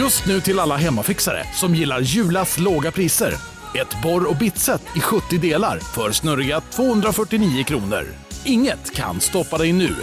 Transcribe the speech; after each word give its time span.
Just 0.00 0.26
nu 0.26 0.40
till 0.40 0.58
alla 0.58 0.76
hemmafixare 0.76 1.44
som 1.54 1.74
gillar 1.74 2.00
Julas 2.00 2.58
låga 2.58 2.90
priser. 2.90 3.34
Ett 3.74 4.02
borr 4.02 4.30
och 4.30 4.36
bitset 4.36 4.82
i 4.96 5.00
70 5.00 5.38
delar 5.38 5.78
för 5.78 6.12
snurriga 6.12 6.60
249 6.60 7.64
kronor. 7.64 8.06
Inget 8.44 8.94
kan 8.94 9.20
stoppa 9.20 9.58
dig 9.58 9.72
nu. 9.72 9.96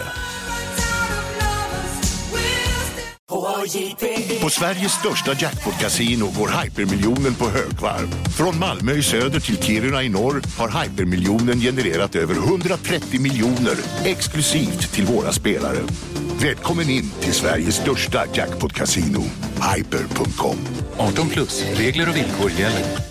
På 4.41 4.49
Sveriges 4.49 4.91
största 4.91 5.33
jackpot-kasino 5.33 6.25
går 6.37 6.63
hypermiljonen 6.63 7.35
på 7.35 7.45
högvarv. 7.49 8.07
Från 8.37 8.59
Malmö 8.59 8.91
i 8.91 9.03
söder 9.03 9.39
till 9.39 9.63
Kiruna 9.63 10.03
i 10.03 10.09
norr 10.09 10.41
har 10.57 10.83
hypermiljonen 10.83 11.59
genererat 11.59 12.15
över 12.15 12.35
130 12.35 13.21
miljoner 13.21 13.75
exklusivt 14.05 14.93
till 14.93 15.05
våra 15.05 15.31
spelare. 15.31 15.79
Välkommen 16.41 16.89
in 16.89 17.11
till 17.19 17.33
Sveriges 17.33 17.75
största 17.75 18.25
jackpot-kasino, 18.33 19.23
hyper.com. 19.75 20.57
18 20.97 21.29
plus, 21.29 21.65
regler 21.73 22.09
och 22.09 22.15
villkor 22.15 22.51
gäller. 22.51 23.06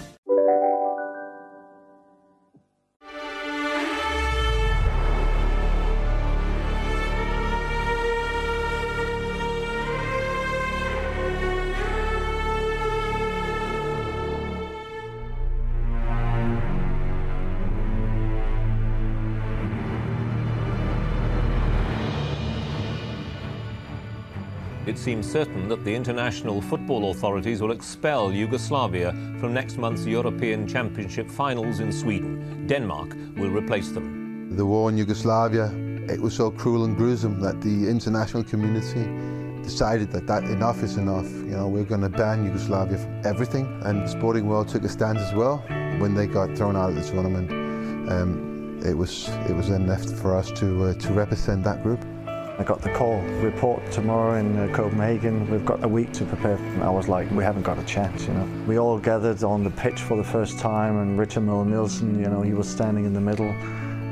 It 24.97 25.01
seems 25.01 25.31
certain 25.31 25.69
that 25.69 25.85
the 25.85 25.95
international 25.95 26.63
football 26.63 27.11
authorities 27.11 27.61
will 27.61 27.71
expel 27.71 28.33
Yugoslavia 28.33 29.13
from 29.39 29.53
next 29.53 29.77
month's 29.77 30.07
European 30.07 30.67
Championship 30.67 31.31
finals 31.31 31.81
in 31.81 31.93
Sweden. 31.93 32.67
Denmark 32.67 33.15
will 33.37 33.51
replace 33.51 33.91
them. 33.91 34.57
The 34.57 34.65
war 34.65 34.89
in 34.89 34.97
Yugoslavia, 34.97 35.67
it 36.09 36.19
was 36.19 36.35
so 36.35 36.51
cruel 36.51 36.87
and 36.87 36.97
gruesome 36.97 37.41
that 37.41 37.61
the 37.61 37.87
international 37.87 38.43
community 38.43 39.05
decided 39.63 40.11
that, 40.13 40.27
that 40.29 40.45
enough 40.45 40.83
is 40.83 40.97
enough. 40.97 41.31
You 41.31 41.57
know, 41.59 41.69
we're 41.69 41.85
going 41.85 42.01
to 42.01 42.09
ban 42.09 42.47
Yugoslavia 42.47 42.97
from 42.97 43.21
everything. 43.27 43.67
And 43.85 44.03
the 44.03 44.09
sporting 44.09 44.47
world 44.47 44.69
took 44.69 44.83
a 44.85 44.89
stand 44.89 45.19
as 45.19 45.35
well 45.35 45.59
when 45.99 46.15
they 46.15 46.27
got 46.27 46.57
thrown 46.57 46.75
out 46.75 46.89
of 46.89 46.97
the 46.97 47.03
tournament. 47.03 47.51
Um, 48.11 48.81
it 48.83 48.97
was 48.97 49.29
it 49.47 49.55
was 49.55 49.69
then 49.69 49.87
left 49.87 50.09
for 50.09 50.35
us 50.35 50.51
to 50.53 50.85
uh, 50.85 50.95
to 50.95 51.13
represent 51.13 51.65
that 51.65 51.83
group. 51.83 52.03
I 52.59 52.65
got 52.65 52.81
the 52.81 52.91
call, 52.91 53.21
report 53.43 53.83
tomorrow 53.93 54.39
in 54.39 54.57
uh, 54.57 54.75
Copenhagen. 54.75 55.51
We've 55.51 55.65
got 55.67 55.85
a 55.85 55.89
week 55.89 56.13
to 56.15 56.25
prepare. 56.25 56.59
I 56.83 56.89
was 56.89 57.07
like, 57.07 57.31
we 57.31 57.45
haven't 57.45 57.65
got 57.65 57.79
a 57.79 57.85
chance, 57.85 58.27
you 58.27 58.33
know. 58.33 58.49
We 58.67 58.79
all 58.79 58.99
gathered 58.99 59.45
on 59.45 59.63
the 59.63 59.71
pitch 59.71 60.01
for 60.01 60.17
the 60.17 60.25
first 60.25 60.59
time, 60.59 60.97
and 60.99 61.19
Richard 61.19 61.43
Miller 61.43 61.67
Nielsen, 61.67 62.19
you 62.19 62.29
know, 62.29 62.41
he 62.41 62.55
was 62.55 62.67
standing 62.67 63.05
in 63.05 63.13
the 63.13 63.21
middle, 63.21 63.51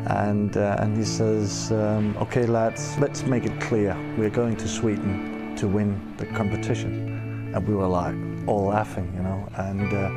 and 0.09 0.55
uh, 0.59 0.77
and 0.79 0.95
he 0.95 1.05
says, 1.05 1.73
um, 1.73 2.15
"Okay, 2.19 2.45
lads, 2.45 2.99
let's 2.99 3.23
make 3.23 3.47
it 3.47 3.59
clear. 3.63 3.97
We're 4.19 4.29
going 4.29 4.57
to 4.59 4.69
Sweden 4.69 5.57
to 5.57 5.67
win 5.67 6.15
the 6.19 6.27
competition." 6.27 7.53
And 7.55 7.67
we 7.67 7.75
were 7.75 7.87
like 7.87 8.15
all 8.47 8.67
laughing, 8.67 9.11
you 9.17 9.23
know. 9.23 9.49
And 9.57 9.91
uh, 9.95 10.11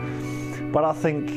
but 0.78 0.86
I 0.86 0.94
think 0.94 1.32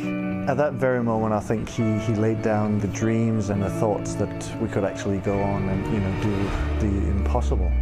at 0.50 0.58
that 0.58 0.74
very 0.74 1.02
moment, 1.02 1.32
I 1.32 1.40
think 1.40 1.66
he, 1.66 1.82
he 2.00 2.14
laid 2.14 2.42
down 2.42 2.78
the 2.78 2.88
dreams 2.88 3.48
and 3.48 3.62
the 3.62 3.70
thoughts 3.70 4.14
that 4.16 4.60
we 4.60 4.68
could 4.68 4.84
actually 4.84 5.16
go 5.20 5.40
on 5.40 5.66
and 5.66 5.94
you 5.94 5.98
know 5.98 6.22
do 6.22 6.86
the 6.86 7.08
impossible. 7.08 7.72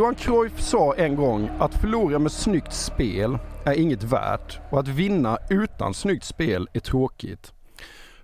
Johan 0.00 0.14
Cruyff 0.14 0.60
sa 0.60 0.94
en 0.94 1.16
gång 1.16 1.50
att 1.58 1.74
förlora 1.74 2.18
med 2.18 2.32
snyggt 2.32 2.72
spel 2.72 3.38
är 3.64 3.72
inget 3.72 4.02
värt 4.02 4.60
och 4.70 4.80
att 4.80 4.88
vinna 4.88 5.38
utan 5.50 5.94
snyggt 5.94 6.24
spel 6.24 6.68
är 6.72 6.80
tråkigt. 6.80 7.52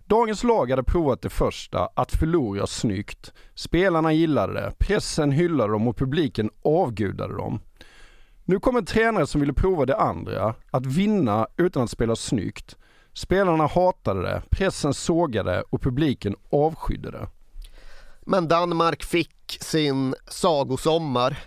Dagens 0.04 0.44
lag 0.44 0.70
hade 0.70 0.82
provat 0.82 1.22
det 1.22 1.28
första, 1.28 1.88
att 1.94 2.12
förlora 2.12 2.66
snyggt. 2.66 3.32
Spelarna 3.54 4.12
gillade 4.12 4.52
det, 4.52 4.72
pressen 4.78 5.32
hyllade 5.32 5.72
dem 5.72 5.88
och 5.88 5.96
publiken 5.96 6.50
avgudade 6.62 7.36
dem. 7.36 7.60
Nu 8.44 8.60
kom 8.60 8.76
en 8.76 8.86
tränare 8.86 9.26
som 9.26 9.40
ville 9.40 9.52
prova 9.52 9.86
det 9.86 9.96
andra, 9.96 10.54
att 10.70 10.86
vinna 10.86 11.46
utan 11.56 11.82
att 11.82 11.90
spela 11.90 12.16
snyggt. 12.16 12.76
Spelarna 13.12 13.66
hatade 13.66 14.22
det, 14.22 14.42
pressen 14.50 14.94
sågade 14.94 15.62
och 15.70 15.82
publiken 15.82 16.36
avskydde 16.50 17.10
det. 17.10 17.28
Men 18.20 18.48
Danmark 18.48 19.02
fick 19.02 19.58
sin 19.60 20.14
sagosommar. 20.28 21.38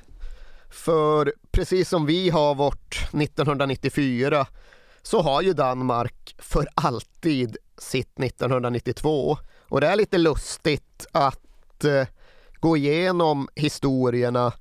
För 0.70 1.34
precis 1.52 1.90
som 1.90 2.06
vi 2.06 2.30
har 2.30 2.56
vårt 2.56 2.96
1994 3.14 4.48
så 5.02 5.22
har 5.22 5.42
ju 5.42 5.54
Danmark 5.54 6.36
för 6.38 6.68
alltid 6.76 7.58
sitt 7.78 8.20
1992. 8.20 9.38
Och 9.68 9.82
det 9.82 9.88
är 9.88 9.96
lite 9.96 10.18
lustigt 10.18 11.08
att 11.12 11.84
eh, 11.84 12.08
gå 12.60 12.78
igenom 12.78 13.50
historierna 13.56 14.54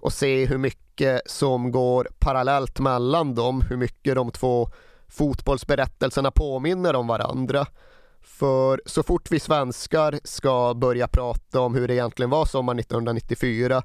och 0.00 0.12
se 0.12 0.46
hur 0.46 0.58
mycket 0.58 1.22
som 1.26 1.72
går 1.72 2.08
parallellt 2.18 2.80
mellan 2.80 3.34
dem, 3.34 3.60
hur 3.60 3.76
mycket 3.76 4.14
de 4.14 4.30
två 4.30 4.68
fotbollsberättelserna 5.08 6.30
påminner 6.30 6.94
om 6.96 7.06
varandra. 7.06 7.66
För 8.22 8.82
så 8.86 9.02
fort 9.02 9.30
vi 9.30 9.40
svenskar 9.40 10.20
ska 10.24 10.74
börja 10.74 11.08
prata 11.08 11.60
om 11.60 11.74
hur 11.74 11.88
det 11.88 11.94
egentligen 11.94 12.30
var 12.30 12.46
sommar 12.46 12.74
1994 12.74 13.82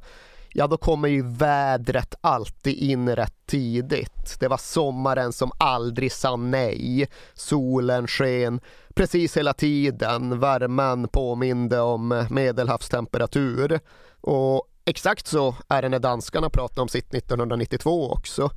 ja 0.57 0.67
då 0.67 0.77
kommer 0.77 1.07
ju 1.07 1.21
vädret 1.27 2.15
alltid 2.21 2.77
in 2.77 3.15
rätt 3.15 3.33
tidigt. 3.45 4.39
Det 4.39 4.47
var 4.47 4.57
sommaren 4.57 5.33
som 5.33 5.51
aldrig 5.57 6.11
sa 6.11 6.35
nej. 6.35 7.07
Solen 7.33 8.07
sken 8.07 8.59
precis 8.93 9.37
hela 9.37 9.53
tiden. 9.53 10.39
Värmen 10.39 11.07
påminde 11.07 11.79
om 11.79 12.25
medelhavstemperatur. 12.29 13.79
Och 14.21 14.67
exakt 14.85 15.27
så 15.27 15.55
är 15.67 15.81
det 15.81 15.89
när 15.89 15.99
danskarna 15.99 16.49
pratar 16.49 16.81
om 16.81 16.87
sitt 16.87 17.13
1992 17.13 18.11
också. 18.11 18.49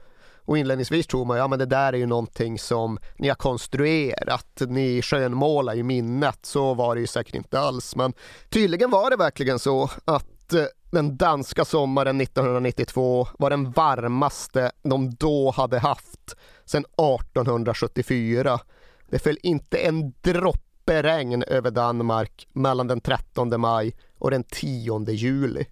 Och 0.44 0.58
inledningsvis 0.58 1.06
tror 1.06 1.24
man, 1.24 1.38
ja 1.38 1.48
men 1.48 1.58
det 1.58 1.66
där 1.66 1.92
är 1.92 1.96
ju 1.96 2.06
någonting 2.06 2.58
som 2.58 2.98
ni 3.18 3.28
har 3.28 3.34
konstruerat, 3.34 4.62
ni 4.68 5.02
skönmålar 5.02 5.74
ju 5.74 5.82
minnet, 5.82 6.38
så 6.42 6.74
var 6.74 6.94
det 6.94 7.00
ju 7.00 7.06
säkert 7.06 7.34
inte 7.34 7.60
alls. 7.60 7.96
Men 7.96 8.12
tydligen 8.48 8.90
var 8.90 9.10
det 9.10 9.16
verkligen 9.16 9.58
så 9.58 9.90
att 10.04 10.52
eh, 10.52 10.64
den 10.90 11.16
danska 11.16 11.64
sommaren 11.64 12.20
1992 12.20 13.28
var 13.38 13.50
den 13.50 13.70
varmaste 13.70 14.72
de 14.82 15.10
då 15.10 15.50
hade 15.50 15.78
haft 15.78 16.36
sedan 16.64 16.84
1874. 16.84 18.60
Det 19.10 19.18
föll 19.18 19.38
inte 19.42 19.78
en 19.78 20.12
droppe 20.22 21.02
regn 21.02 21.42
över 21.42 21.70
Danmark 21.70 22.48
mellan 22.52 22.86
den 22.86 23.00
13 23.00 23.60
maj 23.60 23.94
och 24.18 24.30
den 24.30 24.44
10 24.44 25.10
juli. 25.10 25.66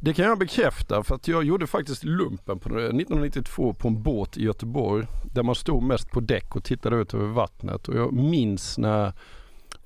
Det 0.00 0.14
kan 0.14 0.24
jag 0.24 0.38
bekräfta 0.38 1.02
för 1.02 1.14
att 1.14 1.28
jag 1.28 1.44
gjorde 1.44 1.66
faktiskt 1.66 2.04
lumpen 2.04 2.58
på 2.58 2.68
1992 2.68 3.74
på 3.74 3.88
en 3.88 4.02
båt 4.02 4.36
i 4.36 4.42
Göteborg 4.42 5.06
där 5.34 5.42
man 5.42 5.54
stod 5.54 5.82
mest 5.82 6.10
på 6.10 6.20
däck 6.20 6.56
och 6.56 6.64
tittade 6.64 6.96
ut 6.96 7.14
över 7.14 7.26
vattnet 7.26 7.88
och 7.88 7.96
jag 7.96 8.12
minns 8.12 8.78
när 8.78 9.12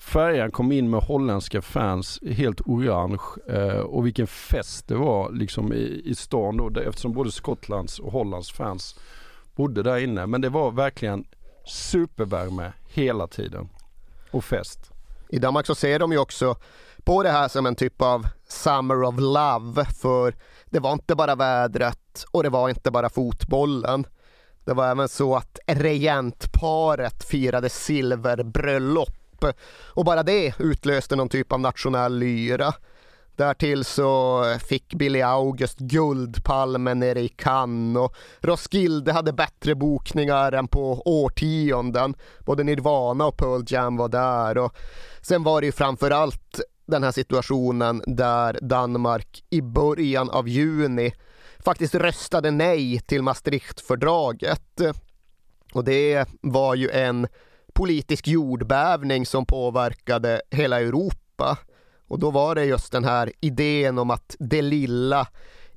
färjan 0.01 0.51
kom 0.51 0.73
in 0.73 0.91
med 0.91 1.01
holländska 1.01 1.63
fans 1.63 2.21
helt 2.23 2.61
orange 2.61 3.23
eh, 3.49 3.81
och 3.81 4.07
vilken 4.07 4.27
fest 4.27 4.89
det 4.89 4.95
var 4.95 5.33
liksom 5.33 5.73
i, 5.73 6.03
i 6.05 6.15
stan 6.15 6.57
då 6.57 6.81
eftersom 6.81 7.13
både 7.13 7.33
Skottlands 7.33 7.99
och 7.99 8.13
Hollands 8.13 8.53
fans 8.53 8.99
bodde 9.57 9.83
där 9.83 9.99
inne. 9.99 10.27
Men 10.27 10.41
det 10.41 10.49
var 10.49 10.71
verkligen 10.71 11.25
supervärme 11.67 12.73
hela 12.89 13.27
tiden 13.27 13.69
och 14.31 14.45
fest. 14.45 14.91
I 15.29 15.39
Danmark 15.39 15.67
så 15.67 15.75
ser 15.75 15.99
de 15.99 16.13
ju 16.13 16.19
också 16.19 16.57
på 17.05 17.23
det 17.23 17.31
här 17.31 17.49
som 17.49 17.67
en 17.67 17.77
typ 17.77 18.03
av 18.03 18.27
Summer 18.49 19.03
of 19.03 19.15
Love 19.19 19.85
för 19.85 20.35
det 20.67 20.79
var 20.79 20.93
inte 20.93 21.15
bara 21.15 21.35
vädret 21.35 22.25
och 22.31 22.43
det 22.43 22.49
var 22.49 22.69
inte 22.69 22.91
bara 22.91 23.09
fotbollen. 23.09 24.07
Det 24.65 24.75
var 24.75 24.91
även 24.91 25.09
så 25.09 25.37
att 25.37 25.59
regentparet 25.67 27.25
firade 27.25 27.69
silverbröllop 27.69 29.20
och 29.95 30.05
bara 30.05 30.23
det 30.23 30.55
utlöste 30.59 31.17
någon 31.17 31.29
typ 31.29 31.53
av 31.53 31.61
nationell 31.61 32.19
lyra. 32.19 32.75
Därtill 33.37 33.85
så 33.85 34.45
fick 34.69 34.95
Billy 34.95 35.23
August 35.23 35.79
Guldpalmen 35.79 36.99
nere 36.99 37.21
i 37.21 37.29
Cannes 37.29 38.01
och 38.01 38.15
Roskilde 38.41 39.13
hade 39.13 39.33
bättre 39.33 39.75
bokningar 39.75 40.53
än 40.53 40.69
på 40.69 41.03
årtionden. 41.05 42.15
Både 42.39 42.65
Nirvana 42.65 43.27
och 43.27 43.37
Pearl 43.37 43.63
Jam 43.67 43.97
var 43.97 44.09
där 44.09 44.59
och 44.59 44.75
sen 45.23 45.43
var 45.43 45.61
det 45.61 45.67
ju 45.67 45.73
framförallt 45.73 46.61
den 46.87 47.03
här 47.03 47.13
situationen 47.13 48.03
där 48.07 48.59
Danmark 48.63 49.45
i 49.51 49.63
början 49.63 50.31
av 50.31 50.49
juni 50.49 51.13
faktiskt 51.59 51.95
röstade 51.95 52.51
nej 52.51 53.01
till 53.01 53.23
Maastrichtfördraget. 53.23 54.81
Och 55.73 55.85
det 55.85 56.29
var 56.41 56.75
ju 56.75 56.91
en 56.91 57.27
politisk 57.81 58.29
jordbävning 58.29 59.27
som 59.27 59.47
påverkade 59.47 60.43
hela 60.51 60.81
Europa. 60.81 61.59
Och 62.09 62.19
då 62.19 62.31
var 62.31 62.55
det 62.55 62.65
just 62.65 62.93
den 62.93 63.05
här 63.05 63.33
idén 63.41 63.99
om 63.99 64.11
att 64.11 64.37
det 64.39 64.63
lilla 64.63 65.27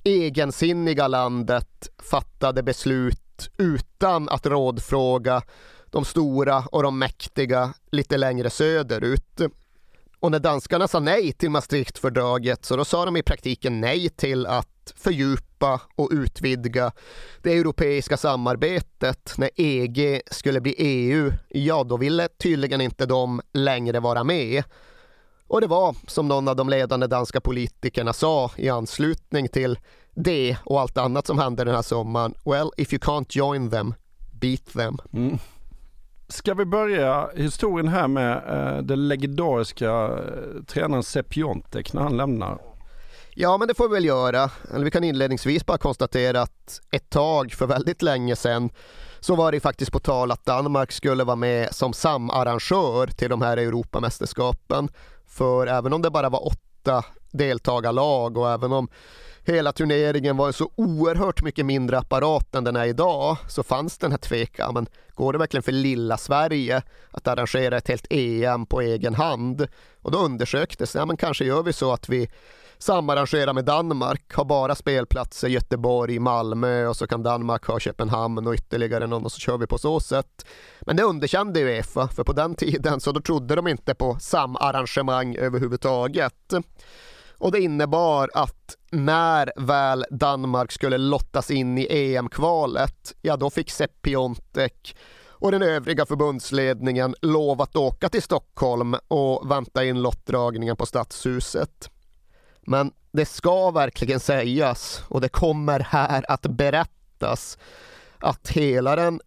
egensinniga 0.04 1.08
landet 1.08 1.90
fattade 2.12 2.64
beslut 2.64 3.50
utan 3.58 4.30
att 4.30 4.46
rådfråga 4.46 5.42
de 5.86 6.06
stora 6.06 6.64
och 6.72 6.84
de 6.84 7.00
mäktiga 7.00 7.74
lite 7.92 8.18
längre 8.18 8.50
söderut. 8.50 9.42
Och 10.20 10.32
när 10.32 10.40
danskarna 10.40 10.88
sa 10.88 11.00
nej 11.00 11.32
till 11.32 11.50
Maastrichtfördraget 11.50 12.66
så 12.66 12.76
då 12.76 12.86
sa 12.86 13.06
de 13.06 13.18
i 13.18 13.24
praktiken 13.24 13.82
nej 13.82 14.10
till 14.10 14.46
att 14.46 14.73
fördjupa 14.96 15.82
och 15.96 16.10
utvidga 16.12 16.92
det 17.42 17.58
europeiska 17.58 18.18
samarbetet. 18.18 19.34
När 19.38 19.50
EG 19.56 20.22
skulle 20.32 20.62
bli 20.62 20.76
EU, 20.78 21.32
ja 21.50 21.84
då 21.84 21.98
ville 21.98 22.28
tydligen 22.28 22.82
inte 22.82 23.06
de 23.06 23.42
längre 23.54 24.00
vara 24.00 24.24
med. 24.24 24.64
Och 25.48 25.62
det 25.62 25.68
var 25.68 25.96
som 26.08 26.28
någon 26.28 26.48
av 26.48 26.56
de 26.56 26.70
ledande 26.70 27.08
danska 27.08 27.42
politikerna 27.42 28.14
sa 28.14 28.52
i 28.56 28.70
anslutning 28.70 29.48
till 29.48 29.80
det 30.16 30.58
och 30.66 30.82
allt 30.82 30.98
annat 30.98 31.28
som 31.28 31.40
hände 31.40 31.64
den 31.64 31.76
här 31.76 31.82
sommaren. 31.82 32.34
Well, 32.46 32.72
if 32.78 32.94
you 32.94 33.00
can't 33.00 33.26
join 33.30 33.70
them, 33.70 33.94
beat 34.32 34.66
them. 34.66 34.98
Mm. 35.14 35.38
Ska 36.28 36.54
vi 36.54 36.66
börja 36.66 37.30
historien 37.36 37.88
här 37.88 38.08
med 38.08 38.44
eh, 38.48 38.84
den 38.84 39.08
legendariska 39.08 39.92
eh, 39.92 40.64
tränaren 40.68 41.04
Sepp 41.04 41.38
Jontek 41.38 41.94
när 41.94 42.02
han 42.02 42.18
lämnar? 42.18 42.73
Ja, 43.36 43.58
men 43.58 43.68
det 43.68 43.74
får 43.74 43.90
vi 43.90 43.94
väl 43.94 44.06
göra. 44.06 44.50
Eller 44.74 44.86
vi 44.86 44.92
kan 44.92 45.04
inledningsvis 45.04 45.66
bara 45.66 45.78
konstatera 45.78 46.42
att 46.42 46.82
ett 46.92 47.10
tag 47.10 47.52
för 47.52 47.68
väldigt 47.68 48.02
länge 48.02 48.36
sedan 48.36 48.70
så 49.20 49.36
var 49.36 49.52
det 49.52 49.60
faktiskt 49.60 49.92
på 49.92 50.00
tal 50.00 50.32
att 50.32 50.46
Danmark 50.46 50.92
skulle 50.92 51.24
vara 51.24 51.36
med 51.36 51.76
som 51.76 51.94
samarrangör 51.94 53.08
till 53.08 53.30
de 53.30 53.42
här 53.42 53.58
Europamästerskapen. 53.58 54.90
För 55.28 55.68
även 55.68 55.94
om 55.94 56.02
det 56.02 56.10
bara 56.10 56.30
var 56.30 56.48
åtta 56.48 57.06
deltagarlag 57.32 58.38
och 58.38 58.52
även 58.52 58.72
om 58.72 58.88
hela 59.46 59.72
turneringen 59.72 60.38
var 60.38 60.52
så 60.52 60.72
oerhört 60.76 61.44
mycket 61.44 61.66
mindre 61.66 61.98
apparat 61.98 62.56
än 62.56 62.64
den 62.64 62.76
är 62.76 62.86
idag 62.86 63.38
så 63.50 63.64
fanns 63.64 63.98
den 63.98 64.12
här 64.12 64.18
tvekan. 64.18 64.74
Men 64.74 64.88
går 65.14 65.34
det 65.34 65.40
verkligen 65.40 65.64
för 65.64 65.72
lilla 65.72 66.18
Sverige 66.18 66.82
att 67.12 67.28
arrangera 67.28 67.78
ett 67.78 67.88
helt 67.88 68.08
EM 68.10 68.66
på 68.66 68.82
egen 68.82 69.16
hand? 69.16 69.68
Och 70.02 70.12
då 70.12 70.18
undersöktes, 70.18 70.96
ja 70.96 71.06
men 71.06 71.18
kanske 71.18 71.46
gör 71.46 71.64
vi 71.64 71.74
så 71.74 71.94
att 71.94 72.10
vi 72.10 72.30
samarrangerar 72.84 73.54
med 73.54 73.66
Danmark, 73.66 74.34
har 74.34 74.46
bara 74.46 74.76
spelplatser 74.76 75.48
Göteborg, 75.48 76.20
Malmö 76.20 76.88
och 76.88 76.98
så 76.98 77.08
kan 77.08 77.24
Danmark 77.24 77.66
ha 77.66 77.80
Köpenhamn 77.80 78.48
och 78.48 78.54
ytterligare 78.54 79.08
någon 79.08 79.26
och 79.26 79.32
så 79.32 79.40
kör 79.40 79.58
vi 79.58 79.68
på 79.68 79.78
så 79.78 80.00
sätt. 80.00 80.46
Men 80.82 80.96
det 80.96 81.04
underkände 81.04 81.64
Uefa, 81.64 82.08
för 82.08 82.24
på 82.24 82.34
den 82.34 82.56
tiden 82.64 83.00
så 83.00 83.12
då 83.12 83.22
trodde 83.22 83.56
de 83.56 83.68
inte 83.68 83.96
på 83.96 84.18
samarrangemang 84.20 85.36
överhuvudtaget. 85.36 86.54
Och 87.38 87.52
det 87.52 87.60
innebar 87.60 88.30
att 88.34 88.78
när 88.92 89.52
väl 89.56 90.06
Danmark 90.12 90.72
skulle 90.72 90.98
lottas 90.98 91.52
in 91.52 91.78
i 91.78 91.88
EM-kvalet, 91.90 93.14
ja 93.22 93.38
då 93.38 93.50
fick 93.50 93.72
Sepp 93.72 94.02
Piontek 94.02 94.96
och 95.28 95.52
den 95.52 95.62
övriga 95.62 96.06
förbundsledningen 96.06 97.16
lov 97.22 97.62
att 97.62 97.76
åka 97.76 98.10
till 98.10 98.22
Stockholm 98.22 98.96
och 99.08 99.52
vänta 99.52 99.86
in 99.86 100.02
lottdragningen 100.02 100.76
på 100.76 100.86
Stadshuset. 100.86 101.90
Men 102.66 102.92
det 103.12 103.26
ska 103.26 103.72
verkligen 103.72 104.20
sägas 104.20 105.04
och 105.08 105.22
det 105.22 105.30
kommer 105.30 105.80
här 105.80 106.26
att 106.32 106.42
berättas 106.42 107.58
att 108.20 108.50
hela 108.50 108.96
den 108.96 109.22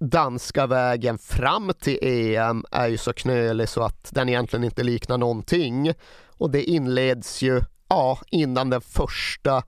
danska 0.00 0.66
vägen 0.66 1.18
fram 1.18 1.72
till 1.80 1.98
EM 2.02 2.64
är 2.70 2.88
ju 2.88 2.98
så 2.98 3.12
knölig 3.12 3.68
så 3.68 3.82
att 3.82 4.08
den 4.12 4.28
egentligen 4.28 4.64
inte 4.64 4.82
liknar 4.82 5.18
någonting. 5.18 5.92
Och 6.26 6.50
det 6.50 6.62
inleds 6.62 7.42
ju 7.42 7.60
ja, 7.88 8.18
innan 8.30 8.70
den 8.70 8.80
första 8.80 9.62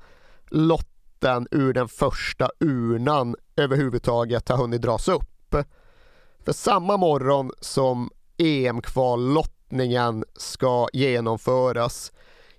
lotten 0.50 1.48
ur 1.50 1.72
den 1.72 1.88
första 1.88 2.50
urnan 2.60 3.36
överhuvudtaget 3.56 4.48
har 4.48 4.56
hunnit 4.56 4.82
dras 4.82 5.08
upp. 5.08 5.54
För 6.44 6.52
samma 6.52 6.96
morgon 6.96 7.50
som 7.60 8.10
EM-kvallottningen 8.38 10.24
ska 10.36 10.88
genomföras 10.92 12.12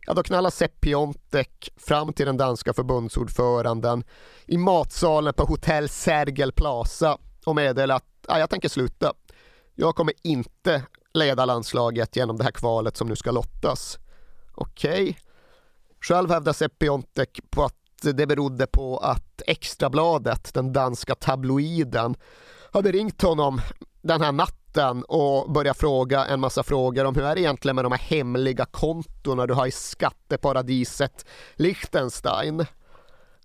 Ja, 0.06 0.14
då 0.14 0.24
knallar 0.24 0.50
Sepp 0.50 0.82
Piontek 0.82 1.70
fram 1.78 2.14
till 2.14 2.26
den 2.26 2.38
danska 2.38 2.74
förbundsordföranden 2.74 4.04
i 4.46 4.58
matsalen 4.58 5.34
på 5.34 5.44
hotell 5.44 5.90
Sergel 5.90 6.52
Plaza 6.52 7.18
och 7.46 7.56
meddelar 7.56 7.96
att 7.96 8.06
ja, 8.28 8.40
jag 8.40 8.50
tänker 8.50 8.70
sluta. 8.70 9.14
Jag 9.76 9.96
kommer 9.96 10.14
inte 10.24 10.84
leda 11.14 11.46
landslaget 11.46 12.16
genom 12.16 12.38
det 12.38 12.44
här 12.44 12.52
kvalet 12.52 12.98
som 12.98 13.08
nu 13.08 13.16
ska 13.16 13.32
lottas. 13.32 13.98
Okej. 14.56 14.92
Okay. 14.92 15.16
Själv 16.02 16.30
hävdar 16.30 16.54
Sepp 16.54 16.80
Piontek 16.80 17.40
på 17.50 17.64
att 17.64 17.76
det 18.02 18.28
berodde 18.28 18.68
på 18.68 18.98
att 18.98 19.42
Extrabladet, 19.48 20.54
den 20.54 20.74
danska 20.74 21.16
tabloiden, 21.16 22.16
hade 22.72 22.92
ringt 22.92 23.22
honom 23.22 23.62
den 24.02 24.22
här 24.22 24.32
natten 24.32 24.63
och 25.08 25.52
börja 25.52 25.74
fråga 25.74 26.26
en 26.26 26.40
massa 26.40 26.64
frågor 26.64 27.06
om 27.06 27.16
hur 27.16 27.24
är 27.24 27.36
det 27.36 27.42
egentligen 27.42 27.76
med 27.76 27.86
de 27.86 27.92
här 27.92 28.00
hemliga 28.00 28.66
kontona 28.66 29.48
du 29.48 29.54
har 29.54 29.68
i 29.68 29.72
skatteparadiset 29.72 31.26
Liechtenstein. 31.56 32.66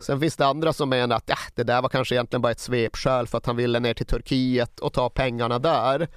Sen 0.01 0.21
finns 0.21 0.37
det 0.37 0.47
andra 0.47 0.73
som 0.73 0.89
menar 0.89 1.17
att 1.17 1.31
äh, 1.31 1.37
det 1.55 1.63
där 1.63 1.83
var 1.83 1.89
kanske 1.89 2.15
egentligen 2.15 2.43
bara 2.43 2.53
ett 2.53 2.61
svepskäl 2.61 3.27
för 3.27 3.39
att 3.39 3.47
han 3.47 3.57
ville 3.57 3.81
ner 3.81 3.95
till 3.95 4.07
Turkiet 4.07 4.81
och 4.81 4.93
ta 4.93 5.11
pengarna 5.11 5.59
där. 5.59 6.09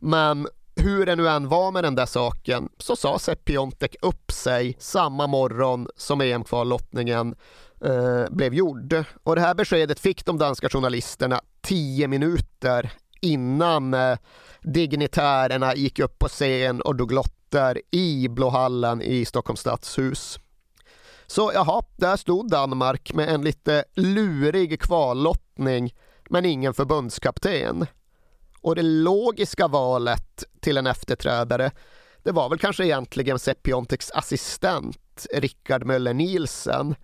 Men 0.00 0.48
hur 0.76 1.06
det 1.06 1.16
nu 1.16 1.28
än 1.28 1.48
var 1.48 1.72
med 1.72 1.84
den 1.84 1.94
där 1.94 2.06
saken 2.06 2.68
så 2.78 2.96
sa 2.96 3.18
Sepp 3.18 3.44
Piontek 3.44 3.96
upp 4.02 4.32
sig 4.32 4.76
samma 4.78 5.26
morgon 5.26 5.88
som 5.96 6.20
EM-kvallottningen 6.20 7.34
eh, 7.84 8.24
blev 8.30 8.54
gjord. 8.54 9.04
Och 9.22 9.34
det 9.34 9.40
här 9.40 9.54
beskedet 9.54 10.00
fick 10.00 10.24
de 10.24 10.38
danska 10.38 10.68
journalisterna 10.68 11.40
tio 11.60 12.08
minuter 12.08 12.92
innan 13.20 13.94
eh, 13.94 14.18
dignitärerna 14.62 15.74
gick 15.74 15.98
upp 15.98 16.18
på 16.18 16.28
scen 16.28 16.80
och 16.80 16.96
drog 16.96 17.12
lotter 17.12 17.82
i 17.90 18.28
Blåhallen 18.28 19.02
i 19.02 19.24
Stockholms 19.24 19.60
stadshus. 19.60 20.38
Så 21.26 21.50
jaha, 21.54 21.82
där 21.96 22.16
stod 22.16 22.50
Danmark 22.50 23.12
med 23.14 23.28
en 23.28 23.42
lite 23.42 23.84
lurig 23.94 24.80
kvallottning 24.80 25.94
men 26.30 26.44
ingen 26.44 26.74
förbundskapten. 26.74 27.86
Och 28.60 28.74
det 28.74 28.82
logiska 28.82 29.68
valet 29.68 30.44
till 30.60 30.76
en 30.76 30.86
efterträdare 30.86 31.70
det 32.22 32.32
var 32.32 32.48
väl 32.48 32.58
kanske 32.58 32.84
egentligen 32.84 33.38
Sepiontics 33.38 34.10
assistent 34.10 35.26
Rickard 35.34 35.84
Möller 35.84 36.14
Nielsen. 36.14 36.94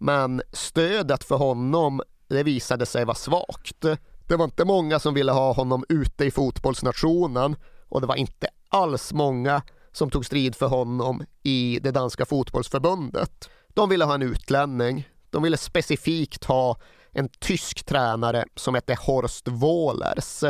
Men 0.00 0.42
stödet 0.52 1.24
för 1.24 1.36
honom 1.36 2.02
det 2.28 2.42
visade 2.42 2.86
sig 2.86 3.04
vara 3.04 3.14
svagt. 3.14 3.84
Det 4.26 4.36
var 4.36 4.44
inte 4.44 4.64
många 4.64 4.98
som 4.98 5.14
ville 5.14 5.32
ha 5.32 5.52
honom 5.52 5.84
ute 5.88 6.24
i 6.24 6.30
fotbollsnationen 6.30 7.56
och 7.88 8.00
det 8.00 8.06
var 8.06 8.16
inte 8.16 8.48
alls 8.68 9.12
många 9.12 9.62
som 9.92 10.10
tog 10.10 10.26
strid 10.26 10.54
för 10.56 10.66
honom 10.66 11.24
i 11.42 11.78
det 11.82 11.90
danska 11.90 12.26
fotbollsförbundet. 12.26 13.50
De 13.68 13.88
ville 13.88 14.04
ha 14.04 14.14
en 14.14 14.22
utlänning. 14.22 15.08
De 15.30 15.42
ville 15.42 15.56
specifikt 15.56 16.44
ha 16.44 16.76
en 17.10 17.28
tysk 17.28 17.84
tränare 17.84 18.44
som 18.54 18.74
hette 18.74 18.94
Horst 18.94 19.48
Wohlers. 19.48 20.44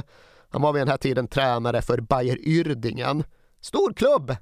Han 0.48 0.62
var 0.62 0.72
vid 0.72 0.80
den 0.80 0.88
här 0.88 0.96
tiden 0.96 1.28
tränare 1.28 1.82
för 1.82 2.00
Bayer 2.00 2.38
Uerdingen. 2.46 3.24
Stor 3.60 3.92
klubb! 3.92 4.36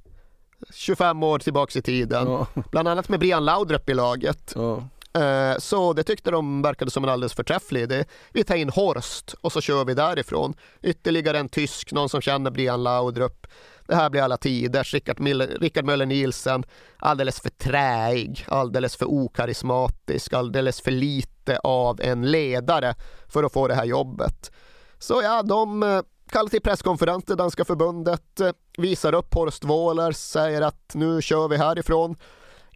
25 0.73 1.23
år 1.23 1.39
tillbaks 1.39 1.77
i 1.77 1.83
tiden. 1.83 2.31
Ja. 2.31 2.47
Bland 2.71 2.89
annat 2.89 3.09
med 3.09 3.21
Brian 3.21 3.45
Laudrup 3.45 3.89
i 3.89 3.95
laget. 3.95 4.53
Ja. 4.57 4.89
Eh, 5.19 5.59
så 5.59 5.93
det 5.93 6.03
tyckte 6.03 6.31
de 6.31 6.63
verkade 6.63 6.91
som 6.91 7.05
en 7.05 7.11
alldeles 7.11 7.35
förträfflig 7.35 7.83
idé. 7.83 8.05
Vi 8.33 8.45
tar 8.45 8.55
in 8.55 8.71
Horst 8.71 9.35
och 9.41 9.53
så 9.53 9.61
kör 9.61 9.85
vi 9.85 9.95
därifrån. 9.95 10.55
Ytterligare 10.83 11.39
en 11.39 11.49
tysk, 11.49 11.93
någon 11.93 12.09
som 12.09 12.21
känner 12.21 12.51
Brian 12.51 12.83
Laudrup. 12.83 13.47
Det 13.87 13.95
här 13.95 14.11
blir 14.11 14.23
alla 14.23 14.37
tiders. 14.37 14.95
Rickard, 14.95 15.21
Rickard 15.61 15.85
Möller 15.85 16.07
Nielsen, 16.07 16.65
alldeles 16.99 17.41
för 17.41 17.51
träig, 17.51 18.45
alldeles 18.49 18.97
för 18.97 19.07
okarismatisk, 19.11 20.33
alldeles 20.33 20.81
för 20.81 20.91
lite 20.91 21.59
av 21.59 22.01
en 22.01 22.31
ledare 22.31 22.95
för 23.29 23.45
att 23.45 23.53
få 23.53 23.69
det 23.69 23.75
här 23.75 23.85
jobbet. 23.85 24.53
Så 24.99 25.23
ja, 25.23 25.43
de 25.43 25.83
eh, 25.83 26.01
kallar 26.31 26.49
till 26.49 26.63
presskonferens, 26.63 27.25
det 27.25 27.35
danska 27.35 27.65
förbundet, 27.65 28.41
eh, 28.41 28.51
visar 28.79 29.15
upp 29.15 29.35
Horst 29.35 29.65
Wohler, 29.65 30.13
säger 30.13 30.63
att 30.63 30.95
nu 30.95 31.23
kör 31.23 31.49
vi 31.49 31.57
härifrån 31.57 32.17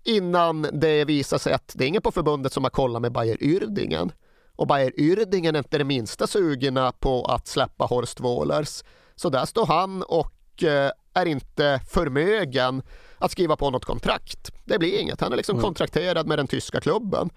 innan 0.08 0.66
det 0.72 1.04
visar 1.04 1.38
sig 1.38 1.52
att 1.52 1.72
det 1.74 1.84
är 1.84 1.88
ingen 1.88 2.02
på 2.02 2.12
förbundet 2.12 2.52
som 2.52 2.64
har 2.64 2.70
kollat 2.70 3.02
med 3.02 3.12
Bayer 3.12 3.36
Uerdingen. 3.40 4.12
Och 4.56 4.66
Bayer 4.66 4.92
Uerdingen 4.96 5.54
är 5.54 5.58
inte 5.58 5.78
det 5.78 5.84
minsta 5.84 6.26
sugna 6.26 6.92
på 6.92 7.24
att 7.24 7.46
släppa 7.46 7.84
Horst 7.84 8.20
Wohlers. 8.20 8.84
Så 9.16 9.30
där 9.30 9.44
står 9.44 9.66
han 9.66 10.02
och 10.02 10.62
eh, 10.62 10.90
är 11.14 11.26
inte 11.26 11.80
förmögen 11.88 12.82
att 13.18 13.30
skriva 13.30 13.56
på 13.56 13.70
något 13.70 13.84
kontrakt. 13.84 14.50
Det 14.64 14.78
blir 14.78 15.00
inget. 15.00 15.20
Han 15.20 15.32
är 15.32 15.36
liksom 15.36 15.56
mm. 15.56 15.64
kontrakterad 15.64 16.26
med 16.26 16.38
den 16.38 16.46
tyska 16.46 16.80
klubben. 16.80 17.30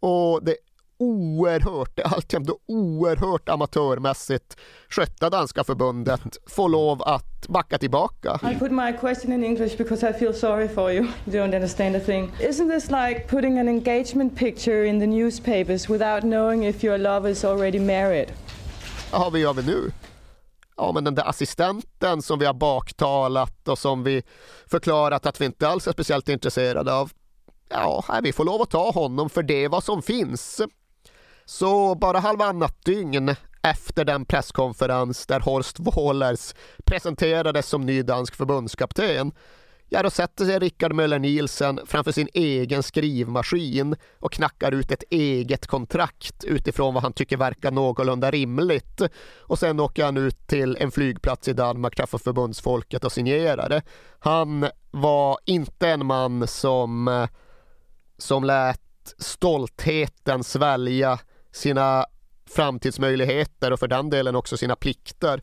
Och 0.00 0.44
det 0.44 0.56
oerhört, 1.00 1.96
det 1.96 2.02
är 2.02 2.14
alltjämt 2.14 2.50
oerhört 2.68 3.48
amatörmässigt 3.48 4.56
skötta 4.88 5.30
danska 5.30 5.64
förbundet 5.64 6.20
får 6.46 6.68
lov 6.68 7.02
att 7.02 7.48
backa 7.48 7.78
tillbaka. 7.78 8.40
I 8.52 8.58
put 8.58 8.72
my 8.72 8.92
question 9.00 9.32
in 9.32 9.44
English 9.44 9.78
because 9.78 10.10
I 10.10 10.12
feel 10.12 10.34
sorry 10.34 10.68
for 10.68 10.92
you. 10.92 11.06
You 11.24 11.42
don't 11.42 11.54
understand 11.54 11.96
a 11.96 12.00
thing. 12.00 12.32
Isn't 12.40 12.70
this 12.70 12.90
like 12.90 13.26
putting 13.28 13.58
an 13.58 13.68
engagement 13.68 14.38
picture 14.38 14.86
in 14.86 15.00
the 15.00 15.06
newspapers 15.06 15.88
without 15.88 16.20
knowing 16.20 16.64
if 16.64 16.84
your 16.84 16.98
lover 16.98 17.30
is 17.30 17.44
already 17.44 17.80
married? 17.80 18.32
Ja, 19.12 19.28
vad 19.30 19.40
gör 19.40 19.54
vi 19.54 19.62
nu? 19.62 19.90
ja, 20.80 20.92
men 20.92 21.04
den 21.04 21.14
där 21.14 21.28
assistenten 21.28 22.22
som 22.22 22.38
vi 22.38 22.46
har 22.46 22.54
baktalat 22.54 23.68
och 23.68 23.78
som 23.78 24.04
vi 24.04 24.22
förklarat 24.66 25.26
att 25.26 25.40
vi 25.40 25.44
inte 25.44 25.68
alls 25.68 25.88
är 25.88 25.92
speciellt 25.92 26.28
intresserade 26.28 26.94
av. 26.94 27.10
Ja, 27.68 28.04
vi 28.22 28.32
får 28.32 28.44
lov 28.44 28.62
att 28.62 28.70
ta 28.70 28.90
honom 28.90 29.30
för 29.30 29.42
det 29.42 29.64
är 29.64 29.68
vad 29.68 29.84
som 29.84 30.02
finns. 30.02 30.60
Så 31.50 31.94
bara 31.94 32.18
halvannat 32.18 32.84
dygn 32.84 33.34
efter 33.62 34.04
den 34.04 34.24
presskonferens 34.24 35.26
där 35.26 35.40
Horst 35.40 35.78
Wohlers 35.78 36.54
presenterades 36.84 37.68
som 37.68 37.86
ny 37.86 38.02
dansk 38.02 38.34
förbundskapten 38.34 39.32
Ja, 39.88 40.02
då 40.02 40.10
sätter 40.10 40.44
sig 40.44 40.58
Rickard 40.58 40.92
Möller 40.92 41.18
Nielsen 41.18 41.80
framför 41.86 42.12
sin 42.12 42.28
egen 42.34 42.82
skrivmaskin 42.82 43.96
och 44.18 44.32
knackar 44.32 44.72
ut 44.72 44.90
ett 44.90 45.04
eget 45.10 45.66
kontrakt 45.66 46.44
utifrån 46.44 46.94
vad 46.94 47.02
han 47.02 47.12
tycker 47.12 47.36
verkar 47.36 47.70
någorlunda 47.70 48.30
rimligt. 48.30 49.02
Och 49.40 49.58
sen 49.58 49.80
åker 49.80 50.04
han 50.04 50.16
ut 50.16 50.46
till 50.46 50.76
en 50.80 50.90
flygplats 50.90 51.48
i 51.48 51.52
Danmark, 51.52 51.96
träffar 51.96 52.18
förbundsfolket 52.18 53.04
och 53.04 53.12
signerar 53.12 53.68
det. 53.68 53.82
Han 54.18 54.66
var 54.90 55.38
inte 55.44 55.88
en 55.88 56.06
man 56.06 56.46
som, 56.46 57.08
eh, 57.08 57.28
som 58.18 58.44
lät 58.44 58.80
stoltheten 59.18 60.44
svälja 60.44 61.18
sina 61.52 62.06
framtidsmöjligheter 62.50 63.72
och 63.72 63.80
för 63.80 63.88
den 63.88 64.10
delen 64.10 64.36
också 64.36 64.56
sina 64.56 64.76
plikter. 64.76 65.42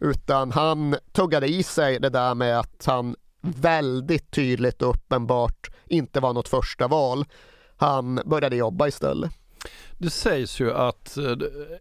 Utan 0.00 0.52
han 0.52 0.96
tuggade 1.12 1.46
i 1.48 1.62
sig 1.62 2.00
det 2.00 2.08
där 2.10 2.34
med 2.34 2.58
att 2.58 2.84
han 2.86 3.16
väldigt 3.40 4.30
tydligt 4.30 4.82
och 4.82 4.90
uppenbart 4.90 5.70
inte 5.86 6.20
var 6.20 6.32
något 6.32 6.48
första 6.48 6.88
val. 6.88 7.24
Han 7.76 8.20
började 8.24 8.56
jobba 8.56 8.88
istället. 8.88 9.30
Det 9.98 10.10
sägs 10.10 10.60
ju 10.60 10.72
att 10.72 11.16
eh, 11.16 11.32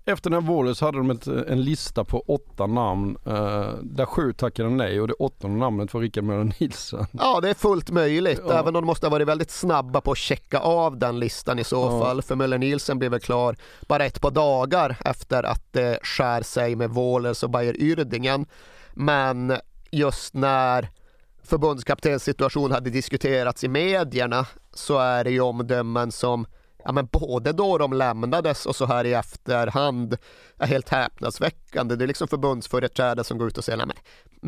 efter 0.05 0.29
den 0.29 0.45
våren 0.45 0.75
så 0.75 0.85
hade 0.85 0.97
de 0.97 1.11
ett, 1.11 1.27
en 1.27 1.61
lista 1.63 2.03
på 2.03 2.23
åtta 2.27 2.65
namn 2.67 3.17
eh, 3.25 3.69
där 3.81 4.05
sju 4.05 4.33
tackade 4.33 4.69
nej 4.69 5.01
och 5.01 5.07
det 5.07 5.13
åttonde 5.13 5.57
namnet 5.57 5.93
var 5.93 6.01
Rickard 6.01 6.23
Möller 6.23 6.53
Nielsen. 6.59 7.07
Ja 7.11 7.39
det 7.41 7.49
är 7.49 7.53
fullt 7.53 7.91
möjligt 7.91 8.41
ja. 8.47 8.53
även 8.53 8.67
om 8.67 8.73
de 8.73 8.85
måste 8.85 9.05
ha 9.05 9.11
varit 9.11 9.27
väldigt 9.27 9.51
snabba 9.51 10.01
på 10.01 10.11
att 10.11 10.17
checka 10.17 10.59
av 10.59 10.97
den 10.97 11.19
listan 11.19 11.59
i 11.59 11.63
så 11.63 11.75
ja. 11.75 11.99
fall 11.99 12.21
för 12.21 12.35
Möller 12.35 12.57
Nielsen 12.57 12.99
blev 12.99 13.11
väl 13.11 13.19
klar 13.19 13.55
bara 13.87 14.05
ett 14.05 14.21
par 14.21 14.31
dagar 14.31 14.97
efter 15.05 15.43
att 15.43 15.73
det 15.73 15.99
skär 16.03 16.41
sig 16.41 16.75
med 16.75 16.89
Wåhlers 16.89 17.43
och 17.43 17.49
Bayer 17.49 17.75
Ürdingen. 17.79 18.45
Men 18.93 19.57
just 19.91 20.33
när 20.33 20.89
förbundskaptenens 21.43 22.23
situation 22.23 22.71
hade 22.71 22.89
diskuterats 22.89 23.63
i 23.63 23.67
medierna 23.67 24.45
så 24.73 24.97
är 24.97 25.23
det 25.23 25.31
ju 25.31 25.41
omdömen 25.41 26.11
som 26.11 26.45
ja, 26.85 26.91
men 26.91 27.05
både 27.11 27.51
då 27.51 27.77
de 27.77 27.93
lämnades 27.93 28.65
och 28.65 28.75
så 28.75 28.85
här 28.85 29.05
i 29.05 29.13
efterhand 29.13 30.17
är 30.57 30.67
helt 30.67 30.89
häpnadsväckande. 30.89 31.95
Det 31.95 32.05
är 32.05 32.07
liksom 32.07 32.27
förbundsföreträdare 32.27 33.23
som 33.23 33.37
går 33.37 33.47
ut 33.47 33.57
och 33.57 33.63
säger 33.63 33.77
nej 33.77 33.87
men 33.87 33.95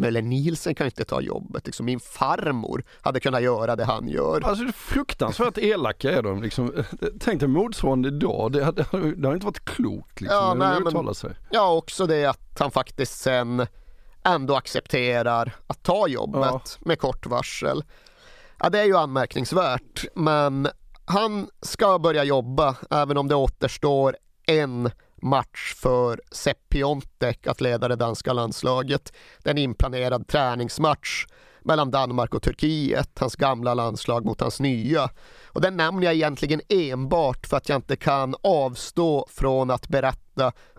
Möller 0.02 0.22
Nielsen 0.22 0.76
kan 0.76 0.86
inte 0.86 1.06
ta 1.06 1.22
jobbet. 1.22 1.66
Liksom, 1.66 1.86
min 1.86 2.00
farmor 2.00 2.84
hade 3.02 3.20
kunnat 3.20 3.42
göra 3.42 3.76
det 3.76 3.86
han 3.86 4.08
gör. 4.08 4.42
Alltså 4.44 4.66
fruktansvärt 4.76 5.58
elaka 5.58 6.12
är 6.12 6.24
de. 6.24 6.44
Liksom, 6.44 6.84
tänk 7.20 7.40
dig 7.40 7.50
motsvarande 7.50 8.08
idag. 8.08 8.52
Det, 8.52 8.60
det, 8.60 8.86
det 9.16 9.28
har 9.28 9.34
inte 9.34 9.46
varit 9.46 9.66
klokt 9.66 10.22
liksom, 10.22 10.38
ja, 10.38 10.54
nej, 10.54 10.94
men, 10.94 11.16
sig. 11.16 11.36
Ja, 11.50 11.74
också 11.74 12.06
det 12.06 12.26
att 12.26 12.60
han 12.60 12.72
faktiskt 12.72 13.20
sen 13.20 13.68
ändå 14.24 14.56
accepterar 14.56 15.56
att 15.68 15.84
ta 15.84 16.08
jobbet 16.08 16.42
ja. 16.44 16.62
med 16.80 17.00
kort 17.00 17.26
varsel. 17.26 17.84
Ja, 18.60 18.70
det 18.70 18.80
är 18.80 18.86
ju 18.86 18.98
anmärkningsvärt, 18.98 20.06
men 20.16 20.68
han 21.10 21.50
ska 21.62 22.00
börja 22.00 22.24
jobba 22.24 22.76
även 22.90 23.18
om 23.18 23.28
det 23.28 23.36
återstår 23.36 24.16
en 24.48 24.92
match 25.22 25.74
för 25.76 26.22
Sepp 26.32 26.70
Piontek 26.70 27.48
att 27.48 27.62
leda 27.62 27.88
det 27.88 27.96
danska 27.96 28.34
landslaget. 28.34 29.14
Det 29.44 29.50
är 29.50 29.52
en 29.52 29.58
inplanerad 29.58 30.28
träningsmatch 30.28 31.26
mellan 31.62 31.92
Danmark 31.92 32.34
och 32.34 32.42
Turkiet, 32.42 33.20
hans 33.20 33.36
gamla 33.36 33.74
landslag 33.74 34.26
mot 34.26 34.42
hans 34.42 34.60
nya. 34.60 35.10
Och 35.46 35.62
den 35.62 35.78
nämner 35.78 36.04
jag 36.04 36.14
egentligen 36.14 36.62
enbart 36.70 37.48
för 37.48 37.58
att 37.58 37.70
jag 37.70 37.76
inte 37.76 37.96
kan 37.96 38.36
avstå 38.44 39.28
från 39.30 39.72
att 39.72 39.88
berätta 39.88 40.27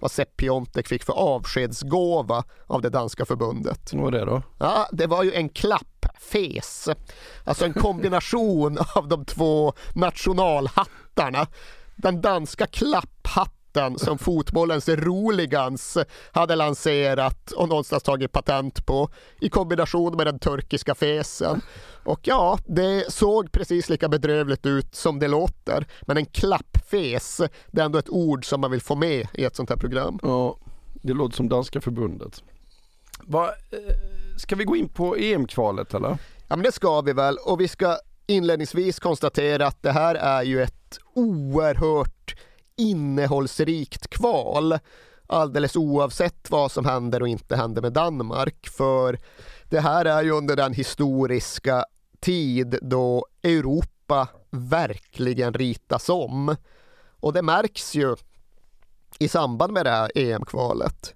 vad 0.00 0.10
Sepp 0.10 0.36
Piontek 0.36 0.88
fick 0.88 1.04
för 1.04 1.12
avskedsgåva 1.12 2.44
av 2.66 2.82
det 2.82 2.90
danska 2.90 3.24
förbundet. 3.24 3.92
Vad 3.92 4.02
var 4.02 4.10
det 4.10 4.24
då? 4.24 4.42
Ja, 4.58 4.88
det 4.92 5.06
var 5.06 5.22
ju 5.22 5.32
en 5.32 5.48
klappfes. 5.48 6.88
Alltså 7.44 7.64
en 7.64 7.72
kombination 7.72 8.78
av 8.94 9.08
de 9.08 9.24
två 9.24 9.72
nationalhattarna. 9.94 11.46
Den 11.96 12.20
danska 12.20 12.66
klapphatten 12.66 13.57
hatten 13.68 13.98
som 13.98 14.18
fotbollens 14.18 14.88
roligans 14.88 15.98
hade 16.32 16.56
lanserat 16.56 17.52
och 17.52 17.68
någonstans 17.68 18.02
tagit 18.02 18.32
patent 18.32 18.86
på 18.86 19.10
i 19.40 19.48
kombination 19.48 20.16
med 20.16 20.26
den 20.26 20.38
turkiska 20.38 20.94
fesen. 20.94 21.60
Och 22.04 22.20
ja, 22.22 22.58
det 22.66 23.12
såg 23.12 23.52
precis 23.52 23.88
lika 23.88 24.08
bedrövligt 24.08 24.66
ut 24.66 24.94
som 24.94 25.18
det 25.18 25.28
låter. 25.28 25.86
Men 26.00 26.16
en 26.16 26.26
klappfes, 26.26 27.40
det 27.70 27.80
är 27.80 27.84
ändå 27.84 27.98
ett 27.98 28.08
ord 28.08 28.44
som 28.44 28.60
man 28.60 28.70
vill 28.70 28.82
få 28.82 28.94
med 28.94 29.26
i 29.34 29.44
ett 29.44 29.56
sånt 29.56 29.70
här 29.70 29.76
program. 29.76 30.18
Ja, 30.22 30.58
det 31.02 31.12
låter 31.12 31.36
som 31.36 31.48
danska 31.48 31.80
förbundet. 31.80 32.42
Va, 33.24 33.50
eh, 33.70 33.78
ska 34.36 34.56
vi 34.56 34.64
gå 34.64 34.76
in 34.76 34.88
på 34.88 35.16
EM-kvalet 35.16 35.94
eller? 35.94 36.18
Ja 36.48 36.56
men 36.56 36.62
det 36.62 36.72
ska 36.72 37.00
vi 37.00 37.12
väl 37.12 37.36
och 37.46 37.60
vi 37.60 37.68
ska 37.68 37.96
inledningsvis 38.26 38.98
konstatera 38.98 39.66
att 39.66 39.82
det 39.82 39.92
här 39.92 40.14
är 40.14 40.42
ju 40.42 40.62
ett 40.62 40.98
oerhört 41.14 42.36
innehållsrikt 42.78 44.10
kval 44.10 44.78
alldeles 45.26 45.76
oavsett 45.76 46.50
vad 46.50 46.72
som 46.72 46.84
händer 46.84 47.22
och 47.22 47.28
inte 47.28 47.56
händer 47.56 47.82
med 47.82 47.92
Danmark. 47.92 48.68
För 48.68 49.18
det 49.64 49.80
här 49.80 50.04
är 50.04 50.22
ju 50.22 50.30
under 50.30 50.56
den 50.56 50.72
historiska 50.72 51.84
tid 52.20 52.78
då 52.82 53.26
Europa 53.42 54.28
verkligen 54.50 55.54
ritas 55.54 56.08
om. 56.08 56.56
Och 57.20 57.32
det 57.32 57.42
märks 57.42 57.94
ju 57.94 58.16
i 59.18 59.28
samband 59.28 59.72
med 59.72 59.86
det 59.86 59.90
här 59.90 60.10
EM-kvalet. 60.14 61.14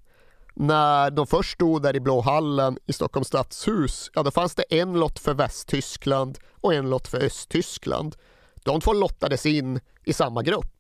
När 0.55 1.11
de 1.11 1.27
först 1.27 1.53
stod 1.55 1.83
där 1.83 1.97
i 1.97 2.01
Blå 2.01 2.21
hallen 2.21 2.79
i 2.87 2.93
Stockholms 2.93 3.29
stadshus, 3.29 4.11
ja 4.15 4.23
då 4.23 4.31
fanns 4.31 4.55
det 4.55 4.63
en 4.63 4.93
lott 4.93 5.19
för 5.19 5.35
Västtyskland 5.35 6.39
och 6.61 6.75
en 6.75 6.91
lott 6.91 7.09
för 7.09 7.25
Östtyskland. 7.25 8.17
De 8.55 8.81
två 8.81 8.93
lottades 8.93 9.47
in 9.47 9.81
i 10.05 10.13
samma 10.13 10.43
grupp 10.43 10.72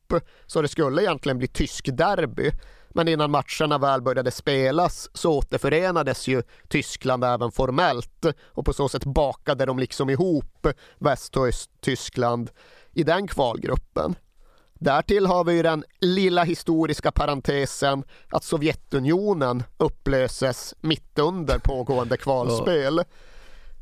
så 0.46 0.62
det 0.62 0.68
skulle 0.68 1.02
egentligen 1.02 1.38
bli 1.38 1.48
tysk 1.48 1.88
derby. 1.92 2.50
Men 2.94 3.08
innan 3.08 3.30
matcherna 3.30 3.78
väl 3.78 4.02
började 4.02 4.30
spelas 4.30 5.10
så 5.14 5.38
återförenades 5.38 6.28
ju 6.28 6.42
Tyskland 6.68 7.24
även 7.24 7.52
formellt 7.52 8.26
och 8.44 8.64
på 8.64 8.72
så 8.72 8.88
sätt 8.88 9.04
bakade 9.04 9.66
de 9.66 9.78
liksom 9.78 10.10
ihop 10.10 10.66
Väst 10.98 11.36
och 11.36 11.46
Östtyskland 11.48 12.50
i 12.92 13.02
den 13.02 13.28
kvalgruppen. 13.28 14.14
Därtill 14.74 15.26
har 15.26 15.44
vi 15.44 15.52
ju 15.52 15.62
den 15.62 15.84
lilla 16.00 16.44
historiska 16.44 17.12
parentesen 17.12 18.04
att 18.28 18.44
Sovjetunionen 18.44 19.62
upplöses 19.76 20.74
mitt 20.80 21.18
under 21.18 21.58
pågående 21.58 22.16
kvalspel. 22.16 23.02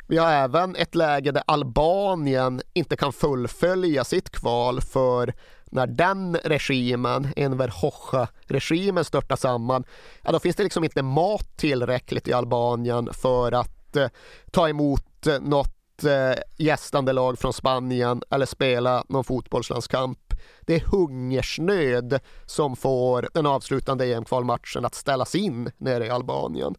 Vi 0.08 0.18
har 0.18 0.32
även 0.32 0.76
ett 0.76 0.94
läge 0.94 1.32
där 1.32 1.42
Albanien 1.46 2.60
inte 2.72 2.96
kan 2.96 3.12
fullfölja 3.12 4.04
sitt 4.04 4.30
kval 4.30 4.80
för 4.80 5.34
när 5.70 5.86
den 5.86 6.36
regimen, 6.36 7.28
Enver 7.36 7.68
Hoxha-regimen 7.68 9.04
störtar 9.04 9.36
samman, 9.36 9.84
ja, 10.22 10.32
då 10.32 10.38
finns 10.38 10.56
det 10.56 10.62
liksom 10.62 10.84
inte 10.84 11.02
mat 11.02 11.56
tillräckligt 11.56 12.28
i 12.28 12.32
Albanien 12.32 13.08
för 13.12 13.52
att 13.52 13.96
eh, 13.96 14.08
ta 14.50 14.68
emot 14.68 15.26
eh, 15.26 15.40
något 15.40 16.04
eh, 16.04 16.42
gästande 16.56 17.12
lag 17.12 17.38
från 17.38 17.52
Spanien 17.52 18.22
eller 18.30 18.46
spela 18.46 19.04
någon 19.08 19.24
fotbollslandskamp. 19.24 20.18
Det 20.60 20.74
är 20.74 20.80
hungersnöd 20.80 22.20
som 22.46 22.76
får 22.76 23.28
den 23.34 23.46
avslutande 23.46 24.06
EM-kvalmatchen 24.06 24.84
att 24.84 24.94
ställas 24.94 25.34
in 25.34 25.70
nere 25.78 26.06
i 26.06 26.10
Albanien. 26.10 26.74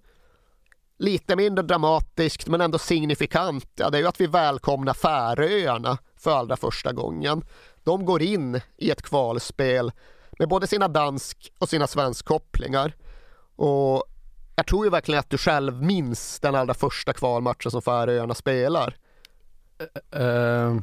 Lite 1.01 1.35
mindre 1.35 1.63
dramatiskt 1.63 2.47
men 2.47 2.61
ändå 2.61 2.77
signifikant, 2.77 3.67
ja, 3.75 3.89
det 3.89 3.97
är 3.97 4.01
ju 4.01 4.07
att 4.07 4.21
vi 4.21 4.27
välkomnar 4.27 4.93
Färöarna 4.93 5.97
för 6.17 6.31
allra 6.31 6.57
första 6.57 6.93
gången. 6.93 7.43
De 7.83 8.05
går 8.05 8.21
in 8.21 8.61
i 8.77 8.91
ett 8.91 9.01
kvalspel 9.01 9.91
med 10.39 10.49
både 10.49 10.67
sina 10.67 10.87
dansk 10.87 11.51
och 11.57 11.69
sina 11.69 11.87
svensk 11.87 12.25
kopplingar. 12.25 12.95
Och 13.55 14.03
jag 14.55 14.67
tror 14.67 14.85
ju 14.85 14.89
verkligen 14.89 15.19
att 15.19 15.29
du 15.29 15.37
själv 15.37 15.83
minns 15.83 16.39
den 16.39 16.55
allra 16.55 16.73
första 16.73 17.13
kvalmatchen 17.13 17.71
som 17.71 17.81
Färöarna 17.81 18.33
spelar. 18.33 18.95
Uh, 20.19 20.79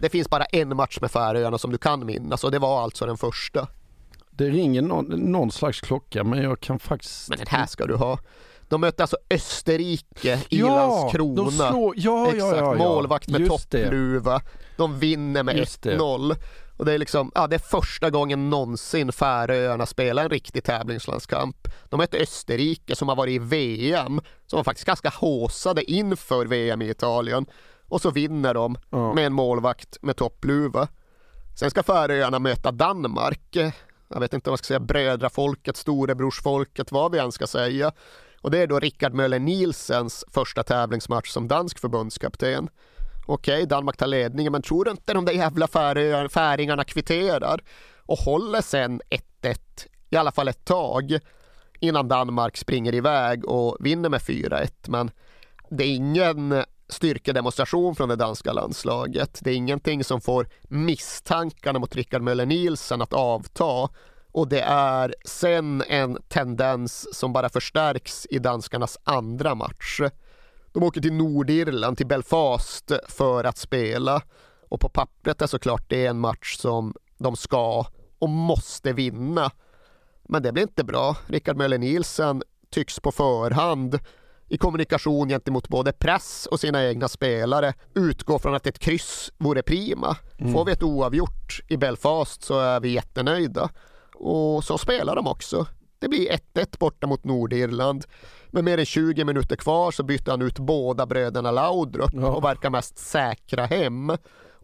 det 0.00 0.08
finns 0.08 0.30
bara 0.30 0.44
en 0.44 0.76
match 0.76 0.98
med 1.00 1.10
Färöarna 1.10 1.58
som 1.58 1.72
du 1.72 1.78
kan 1.78 2.06
minnas 2.06 2.44
och 2.44 2.50
det 2.50 2.58
var 2.58 2.82
alltså 2.82 3.06
den 3.06 3.16
första. 3.16 3.68
Det 4.30 4.48
ringer 4.48 4.82
någon, 4.82 5.04
någon 5.06 5.50
slags 5.50 5.80
klocka 5.80 6.24
men 6.24 6.42
jag 6.42 6.60
kan 6.60 6.78
faktiskt... 6.78 7.28
Men 7.28 7.38
den 7.38 7.46
här 7.50 7.66
ska 7.66 7.86
du 7.86 7.94
ha. 7.94 8.18
De 8.68 8.80
mötte 8.80 9.02
alltså 9.02 9.16
Österrike 9.30 10.42
i 10.48 10.60
ja, 10.60 10.66
Landskrona. 10.66 11.70
Slår, 11.70 11.94
ja, 11.96 12.26
Exakt, 12.26 12.38
ja, 12.38 12.56
ja, 12.56 12.72
ja. 12.72 12.74
målvakt 12.74 13.28
med 13.28 13.48
toppluva. 13.48 14.40
De 14.76 14.98
vinner 14.98 15.42
med 15.42 15.56
1-0. 15.56 16.36
Och 16.76 16.84
det 16.84 16.92
är 16.92 16.98
liksom, 16.98 17.32
ja 17.34 17.46
det 17.46 17.56
är 17.56 17.58
första 17.58 18.10
gången 18.10 18.50
någonsin 18.50 19.12
Färöarna 19.12 19.86
spelar 19.86 20.22
en 20.22 20.30
riktig 20.30 20.64
tävlingslandskamp. 20.64 21.56
De 21.88 21.96
mötte 21.96 22.18
Österrike 22.18 22.96
som 22.96 23.08
har 23.08 23.16
varit 23.16 23.34
i 23.34 23.38
VM, 23.38 24.20
som 24.46 24.56
var 24.56 24.64
faktiskt 24.64 24.86
ganska 24.86 25.08
håsade 25.08 25.90
inför 25.90 26.46
VM 26.46 26.82
i 26.82 26.90
Italien. 26.90 27.46
Och 27.88 28.00
så 28.00 28.10
vinner 28.10 28.54
de 28.54 28.78
ja. 28.90 29.14
med 29.14 29.26
en 29.26 29.32
målvakt 29.32 29.98
med 30.02 30.16
toppluva. 30.16 30.88
Sen 31.58 31.70
ska 31.70 31.82
Färöarna 31.82 32.38
möta 32.38 32.72
Danmark. 32.72 33.56
Jag 34.08 34.20
vet 34.20 34.32
inte 34.32 34.50
om 34.50 34.52
man 34.52 34.58
ska 34.58 34.66
säga 34.66 34.80
brödrafolket, 34.80 35.76
storebrorsfolket, 35.76 36.92
vad 36.92 37.12
vi 37.12 37.18
än 37.18 37.32
ska 37.32 37.46
säga. 37.46 37.92
Och 38.46 38.52
det 38.52 38.58
är 38.58 38.66
då 38.66 38.78
Rickard 38.78 39.14
Möller 39.14 39.38
Nielsens 39.38 40.24
första 40.30 40.62
tävlingsmatch 40.62 41.28
som 41.28 41.48
dansk 41.48 41.78
förbundskapten. 41.78 42.68
Okej, 43.26 43.66
Danmark 43.66 43.96
tar 43.96 44.06
ledningen, 44.06 44.52
men 44.52 44.62
tror 44.62 44.84
du 44.84 44.90
inte 44.90 45.14
de 45.14 45.24
där 45.24 45.32
jävla 45.32 45.68
färingarna 46.28 46.84
kvitterar 46.84 47.60
och 48.02 48.18
håller 48.18 48.60
sen 48.60 49.00
1-1, 49.42 49.58
i 50.10 50.16
alla 50.16 50.32
fall 50.32 50.48
ett 50.48 50.64
tag, 50.64 51.18
innan 51.80 52.08
Danmark 52.08 52.56
springer 52.56 52.94
iväg 52.94 53.44
och 53.44 53.76
vinner 53.80 54.08
med 54.08 54.20
4-1. 54.20 54.70
Men 54.86 55.10
det 55.70 55.84
är 55.84 55.94
ingen 55.94 56.64
styrkedemonstration 56.88 57.96
från 57.96 58.08
det 58.08 58.16
danska 58.16 58.52
landslaget. 58.52 59.38
Det 59.42 59.50
är 59.50 59.56
ingenting 59.56 60.04
som 60.04 60.20
får 60.20 60.48
misstankarna 60.62 61.78
mot 61.78 61.96
Rickard 61.96 62.22
Möller 62.22 62.46
Nielsen 62.46 63.02
att 63.02 63.12
avta 63.12 63.88
och 64.36 64.48
det 64.48 64.60
är 64.60 65.14
sen 65.24 65.82
en 65.88 66.18
tendens 66.28 67.16
som 67.16 67.32
bara 67.32 67.48
förstärks 67.48 68.26
i 68.30 68.38
danskarnas 68.38 68.98
andra 69.04 69.54
match. 69.54 70.00
De 70.72 70.82
åker 70.82 71.00
till 71.00 71.12
Nordirland, 71.12 71.96
till 71.96 72.06
Belfast 72.06 72.92
för 73.08 73.44
att 73.44 73.58
spela 73.58 74.22
och 74.68 74.80
på 74.80 74.88
pappret 74.88 75.42
är 75.42 75.46
såklart 75.46 75.84
det 75.88 76.06
en 76.06 76.18
match 76.18 76.56
som 76.56 76.94
de 77.18 77.36
ska 77.36 77.86
och 78.18 78.28
måste 78.28 78.92
vinna. 78.92 79.50
Men 80.28 80.42
det 80.42 80.52
blir 80.52 80.62
inte 80.62 80.84
bra. 80.84 81.16
Rickard 81.26 81.56
Möller 81.56 81.78
Nielsen 81.78 82.42
tycks 82.70 83.00
på 83.00 83.12
förhand 83.12 83.98
i 84.48 84.58
kommunikation 84.58 85.28
gentemot 85.28 85.68
både 85.68 85.92
press 85.92 86.48
och 86.50 86.60
sina 86.60 86.84
egna 86.84 87.08
spelare 87.08 87.74
utgå 87.94 88.38
från 88.38 88.54
att 88.54 88.66
ett 88.66 88.78
kryss 88.78 89.32
vore 89.38 89.62
prima. 89.62 90.16
Mm. 90.38 90.52
Får 90.52 90.64
vi 90.64 90.72
ett 90.72 90.82
oavgjort 90.82 91.60
i 91.68 91.76
Belfast 91.76 92.42
så 92.42 92.60
är 92.60 92.80
vi 92.80 92.88
jättenöjda. 92.88 93.70
Och 94.18 94.64
så 94.64 94.78
spelar 94.78 95.16
de 95.16 95.26
också. 95.26 95.66
Det 95.98 96.08
blir 96.08 96.38
1-1 96.54 96.78
borta 96.78 97.06
mot 97.06 97.24
Nordirland. 97.24 98.04
Med 98.50 98.64
mer 98.64 98.78
än 98.78 98.86
20 98.86 99.24
minuter 99.24 99.56
kvar 99.56 99.90
så 99.90 100.02
byter 100.02 100.30
han 100.30 100.42
ut 100.42 100.58
båda 100.58 101.06
bröderna 101.06 101.50
Laudrup 101.50 102.10
ja. 102.12 102.26
och 102.26 102.44
verkar 102.44 102.70
mest 102.70 102.98
säkra 102.98 103.66
hem. 103.66 104.12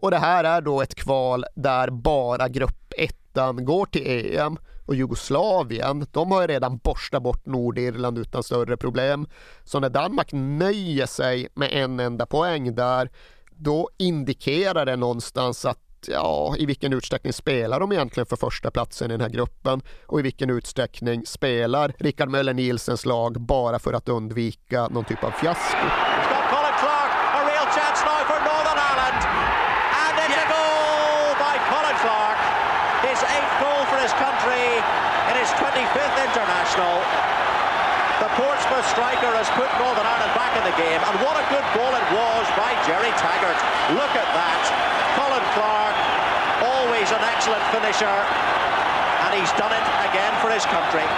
Och 0.00 0.10
det 0.10 0.18
här 0.18 0.44
är 0.44 0.60
då 0.60 0.82
ett 0.82 0.94
kval 0.94 1.44
där 1.54 1.90
bara 1.90 2.48
grupp 2.48 2.92
ettan 2.98 3.64
går 3.64 3.86
till 3.86 4.36
EM 4.36 4.58
och 4.86 4.94
Jugoslavien, 4.94 6.06
de 6.12 6.30
har 6.30 6.40
ju 6.40 6.46
redan 6.46 6.78
borstat 6.78 7.22
bort 7.22 7.46
Nordirland 7.46 8.18
utan 8.18 8.42
större 8.42 8.76
problem. 8.76 9.26
Så 9.64 9.80
när 9.80 9.90
Danmark 9.90 10.28
nöjer 10.32 11.06
sig 11.06 11.48
med 11.54 11.68
en 11.72 12.00
enda 12.00 12.26
poäng 12.26 12.74
där, 12.74 13.10
då 13.50 13.88
indikerar 13.98 14.86
det 14.86 14.96
någonstans 14.96 15.64
att 15.64 15.91
ja, 16.08 16.54
i 16.58 16.66
vilken 16.66 16.92
utsträckning 16.92 17.32
spelar 17.32 17.80
de 17.80 17.92
egentligen 17.92 18.26
för 18.26 18.36
första 18.36 18.70
platsen 18.70 19.10
i 19.10 19.14
den 19.14 19.20
här 19.20 19.28
gruppen 19.28 19.82
och 20.06 20.20
i 20.20 20.22
vilken 20.22 20.50
utsträckning 20.50 21.26
spelar 21.26 21.94
Rickard 21.98 22.28
Möller 22.28 22.54
Nielsens 22.54 23.06
lag 23.06 23.40
bara 23.40 23.78
för 23.78 23.92
att 23.92 24.08
undvika 24.08 24.88
någon 24.88 25.04
typ 25.04 25.24
av 25.24 25.30
fiasko. 25.30 25.86
Striker 38.92 39.32
has 39.32 39.48
put 39.56 39.72
Northern 39.80 40.04
Ireland 40.04 40.36
back 40.36 40.52
in 40.52 40.64
the 40.68 40.76
game, 40.76 41.00
and 41.00 41.14
what 41.24 41.32
a 41.40 41.44
good 41.48 41.64
ball 41.72 41.96
it 41.96 42.06
was 42.12 42.44
by 42.60 42.76
Jerry 42.84 43.08
Taggart. 43.16 43.56
Look 43.96 44.12
at 44.12 44.28
that. 44.36 44.60
Colin 45.16 45.46
Clark, 45.56 45.96
always 46.60 47.08
an 47.08 47.24
excellent 47.24 47.64
finisher, 47.72 48.18
and 49.24 49.32
he's 49.32 49.48
done 49.56 49.72
it 49.72 49.86
again 50.12 50.36
for 50.44 50.52
his 50.52 50.68
country. 50.68 51.08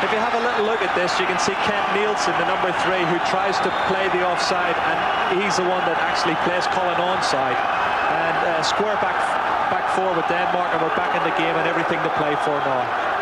If 0.00 0.08
you 0.08 0.20
have 0.24 0.32
a 0.32 0.40
little 0.40 0.64
look 0.64 0.80
at 0.80 0.94
this, 0.96 1.20
you 1.20 1.28
can 1.28 1.36
see 1.36 1.52
Kent 1.68 1.84
Nielsen, 1.92 2.32
the 2.40 2.48
number 2.48 2.72
three, 2.80 3.04
who 3.12 3.20
tries 3.28 3.60
to 3.60 3.70
play 3.84 4.08
the 4.16 4.24
offside, 4.24 4.78
and 4.88 4.96
he's 5.36 5.60
the 5.60 5.68
one 5.68 5.84
that 5.84 6.00
actually 6.00 6.38
plays 6.48 6.64
Colin 6.72 6.96
onside. 6.96 7.60
And 8.08 8.36
uh, 8.48 8.64
square 8.64 8.96
back, 9.04 9.20
back 9.68 9.84
four 9.92 10.16
with 10.16 10.24
Denmark, 10.32 10.72
and 10.72 10.80
we're 10.80 10.96
back 10.96 11.12
in 11.12 11.20
the 11.28 11.34
game 11.36 11.52
and 11.60 11.68
everything 11.68 12.00
to 12.08 12.12
play 12.16 12.32
for 12.40 12.56
now. 12.64 13.17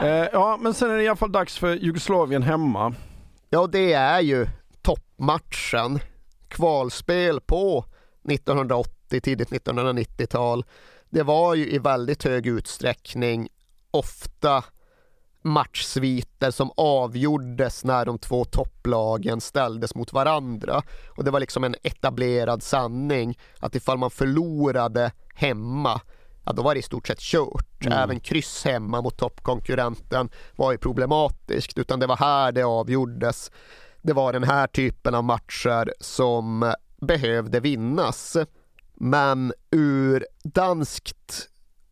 Eh, 0.00 0.28
ja, 0.32 0.58
men 0.60 0.74
sen 0.74 0.90
är 0.90 0.96
det 0.96 1.02
i 1.02 1.08
alla 1.08 1.16
fall 1.16 1.32
dags 1.32 1.58
för 1.58 1.74
Jugoslavien 1.74 2.42
hemma. 2.42 2.94
Ja, 3.50 3.66
det 3.66 3.92
är 3.92 4.20
ju 4.20 4.46
toppmatchen. 4.82 5.98
Kvalspel 6.48 7.40
på 7.40 7.84
1980, 8.30 9.20
tidigt 9.20 9.50
1990-tal. 9.50 10.64
Det 11.10 11.22
var 11.22 11.54
ju 11.54 11.70
i 11.70 11.78
väldigt 11.78 12.24
hög 12.24 12.46
utsträckning 12.46 13.48
ofta 13.90 14.64
matchsviter 15.42 16.50
som 16.50 16.70
avgjordes 16.76 17.84
när 17.84 18.04
de 18.04 18.18
två 18.18 18.44
topplagen 18.44 19.40
ställdes 19.40 19.94
mot 19.94 20.12
varandra. 20.12 20.82
Och 21.16 21.24
det 21.24 21.30
var 21.30 21.40
liksom 21.40 21.64
en 21.64 21.76
etablerad 21.82 22.62
sanning 22.62 23.38
att 23.60 23.74
ifall 23.74 23.98
man 23.98 24.10
förlorade 24.10 25.12
hemma 25.34 26.00
ja, 26.46 26.52
då 26.52 26.62
var 26.62 26.74
det 26.74 26.80
i 26.80 26.82
stort 26.82 27.06
sett 27.06 27.20
kört. 27.20 27.86
Mm. 27.86 27.98
Även 27.98 28.20
kryss 28.20 28.64
hemma 28.64 29.02
mot 29.02 29.16
toppkonkurrenten 29.16 30.28
var 30.56 30.72
ju 30.72 30.78
problematiskt, 30.78 31.78
utan 31.78 32.00
det 32.00 32.06
var 32.06 32.16
här 32.16 32.52
det 32.52 32.62
avgjordes. 32.62 33.50
Det 34.02 34.12
var 34.12 34.32
den 34.32 34.44
här 34.44 34.66
typen 34.66 35.14
av 35.14 35.24
matcher 35.24 35.92
som 36.00 36.74
behövde 37.00 37.60
vinnas. 37.60 38.36
Men 38.94 39.52
ur 39.70 40.26
danskt 40.44 41.48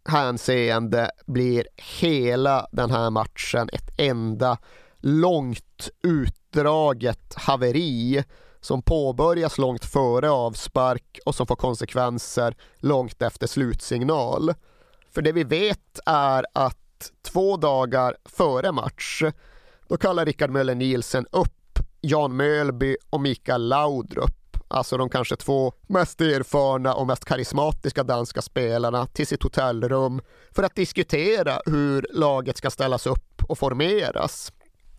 hänseende 0.08 1.10
blir 1.26 1.66
hela 2.00 2.66
den 2.72 2.90
här 2.90 3.10
matchen 3.10 3.68
ett 3.72 3.90
enda 3.96 4.58
långt 4.98 5.88
utdraget 6.02 7.34
haveri 7.36 8.24
som 8.64 8.82
påbörjas 8.82 9.58
långt 9.58 9.84
före 9.84 10.30
avspark 10.30 11.18
och 11.24 11.34
som 11.34 11.46
får 11.46 11.56
konsekvenser 11.56 12.56
långt 12.76 13.22
efter 13.22 13.46
slutsignal. 13.46 14.54
För 15.14 15.22
det 15.22 15.32
vi 15.32 15.44
vet 15.44 16.00
är 16.06 16.46
att 16.52 17.12
två 17.22 17.56
dagar 17.56 18.16
före 18.24 18.72
match, 18.72 19.22
då 19.88 19.96
kallar 19.96 20.24
Rickard 20.24 20.50
Möller 20.50 20.74
Nielsen 20.74 21.26
upp 21.30 21.78
Jan 22.00 22.36
Mölby 22.36 22.96
och 23.10 23.20
Mikael 23.20 23.68
Laudrup 23.68 24.44
alltså 24.68 24.96
de 24.96 25.08
kanske 25.08 25.36
två 25.36 25.72
mest 25.86 26.20
erfarna 26.20 26.94
och 26.94 27.06
mest 27.06 27.24
karismatiska 27.24 28.02
danska 28.02 28.42
spelarna 28.42 29.06
till 29.06 29.26
sitt 29.26 29.42
hotellrum 29.42 30.20
för 30.50 30.62
att 30.62 30.74
diskutera 30.74 31.60
hur 31.66 32.06
laget 32.12 32.56
ska 32.56 32.70
ställas 32.70 33.06
upp 33.06 33.42
och 33.48 33.58
formeras. 33.58 34.52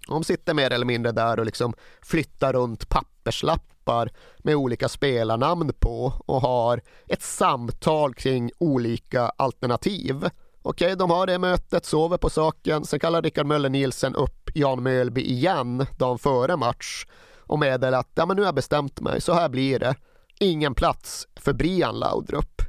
De 0.07 0.23
sitter 0.23 0.53
mer 0.53 0.73
eller 0.73 0.85
mindre 0.85 1.11
där 1.11 1.39
och 1.39 1.45
liksom 1.45 1.73
flyttar 2.01 2.53
runt 2.53 2.89
papperslappar 2.89 4.11
med 4.37 4.55
olika 4.55 4.89
spelarnamn 4.89 5.73
på 5.79 6.13
och 6.25 6.41
har 6.41 6.81
ett 7.07 7.21
samtal 7.21 8.13
kring 8.13 8.51
olika 8.57 9.21
alternativ. 9.21 10.29
Okej, 10.61 10.95
de 10.95 11.09
har 11.09 11.27
det 11.27 11.39
mötet, 11.39 11.85
sover 11.85 12.17
på 12.17 12.29
saken. 12.29 12.85
Sen 12.85 12.99
kallar 12.99 13.21
Rickard 13.21 13.45
Möller 13.45 13.69
Nielsen 13.69 14.15
upp 14.15 14.49
Jan 14.53 14.83
Mölby 14.83 15.21
igen 15.21 15.85
dagen 15.97 16.17
före 16.17 16.55
match 16.55 17.05
och 17.39 17.59
meddelar 17.59 17.99
att 17.99 18.11
ja, 18.15 18.25
men 18.25 18.35
nu 18.35 18.41
har 18.41 18.47
jag 18.47 18.55
bestämt 18.55 18.99
mig, 18.99 19.21
så 19.21 19.33
här 19.33 19.49
blir 19.49 19.79
det. 19.79 19.95
Ingen 20.39 20.75
plats 20.75 21.27
för 21.35 21.53
Brian 21.53 21.99
Laudrup. 21.99 22.61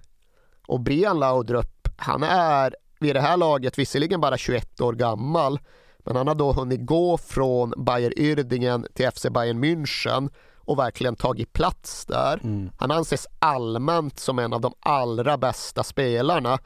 Och 0.66 0.80
Brian 0.80 1.18
Laudrup, 1.18 1.88
han 1.96 2.22
är 2.22 2.76
vid 3.00 3.16
det 3.16 3.20
här 3.20 3.36
laget 3.36 3.78
visserligen 3.78 4.20
bara 4.20 4.36
21 4.36 4.80
år 4.80 4.92
gammal 4.92 5.58
men 6.06 6.16
han 6.16 6.28
har 6.28 6.34
då 6.34 6.52
hunnit 6.52 6.86
gå 6.86 7.18
från 7.18 7.72
Bayer 7.76 8.12
Uerdingen 8.16 8.86
till 8.94 9.10
FC 9.10 9.26
Bayern 9.30 9.64
München 9.64 10.30
och 10.56 10.78
verkligen 10.78 11.16
tagit 11.16 11.52
plats 11.52 12.06
där. 12.06 12.40
Mm. 12.42 12.70
Han 12.76 12.90
anses 12.90 13.26
allmänt 13.38 14.18
som 14.18 14.38
en 14.38 14.52
av 14.52 14.60
de 14.60 14.74
allra 14.80 15.38
bästa 15.38 15.82
spelarna 15.82 16.58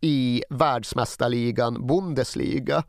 i 0.00 0.42
världsmästarligan 0.50 1.86
Bundesliga. 1.86 2.82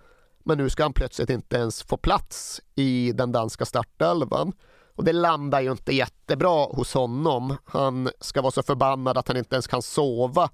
Men 0.44 0.58
nu 0.58 0.70
ska 0.70 0.84
han 0.84 0.94
plötsligt 0.94 1.30
inte 1.30 1.58
ens 1.58 1.84
få 1.84 1.98
plats 1.98 2.62
i 2.76 3.12
den 3.12 3.32
danska 3.32 3.66
startelvan. 3.66 4.54
Och 4.96 5.04
det 5.04 5.14
landar 5.14 5.62
ju 5.62 5.72
inte 5.72 5.96
jättebra 5.96 6.66
hos 6.66 6.94
honom. 6.94 7.58
Han 7.66 8.10
ska 8.20 8.42
vara 8.42 8.52
så 8.52 8.64
förbannad 8.64 9.18
att 9.18 9.28
han 9.28 9.38
inte 9.38 9.56
ens 9.56 9.68
kan 9.68 9.82
sova 9.82 10.50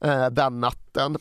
eh, 0.00 0.26
den 0.26 0.60
natten. 0.60 1.16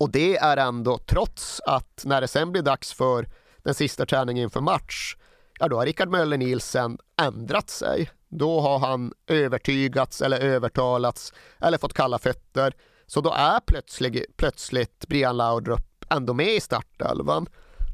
Och 0.00 0.10
det 0.10 0.36
är 0.36 0.56
ändå 0.56 0.98
trots 0.98 1.60
att 1.66 2.02
när 2.04 2.20
det 2.20 2.28
sen 2.28 2.52
blir 2.52 2.62
dags 2.62 2.92
för 2.92 3.28
den 3.62 3.74
sista 3.74 4.06
träningen 4.06 4.42
inför 4.42 4.60
match, 4.60 5.16
ja 5.58 5.68
då 5.68 5.76
har 5.76 5.86
Rickard 5.86 6.08
Möller 6.08 6.38
Nielsen 6.38 6.98
ändrat 7.22 7.70
sig. 7.70 8.10
Då 8.28 8.60
har 8.60 8.78
han 8.78 9.12
övertygats 9.26 10.22
eller 10.22 10.40
övertalats 10.40 11.32
eller 11.58 11.78
fått 11.78 11.92
kalla 11.92 12.18
fötter. 12.18 12.74
Så 13.06 13.20
då 13.20 13.32
är 13.32 13.60
plötsligt, 13.66 14.36
plötsligt 14.36 15.08
Brian 15.08 15.36
Laudrup 15.36 16.04
ändå 16.10 16.34
med 16.34 16.54
i 16.54 16.60
startelvan. 16.60 17.46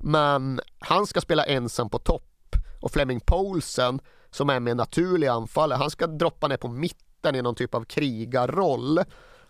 Men 0.03 0.61
han 0.79 1.07
ska 1.07 1.21
spela 1.21 1.45
ensam 1.45 1.91
på 1.91 1.99
topp 1.99 2.57
och 2.83 2.93
Fleming 2.93 3.21
Poulsen 3.21 4.01
som 4.31 4.51
är 4.51 4.61
med 4.61 4.77
naturlig 4.77 5.27
anfallare, 5.27 5.79
han 5.79 5.91
ska 5.91 6.07
droppa 6.07 6.49
ner 6.49 6.57
på 6.57 6.69
mitten 6.69 7.35
i 7.35 7.43
någon 7.43 7.55
typ 7.55 7.75
av 7.75 7.85
krigarroll. 7.85 9.01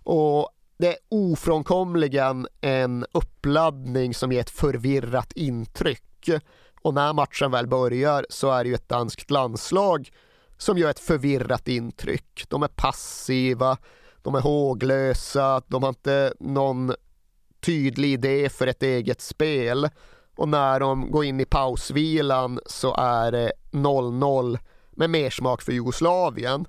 Och 0.03 0.51
det 0.79 0.89
är 0.89 0.97
ofrånkomligen 1.09 2.47
en 2.61 3.07
uppladdning 3.13 4.15
som 4.15 4.33
ger 4.33 4.41
ett 4.41 4.51
förvirrat 4.51 5.33
intryck. 5.33 6.29
Och 6.83 6.95
när 6.95 7.13
matchen 7.13 7.51
väl 7.51 7.67
börjar 7.67 8.27
så 8.31 8.51
är 8.51 8.65
det 8.65 8.69
ju 8.69 8.75
ett 8.75 8.89
danskt 8.89 9.31
landslag 9.31 10.11
som 10.59 10.79
gör 10.79 10.91
ett 10.91 11.01
förvirrat 11.01 11.69
intryck. 11.69 12.45
De 12.49 12.63
är 12.63 12.69
passiva, 12.69 13.77
de 14.23 14.35
är 14.35 14.41
håglösa, 14.41 15.63
de 15.67 15.83
har 15.83 15.89
inte 15.89 16.35
någon 16.41 16.95
tydlig 17.61 18.13
idé 18.13 18.49
för 18.49 18.67
ett 18.67 18.83
eget 18.83 19.21
spel. 19.21 19.89
Och 20.37 20.49
när 20.49 20.81
de 20.81 21.11
går 21.11 21.25
in 21.25 21.41
i 21.41 21.45
pausvilan 21.45 22.61
så 22.67 22.95
är 22.95 23.33
det 23.33 23.53
0-0 23.71 24.59
med 24.91 25.11
mersmak 25.11 25.63
för 25.63 25.73
Jugoslavien. 25.73 26.67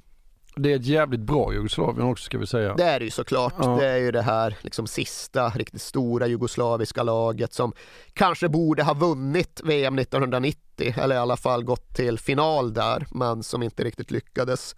Det 0.57 0.71
är 0.71 0.75
ett 0.75 0.85
jävligt 0.85 1.19
bra 1.19 1.53
Jugoslavien 1.53 2.07
också 2.07 2.23
ska 2.23 2.37
vi 2.37 2.47
säga. 2.47 2.73
Det 2.73 2.83
är 2.83 2.99
det 2.99 3.05
ju 3.05 3.11
såklart. 3.11 3.53
Ja. 3.57 3.77
Det 3.79 3.87
är 3.87 3.97
ju 3.97 4.11
det 4.11 4.21
här 4.21 4.57
liksom 4.61 4.87
sista 4.87 5.49
riktigt 5.49 5.81
stora 5.81 6.27
jugoslaviska 6.27 7.03
laget 7.03 7.53
som 7.53 7.73
kanske 8.13 8.49
borde 8.49 8.83
ha 8.83 8.93
vunnit 8.93 9.61
VM 9.63 9.99
1990 9.99 10.93
eller 10.97 11.15
i 11.15 11.17
alla 11.17 11.37
fall 11.37 11.63
gått 11.63 11.95
till 11.95 12.19
final 12.19 12.73
där 12.73 13.07
men 13.11 13.43
som 13.43 13.63
inte 13.63 13.83
riktigt 13.83 14.11
lyckades. 14.11 14.75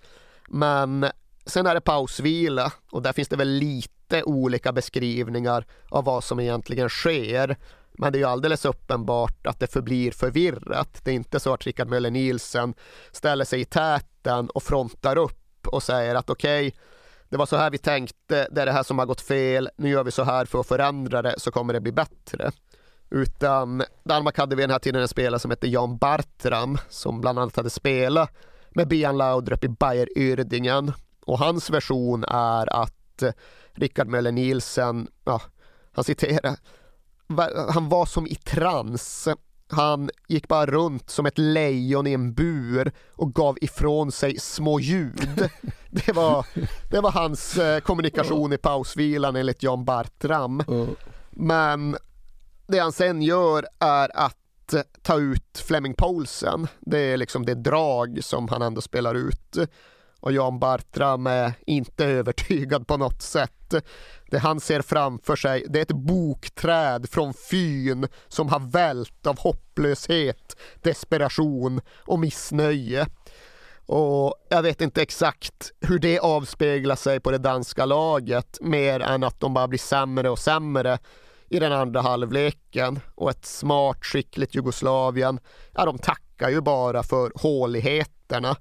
Men 0.48 1.06
sen 1.46 1.68
är 1.68 1.74
det 1.74 1.82
pausvila 1.82 2.72
och 2.92 3.02
där 3.02 3.14
finns 3.14 3.28
det 3.28 3.36
väl 3.36 3.50
lite 3.50 4.24
olika 4.24 4.72
beskrivningar 4.72 5.66
av 5.90 6.06
vad 6.06 6.24
som 6.24 6.40
egentligen 6.40 6.90
sker. 6.90 7.58
Men 7.92 8.12
det 8.12 8.18
är 8.18 8.20
ju 8.20 8.26
alldeles 8.26 8.66
uppenbart 8.66 9.48
att 9.48 9.60
det 9.60 9.68
förblir 9.68 10.12
förvirrat. 10.12 11.02
Det 11.04 11.12
är 11.12 11.16
inte 11.16 11.40
så 11.40 11.54
att 11.54 11.66
Rickard 11.66 11.88
Möller 11.88 12.12
Nielsen 12.12 12.74
ställer 13.12 13.46
sig 13.46 13.62
i 13.62 13.66
täten 13.66 14.50
och 14.50 14.64
frontar 14.64 15.18
upp 15.18 15.40
och 15.70 15.84
säger 15.84 16.16
att 16.16 16.30
okej, 16.30 16.68
okay, 16.68 16.80
det 17.30 17.38
var 17.38 17.46
så 17.46 17.56
här 17.56 17.70
vi 17.72 17.78
tänkte, 17.78 18.48
det 18.52 18.62
är 18.62 18.66
det 18.66 18.72
här 18.72 18.84
som 18.84 19.00
har 19.00 19.06
gått 19.06 19.22
fel, 19.22 19.70
nu 19.78 19.90
gör 19.90 20.04
vi 20.04 20.12
så 20.12 20.24
här 20.24 20.46
för 20.46 20.60
att 20.60 20.68
förändra 20.68 21.22
det 21.22 21.36
så 21.38 21.52
kommer 21.52 21.74
det 21.74 21.80
bli 21.80 21.92
bättre. 21.92 22.52
Utan 23.10 23.84
Danmark 24.04 24.38
hade 24.38 24.56
vid 24.56 24.64
den 24.64 24.72
här 24.72 24.80
tiden 24.80 25.02
en 25.02 25.08
spelare 25.08 25.40
som 25.40 25.52
hette 25.52 25.68
Jan 25.68 25.98
Bartram 25.98 26.78
som 26.90 27.22
bland 27.22 27.40
annat 27.40 27.56
hade 27.56 27.70
spelat 27.70 28.30
med 28.70 28.88
Bian 28.88 29.18
Laudrup 29.18 29.64
i 29.64 29.70
Bayer 29.70 30.18
Yrdingen. 30.18 30.94
och 31.26 31.40
hans 31.40 31.70
version 31.70 32.24
är 32.24 32.82
att 32.82 33.22
eh, 33.22 33.32
Rickard 33.74 34.08
Möller 34.08 34.32
Nielsen, 34.32 35.08
ja, 35.26 35.42
han 35.92 36.04
citerar, 36.04 36.56
han 37.74 37.90
var 37.90 38.06
som 38.06 38.28
i 38.28 38.36
trans 38.36 39.28
han 39.72 40.10
gick 40.28 40.48
bara 40.48 40.66
runt 40.66 41.10
som 41.10 41.26
ett 41.26 41.38
lejon 41.38 42.08
i 42.08 42.14
en 42.14 42.34
bur 42.34 42.92
och 43.16 43.34
gav 43.34 43.58
ifrån 43.62 44.12
sig 44.12 44.40
små 44.40 44.80
ljud. 44.80 45.50
Det 45.92 46.12
var, 46.12 46.46
det 46.92 47.00
var 47.00 47.12
hans 47.12 47.58
eh, 47.58 47.80
kommunikation 47.80 48.54
i 48.54 48.58
pausvilan 48.58 49.36
enligt 49.36 49.64
Jan 49.64 49.86
Bartram. 49.86 50.64
Men 51.30 51.98
det 52.68 52.80
han 52.80 52.92
sen 52.92 53.22
gör 53.22 53.66
är 53.80 54.18
att 54.18 54.74
ta 55.02 55.20
ut 55.20 55.64
Fleming 55.68 55.94
Poulsen. 55.94 56.68
Det 56.80 57.00
är 57.00 57.18
liksom 57.18 57.46
det 57.46 57.54
drag 57.56 58.20
som 58.22 58.48
han 58.48 58.62
ändå 58.62 58.82
spelar 58.82 59.16
ut. 59.16 59.58
Och 60.20 60.32
Jan 60.32 60.60
Bartram 60.60 61.28
är 61.28 61.54
inte 61.66 62.06
övertygad 62.06 62.88
på 62.88 62.98
något 62.98 63.22
sätt. 63.22 63.74
Det 64.32 64.38
han 64.38 64.60
ser 64.60 64.82
framför 64.82 65.36
sig 65.36 65.66
det 65.70 65.80
är 65.80 65.84
ett 65.84 65.92
bokträd 65.92 67.10
från 67.10 67.34
Fyn 67.34 68.08
som 68.28 68.50
har 68.50 68.60
vält 68.60 69.28
av 69.28 69.40
hopplöshet, 69.40 70.56
desperation 70.82 71.82
och 72.06 72.20
missnöje. 72.20 73.08
Och 73.86 74.36
jag 74.50 74.62
vet 74.64 74.82
inte 74.82 75.02
exakt 75.02 75.72
hur 75.82 76.00
det 76.00 76.20
avspeglar 76.20 76.96
sig 76.96 77.20
på 77.20 77.32
det 77.32 77.38
danska 77.38 77.86
laget 77.86 78.58
mer 78.62 79.00
än 79.00 79.24
att 79.24 79.40
de 79.40 79.54
bara 79.54 79.68
blir 79.68 79.80
sämre 79.80 80.30
och 80.30 80.40
sämre 80.40 80.98
i 81.50 81.60
den 81.60 81.74
andra 81.74 82.02
halvleken 82.02 83.00
och 83.16 83.30
ett 83.30 83.46
smart, 83.46 84.06
skickligt 84.06 84.56
Jugoslavien, 84.56 85.40
ja 85.74 85.86
de 85.86 85.98
tackar 85.98 86.50
ju 86.50 86.62
bara 86.62 87.04
för 87.04 87.32
håligheterna. 87.36 88.56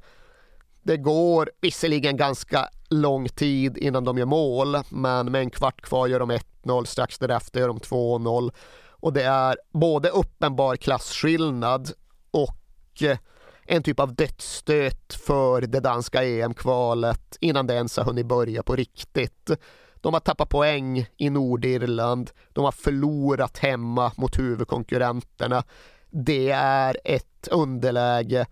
Det 0.89 0.97
går 0.97 1.51
visserligen 1.61 2.17
ganska 2.17 2.69
lång 2.91 3.29
tid 3.29 3.79
innan 3.79 4.05
de 4.05 4.19
gör 4.19 4.27
mål, 4.27 4.77
men 4.89 5.33
med 5.33 5.41
en 5.41 5.51
kvart 5.51 5.81
kvar 5.81 6.07
gör 6.07 6.21
de 6.21 6.31
1-0, 6.31 6.85
strax 6.85 7.19
därefter 7.19 7.61
gör 7.61 7.69
de 7.69 7.79
2-0. 7.79 8.51
Och 8.91 9.13
det 9.13 9.23
är 9.23 9.57
både 9.73 10.09
uppenbar 10.09 10.77
klasskillnad 10.77 11.93
och 12.31 13.03
eh, 13.03 13.19
en 13.67 13.83
typ 13.83 14.01
av 14.01 14.15
dödsstöt 14.15 15.15
för 15.15 15.61
det 15.61 15.81
danska 15.81 16.25
EM-kvalet 16.25 17.37
innan 17.41 17.67
det 17.67 17.75
ens 17.75 17.97
har 17.97 18.05
hunnit 18.05 18.27
börja 18.27 18.63
på 18.63 18.77
riktigt. 18.77 19.51
De 19.95 20.15
har 20.15 20.21
tappat 20.21 20.49
poäng 20.49 21.07
i 21.17 21.31
Nordirland, 21.31 22.31
de 22.53 22.65
har 22.65 22.73
förlorat 22.73 23.59
hemma 23.59 24.13
mot 24.17 24.39
huvudkonkurrenterna. 24.39 25.65
Det 26.11 26.51
är 26.51 26.97
ett 27.05 27.49
underläge 27.51 28.47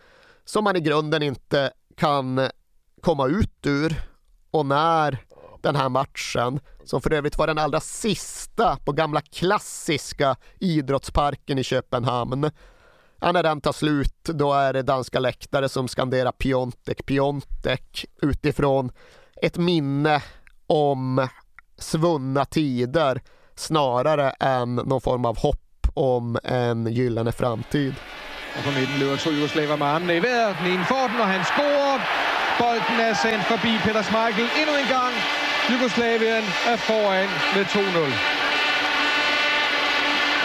som 0.45 0.65
man 0.65 0.77
i 0.77 0.81
grunden 0.81 1.23
inte 1.23 1.73
kan 1.97 2.49
komma 3.03 3.27
ut 3.27 3.67
ur 3.67 4.03
och 4.51 4.67
när 4.67 5.19
den 5.63 5.77
här 5.77 5.89
matchen, 5.89 6.61
som 6.85 7.01
för 7.01 7.13
övrigt 7.13 7.39
var 7.39 7.47
den 7.47 7.59
allra 7.59 7.81
sista 7.81 8.77
på 8.85 8.93
gamla 8.93 9.21
klassiska 9.21 10.37
idrottsparken 10.61 11.59
i 11.59 11.65
Köpenhamn. 11.65 12.51
Ja, 13.21 13.33
när 13.33 13.43
den 13.43 13.61
tar 13.61 13.73
slut, 13.73 14.25
då 14.25 14.53
är 14.53 14.73
det 14.73 14.83
danska 14.83 15.19
läktare 15.21 15.69
som 15.69 15.89
skanderar 15.89 16.33
Piontek, 16.33 17.07
Piontek 17.07 18.05
utifrån 18.23 18.93
ett 19.43 19.57
minne 19.57 20.23
om 20.67 21.29
svunna 21.79 22.45
tider 22.45 23.23
snarare 23.55 24.31
än 24.31 24.75
någon 24.75 25.01
form 25.01 25.25
av 25.25 25.39
hopp 25.39 25.87
om 25.95 26.39
en 26.45 26.87
gyllene 26.87 27.33
framtid. 27.33 27.95
Og 28.57 28.63
på 28.65 28.71
midten 28.79 28.97
løber 28.99 29.17
to 29.17 29.31
jugoslaver 29.31 29.77
med 29.77 29.87
armene 29.87 30.17
i 30.17 30.23
vejret. 30.23 30.57
Den 30.61 30.67
ene 30.73 30.85
får 30.85 31.05
den, 31.11 31.19
og 31.21 31.29
han 31.35 31.45
scorer. 31.45 31.99
Bolden 32.59 32.99
er 33.09 33.15
sendt 33.25 33.45
forbi 33.53 33.73
Peter 33.85 34.03
Schmeichel 34.03 34.49
endnu 34.61 34.75
en 34.83 34.89
gang. 34.97 35.15
Jugoslavien 35.73 36.45
er 36.73 36.77
foran 36.89 37.29
med 37.55 37.65
2-0. 37.65 37.77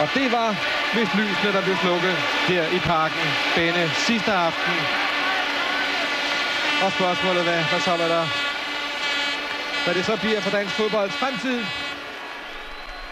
Og 0.02 0.08
det 0.14 0.32
var 0.32 0.48
vist 0.96 1.14
lysene, 1.20 1.52
der 1.56 1.62
blev 1.66 1.76
slukket 1.76 2.16
her 2.52 2.64
i 2.76 2.78
parken 2.78 3.26
denne 3.56 3.84
sidste 4.06 4.32
aften. 4.32 4.74
Og 6.84 6.90
spørgsmålet, 6.92 7.42
hvad, 7.48 7.60
hvad 7.70 7.80
så 7.80 7.90
var 7.90 8.08
der, 8.16 8.24
hvad 9.84 9.94
det 9.94 10.04
så 10.04 10.16
bliver 10.22 10.40
for 10.40 10.50
dansk 10.50 10.74
fodbolds 10.74 11.14
fremtid. 11.14 11.60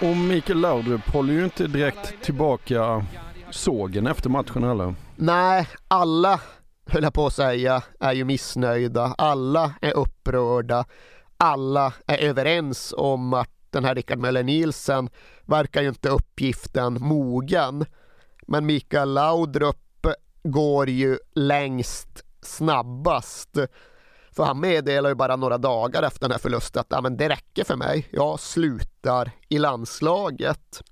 Och 0.01 0.17
Mikael 0.17 0.61
Laudrup 0.61 1.09
håller 1.13 1.33
ju 1.33 1.45
inte 1.45 1.69
direkt 1.69 2.23
tillbaka 2.23 3.03
sågen 3.51 4.07
efter 4.07 4.31
matchen 4.31 4.65
eller? 4.65 4.95
Nej, 5.17 5.69
alla 5.89 6.41
höll 6.87 7.03
jag 7.03 7.15
på 7.15 7.27
att 7.27 7.35
säga 7.35 7.83
är 8.01 8.13
ju 8.13 8.25
missnöjda. 8.25 9.15
Alla 9.19 9.75
är 9.81 9.97
upprörda. 9.97 10.85
Alla 11.37 11.93
är 12.07 12.19
överens 12.19 12.95
om 12.97 13.35
att 13.35 13.51
den 13.71 13.85
här 13.85 13.95
Rickard 13.95 14.19
Möller 14.19 14.43
Nielsen 14.43 15.11
verkar 15.45 15.83
ju 15.83 15.89
inte 15.89 16.09
uppgiften 16.09 16.99
mogen. 17.01 17.87
Men 18.47 18.67
Mikael 18.67 19.13
Laudrup 19.13 20.07
går 20.43 20.89
ju 20.89 21.19
längst 21.35 22.25
snabbast. 22.43 23.59
För 24.33 24.45
han 24.45 24.61
meddelar 24.61 25.09
ju 25.09 25.15
bara 25.15 25.37
några 25.37 25.59
dagar 25.59 26.03
efter 26.03 26.21
den 26.21 26.31
här 26.31 26.39
förlusten 26.39 26.81
att 26.81 26.93
ah, 26.93 27.01
men 27.01 27.17
det 27.17 27.29
räcker 27.29 27.65
för 27.65 27.77
mig. 27.77 28.09
Jag 28.11 28.41
slutar 28.41 29.31
i 29.49 29.59
landslaget. 29.59 30.83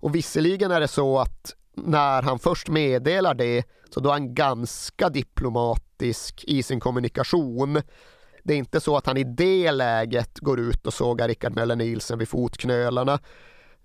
Och 0.00 0.14
visserligen 0.14 0.70
är 0.70 0.80
det 0.80 0.88
så 0.88 1.18
att 1.18 1.54
när 1.74 2.22
han 2.22 2.38
först 2.38 2.68
meddelar 2.68 3.34
det 3.34 3.64
så 3.90 4.00
då 4.00 4.08
är 4.08 4.12
han 4.12 4.34
ganska 4.34 5.08
diplomatisk 5.08 6.44
i 6.46 6.62
sin 6.62 6.80
kommunikation. 6.80 7.82
Det 8.42 8.54
är 8.54 8.58
inte 8.58 8.80
så 8.80 8.96
att 8.96 9.06
han 9.06 9.16
i 9.16 9.24
det 9.24 9.72
läget 9.72 10.38
går 10.38 10.60
ut 10.60 10.86
och 10.86 10.94
sågar 10.94 11.28
Rickard 11.28 11.54
Möller 11.54 11.76
Nielsen 11.76 12.18
vid 12.18 12.28
fotknölarna. 12.28 13.18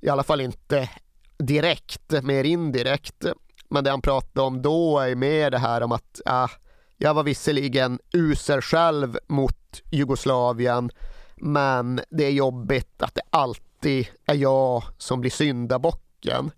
I 0.01 0.09
alla 0.09 0.23
fall 0.23 0.41
inte 0.41 0.89
direkt, 1.37 2.23
mer 2.23 2.43
indirekt. 2.43 3.25
Men 3.69 3.83
det 3.83 3.89
han 3.89 4.01
pratar 4.01 4.43
om 4.43 4.61
då 4.61 4.99
är 4.99 5.15
mer 5.15 5.51
det 5.51 5.57
här 5.57 5.83
om 5.83 5.91
att 5.91 6.21
ja, 6.25 6.49
Jag 6.97 7.13
var 7.13 7.23
visserligen 7.23 7.99
usel 8.13 8.61
själv 8.61 9.17
mot 9.27 9.81
Jugoslavien, 9.91 10.91
men 11.35 12.01
det 12.09 12.25
är 12.25 12.31
jobbigt 12.31 13.01
att 13.01 13.15
det 13.15 13.21
alltid 13.29 14.07
är 14.25 14.35
jag 14.35 14.83
som 14.97 15.21
blir 15.21 15.31
syndabocken. 15.31 16.51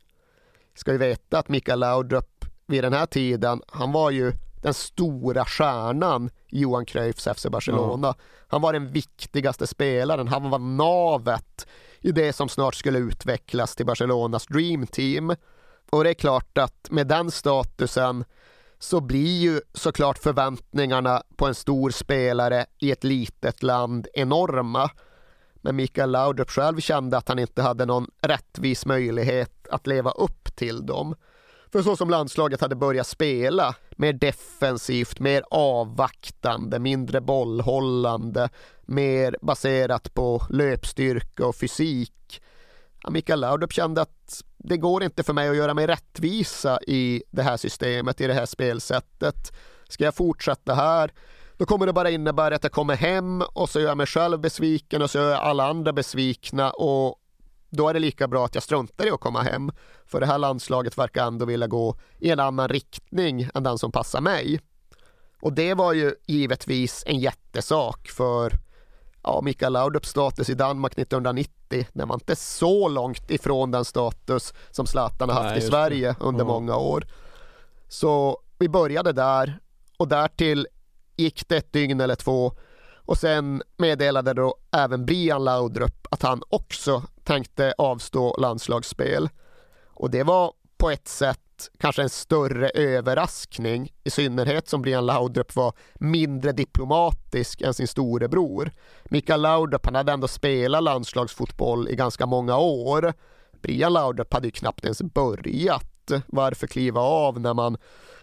Ska 0.82 0.92
ju 0.92 0.98
veta 0.98 1.40
att 1.40 1.50
Mikael 1.50 1.80
Laudrup 1.80 2.46
vid 2.68 2.84
den 2.84 2.94
här 2.94 3.06
tiden, 3.06 3.62
han 3.68 3.92
var 3.92 4.12
ju 4.12 4.34
den 4.62 4.74
stora 4.74 5.46
stjärnan 5.46 6.30
i 6.50 6.60
Johan 6.60 6.86
Cruyffs 6.86 7.28
FC 7.36 7.46
Barcelona. 7.46 8.08
Mm. 8.08 8.20
Han 8.48 8.62
var 8.62 8.74
den 8.74 8.92
viktigaste 8.92 9.68
spelaren, 9.68 10.28
han 10.28 10.50
var 10.50 10.60
navet 10.60 11.68
i 12.00 12.12
det 12.12 12.34
som 12.34 12.50
snart 12.50 12.76
skulle 12.76 13.00
utvecklas 13.00 13.76
till 13.76 13.86
Barcelonas 13.86 14.46
Dream 14.46 14.88
Team. 14.88 15.36
Och 15.92 16.04
det 16.04 16.10
är 16.10 16.14
klart 16.14 16.58
att 16.58 16.88
med 16.92 17.08
den 17.08 17.32
statusen 17.32 18.26
så 18.80 19.02
blir 19.02 19.42
ju 19.42 19.62
såklart 19.74 20.18
förväntningarna 20.18 21.24
på 21.36 21.48
en 21.48 21.56
stor 21.56 21.90
spelare 21.90 22.66
i 22.80 22.92
ett 22.92 23.04
litet 23.04 23.64
land 23.64 24.08
enorma. 24.14 24.90
Men 25.62 25.76
Mikael 25.76 26.12
Laudrup 26.12 26.50
själv 26.50 26.80
kände 26.80 27.18
att 27.18 27.28
han 27.28 27.40
inte 27.40 27.62
hade 27.62 27.86
någon 27.86 28.08
rättvis 28.22 28.86
möjlighet 28.86 29.68
att 29.70 29.88
leva 29.88 30.12
upp 30.12 30.56
till 30.56 30.86
dem. 30.86 31.16
För 31.72 31.82
så 31.82 31.96
som 31.96 32.10
landslaget 32.10 32.62
hade 32.62 32.76
börjat 32.76 33.08
spela, 33.08 33.76
mer 33.96 34.14
defensivt, 34.14 35.20
mer 35.20 35.44
avvaktande, 35.52 36.80
mindre 36.80 37.22
bollhållande, 37.22 38.50
mer 38.82 39.38
baserat 39.42 40.14
på 40.14 40.46
löpstyrka 40.50 41.46
och 41.46 41.56
fysik. 41.56 42.42
Mikael 43.10 43.40
Laudrup 43.40 43.74
kände 43.74 44.02
att 44.02 44.44
det 44.58 44.78
går 44.78 45.04
inte 45.04 45.24
för 45.24 45.34
mig 45.34 45.50
att 45.50 45.56
göra 45.56 45.74
mig 45.74 45.88
rättvisa 45.88 46.80
i 46.88 47.24
det 47.32 47.44
här 47.44 47.58
systemet, 47.58 48.22
i 48.22 48.28
det 48.28 48.34
här 48.34 48.46
spelsättet. 48.46 49.54
Ska 49.90 50.04
jag 50.04 50.16
fortsätta 50.16 50.74
här, 50.74 51.12
då 51.62 51.66
kommer 51.66 51.86
det 51.86 51.94
bara 51.94 52.10
innebära 52.10 52.56
att 52.56 52.64
jag 52.64 52.72
kommer 52.72 52.96
hem 52.96 53.42
och 53.54 53.70
så 53.70 53.80
gör 53.80 53.88
jag 53.88 53.98
mig 53.98 54.06
själv 54.06 54.40
besviken 54.40 55.02
och 55.02 55.10
så 55.10 55.18
gör 55.18 55.30
jag 55.30 55.40
alla 55.40 55.68
andra 55.70 55.94
besvikna 55.94 56.72
och 56.72 57.16
då 57.70 57.90
är 57.90 57.94
det 57.94 58.00
lika 58.00 58.28
bra 58.28 58.46
att 58.46 58.56
jag 58.56 58.64
struntar 58.64 59.08
i 59.08 59.10
att 59.10 59.20
komma 59.20 59.42
hem. 59.42 59.72
För 60.06 60.20
det 60.20 60.26
här 60.26 60.38
landslaget 60.38 60.98
verkar 60.98 61.28
ändå 61.28 61.46
vilja 61.46 61.68
gå 61.68 61.96
i 62.20 62.30
en 62.30 62.40
annan 62.40 62.68
riktning 62.68 63.50
än 63.54 63.64
den 63.64 63.78
som 63.78 63.92
passar 63.92 64.22
mig. 64.22 64.60
Och 65.42 65.54
det 65.54 65.74
var 65.74 65.94
ju 65.94 66.16
givetvis 66.26 67.04
en 67.08 67.20
jättesak 67.20 68.08
för 68.08 68.54
ja, 69.24 69.42
Mikael 69.44 69.74
Laudrups 69.74 70.10
status 70.10 70.50
i 70.50 70.54
Danmark 70.54 70.98
1990. 70.98 71.86
Den 71.94 72.08
var 72.08 72.16
inte 72.16 72.36
så 72.36 72.88
långt 72.88 73.32
ifrån 73.32 73.72
den 73.72 73.86
status 73.86 74.54
som 74.72 74.86
Zlatan 74.86 75.30
har 75.30 75.36
haft 75.36 75.56
Nej, 75.56 75.58
i 75.58 75.70
Sverige 75.70 76.16
under 76.20 76.42
mm. 76.42 76.54
många 76.54 76.76
år. 76.76 77.06
Så 77.88 78.38
vi 78.60 78.70
började 78.70 79.12
där 79.14 79.60
och 79.98 80.08
därtill 80.08 80.68
gick 81.22 81.48
det 81.48 81.58
ett 81.58 81.74
dygn 81.74 82.02
eller 82.02 82.16
två 82.16 82.54
och 83.06 83.18
sen 83.18 83.64
meddelade 83.78 84.34
då 84.34 84.56
även 84.72 85.06
Brian 85.06 85.44
Laudrup 85.44 86.08
att 86.12 86.22
han 86.22 86.44
också 86.50 87.04
tänkte 87.24 87.74
avstå 87.78 88.36
landslagsspel. 88.38 89.30
Och 89.86 90.12
det 90.12 90.24
var 90.24 90.54
på 90.78 90.90
ett 90.90 91.08
sätt 91.08 91.40
kanske 91.80 92.02
en 92.02 92.10
större 92.10 92.70
överraskning, 92.70 93.94
i 94.04 94.10
synnerhet 94.10 94.70
som 94.70 94.82
Brian 94.82 95.06
Laudrup 95.06 95.56
var 95.56 95.74
mindre 95.96 96.52
diplomatisk 96.52 97.62
än 97.62 97.74
sin 97.74 97.88
storebror. 97.88 98.72
Mikael 99.04 99.42
Laudrup 99.42 99.86
han 99.86 99.96
hade 99.96 100.12
ändå 100.12 100.28
spelat 100.28 100.84
landslagsfotboll 100.84 101.90
i 101.90 101.96
ganska 101.96 102.26
många 102.26 102.58
år. 102.58 103.14
Brian 103.62 103.94
Laudrup 103.94 104.34
hade 104.34 104.48
ju 104.48 104.52
knappt 104.52 104.84
ens 104.84 105.02
börjat. 105.02 106.12
Varför 106.28 106.68
kliva 106.68 107.02
av 107.02 107.40
när 107.40 107.54
man 107.54 107.78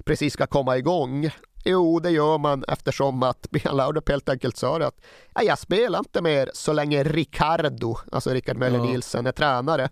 precis 0.04 0.32
ska 0.32 0.46
komma 0.46 0.78
igång? 0.78 1.30
Jo, 1.64 2.00
det 2.00 2.10
gör 2.10 2.38
man 2.38 2.64
eftersom 2.68 3.22
att 3.22 3.46
Brian 3.50 3.76
Laudrup 3.76 4.08
helt 4.08 4.28
enkelt 4.28 4.56
sa 4.56 4.76
att 4.76 5.00
jag 5.42 5.58
spelar 5.58 5.98
inte 5.98 6.22
mer 6.22 6.50
så 6.54 6.72
länge 6.72 7.02
Ricardo, 7.02 7.96
alltså 8.12 8.30
Rickard 8.30 8.56
Möller 8.56 8.78
Nielsen, 8.78 9.26
är 9.26 9.32
tränare. 9.32 9.88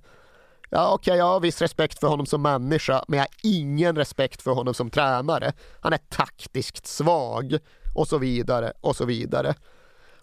Ja, 0.70 0.88
okej, 0.92 1.10
okay, 1.12 1.18
jag 1.18 1.24
har 1.24 1.40
viss 1.40 1.62
respekt 1.62 2.00
för 2.00 2.08
honom 2.08 2.26
som 2.26 2.42
människa, 2.42 3.04
men 3.08 3.18
jag 3.18 3.24
har 3.24 3.34
ingen 3.42 3.96
respekt 3.96 4.42
för 4.42 4.50
honom 4.50 4.74
som 4.74 4.90
tränare. 4.90 5.52
Han 5.80 5.92
är 5.92 6.00
taktiskt 6.08 6.86
svag 6.86 7.58
och 7.94 8.08
så 8.08 8.18
vidare 8.18 8.72
och 8.80 8.96
så 8.96 9.04
vidare. 9.04 9.54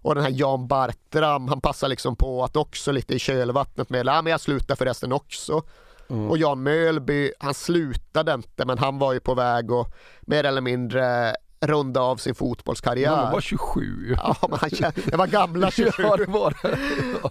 Och 0.03 0.15
den 0.15 0.23
här 0.23 0.31
Jan 0.31 0.67
Bartram, 0.67 1.47
han 1.47 1.61
passar 1.61 1.87
liksom 1.87 2.15
på 2.15 2.43
att 2.43 2.55
också 2.55 2.91
lite 2.91 3.15
i 3.15 3.19
kölvattnet 3.19 3.89
med, 3.89 4.05
ja 4.05 4.21
men 4.21 4.31
jag 4.31 4.41
slutar 4.41 4.75
förresten 4.75 5.13
också. 5.13 5.63
Mm. 6.09 6.29
Och 6.29 6.37
Jan 6.37 6.63
Mölby, 6.63 7.31
han 7.39 7.53
slutade 7.53 8.33
inte 8.33 8.65
men 8.65 8.77
han 8.77 8.99
var 8.99 9.13
ju 9.13 9.19
på 9.19 9.33
väg 9.33 9.71
att 9.71 9.93
mer 10.21 10.43
eller 10.43 10.61
mindre 10.61 11.35
runda 11.61 12.01
av 12.01 12.17
sin 12.17 12.35
fotbollskarriär. 12.35 13.15
Han 13.15 13.31
var 13.31 13.41
27. 13.41 14.15
Ja, 14.17 14.35
men 14.49 14.59
han, 14.59 14.91
det 15.05 15.17
var 15.17 15.27
gamla 15.27 15.71
27. 15.71 16.03
ja, 16.03 16.17
det 16.17 16.25
var 16.25 16.57
det. 16.61 16.77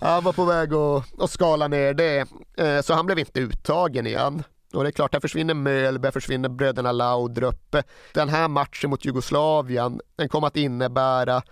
Han 0.06 0.24
var 0.24 0.32
på 0.32 0.44
väg 0.44 0.74
att, 0.74 1.22
att 1.22 1.30
skala 1.30 1.68
ner 1.68 1.94
det. 1.94 2.26
Eh, 2.56 2.80
så 2.80 2.94
han 2.94 3.06
blev 3.06 3.18
inte 3.18 3.40
uttagen 3.40 4.06
igen. 4.06 4.42
Och 4.72 4.82
det 4.82 4.88
är 4.88 4.92
klart, 4.92 5.12
här 5.12 5.20
försvinner 5.20 5.54
Mölby, 5.54 6.10
försvinner 6.10 6.48
bröderna 6.48 6.92
Laudrup. 6.92 7.76
Den 8.14 8.28
här 8.28 8.48
matchen 8.48 8.90
mot 8.90 9.04
Jugoslavien, 9.04 10.00
den 10.16 10.28
kom 10.28 10.44
att 10.44 10.56
innebära 10.56 11.42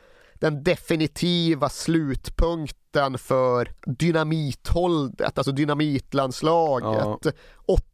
den 0.41 0.63
definitiva 0.63 1.69
slutpunkten 1.69 3.19
för 3.19 3.73
dynamithållet, 3.87 5.39
alltså 5.39 5.53
dynamitlandslaget. 5.53 7.19
Ja. 7.25 7.33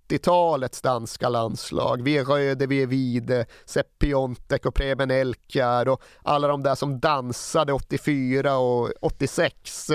80-talets 0.09 0.83
danska 0.83 1.29
landslag. 1.29 2.03
Vi 2.03 2.19
är 2.19 2.25
Röde, 2.25 2.67
vi 2.67 2.83
är 2.83 2.87
Vide, 2.87 3.47
Sepp 3.65 3.99
Piontek 3.99 4.67
och 4.67 4.75
Preben 4.75 5.11
Elkjær 5.11 5.89
och 5.89 6.03
alla 6.23 6.49
de 6.49 6.63
där 6.63 6.75
som 6.75 7.01
dansade 7.01 7.73
84 7.73 8.59
och 8.59 8.91
86. 9.01 9.91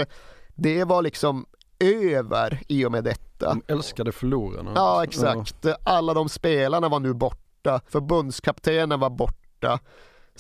Det 0.56 0.84
var 0.84 1.02
liksom 1.02 1.46
över 1.80 2.62
i 2.68 2.86
och 2.86 2.92
med 2.92 3.04
detta. 3.04 3.50
De 3.50 3.62
älskade 3.68 4.12
förlorarna. 4.12 4.72
Ja, 4.76 5.04
exakt. 5.04 5.66
Alla 5.84 6.14
de 6.14 6.30
spelarna 6.30 6.90
var 6.90 7.00
nu 7.00 7.14
borta. 7.14 7.82
Förbundskaptenen 7.88 9.00
var 9.00 9.10
borta 9.10 9.80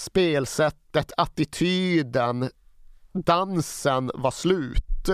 spelsättet, 0.02 1.12
attityden, 1.18 2.50
dansen 3.14 4.12
var 4.14 4.32
slut. 4.32 5.10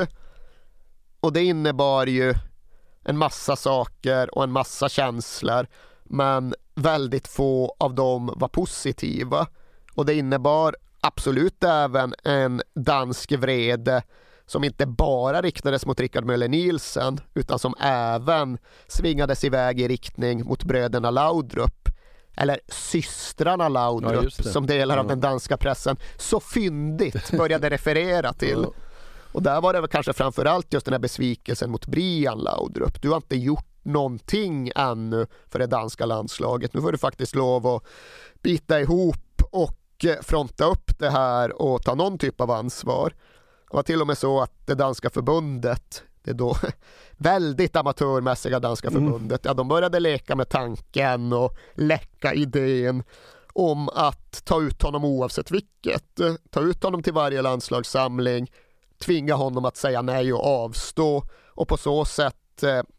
Och 1.19 1.33
det 1.33 1.43
innebar 1.43 2.05
ju 2.05 2.33
en 3.03 3.17
massa 3.17 3.55
saker 3.55 4.35
och 4.37 4.43
en 4.43 4.51
massa 4.51 4.89
känslor 4.89 5.67
men 6.03 6.55
väldigt 6.75 7.27
få 7.27 7.75
av 7.79 7.95
dem 7.95 8.33
var 8.35 8.47
positiva. 8.47 9.47
Och 9.95 10.05
det 10.05 10.13
innebar 10.13 10.75
absolut 11.01 11.63
även 11.63 12.13
en 12.23 12.61
dansk 12.75 13.31
vrede 13.31 14.03
som 14.45 14.63
inte 14.63 14.85
bara 14.85 15.41
riktades 15.41 15.85
mot 15.85 15.99
Rickard 15.99 16.25
Möller 16.25 16.47
Nielsen 16.47 17.19
utan 17.33 17.59
som 17.59 17.75
även 17.79 18.57
svingades 18.87 19.43
iväg 19.43 19.81
i 19.81 19.87
riktning 19.87 20.45
mot 20.45 20.63
bröderna 20.63 21.11
Laudrup 21.11 21.86
eller 22.37 22.59
systrarna 22.67 23.69
Laudrup 23.69 24.33
ja, 24.37 24.43
som 24.43 24.65
delar 24.65 24.97
av 24.97 25.07
den 25.07 25.19
danska 25.19 25.57
pressen 25.57 25.97
så 26.17 26.39
fyndigt 26.39 27.31
började 27.37 27.69
referera 27.69 28.33
till. 28.33 28.59
Ja. 28.63 28.71
Och 29.31 29.43
där 29.43 29.61
var 29.61 29.73
det 29.73 29.81
väl 29.81 29.89
kanske 29.89 30.13
framförallt 30.13 30.73
just 30.73 30.85
den 30.85 30.93
här 30.93 30.99
besvikelsen 30.99 31.71
mot 31.71 31.87
Brian 31.87 32.37
Laudrup. 32.37 33.01
Du 33.01 33.09
har 33.09 33.17
inte 33.17 33.35
gjort 33.35 33.65
någonting 33.83 34.71
ännu 34.75 35.27
för 35.49 35.59
det 35.59 35.67
danska 35.67 36.05
landslaget. 36.05 36.73
Nu 36.73 36.81
får 36.81 36.91
du 36.91 36.97
faktiskt 36.97 37.35
lov 37.35 37.67
att 37.67 37.83
bita 38.41 38.81
ihop 38.81 39.41
och 39.51 40.05
fronta 40.21 40.65
upp 40.65 40.99
det 40.99 41.09
här 41.09 41.61
och 41.61 41.81
ta 41.83 41.95
någon 41.95 42.17
typ 42.17 42.41
av 42.41 42.51
ansvar. 42.51 43.13
Det 43.69 43.75
var 43.75 43.83
till 43.83 44.01
och 44.01 44.07
med 44.07 44.17
så 44.17 44.41
att 44.41 44.67
det 44.67 44.75
danska 44.75 45.09
förbundet 45.09 46.03
det 46.27 46.33
då 46.33 46.57
väldigt 47.17 47.75
amatörmässiga 47.75 48.59
danska 48.59 48.87
mm. 48.87 49.03
förbundet, 49.03 49.45
ja 49.45 49.53
de 49.53 49.67
började 49.67 49.99
leka 49.99 50.35
med 50.35 50.49
tanken 50.49 51.33
och 51.33 51.57
läcka 51.73 52.33
idén 52.33 53.03
om 53.53 53.89
att 53.89 54.45
ta 54.45 54.61
ut 54.61 54.81
honom 54.81 55.05
oavsett 55.05 55.51
vilket. 55.51 56.19
Ta 56.49 56.61
ut 56.61 56.83
honom 56.83 57.03
till 57.03 57.13
varje 57.13 57.41
landslagssamling, 57.41 58.51
tvinga 59.05 59.35
honom 59.35 59.65
att 59.65 59.77
säga 59.77 60.01
nej 60.01 60.33
och 60.33 60.45
avstå 60.45 61.23
och 61.47 61.67
på 61.67 61.77
så 61.77 62.05
sätt 62.05 62.35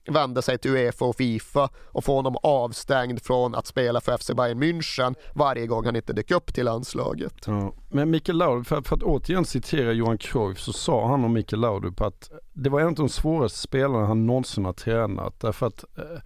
vända 0.08 0.42
sig 0.42 0.58
till 0.58 0.70
Uefa 0.70 1.04
och 1.04 1.16
Fifa 1.16 1.68
och 1.76 2.04
få 2.04 2.14
honom 2.14 2.36
avstängd 2.42 3.22
från 3.22 3.54
att 3.54 3.66
spela 3.66 4.00
för 4.00 4.18
FC 4.18 4.30
Bayern 4.36 4.62
München 4.62 5.14
varje 5.34 5.66
gång 5.66 5.84
han 5.84 5.96
inte 5.96 6.12
dök 6.12 6.30
upp 6.30 6.54
till 6.54 6.64
landslaget. 6.64 7.34
Ja. 7.46 7.72
Men 7.88 8.10
Mikael 8.10 8.38
Laudrup, 8.38 8.66
för, 8.66 8.82
för, 8.82 8.96
att 8.96 9.02
återigen 9.02 9.44
citera 9.44 9.92
Johan 9.92 10.18
Cruyff 10.18 10.60
så 10.60 10.72
sa 10.72 11.08
han 11.08 11.24
om 11.24 11.32
Mikael 11.32 11.60
Laudrup 11.60 12.00
att 12.00 12.30
det 12.52 12.70
var 12.70 12.80
en 12.80 12.86
av 12.86 12.94
de 12.94 13.08
svåraste 13.08 13.58
spelarna 13.58 14.06
han 14.06 14.26
någonsin 14.26 14.64
har 14.64 14.72
tränat 14.72 15.40
därför 15.40 15.66
att 15.66 15.84
eh, 15.98 16.20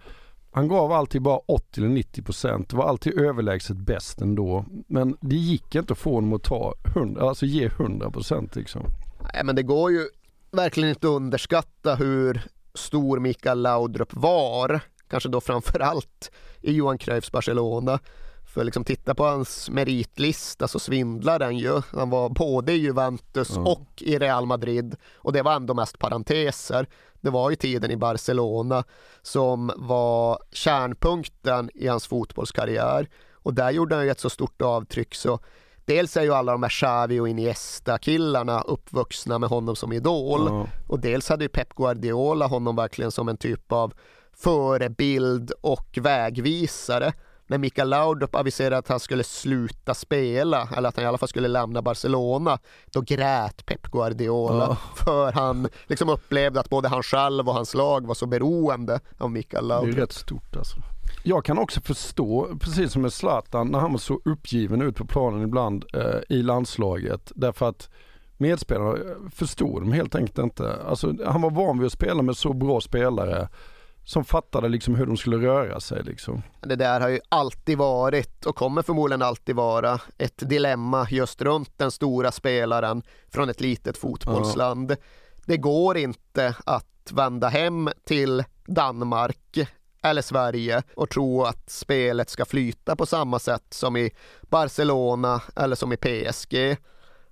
han 0.55 0.67
gav 0.67 0.91
alltid 0.91 1.21
bara 1.21 1.37
80 1.37 1.79
eller 1.79 1.89
90 1.89 2.21
procent. 2.21 2.73
Var 2.73 2.85
alltid 2.85 3.19
överlägset 3.19 3.77
bäst 3.77 4.21
ändå. 4.21 4.65
Men 4.87 5.17
det 5.21 5.35
gick 5.35 5.75
inte 5.75 5.93
att 5.93 5.99
få 5.99 6.13
honom 6.13 6.33
att 6.33 6.43
ta 6.43 6.73
100, 6.95 7.29
alltså 7.29 7.45
ge 7.45 7.65
100 7.65 8.11
procent 8.11 8.55
liksom. 8.55 8.85
Nej 9.33 9.43
men 9.43 9.55
det 9.55 9.63
går 9.63 9.91
ju 9.91 10.07
verkligen 10.51 10.89
inte 10.89 11.07
att 11.07 11.13
underskatta 11.13 11.95
hur 11.95 12.41
stor 12.75 13.19
Mikael 13.19 13.61
Laudrup 13.61 14.13
var, 14.13 14.79
kanske 15.09 15.29
då 15.29 15.41
framförallt 15.41 16.31
i 16.61 16.71
Johan 16.71 16.97
Cruyffs 16.97 17.31
Barcelona. 17.31 17.99
För 18.53 18.63
liksom 18.63 18.83
titta 18.83 19.15
på 19.15 19.25
hans 19.25 19.69
meritlista 19.69 20.67
så 20.67 20.79
svindlar 20.79 21.39
den 21.39 21.57
ju. 21.57 21.81
Han 21.91 22.09
var 22.09 22.29
både 22.29 22.73
i 22.73 22.75
Juventus 22.77 23.51
Ja. 23.55 23.61
och 23.61 24.01
i 24.01 24.17
Real 24.19 24.45
Madrid 24.45 24.95
och 25.15 25.33
det 25.33 25.41
var 25.41 25.53
ändå 25.53 25.73
mest 25.73 25.99
parenteser. 25.99 26.87
Det 27.21 27.29
var 27.29 27.49
ju 27.49 27.55
tiden 27.55 27.91
i 27.91 27.97
Barcelona 27.97 28.83
som 29.21 29.71
var 29.75 30.39
kärnpunkten 30.51 31.69
i 31.73 31.87
hans 31.87 32.07
fotbollskarriär 32.07 33.09
och 33.33 33.53
där 33.53 33.71
gjorde 33.71 33.95
han 33.95 34.03
ju 34.05 34.11
ett 34.11 34.19
så 34.19 34.29
stort 34.29 34.61
avtryck 34.61 35.15
så 35.15 35.39
Dels 35.85 36.17
är 36.17 36.21
ju 36.23 36.33
alla 36.33 36.51
de 36.51 36.63
här 36.63 36.69
Xavi 36.69 37.19
och 37.19 37.29
Iniesta-killarna 37.29 38.61
uppvuxna 38.61 39.39
med 39.39 39.49
honom 39.49 39.75
som 39.75 39.93
idol 39.93 40.41
Ja. 40.49 40.67
och 40.87 40.99
dels 40.99 41.29
hade 41.29 41.43
ju 41.45 41.49
Pep 41.49 41.73
Guardiola 41.75 42.47
honom 42.47 42.75
verkligen 42.75 43.11
som 43.11 43.29
en 43.29 43.37
typ 43.37 43.71
av 43.71 43.93
förebild 44.37 45.51
och 45.61 45.97
vägvisare. 46.01 47.13
När 47.47 47.57
Mikael 47.57 47.89
Laudrup 47.89 48.35
aviserade 48.35 48.77
att 48.77 48.87
han 48.87 48.99
skulle 48.99 49.23
sluta 49.23 49.93
spela, 49.93 50.67
eller 50.77 50.89
att 50.89 50.95
han 50.95 51.05
i 51.05 51.07
alla 51.07 51.17
fall 51.17 51.29
skulle 51.29 51.47
lämna 51.47 51.81
Barcelona, 51.81 52.59
då 52.91 53.01
grät 53.01 53.65
Pep 53.65 53.81
Guardiola 53.91 54.65
Ja. 54.69 54.77
för 55.05 55.31
han 55.31 55.67
liksom 55.87 56.09
upplevde 56.09 56.59
att 56.59 56.69
både 56.69 56.87
han 56.89 57.03
själv 57.03 57.47
och 57.49 57.53
hans 57.55 57.73
lag 57.73 58.07
var 58.07 58.15
så 58.15 58.25
beroende 58.25 58.99
av 59.17 59.31
Mikael 59.31 59.67
Det 59.67 59.73
är 59.73 59.77
Laudrup. 59.79 59.97
rätt 59.97 60.11
stort 60.13 60.55
alltså. 60.55 60.75
Jag 61.25 61.45
kan 61.45 61.57
också 61.57 61.81
förstå, 61.81 62.57
precis 62.59 62.91
som 62.91 63.01
med 63.01 63.13
Zlatan, 63.13 63.67
när 63.67 63.79
han 63.79 63.91
var 63.91 63.99
så 63.99 64.21
uppgiven 64.25 64.81
ut 64.81 64.95
på 64.95 65.05
planen 65.05 65.41
ibland 65.41 65.85
eh, 65.93 66.19
i 66.29 66.41
landslaget. 66.43 67.31
Därför 67.35 67.69
att 67.69 67.89
medspelarna 68.37 68.91
eh, 68.91 69.29
förstod 69.31 69.81
dem 69.81 69.91
helt 69.91 70.15
enkelt 70.15 70.37
inte. 70.37 70.83
Alltså, 70.87 71.13
han 71.25 71.41
var 71.41 71.51
van 71.51 71.79
vid 71.79 71.85
att 71.85 71.93
spela 71.93 72.21
med 72.21 72.37
så 72.37 72.53
bra 72.53 72.81
spelare 72.81 73.47
som 74.05 74.25
fattade 74.25 74.69
liksom 74.69 74.95
hur 74.95 75.05
de 75.05 75.17
skulle 75.17 75.37
röra 75.37 75.79
sig. 75.79 76.03
Liksom. 76.03 76.41
Det 76.61 76.75
där 76.75 76.99
har 76.99 77.09
ju 77.09 77.19
alltid 77.29 77.77
varit 77.77 78.45
och 78.45 78.55
kommer 78.55 78.81
förmodligen 78.81 79.21
alltid 79.21 79.55
vara 79.55 79.99
ett 80.17 80.49
dilemma 80.49 81.07
just 81.09 81.41
runt 81.41 81.77
den 81.77 81.91
stora 81.91 82.31
spelaren 82.31 83.03
från 83.33 83.49
ett 83.49 83.61
litet 83.61 83.97
fotbollsland. 83.97 84.95
Det 85.45 85.57
går 85.57 85.97
inte 85.97 86.55
att 86.65 87.11
vända 87.11 87.47
hem 87.47 87.89
till 88.05 88.43
Danmark 88.65 89.67
eller 90.03 90.21
Sverige 90.21 90.83
och 90.95 91.09
tro 91.09 91.43
att 91.43 91.69
spelet 91.69 92.29
ska 92.29 92.45
flyta 92.45 92.95
på 92.95 93.05
samma 93.05 93.39
sätt 93.39 93.65
som 93.69 93.97
i 93.97 94.11
Barcelona 94.41 95.41
eller 95.55 95.75
som 95.75 95.93
i 95.93 95.97
PSG. 95.97 96.77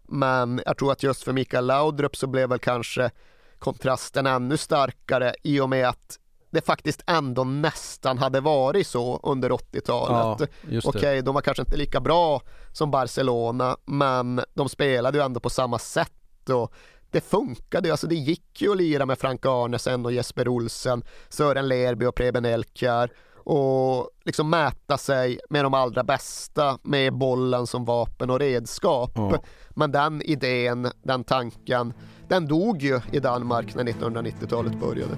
Men 0.04 0.62
jag 0.66 0.78
tror 0.78 0.92
att 0.92 1.04
just 1.04 1.24
för 1.24 1.34
Mikael 1.34 1.66
Laudrup 1.66 2.16
så 2.16 2.28
blev 2.28 2.50
väl 2.50 2.60
kanske 2.60 3.12
kontrasten 3.60 4.28
ännu 4.28 4.58
starkare 4.58 5.36
i 5.44 5.60
och 5.60 5.70
med 5.70 5.90
att 5.90 6.18
det 6.50 6.66
faktiskt 6.66 7.04
ändå 7.08 7.44
nästan 7.44 8.18
hade 8.18 8.40
varit 8.40 8.88
så 8.88 9.20
under 9.24 9.50
80-talet. 9.50 10.50
Ja. 10.70 10.82
Okej, 10.84 11.22
de 11.22 11.36
var 11.36 11.42
kanske 11.42 11.62
inte 11.62 11.78
lika 11.78 12.00
bra 12.00 12.42
som 12.72 12.92
Barcelona, 12.92 13.78
men 13.86 14.42
de 14.54 14.70
spelade 14.70 15.18
ju 15.18 15.24
ändå 15.24 15.40
på 15.40 15.50
samma 15.50 15.80
sätt 15.80 16.50
och 16.50 16.74
det 17.12 17.22
funkade 17.22 17.88
ju, 17.88 17.92
alltså 17.92 18.08
det 18.08 18.16
gick 18.16 18.62
ju 18.62 18.72
att 18.72 18.78
lira 18.78 19.06
med 19.06 19.20
Frank 19.20 19.46
Arnesen 19.46 20.06
och 20.06 20.12
Jesper 20.12 20.48
Olsen, 20.48 21.04
Sören 21.30 21.68
Lerby 21.68 22.06
och 22.06 22.16
Preben 22.16 22.46
Elkjær 22.46 23.12
och 23.44 24.10
liksom 24.24 24.50
mäta 24.50 24.98
sig 24.98 25.40
med 25.50 25.66
de 25.66 25.74
allra 25.74 26.04
bästa 26.04 26.78
med 26.84 27.14
bollen 27.14 27.68
som 27.68 27.86
vapen 27.86 28.30
och 28.30 28.40
redskap. 28.40 29.12
Ja. 29.16 29.44
Men 29.70 29.92
den 29.92 30.22
idén, 30.22 30.92
den 31.04 31.24
tanken, 31.24 31.94
den 32.28 32.48
dog 32.48 32.82
ju 32.82 33.00
i 33.12 33.20
Danmark 33.20 33.76
när 33.76 33.84
1990-talet 33.84 34.80
började. 34.80 35.18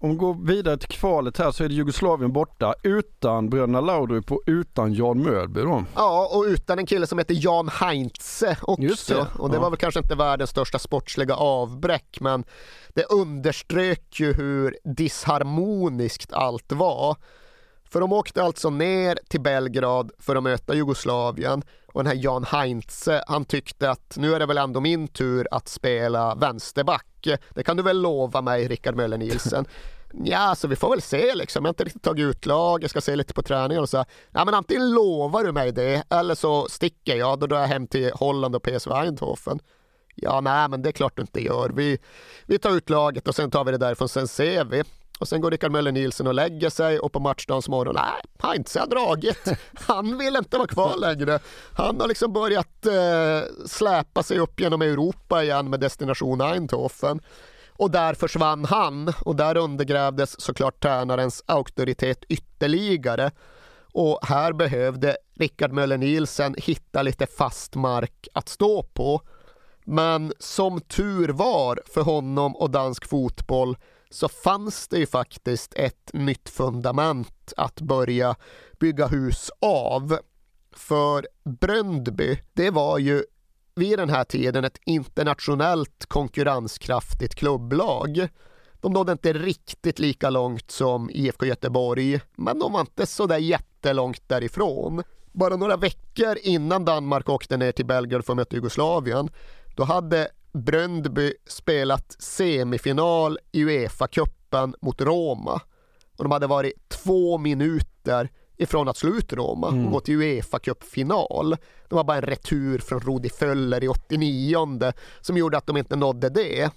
Om 0.00 0.10
vi 0.10 0.16
går 0.16 0.46
vidare 0.46 0.76
till 0.76 0.88
kvalet 0.88 1.38
här 1.38 1.50
så 1.50 1.64
är 1.64 1.68
det 1.68 1.74
Jugoslavien 1.74 2.32
borta 2.32 2.74
utan 2.82 3.50
bröderna 3.50 3.80
Laudrup 3.80 4.32
och 4.32 4.42
utan 4.46 4.94
Jan 4.94 5.22
Mölby 5.22 5.60
då. 5.60 5.84
Ja, 5.94 6.30
och 6.32 6.44
utan 6.44 6.78
en 6.78 6.86
kille 6.86 7.06
som 7.06 7.18
heter 7.18 7.36
Jan 7.38 7.68
Heinze 7.68 8.56
Just 8.78 9.10
också. 9.10 9.14
det, 9.14 9.42
Och 9.42 9.50
det 9.50 9.56
ja. 9.56 9.60
var 9.60 9.70
väl 9.70 9.78
kanske 9.78 10.00
inte 10.00 10.14
världens 10.14 10.50
största 10.50 10.78
sportsliga 10.78 11.34
avbräck, 11.34 12.18
men 12.20 12.44
det 12.94 13.04
underströk 13.04 14.20
ju 14.20 14.32
hur 14.32 14.76
disharmoniskt 14.84 16.32
allt 16.32 16.72
var. 16.72 17.16
För 17.90 18.00
de 18.00 18.12
åkte 18.12 18.42
alltså 18.42 18.70
ner 18.70 19.18
till 19.28 19.40
Belgrad 19.40 20.12
för 20.18 20.36
att 20.36 20.42
möta 20.42 20.74
Jugoslavien 20.74 21.62
och 21.98 22.04
den 22.04 22.16
här 22.16 22.24
Jan 22.24 22.44
Heinze, 22.44 23.24
han 23.26 23.44
tyckte 23.44 23.90
att 23.90 24.16
nu 24.16 24.34
är 24.34 24.38
det 24.38 24.46
väl 24.46 24.58
ändå 24.58 24.80
min 24.80 25.08
tur 25.08 25.48
att 25.50 25.68
spela 25.68 26.34
vänsterback. 26.34 27.06
Det 27.54 27.62
kan 27.62 27.76
du 27.76 27.82
väl 27.82 28.00
lova 28.00 28.40
mig, 28.40 28.68
Rickard 28.68 28.96
Möller 28.96 29.18
Nielsen. 29.18 29.66
Ja, 30.24 30.54
så 30.54 30.68
vi 30.68 30.76
får 30.76 30.90
väl 30.90 31.02
se 31.02 31.34
liksom. 31.34 31.64
Jag 31.64 31.68
har 31.68 31.72
inte 31.72 31.84
riktigt 31.84 32.02
tagit 32.02 32.24
ut 32.24 32.46
lag, 32.46 32.82
jag 32.82 32.90
ska 32.90 33.00
se 33.00 33.16
lite 33.16 33.34
på 33.34 33.42
träningar 33.42 33.80
och 33.82 33.88
så. 33.88 34.04
Ja, 34.30 34.44
men 34.44 34.54
antingen 34.54 34.90
lovar 34.90 35.44
du 35.44 35.52
mig 35.52 35.72
det 35.72 36.02
eller 36.10 36.34
så 36.34 36.68
sticker 36.68 37.16
jag. 37.16 37.38
Då 37.38 37.46
drar 37.46 37.60
jag 37.60 37.66
hem 37.66 37.86
till 37.86 38.10
Holland 38.14 38.56
och 38.56 38.62
PSV 38.62 38.92
Eindhoven. 38.92 39.60
Ja, 40.14 40.40
nej, 40.40 40.68
men 40.68 40.82
det 40.82 40.88
är 40.88 40.92
klart 40.92 41.16
du 41.16 41.22
inte 41.22 41.44
gör. 41.44 41.70
Vi, 41.74 41.98
vi 42.46 42.58
tar 42.58 42.76
ut 42.76 42.90
laget 42.90 43.28
och 43.28 43.34
sen 43.34 43.50
tar 43.50 43.64
vi 43.64 43.72
det 43.72 43.78
därifrån, 43.78 44.08
sen 44.08 44.28
ser 44.28 44.64
vi. 44.64 44.84
Och 45.20 45.28
sen 45.28 45.40
går 45.40 45.50
Rickard 45.50 45.72
Möller 45.72 45.92
Nielsen 45.92 46.26
och 46.26 46.34
lägger 46.34 46.70
sig 46.70 46.98
och 46.98 47.12
på 47.12 47.20
matchdagens 47.20 47.68
morgon, 47.68 47.94
nej, 47.94 48.50
Heinze 48.50 48.80
har 48.80 48.86
dragit. 48.86 49.48
Han 49.74 50.18
vill 50.18 50.36
inte 50.36 50.56
vara 50.56 50.68
kvar 50.68 50.96
längre. 50.96 51.38
Han 51.72 52.00
har 52.00 52.08
liksom 52.08 52.32
börjat 52.32 52.86
eh, 52.86 53.66
släpa 53.66 54.22
sig 54.22 54.38
upp 54.38 54.60
genom 54.60 54.82
Europa 54.82 55.42
igen 55.42 55.70
med 55.70 55.80
destination 55.80 56.40
Eindhoven. 56.40 57.20
Och 57.78 57.90
där 57.90 58.14
försvann 58.14 58.64
han 58.64 59.12
och 59.24 59.36
där 59.36 59.56
undergrävdes 59.56 60.40
såklart 60.40 60.82
tränarens 60.82 61.44
auktoritet 61.46 62.24
ytterligare. 62.28 63.30
Och 63.92 64.18
här 64.22 64.52
behövde 64.52 65.16
Rickard 65.36 65.72
Möller 65.72 65.98
Nielsen 65.98 66.54
hitta 66.58 67.02
lite 67.02 67.26
fast 67.26 67.74
mark 67.74 68.28
att 68.32 68.48
stå 68.48 68.82
på. 68.82 69.20
Men 69.84 70.32
som 70.38 70.80
tur 70.80 71.28
var 71.28 71.80
för 71.94 72.00
honom 72.00 72.56
och 72.56 72.70
dansk 72.70 73.08
fotboll 73.08 73.76
så 74.10 74.28
fanns 74.28 74.88
det 74.88 74.98
ju 74.98 75.06
faktiskt 75.06 75.74
ett 75.74 76.10
nytt 76.12 76.48
fundament 76.48 77.52
att 77.56 77.80
börja 77.80 78.36
bygga 78.80 79.06
hus 79.06 79.50
av. 79.60 80.18
För 80.72 81.26
Bröndby, 81.44 82.40
det 82.52 82.70
var 82.70 82.98
ju 82.98 83.24
vid 83.74 83.98
den 83.98 84.10
här 84.10 84.24
tiden 84.24 84.64
ett 84.64 84.80
internationellt 84.84 86.06
konkurrenskraftigt 86.06 87.34
klubblag. 87.34 88.28
De 88.80 88.92
nådde 88.92 89.12
inte 89.12 89.32
riktigt 89.32 89.98
lika 89.98 90.30
långt 90.30 90.70
som 90.70 91.10
IFK 91.10 91.46
Göteborg, 91.46 92.20
men 92.36 92.58
de 92.58 92.72
var 92.72 92.80
inte 92.80 93.06
så 93.06 93.26
där 93.26 93.38
jättelångt 93.38 94.28
därifrån. 94.28 95.02
Bara 95.32 95.56
några 95.56 95.76
veckor 95.76 96.36
innan 96.42 96.84
Danmark 96.84 97.28
åkte 97.28 97.56
ner 97.56 97.72
till 97.72 97.86
Belgrad 97.86 98.24
för 98.24 98.32
att 98.32 98.36
möta 98.36 98.56
Jugoslavien, 98.56 99.30
då 99.76 99.84
hade 99.84 100.28
Bröndby 100.58 101.32
spelat 101.46 102.16
semifinal 102.18 103.38
i 103.52 103.64
Uefa-cupen 103.64 104.74
mot 104.80 105.00
Roma. 105.00 105.60
Och 106.16 106.24
de 106.24 106.32
hade 106.32 106.46
varit 106.46 106.88
två 106.88 107.38
minuter 107.38 108.30
ifrån 108.56 108.88
att 108.88 108.96
slå 108.96 109.10
ut 109.10 109.32
Roma 109.32 109.68
mm. 109.68 109.86
och 109.86 109.92
gå 109.92 110.00
till 110.00 110.14
Uefa 110.14 110.58
Cup-final. 110.58 111.56
Det 111.88 111.94
var 111.94 112.04
bara 112.04 112.16
en 112.16 112.22
retur 112.22 112.78
från 112.78 113.00
Rudi 113.00 113.28
Föller 113.28 113.84
i 113.84 113.88
89 113.88 114.92
som 115.20 115.36
gjorde 115.36 115.58
att 115.58 115.66
de 115.66 115.76
inte 115.76 115.96
nådde 115.96 116.28
det. 116.28 116.70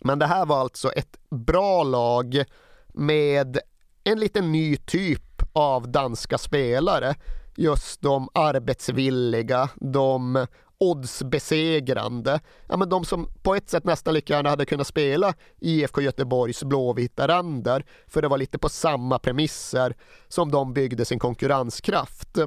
Men 0.00 0.18
det 0.18 0.26
här 0.26 0.46
var 0.46 0.60
alltså 0.60 0.92
ett 0.92 1.16
bra 1.30 1.82
lag 1.82 2.44
med 2.88 3.58
en 4.04 4.20
liten 4.20 4.52
ny 4.52 4.76
typ 4.76 5.42
av 5.52 5.88
danska 5.88 6.38
spelare. 6.38 7.14
Just 7.56 8.02
de 8.02 8.28
arbetsvilliga, 8.34 9.68
de 9.74 10.46
oddsbesegrande. 10.78 12.40
Ja, 12.68 12.76
men 12.76 12.88
de 12.88 13.04
som 13.04 13.28
på 13.42 13.54
ett 13.54 13.70
sätt 13.70 13.84
nästan 13.84 14.14
lika 14.14 14.34
gärna 14.34 14.50
hade 14.50 14.66
kunnat 14.66 14.86
spela 14.86 15.34
IFK 15.60 16.00
Göteborgs 16.00 16.64
blåvita 16.64 17.28
ränder 17.28 17.84
för 18.06 18.22
det 18.22 18.28
var 18.28 18.38
lite 18.38 18.58
på 18.58 18.68
samma 18.68 19.18
premisser 19.18 19.96
som 20.28 20.50
de 20.50 20.72
byggde 20.72 21.04
sin 21.04 21.18
konkurrenskraft. 21.18 22.38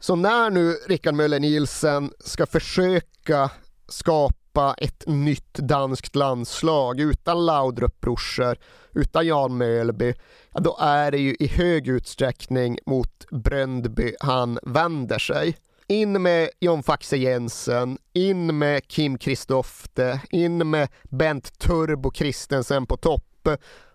Så 0.00 0.16
när 0.16 0.50
nu 0.50 0.72
Rickard 0.86 1.14
Möller 1.14 1.40
Nielsen 1.40 2.10
ska 2.18 2.46
försöka 2.46 3.50
skapa 3.88 4.74
ett 4.78 5.04
nytt 5.06 5.54
danskt 5.54 6.16
landslag 6.16 7.00
utan 7.00 7.46
Laudrup-brorsor, 7.46 8.56
utan 8.92 9.26
Jan 9.26 9.56
Mölby, 9.56 10.14
ja, 10.52 10.60
då 10.60 10.76
är 10.80 11.10
det 11.10 11.18
ju 11.18 11.36
i 11.40 11.46
hög 11.46 11.88
utsträckning 11.88 12.78
mot 12.86 13.26
Bröndby 13.30 14.14
han 14.20 14.58
vänder 14.62 15.18
sig. 15.18 15.56
In 15.86 16.22
med 16.22 16.50
John 16.60 16.82
Faxe 16.82 17.16
Jensen, 17.16 17.98
in 18.12 18.58
med 18.58 18.88
Kim 18.88 19.18
Kristofte, 19.18 20.20
in 20.30 20.70
med 20.70 20.88
Bent 21.02 21.58
Turbo 21.58 22.10
Kristensen 22.10 22.86
på 22.86 22.96
topp. 22.96 23.48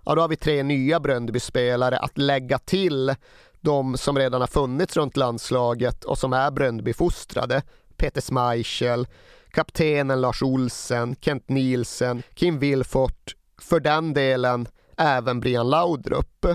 Ja, 0.06 0.16
då 0.16 0.22
har 0.22 0.28
vi 0.28 0.36
tre 0.36 0.64
nya 0.64 1.00
Bröndby-spelare 1.00 1.98
att 1.98 2.18
lägga 2.18 2.60
till 2.60 3.16
de 3.62 3.98
som 3.98 4.18
redan 4.18 4.42
har 4.42 4.48
funnits 4.48 4.98
runt 4.98 5.18
landslaget 5.18 6.04
och 6.04 6.18
som 6.18 6.34
är 6.34 6.52
Bröndby-fostrade. 6.52 7.62
Peter 7.98 8.22
Schmeichel, 8.22 9.08
kaptenen 9.52 10.22
Lars 10.22 10.44
Olsen, 10.44 11.16
Kent 11.22 11.50
Nielsen, 11.50 12.24
Kim 12.34 12.60
Wilfort, 12.60 13.36
för 13.62 13.80
den 13.80 14.14
delen 14.14 14.68
även 14.98 15.40
Brian 15.40 15.70
Laudrup. 15.70 16.46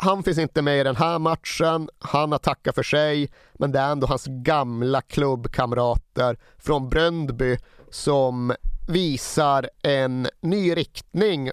Han 0.00 0.22
finns 0.22 0.38
inte 0.38 0.62
med 0.62 0.80
i 0.80 0.82
den 0.82 0.96
här 0.96 1.18
matchen, 1.18 1.88
han 1.98 2.32
har 2.32 2.38
tackat 2.38 2.74
för 2.74 2.82
sig, 2.82 3.30
men 3.54 3.72
det 3.72 3.78
är 3.78 3.92
ändå 3.92 4.06
hans 4.06 4.26
gamla 4.26 5.00
klubbkamrater 5.00 6.36
från 6.58 6.88
Bröndby 6.88 7.58
som 7.90 8.54
visar 8.88 9.68
en 9.82 10.26
ny 10.40 10.76
riktning 10.76 11.50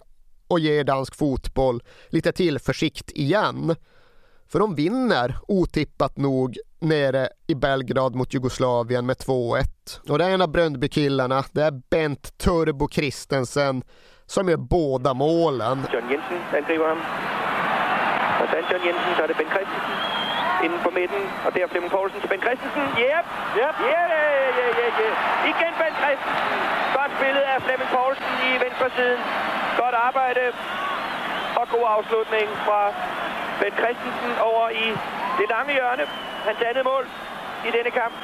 och 0.48 0.60
ger 0.60 0.84
dansk 0.84 1.16
fotboll 1.16 1.84
lite 2.10 2.32
tillförsikt 2.32 3.12
igen. 3.12 3.76
För 4.48 4.60
de 4.60 4.76
vinner 4.76 5.38
otippat 5.48 6.18
nog 6.18 6.58
nere 6.80 7.30
i 7.48 7.56
Belgrad 7.56 8.16
mot 8.16 8.34
Jugoslavien 8.34 9.06
med 9.06 9.18
2-1. 9.18 9.64
Och 10.10 10.18
det 10.18 10.26
är 10.26 10.30
en 10.30 10.42
av 10.42 10.52
Bröndby-killarna, 10.52 11.44
det 11.52 11.64
är 11.64 11.82
Bent 11.90 12.38
Turbo 12.38 12.88
Kristensen 12.88 13.84
som 14.26 14.50
gör 14.50 14.58
båda 14.58 15.14
målen. 15.14 15.84
John 15.94 16.12
Jensen 16.12 16.44
Og 18.42 18.46
John 18.70 18.84
Jensen, 18.88 19.12
så 19.18 19.22
er 19.24 19.30
det 19.32 19.38
Ben 19.42 19.52
Christensen 19.56 19.94
inden 20.66 20.80
på 20.86 20.92
midten, 21.00 21.22
og 21.46 21.50
der 21.56 21.68
Flemming 21.72 21.92
Poulsen 21.96 22.20
til 22.22 22.30
Ben 22.34 22.42
Christensen. 22.46 22.84
Yep, 23.06 23.26
yep, 23.62 23.76
ja, 23.94 24.02
ja, 24.14 24.24
ja, 24.60 24.68
ja, 24.80 24.88
ja. 25.02 25.10
Igen 25.52 25.74
Ben 25.82 25.94
Christensen. 26.02 26.60
Godt 26.98 27.12
spillet 27.18 27.44
af 27.54 27.58
Flemming 27.66 27.90
Poulsen 27.96 28.34
i 28.50 28.52
venstre 28.66 28.88
siden. 28.98 29.20
Godt 29.82 29.96
arbejde 30.08 30.44
og 31.60 31.66
god 31.76 31.86
afslutning 31.96 32.48
fra 32.66 32.82
Ben 33.60 33.74
Christensen 33.82 34.32
over 34.50 34.66
i 34.86 34.88
det 35.40 35.48
lange 35.56 35.72
hjørne. 35.78 36.04
Hans 36.48 36.60
andet 36.70 36.84
mål 36.92 37.06
i 37.68 37.70
denne 37.78 37.92
kamp. 38.00 38.16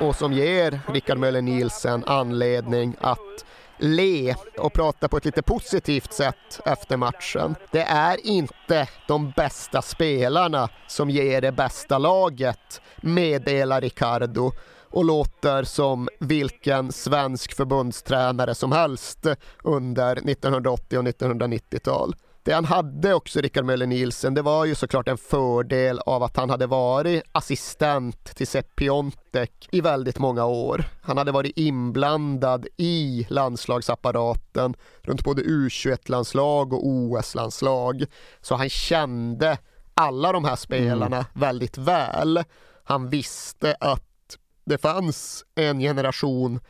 Och 0.00 0.14
som 0.14 0.32
ger 0.32 0.70
Rickard 0.94 1.18
Möller 1.18 1.40
Nielsen 1.40 2.04
anledning 2.06 2.96
att 3.00 3.44
le 3.80 4.34
och 4.58 4.72
prata 4.72 5.08
på 5.08 5.16
ett 5.16 5.24
lite 5.24 5.42
positivt 5.42 6.12
sätt 6.12 6.60
efter 6.64 6.96
matchen. 6.96 7.54
Det 7.70 7.82
är 7.82 8.26
inte 8.26 8.88
de 9.08 9.32
bästa 9.36 9.82
spelarna 9.82 10.68
som 10.86 11.10
ger 11.10 11.40
det 11.40 11.52
bästa 11.52 11.98
laget, 11.98 12.80
meddelar 13.00 13.80
Ricardo 13.80 14.52
och 14.90 15.04
låter 15.04 15.64
som 15.64 16.08
vilken 16.20 16.92
svensk 16.92 17.56
förbundstränare 17.56 18.54
som 18.54 18.72
helst 18.72 19.26
under 19.64 20.16
1980 20.16 20.98
och 20.98 21.04
1990-tal. 21.04 22.14
Det 22.42 22.52
han 22.52 22.64
hade 22.64 23.14
också, 23.14 23.40
Rickard 23.40 23.64
Möller 23.64 23.86
Nielsen, 23.86 24.34
det 24.34 24.42
var 24.42 24.64
ju 24.64 24.74
såklart 24.74 25.08
en 25.08 25.18
fördel 25.18 25.98
av 25.98 26.22
att 26.22 26.36
han 26.36 26.50
hade 26.50 26.66
varit 26.66 27.22
assistent 27.32 28.36
till 28.36 28.46
Sepp 28.46 28.76
Piontek 28.76 29.68
i 29.72 29.80
väldigt 29.80 30.18
många 30.18 30.44
år. 30.44 30.84
Han 31.02 31.18
hade 31.18 31.32
varit 31.32 31.58
inblandad 31.58 32.66
i 32.76 33.26
landslagsapparaten 33.30 34.74
runt 35.02 35.24
både 35.24 35.42
U21-landslag 35.42 36.72
och 36.72 36.86
OS-landslag. 36.86 38.04
Så 38.40 38.54
han 38.54 38.68
kände 38.68 39.58
alla 39.94 40.32
de 40.32 40.44
här 40.44 40.56
spelarna 40.56 41.16
mm. 41.16 41.26
väldigt 41.32 41.78
väl. 41.78 42.44
Han 42.84 43.08
visste 43.08 43.76
att 43.80 44.38
det 44.64 44.78
fanns 44.78 45.44
en 45.54 45.80
generation 45.80 46.60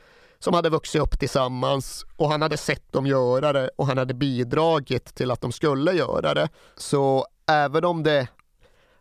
som 0.45 0.55
hade 0.55 0.71
vuxit 0.71 1.03
upp 1.03 1.19
tillsammans 1.19 2.07
och 2.17 2.31
han 2.31 2.43
hade 2.43 2.57
sett 2.57 2.93
dem 2.93 3.07
göra 3.07 3.53
det 3.53 3.71
och 3.77 3.87
han 3.87 3.99
hade 3.99 4.15
bidragit 4.15 5.15
till 5.15 5.31
att 5.31 5.41
de 5.41 5.53
skulle 5.53 5.93
göra 5.93 6.35
det. 6.35 6.49
Så 6.77 7.27
även 7.47 7.85
om 7.85 8.03
det 8.03 8.29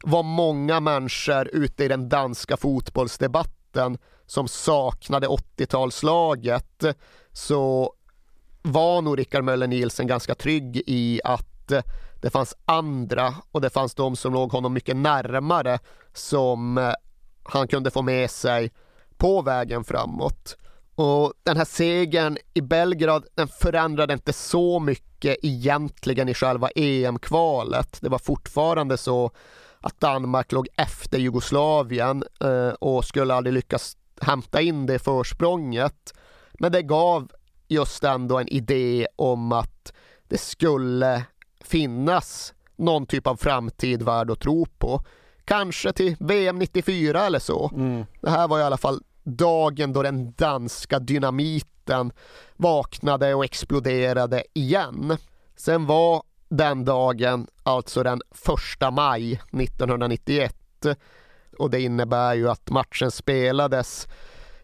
var 0.04 0.24
många 0.24 0.80
människor 0.80 1.48
ute 1.48 1.84
i 1.84 1.88
den 1.88 2.10
danska 2.10 2.58
fotbollsdebatten 2.58 3.98
som 4.26 4.48
saknade 4.48 5.28
80-talslaget 5.28 6.96
så 7.32 7.94
var 8.62 9.02
nog 9.02 9.20
Rickard 9.20 9.44
Möller 9.44 9.68
Nielsen 9.68 10.08
ganska 10.08 10.36
trygg 10.36 10.84
i 10.88 11.22
att 11.24 11.72
det 12.22 12.30
fanns 12.30 12.56
andra 12.66 13.36
och 13.52 13.62
det 13.62 13.70
fanns 13.70 13.96
de 13.96 14.16
som 14.16 14.34
låg 14.34 14.52
honom 14.52 14.74
mycket 14.74 14.96
närmare 14.96 15.80
som 16.14 16.94
han 17.44 17.68
kunde 17.68 17.92
få 17.92 18.02
med 18.02 18.32
sig 18.32 18.72
på 19.18 19.42
vägen 19.42 19.84
framåt. 19.84 20.58
Och 21.02 21.34
den 21.44 21.58
här 21.58 21.66
segern 21.66 22.38
i 22.54 22.62
Belgrad, 22.62 23.26
den 23.36 23.48
förändrade 23.48 24.14
inte 24.14 24.34
så 24.34 24.80
mycket 24.80 25.38
egentligen 25.42 26.30
i 26.30 26.34
själva 26.34 26.70
EM-kvalet. 26.76 27.98
Det 28.02 28.10
var 28.10 28.20
fortfarande 28.20 28.98
så 28.98 29.32
att 29.80 30.00
Danmark 30.00 30.52
låg 30.52 30.68
efter 30.78 31.18
Jugoslavien 31.20 32.24
eh, 32.42 32.70
och 32.70 33.06
skulle 33.06 33.34
aldrig 33.34 33.54
lyckas 33.54 33.98
hämta 34.22 34.62
in 34.62 34.86
det 34.86 35.00
försprånget. 35.00 36.14
Men 36.54 36.72
det 36.72 36.82
gav 36.82 37.32
just 37.68 38.04
ändå 38.04 38.38
en 38.40 38.48
idé 38.48 39.08
om 39.16 39.52
att 39.52 39.94
det 40.28 40.38
skulle 40.38 41.24
finnas 41.64 42.54
någon 42.76 43.06
typ 43.06 43.28
av 43.28 43.36
framtid 43.36 44.02
värd 44.02 44.32
att 44.32 44.40
tro 44.40 44.66
på. 44.66 45.02
Kanske 45.46 45.94
till 45.94 46.16
VM 46.20 46.60
94 46.60 47.26
eller 47.26 47.40
så. 47.40 47.72
Mm. 47.74 48.06
Det 48.22 48.30
här 48.30 48.48
var 48.48 48.60
i 48.60 48.64
alla 48.64 48.78
fall 48.78 49.02
dagen 49.38 49.94
då 49.94 50.04
den 50.04 50.34
danska 50.34 51.00
dynamiten 51.00 52.12
vaknade 52.56 53.34
och 53.34 53.46
exploderade 53.46 54.44
igen. 54.54 55.18
Sen 55.56 55.86
var 55.86 56.24
den 56.50 56.86
dagen 56.86 57.48
alltså 57.64 58.04
den 58.04 58.22
första 58.32 58.92
maj 58.92 59.34
1991 59.34 60.56
och 61.58 61.70
det 61.70 61.82
innebär 61.82 62.34
ju 62.34 62.50
att 62.50 62.70
matchen 62.70 63.12
spelades 63.12 64.08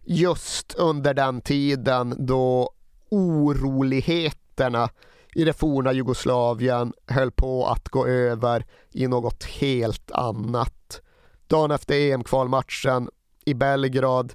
just 0.03 0.75
under 0.75 1.13
den 1.13 1.41
tiden 1.41 2.15
då 2.17 2.69
oroligheterna 3.09 4.89
i 5.35 5.43
det 5.43 5.53
forna 5.53 5.93
Jugoslavien 5.93 6.93
höll 7.07 7.31
på 7.31 7.67
att 7.67 7.89
gå 7.89 8.07
över 8.07 8.65
i 8.91 9.07
något 9.07 9.43
helt 9.43 10.11
annat. 10.11 11.01
Dagen 11.47 11.71
efter 11.71 11.95
EM-kvalmatchen 11.95 13.09
i 13.45 13.53
Belgrad 13.53 14.33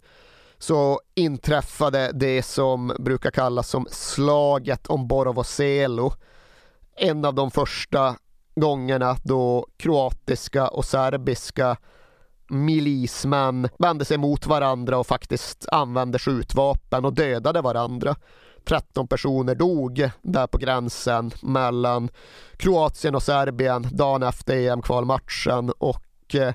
så 0.59 1.01
inträffade 1.15 2.11
det 2.15 2.43
som 2.43 2.97
brukar 2.99 3.31
kallas 3.31 3.69
som 3.69 3.87
slaget 3.91 4.87
om 4.87 5.09
Borovo 5.09 5.45
Selo. 5.45 6.13
En 6.97 7.25
av 7.25 7.35
de 7.35 7.51
första 7.51 8.17
gångerna 8.55 9.17
då 9.23 9.67
kroatiska 9.77 10.69
och 10.69 10.85
serbiska 10.85 11.77
milismän 12.51 13.69
vände 13.79 14.05
sig 14.05 14.19
mot 14.19 14.47
varandra 14.47 14.99
och 14.99 15.07
faktiskt 15.07 15.69
använde 15.73 16.19
skjutvapen 16.19 17.05
och 17.05 17.15
dödade 17.15 17.61
varandra. 17.61 18.17
13 18.65 19.09
personer 19.09 19.55
dog 19.55 20.11
där 20.23 20.47
på 20.47 20.59
gränsen 20.59 21.31
mellan 21.43 22.09
Kroatien 22.57 23.15
och 23.15 23.23
Serbien 23.23 23.89
dagen 23.93 24.23
efter 24.23 24.57
EM-kvalmatchen 24.57 25.71
och 25.79 26.35
eh, 26.35 26.55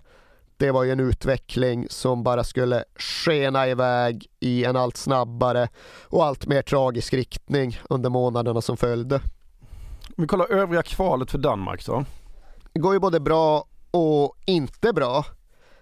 det 0.57 0.71
var 0.71 0.83
ju 0.83 0.91
en 0.91 0.99
utveckling 0.99 1.87
som 1.89 2.23
bara 2.23 2.43
skulle 2.43 2.83
skena 2.95 3.67
iväg 3.67 4.27
i 4.39 4.65
en 4.65 4.75
allt 4.75 4.97
snabbare 4.97 5.67
och 6.03 6.25
allt 6.25 6.47
mer 6.47 6.61
tragisk 6.61 7.13
riktning 7.13 7.79
under 7.89 8.09
månaderna 8.09 8.61
som 8.61 8.77
följde. 8.77 9.15
Om 9.15 10.21
vi 10.21 10.27
kollar 10.27 10.51
övriga 10.51 10.83
kvalet 10.83 11.31
för 11.31 11.37
Danmark 11.37 11.85
då. 11.85 12.05
Det 12.73 12.79
går 12.79 12.93
ju 12.93 12.99
både 12.99 13.19
bra 13.19 13.67
och 13.91 14.35
inte 14.45 14.93
bra. 14.93 15.25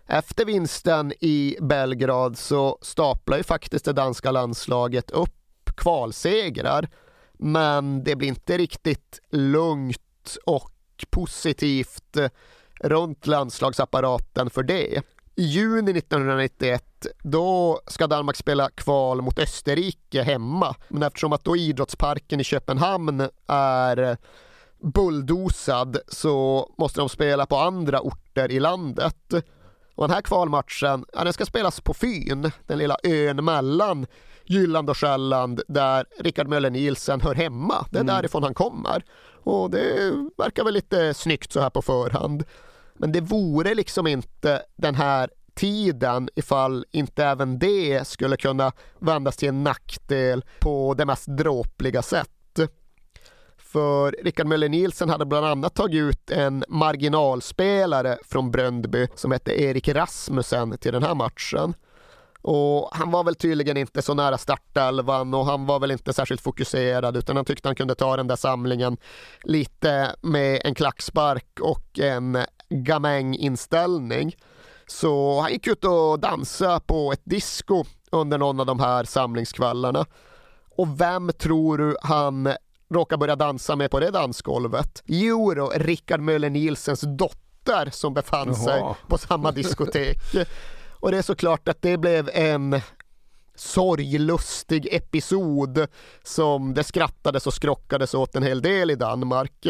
Efter 0.07 0.45
vinsten 0.45 1.13
i 1.19 1.57
Belgrad 1.61 2.38
så 2.38 2.78
staplar 2.82 3.38
ju 3.38 3.43
faktiskt 3.43 3.86
det 3.86 3.93
danska 3.93 4.32
landslaget 4.32 5.11
upp 5.11 5.69
kvalsegrar. 5.76 6.89
Men 7.34 8.03
det 8.03 8.15
blir 8.15 8.28
inte 8.28 8.57
riktigt 8.57 9.19
lugnt 9.30 10.38
och 10.45 10.71
positivt 11.09 12.17
runt 12.84 13.27
landslagsapparaten 13.27 14.49
för 14.49 14.63
det. 14.63 15.01
I 15.36 15.43
juni 15.43 15.91
1991 15.91 16.84
då 17.23 17.79
ska 17.88 18.07
Danmark 18.07 18.36
spela 18.36 18.69
kval 18.69 19.21
mot 19.21 19.39
Österrike 19.39 20.21
hemma. 20.23 20.75
Men 20.88 21.03
eftersom 21.03 21.34
att 21.34 21.43
då 21.43 21.55
idrottsparken 21.55 22.39
i 22.39 22.43
Köpenhamn 22.43 23.29
är 23.47 24.17
bulldosad 24.84 25.97
så 26.07 26.69
måste 26.77 26.99
de 26.99 27.09
spela 27.09 27.45
på 27.45 27.57
andra 27.57 27.99
orter 27.99 28.51
i 28.51 28.59
landet. 28.59 29.34
Och 29.95 30.07
den 30.07 30.15
här 30.15 30.21
kvalmatchen, 30.21 31.05
ja, 31.13 31.23
den 31.23 31.34
ska 31.34 31.45
spelas 31.45 31.81
på 31.81 31.93
Fyn, 31.93 32.51
den 32.67 32.77
lilla 32.77 32.97
ön 33.03 33.45
mellan 33.45 34.05
Jylland 34.45 34.89
och 34.89 34.97
Själland 34.97 35.61
där 35.67 36.05
Rickard 36.19 36.47
Möller 36.47 36.69
Nielsen 36.69 37.21
hör 37.21 37.36
hemma. 37.36 37.86
Det 37.89 37.97
är 37.97 38.01
mm. 38.01 38.15
därifrån 38.15 38.43
han 38.43 38.53
kommer. 38.53 39.05
Och 39.43 39.69
det 39.69 40.11
verkar 40.38 40.63
väl 40.63 40.73
lite 40.73 41.13
snyggt 41.13 41.51
så 41.51 41.59
här 41.59 41.69
på 41.69 41.81
förhand. 41.81 42.43
Men 42.96 43.12
det 43.12 43.22
vore 43.22 43.74
liksom 43.74 44.08
inte 44.08 44.62
den 44.76 44.96
här 44.96 45.30
tiden 45.56 46.30
ifall 46.36 46.86
inte 46.91 47.26
även 47.26 47.60
det 47.60 48.08
skulle 48.08 48.38
kunna 48.38 48.72
vändas 49.00 49.38
till 49.38 49.50
en 49.50 49.64
nackdel 49.64 50.44
på 50.60 50.94
det 50.94 51.06
mest 51.06 51.28
dråpliga 51.28 52.02
sätt. 52.02 52.30
För 53.58 54.16
Rickard 54.24 54.48
Möller 54.48 54.70
Nielsen 54.70 55.10
hade 55.10 55.26
bland 55.26 55.46
annat 55.46 55.76
tagit 55.76 56.00
ut 56.02 56.32
en 56.32 56.64
marginalspelare 56.68 58.18
från 58.24 58.52
Bröndby 58.52 59.08
som 59.16 59.32
hette 59.32 59.62
Erik 59.62 59.88
Rasmussen 59.88 60.78
till 60.78 60.94
den 60.94 61.04
här 61.04 61.16
matchen. 61.16 61.74
Och 62.41 62.89
han 62.91 63.12
var 63.12 63.24
väl 63.24 63.36
tydligen 63.36 63.78
inte 63.78 64.02
så 64.02 64.14
nära 64.14 64.38
startelvan 64.38 65.34
och 65.34 65.46
han 65.46 65.66
var 65.66 65.80
väl 65.80 65.91
inte 65.91 66.14
särskilt 66.14 66.41
fokuserad 66.41 67.18
utan 67.18 67.36
han 67.36 67.46
tyckte 67.46 67.70
han 67.70 67.76
kunde 67.76 67.96
ta 67.96 68.18
den 68.18 68.28
där 68.28 68.36
samlingen 68.36 68.98
lite 69.44 70.16
med 70.22 70.62
en 70.64 70.76
klackspark 70.76 71.60
och 71.62 72.00
en 72.00 72.38
gamäng-inställning. 72.74 74.36
Så 74.88 75.41
han 75.41 75.51
gick 75.51 75.67
ut 75.67 75.86
och 75.86 76.19
dansade 76.19 76.80
på 76.80 77.11
ett 77.11 77.21
disco 77.24 77.84
under 78.11 78.38
någon 78.38 78.59
av 78.59 78.65
de 78.65 78.80
här 78.80 79.03
samlingskvällarna. 79.03 80.05
Och 80.78 81.01
vem 81.01 81.32
tror 81.39 81.78
du 81.78 81.97
han 82.01 82.53
råkar 82.93 83.17
börja 83.17 83.36
dansa 83.36 83.76
med 83.76 83.91
på 83.91 83.99
det 83.99 84.11
dansgolvet? 84.11 85.03
Jo 85.05 85.53
då, 85.53 85.71
Rickard 85.76 86.19
Möller 86.19 86.49
Nielsens 86.49 87.01
dotter 87.01 87.89
som 87.91 88.13
befann 88.13 88.47
Jaha. 88.47 88.55
sig 88.55 88.84
på 89.07 89.17
samma 89.17 89.51
diskotek. 89.51 90.17
Och 90.99 91.11
det 91.11 91.17
är 91.17 91.21
såklart 91.21 91.67
att 91.67 91.82
det 91.82 91.97
blev 91.97 92.30
en 92.34 92.82
sorglustig 93.56 94.88
episod 94.91 95.88
som 96.24 96.74
det 96.74 96.84
skrattades 96.84 97.47
och 97.47 97.54
skrockades 97.54 98.14
åt 98.14 98.36
en 98.36 98.43
hel 98.43 98.62
del 98.62 98.91
i 98.91 98.95
Danmark. 98.95 99.66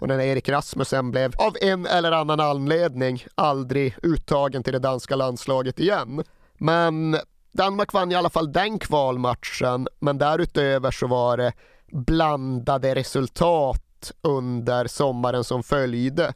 Och 0.00 0.08
när 0.08 0.20
Erik 0.20 0.48
Rasmussen 0.48 1.10
blev 1.10 1.32
av 1.38 1.56
en 1.60 1.86
eller 1.86 2.12
annan 2.12 2.40
anledning 2.40 3.24
aldrig 3.34 3.96
uttagen 4.02 4.62
till 4.62 4.72
det 4.72 4.78
danska 4.78 5.16
landslaget 5.16 5.80
igen. 5.80 6.24
Men 6.58 7.16
Danmark 7.52 7.92
vann 7.92 8.12
i 8.12 8.14
alla 8.14 8.30
fall 8.30 8.52
den 8.52 8.78
kvalmatchen, 8.78 9.88
men 9.98 10.18
därutöver 10.18 10.90
så 10.90 11.06
var 11.06 11.36
det 11.36 11.52
blandade 11.92 12.94
resultat 12.94 14.12
under 14.22 14.86
sommaren 14.86 15.44
som 15.44 15.62
följde. 15.62 16.34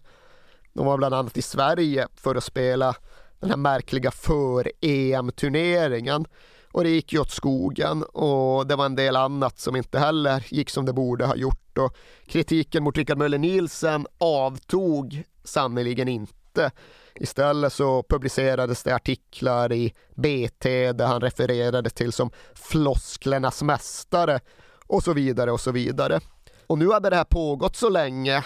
De 0.72 0.86
var 0.86 0.96
bland 0.96 1.14
annat 1.14 1.36
i 1.36 1.42
Sverige 1.42 2.08
för 2.14 2.34
att 2.34 2.44
spela 2.44 2.94
den 3.40 3.50
här 3.50 3.56
märkliga 3.56 4.10
för-EM-turneringen. 4.10 6.26
Och 6.72 6.84
det 6.84 6.90
gick 6.90 7.12
ju 7.12 7.18
åt 7.18 7.30
skogen 7.30 8.02
och 8.02 8.66
det 8.66 8.76
var 8.76 8.86
en 8.86 8.96
del 8.96 9.16
annat 9.16 9.58
som 9.58 9.76
inte 9.76 9.98
heller 9.98 10.46
gick 10.48 10.70
som 10.70 10.84
det 10.84 10.92
borde 10.92 11.26
ha 11.26 11.36
gjort. 11.36 11.78
Och 11.78 11.96
kritiken 12.26 12.82
mot 12.82 12.96
Rickard 12.96 13.18
Möller 13.18 13.38
Nielsen 13.38 14.06
avtog 14.18 15.22
sannerligen 15.44 16.08
inte. 16.08 16.70
Istället 17.14 17.72
så 17.72 18.02
publicerades 18.08 18.82
det 18.82 18.94
artiklar 18.94 19.72
i 19.72 19.92
BT 20.14 20.92
där 20.92 21.06
han 21.06 21.20
refererades 21.20 21.92
till 21.92 22.12
som 22.12 22.30
flosklernas 22.54 23.62
mästare 23.62 24.40
och 24.86 25.02
så 25.02 25.12
vidare 25.12 25.52
och 25.52 25.60
så 25.60 25.72
vidare. 25.72 26.20
Och 26.66 26.78
nu 26.78 26.92
hade 26.92 27.10
det 27.10 27.16
här 27.16 27.24
pågått 27.24 27.76
så 27.76 27.88
länge 27.88 28.44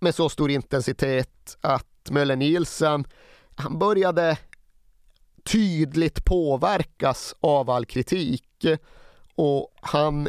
med 0.00 0.14
så 0.14 0.28
stor 0.28 0.50
intensitet 0.50 1.56
att 1.60 2.10
Möller 2.10 2.36
Nielsen 2.36 3.04
han 3.54 3.78
började 3.78 4.38
tydligt 5.44 6.24
påverkas 6.24 7.34
av 7.40 7.70
all 7.70 7.86
kritik 7.86 8.66
och 9.34 9.74
han 9.80 10.28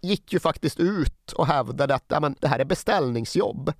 gick 0.00 0.32
ju 0.32 0.40
faktiskt 0.40 0.80
ut 0.80 1.32
och 1.32 1.46
hävdade 1.46 1.94
att 1.94 2.04
ja, 2.08 2.20
men, 2.20 2.36
det 2.40 2.48
här 2.48 2.58
är 2.58 2.64
beställningsjobb. 2.64 3.72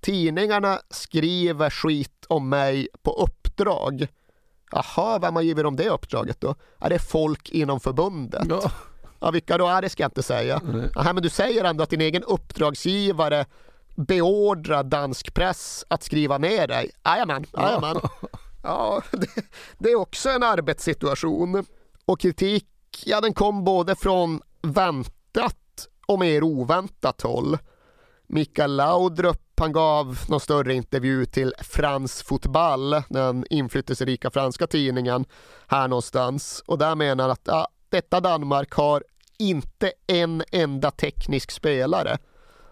Tidningarna 0.00 0.78
skriver 0.90 1.70
skit 1.70 2.26
om 2.28 2.48
mig 2.48 2.88
på 3.02 3.12
uppdrag. 3.12 4.06
Jaha, 4.72 5.18
vem 5.18 5.34
har 5.34 5.42
givit 5.42 5.64
dem 5.64 5.76
det 5.76 5.88
uppdraget 5.88 6.40
då? 6.40 6.54
Är 6.78 6.90
det 6.90 6.98
folk 6.98 7.50
inom 7.50 7.80
förbundet? 7.80 8.46
Ja. 8.48 8.70
ja 9.20 9.30
vilka 9.30 9.58
då? 9.58 9.66
är 9.66 9.82
det 9.82 9.88
ska 9.88 10.02
jag 10.02 10.08
inte 10.08 10.22
säga. 10.22 10.60
Aha, 10.96 11.12
men 11.12 11.22
du 11.22 11.28
säger 11.28 11.64
ändå 11.64 11.82
att 11.82 11.90
din 11.90 12.00
egen 12.00 12.22
uppdragsgivare 12.22 13.44
beordrar 13.96 14.82
dansk 14.82 15.34
press 15.34 15.84
att 15.88 16.02
skriva 16.02 16.38
ner 16.38 16.68
dig. 16.68 16.90
Jajamän, 17.04 17.46
jajamän. 17.58 17.96
Ja, 18.02 18.28
det, 19.10 19.28
det 19.78 19.90
är 19.90 19.96
också 19.96 20.30
en 20.30 20.42
arbetssituation. 20.42 21.64
Och 22.04 22.20
kritik, 22.20 22.66
ja 23.04 23.20
den 23.20 23.34
kom 23.34 23.64
både 23.64 23.96
från 23.96 24.40
väntat 24.62 25.88
och 26.06 26.18
mer 26.18 26.42
oväntat 26.42 27.22
håll. 27.22 27.58
Mikael 28.26 28.76
Laudrup 28.76 29.52
han 29.62 29.72
gav 29.72 30.18
någon 30.28 30.40
större 30.40 30.74
intervju 30.74 31.24
till 31.24 31.54
Frans 31.58 32.22
Fotboll, 32.22 33.02
den 33.08 33.44
inflytelserika 33.50 34.30
franska 34.30 34.66
tidningen 34.66 35.24
här 35.66 35.88
någonstans. 35.88 36.62
Och 36.66 36.78
där 36.78 36.94
menar 36.94 37.24
han 37.24 37.30
att 37.30 37.40
ja, 37.44 37.68
detta 37.88 38.20
Danmark 38.20 38.72
har 38.72 39.04
inte 39.38 39.92
en 40.06 40.42
enda 40.52 40.90
teknisk 40.90 41.50
spelare. 41.50 42.18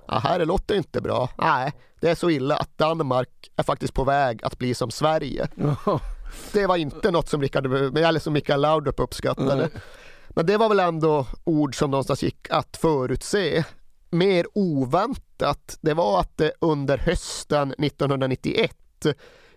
Ja, 0.09 0.19
här 0.19 0.45
låter 0.45 0.75
inte 0.75 1.01
bra. 1.01 1.29
Nej, 1.39 1.73
det 2.01 2.11
är 2.11 2.15
så 2.15 2.31
illa 2.31 2.57
att 2.57 2.79
Danmark 2.79 3.51
är 3.57 3.63
faktiskt 3.63 3.95
på 3.95 4.05
väg 4.05 4.45
att 4.45 4.59
bli 4.59 4.75
som 4.75 4.91
Sverige. 4.91 5.49
Det 6.53 6.67
var 6.67 6.77
inte 6.77 7.11
något 7.11 7.29
som, 7.29 7.43
Rickard, 7.43 7.67
eller 7.97 8.21
som 8.21 8.33
Mikael 8.33 8.61
Laudrup 8.61 9.01
uppskattade. 9.01 9.69
Men 10.29 10.47
det 10.47 10.57
var 10.57 10.69
väl 10.69 10.81
ändå 10.81 11.27
ord 11.45 11.79
som 11.79 11.91
någonstans 11.91 12.23
gick 12.23 12.51
att 12.51 12.77
förutse. 12.77 13.65
mer 14.11 14.47
oväntat, 14.55 15.79
det 15.81 15.95
var 15.95 16.21
att 16.21 16.37
det 16.37 16.53
under 16.61 16.99
hösten 16.99 17.73
1991 17.73 18.77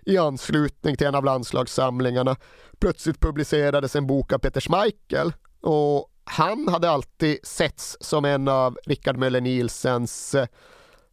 i 0.06 0.18
anslutning 0.18 0.98
till 0.98 1.08
en 1.08 1.16
av 1.16 1.26
landslagssamlingarna 1.26 2.36
plötsligt 2.80 3.20
publicerades 3.20 3.96
en 3.96 4.08
bok 4.08 4.34
av 4.34 4.38
Peter 4.38 4.62
Schmeichel 4.62 5.34
och 5.62 6.10
han 6.24 6.68
hade 6.68 6.89
alltid 6.89 7.38
setts 7.44 7.98
som 8.02 8.26
en 8.26 8.48
av 8.48 8.78
Rickard 8.86 9.18
Möller 9.18 9.41
Nielsens 9.41 10.36
eh, 10.36 10.48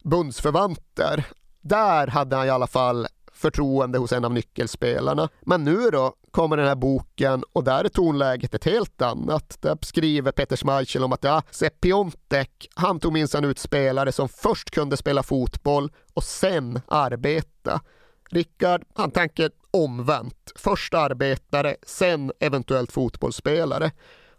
bundsförvanter. 0.03 1.25
Där 1.61 2.07
hade 2.07 2.35
han 2.35 2.47
i 2.47 2.49
alla 2.49 2.67
fall 2.67 3.07
förtroende 3.33 3.97
hos 3.97 4.11
en 4.11 4.25
av 4.25 4.33
nyckelspelarna. 4.33 5.29
Men 5.41 5.63
nu 5.63 5.89
då 5.89 6.13
kommer 6.31 6.57
den 6.57 6.67
här 6.67 6.75
boken 6.75 7.43
och 7.53 7.63
där 7.63 7.83
är 7.83 7.89
tonläget 7.89 8.53
ett 8.53 8.63
helt 8.65 9.01
annat. 9.01 9.57
Där 9.61 9.77
skriver 9.81 10.31
Peter 10.31 10.57
Schmeichel 10.57 11.03
om 11.03 11.13
att 11.13 11.23
ja, 11.23 11.43
Sepp 11.51 11.81
Piontek, 11.81 12.67
han 12.75 12.99
tog 12.99 13.13
minsann 13.13 13.45
ut 13.45 13.59
spelare 13.59 14.11
som 14.11 14.29
först 14.29 14.71
kunde 14.71 14.97
spela 14.97 15.23
fotboll 15.23 15.91
och 16.13 16.23
sen 16.23 16.81
arbeta. 16.87 17.81
Rickard, 18.29 18.83
han 18.93 19.11
tänker 19.11 19.51
omvänt. 19.71 20.51
Först 20.55 20.93
arbetare, 20.93 21.75
sen 21.87 22.31
eventuellt 22.39 22.91
fotbollsspelare. 22.91 23.91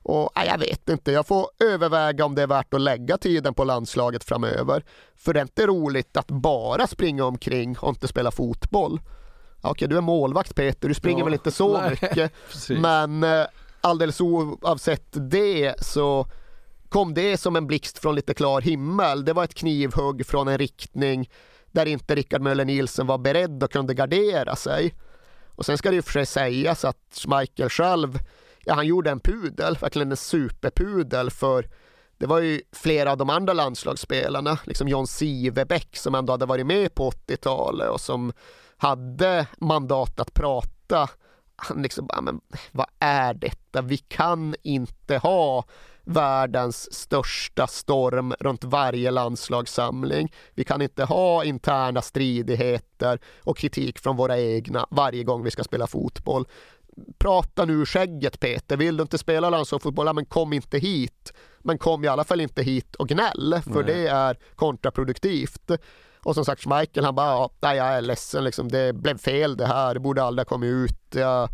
Och 0.02 0.30
nej, 0.36 0.46
jag 0.46 0.58
vet 0.58 0.88
inte, 0.88 1.12
jag 1.12 1.26
får 1.26 1.50
överväga 1.64 2.24
om 2.24 2.34
det 2.34 2.42
är 2.42 2.46
värt 2.46 2.74
att 2.74 2.80
lägga 2.80 3.18
tiden 3.18 3.54
på 3.54 3.64
landslaget 3.64 4.24
framöver. 4.24 4.84
För 5.16 5.34
det 5.34 5.40
är 5.40 5.42
inte 5.42 5.66
roligt 5.66 6.16
att 6.16 6.30
bara 6.30 6.86
springa 6.86 7.24
omkring 7.24 7.78
och 7.78 7.88
inte 7.88 8.08
spela 8.08 8.30
fotboll. 8.30 9.00
Okej, 9.60 9.88
du 9.88 9.96
är 9.96 10.00
målvakt 10.00 10.54
Peter, 10.54 10.88
du 10.88 10.94
springer 10.94 11.18
ja, 11.18 11.24
väl 11.24 11.34
inte 11.34 11.50
så 11.50 11.80
nej, 11.80 11.90
mycket. 11.90 12.32
Precis. 12.50 12.78
Men 12.78 13.22
eh, 13.22 13.44
alldeles 13.80 14.20
oavsett 14.20 15.30
det 15.30 15.74
så 15.84 16.26
kom 16.88 17.14
det 17.14 17.36
som 17.36 17.56
en 17.56 17.66
blixt 17.66 17.98
från 17.98 18.14
lite 18.14 18.34
klar 18.34 18.60
himmel. 18.60 19.24
Det 19.24 19.32
var 19.32 19.44
ett 19.44 19.54
knivhugg 19.54 20.26
från 20.26 20.48
en 20.48 20.58
riktning 20.58 21.30
där 21.70 21.86
inte 21.86 22.14
Rickard 22.14 22.42
Möller 22.42 22.64
Nielsen 22.64 23.06
var 23.06 23.18
beredd 23.18 23.62
och 23.62 23.72
kunde 23.72 23.94
gardera 23.94 24.56
sig. 24.56 24.94
Och 25.48 25.66
sen 25.66 25.78
ska 25.78 25.90
det 25.90 25.96
ju 25.96 26.02
för 26.02 26.12
sig 26.12 26.26
sägas 26.26 26.84
att 26.84 27.18
Schmeichel 27.24 27.68
själv 27.68 28.18
ja, 28.64 28.74
han 28.74 28.86
gjorde 28.86 29.10
en 29.10 29.20
pudel, 29.20 29.76
verkligen 29.80 30.10
en 30.10 30.16
superpudel 30.16 31.30
för 31.30 31.68
det 32.18 32.26
var 32.26 32.38
ju 32.38 32.60
flera 32.72 33.12
av 33.12 33.16
de 33.18 33.30
andra 33.30 33.52
landslagsspelarna, 33.52 34.58
liksom 34.64 34.88
John 34.88 35.06
Sivebäck 35.06 35.96
som 35.96 36.14
ändå 36.14 36.32
hade 36.32 36.46
varit 36.46 36.66
med 36.66 36.94
på 36.94 37.10
80-talet 37.10 37.90
och 37.90 38.00
som 38.00 38.32
hade 38.76 39.46
mandat 39.58 40.20
att 40.20 40.34
prata. 40.34 41.08
Han 41.56 41.82
liksom 41.82 42.06
bara, 42.06 42.20
men 42.20 42.40
vad 42.72 42.86
är 42.98 43.34
detta? 43.34 43.82
Vi 43.82 43.96
kan 43.96 44.54
inte 44.62 45.18
ha 45.18 45.64
världens 46.04 46.94
största 46.94 47.66
storm 47.66 48.34
runt 48.40 48.64
varje 48.64 49.10
landslagssamling. 49.10 50.32
Vi 50.54 50.64
kan 50.64 50.82
inte 50.82 51.04
ha 51.04 51.44
interna 51.44 52.02
stridigheter 52.02 53.18
och 53.44 53.56
kritik 53.56 53.98
från 53.98 54.16
våra 54.16 54.38
egna 54.38 54.86
varje 54.90 55.24
gång 55.24 55.42
vi 55.42 55.50
ska 55.50 55.64
spela 55.64 55.86
fotboll 55.86 56.46
prata 57.18 57.64
nu 57.64 57.72
ur 57.72 57.84
skägget 57.84 58.40
Peter, 58.40 58.76
vill 58.76 58.96
du 58.96 59.02
inte 59.02 59.18
spela 59.18 59.50
landslagsfotboll, 59.50 60.06
ja, 60.06 60.12
men 60.12 60.26
kom 60.26 60.52
inte 60.52 60.78
hit. 60.78 61.32
Men 61.64 61.78
kom 61.78 62.04
i 62.04 62.08
alla 62.08 62.24
fall 62.24 62.40
inte 62.40 62.62
hit 62.62 62.94
och 62.94 63.08
gnäll, 63.08 63.60
för 63.64 63.84
Nej. 63.84 63.84
det 63.84 64.08
är 64.08 64.38
kontraproduktivt. 64.54 65.70
Och 66.24 66.34
som 66.34 66.44
sagt, 66.44 66.66
Michael 66.66 67.04
han 67.04 67.14
bara, 67.14 67.48
ja, 67.60 67.74
jag 67.74 67.86
är 67.86 68.00
ledsen, 68.00 68.44
liksom, 68.44 68.68
det 68.68 68.92
blev 68.92 69.18
fel 69.18 69.56
det 69.56 69.66
här, 69.66 69.94
det 69.94 70.00
borde 70.00 70.22
aldrig 70.22 70.46
ha 70.46 70.48
kommit 70.48 70.68
ut. 70.68 71.14
Jag, 71.14 71.48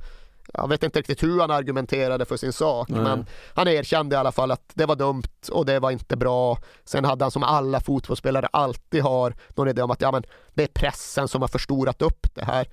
jag 0.53 0.69
vet 0.69 0.83
inte 0.83 0.99
riktigt 0.99 1.23
hur 1.23 1.41
han 1.41 1.51
argumenterade 1.51 2.25
för 2.25 2.37
sin 2.37 2.53
sak, 2.53 2.89
Nej. 2.89 3.01
men 3.01 3.27
han 3.55 3.69
erkände 3.69 4.17
i 4.17 4.19
alla 4.19 4.33
fall 4.33 4.51
att 4.51 4.71
det 4.75 4.87
var 4.87 4.97
dumt 4.97 5.23
och 5.53 5.67
det 5.67 5.81
var 5.81 5.91
inte 5.91 6.17
bra. 6.17 6.59
Sen 6.85 7.05
hade 7.05 7.25
han 7.25 7.31
som 7.31 7.43
alla 7.43 7.81
fotbollsspelare 7.81 8.49
alltid 8.53 9.03
har 9.03 9.35
någon 9.55 9.69
idé 9.69 9.83
om 9.83 9.91
att 9.91 10.01
ja, 10.01 10.13
men 10.13 10.23
det 10.55 10.63
är 10.63 10.69
pressen 10.69 11.29
som 11.29 11.41
har 11.41 11.49
förstorat 11.49 12.03
upp 12.03 12.27
det 12.35 12.45
här 12.45 12.69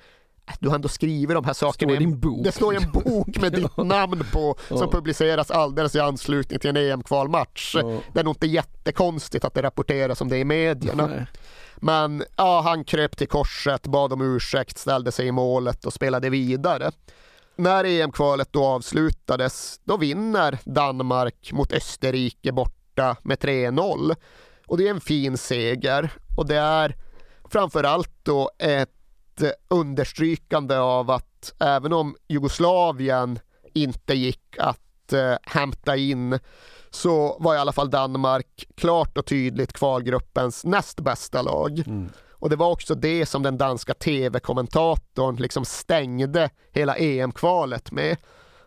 du 0.59 0.67
har 0.69 0.75
ändå 0.75 0.87
skrivit 0.87 1.35
de 1.35 1.45
här 1.45 1.53
sakerna. 1.53 1.91
Det 1.91 1.95
står 1.95 2.03
i 2.03 2.05
din 2.05 2.19
bok. 2.19 2.43
Det 2.43 2.51
står 2.51 2.73
i 2.73 2.77
en 2.77 2.91
bok 2.91 3.41
med 3.41 3.53
ditt 3.61 3.77
namn 3.77 4.23
på 4.31 4.55
som 4.67 4.89
publiceras 4.91 5.51
alldeles 5.51 5.95
i 5.95 5.99
anslutning 5.99 6.59
till 6.59 6.69
en 6.69 6.77
EM-kvalmatch. 6.77 7.75
Det 8.13 8.19
är 8.19 8.23
nog 8.23 8.35
inte 8.35 8.47
jättekonstigt 8.47 9.45
att 9.45 9.53
det 9.53 9.61
rapporteras 9.61 10.21
om 10.21 10.29
det 10.29 10.37
i 10.37 10.45
medierna. 10.45 11.07
Nej. 11.07 11.25
Men 11.75 12.23
ja, 12.35 12.61
han 12.61 12.83
kröp 12.83 13.17
till 13.17 13.27
korset, 13.27 13.87
bad 13.87 14.13
om 14.13 14.21
ursäkt, 14.21 14.77
ställde 14.77 15.11
sig 15.11 15.27
i 15.27 15.31
målet 15.31 15.85
och 15.85 15.93
spelade 15.93 16.29
vidare. 16.29 16.91
När 17.55 17.83
EM-kvalet 17.83 18.53
då 18.53 18.65
avslutades, 18.65 19.79
då 19.83 19.97
vinner 19.97 20.59
Danmark 20.63 21.51
mot 21.53 21.73
Österrike 21.73 22.51
borta 22.51 23.15
med 23.23 23.37
3-0. 23.37 24.15
Och 24.67 24.77
det 24.77 24.87
är 24.87 24.91
en 24.91 25.01
fin 25.01 25.37
seger 25.37 26.11
och 26.37 26.47
det 26.47 26.57
är 26.57 26.95
framförallt 27.49 28.11
då 28.23 28.51
ett 28.59 28.94
understrykande 29.67 30.77
av 30.77 31.11
att 31.11 31.53
även 31.59 31.93
om 31.93 32.15
Jugoslavien 32.27 33.39
inte 33.73 34.13
gick 34.13 34.57
att 34.59 35.13
eh, 35.13 35.35
hämta 35.43 35.95
in 35.95 36.39
så 36.89 37.37
var 37.39 37.55
i 37.55 37.57
alla 37.57 37.71
fall 37.73 37.89
Danmark 37.89 38.67
klart 38.75 39.17
och 39.17 39.25
tydligt 39.25 39.73
kvalgruppens 39.73 40.65
näst 40.65 40.99
bästa 40.99 41.41
lag. 41.41 41.79
Mm. 41.79 42.09
Och 42.31 42.49
det 42.49 42.55
var 42.55 42.71
också 42.71 42.95
det 42.95 43.25
som 43.25 43.43
den 43.43 43.57
danska 43.57 43.93
tv-kommentatorn 43.93 45.35
liksom 45.35 45.65
stängde 45.65 46.49
hela 46.71 46.95
EM-kvalet 46.95 47.91
med. 47.91 48.17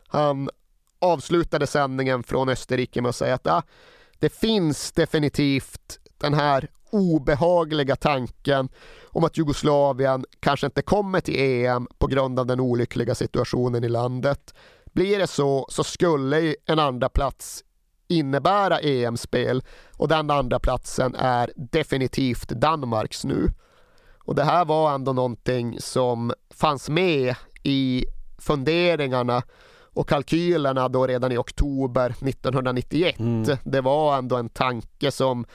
Han 0.08 0.50
avslutade 0.98 1.66
sändningen 1.66 2.22
från 2.22 2.48
Österrike 2.48 3.02
med 3.02 3.08
att 3.08 3.16
säga 3.16 3.34
att 3.34 3.46
ah, 3.46 3.62
det 4.18 4.28
finns 4.28 4.92
definitivt 4.92 5.98
den 6.18 6.34
här 6.34 6.68
obehagliga 6.90 7.96
tanken 7.96 8.68
om 9.06 9.24
att 9.24 9.36
Jugoslavien 9.36 10.24
kanske 10.40 10.66
inte 10.66 10.82
kommer 10.82 11.20
till 11.20 11.40
EM 11.40 11.86
på 11.98 12.06
grund 12.06 12.40
av 12.40 12.46
den 12.46 12.60
olyckliga 12.60 13.14
situationen 13.14 13.84
i 13.84 13.88
landet. 13.88 14.54
Blir 14.92 15.18
det 15.18 15.26
så, 15.26 15.66
så 15.70 15.84
skulle 15.84 16.54
en 16.66 16.78
andra 16.78 17.08
plats 17.08 17.64
innebära 18.08 18.78
EM-spel 18.78 19.62
och 19.96 20.08
den 20.08 20.30
andra 20.30 20.58
platsen 20.58 21.14
är 21.14 21.52
definitivt 21.56 22.48
Danmarks 22.48 23.24
nu. 23.24 23.48
Och 24.18 24.34
det 24.34 24.44
här 24.44 24.64
var 24.64 24.94
ändå 24.94 25.12
någonting 25.12 25.80
som 25.80 26.32
fanns 26.54 26.88
med 26.88 27.34
i 27.62 28.04
funderingarna 28.38 29.42
och 29.98 30.08
kalkylerna 30.08 30.88
då 30.88 31.06
redan 31.06 31.32
i 31.32 31.36
oktober 31.36 32.10
1991. 32.10 33.18
Mm. 33.18 33.56
Det 33.64 33.80
var 33.80 34.18
ändå 34.18 34.36
en 34.36 34.48
tanke 34.48 35.10
som 35.10 35.46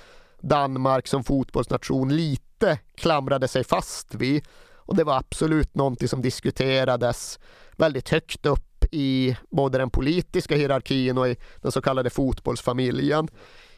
Danmark 0.43 1.07
som 1.07 1.23
fotbollsnation 1.23 2.15
lite 2.15 2.79
klamrade 2.95 3.47
sig 3.47 3.63
fast 3.63 4.15
vid. 4.15 4.43
Och 4.75 4.95
det 4.95 5.03
var 5.03 5.17
absolut 5.17 5.75
någonting 5.75 6.07
som 6.07 6.21
diskuterades 6.21 7.39
väldigt 7.77 8.09
högt 8.09 8.45
upp 8.45 8.85
i 8.91 9.37
både 9.51 9.77
den 9.77 9.89
politiska 9.89 10.55
hierarkin 10.55 11.17
och 11.17 11.27
i 11.27 11.35
den 11.61 11.71
så 11.71 11.81
kallade 11.81 12.09
fotbollsfamiljen. 12.09 13.27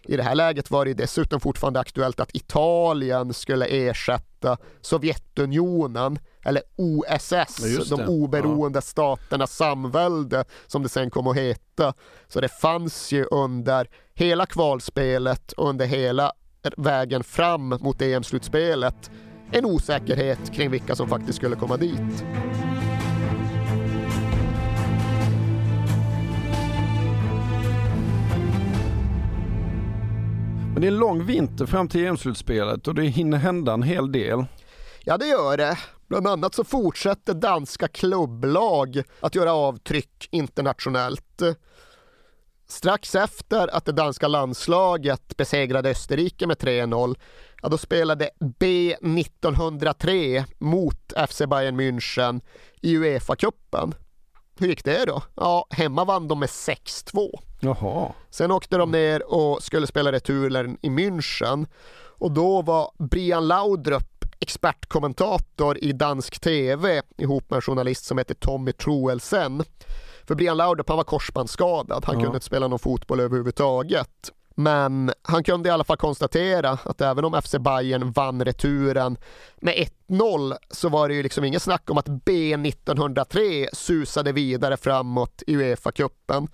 I 0.07 0.17
det 0.17 0.23
här 0.23 0.35
läget 0.35 0.71
var 0.71 0.85
det 0.85 0.93
dessutom 0.93 1.39
fortfarande 1.39 1.79
aktuellt 1.79 2.19
att 2.19 2.35
Italien 2.35 3.33
skulle 3.33 3.65
ersätta 3.65 4.57
Sovjetunionen 4.81 6.19
eller 6.45 6.61
OSS, 6.75 7.89
de 7.89 8.01
oberoende 8.01 8.77
ja. 8.77 8.81
staternas 8.81 9.55
samvälde 9.55 10.45
som 10.67 10.83
det 10.83 10.89
sen 10.89 11.09
kom 11.09 11.27
att 11.27 11.37
heta. 11.37 11.93
Så 12.27 12.41
det 12.41 12.49
fanns 12.49 13.11
ju 13.11 13.25
under 13.31 13.89
hela 14.13 14.45
kvalspelet 14.45 15.51
och 15.51 15.69
under 15.69 15.85
hela 15.85 16.31
vägen 16.77 17.23
fram 17.23 17.69
mot 17.69 18.01
EM-slutspelet 18.01 19.11
en 19.51 19.65
osäkerhet 19.65 20.53
kring 20.53 20.71
vilka 20.71 20.95
som 20.95 21.09
faktiskt 21.09 21.37
skulle 21.37 21.55
komma 21.55 21.77
dit. 21.77 22.25
Men 30.73 30.81
det 30.81 30.87
är 30.87 30.91
en 30.91 30.97
lång 30.97 31.25
vinter 31.25 31.65
fram 31.65 31.87
till 31.87 32.05
EM-slutspelet 32.05 32.87
och 32.87 32.95
det 32.95 33.03
hinner 33.03 33.37
hända 33.37 33.73
en 33.73 33.83
hel 33.83 34.11
del. 34.11 34.45
Ja, 35.03 35.17
det 35.17 35.27
gör 35.27 35.57
det. 35.57 35.77
Bland 36.07 36.27
annat 36.27 36.55
så 36.55 36.63
fortsätter 36.63 37.33
danska 37.33 37.87
klubblag 37.87 39.01
att 39.19 39.35
göra 39.35 39.53
avtryck 39.53 40.27
internationellt. 40.31 41.41
Strax 42.67 43.15
efter 43.15 43.67
att 43.75 43.85
det 43.85 43.91
danska 43.91 44.27
landslaget 44.27 45.37
besegrade 45.37 45.89
Österrike 45.89 46.47
med 46.47 46.57
3-0, 46.57 47.15
ja, 47.61 47.69
då 47.69 47.77
spelade 47.77 48.29
B 48.59 48.93
1903 48.93 50.45
mot 50.57 51.13
FC 51.29 51.41
Bayern 51.47 51.79
München 51.79 52.41
i 52.81 52.97
Uefa-cupen. 52.97 53.93
Hur 54.59 54.67
gick 54.67 54.83
det 54.83 55.05
då? 55.05 55.23
Ja, 55.35 55.67
hemma 55.69 56.05
vann 56.05 56.27
de 56.27 56.39
med 56.39 56.49
6-2. 56.49 57.39
Jaha. 57.59 58.13
Sen 58.29 58.51
åkte 58.51 58.77
de 58.77 58.91
ner 58.91 59.33
och 59.33 59.63
skulle 59.63 59.87
spela 59.87 60.11
returen 60.11 60.77
i 60.81 60.89
München 60.89 61.67
och 62.17 62.31
då 62.31 62.61
var 62.61 62.91
Brian 62.97 63.47
Laudrup 63.47 64.25
expertkommentator 64.39 65.77
i 65.83 65.91
dansk 65.91 66.39
TV 66.41 67.01
ihop 67.17 67.49
med 67.49 67.55
en 67.55 67.61
journalist 67.61 68.05
som 68.05 68.17
heter 68.17 68.35
Tommy 68.35 68.71
Troelsen. 68.71 69.63
För 70.27 70.35
Brian 70.35 70.57
Laudrup 70.57 70.89
han 70.89 70.97
var 70.97 71.03
korsbandsskadad, 71.03 72.05
han 72.05 72.15
ja. 72.15 72.21
kunde 72.21 72.35
inte 72.35 72.45
spela 72.45 72.67
någon 72.67 72.79
fotboll 72.79 73.19
överhuvudtaget. 73.19 74.31
Men 74.57 75.11
han 75.21 75.43
kunde 75.43 75.69
i 75.69 75.71
alla 75.71 75.83
fall 75.83 75.97
konstatera 75.97 76.69
att 76.69 77.01
även 77.01 77.25
om 77.25 77.41
FC 77.41 77.55
Bayern 77.59 78.11
vann 78.11 78.45
returen 78.45 79.17
med 79.55 79.89
1-0 80.07 80.55
så 80.71 80.89
var 80.89 81.07
det 81.07 81.15
ju 81.15 81.23
liksom 81.23 81.43
inget 81.43 81.61
snack 81.61 81.89
om 81.89 81.97
att 81.97 82.07
B1903 82.07 83.67
susade 83.73 84.31
vidare 84.31 84.77
framåt 84.77 85.43
i 85.47 85.55
Uefa-cupen. 85.55 86.47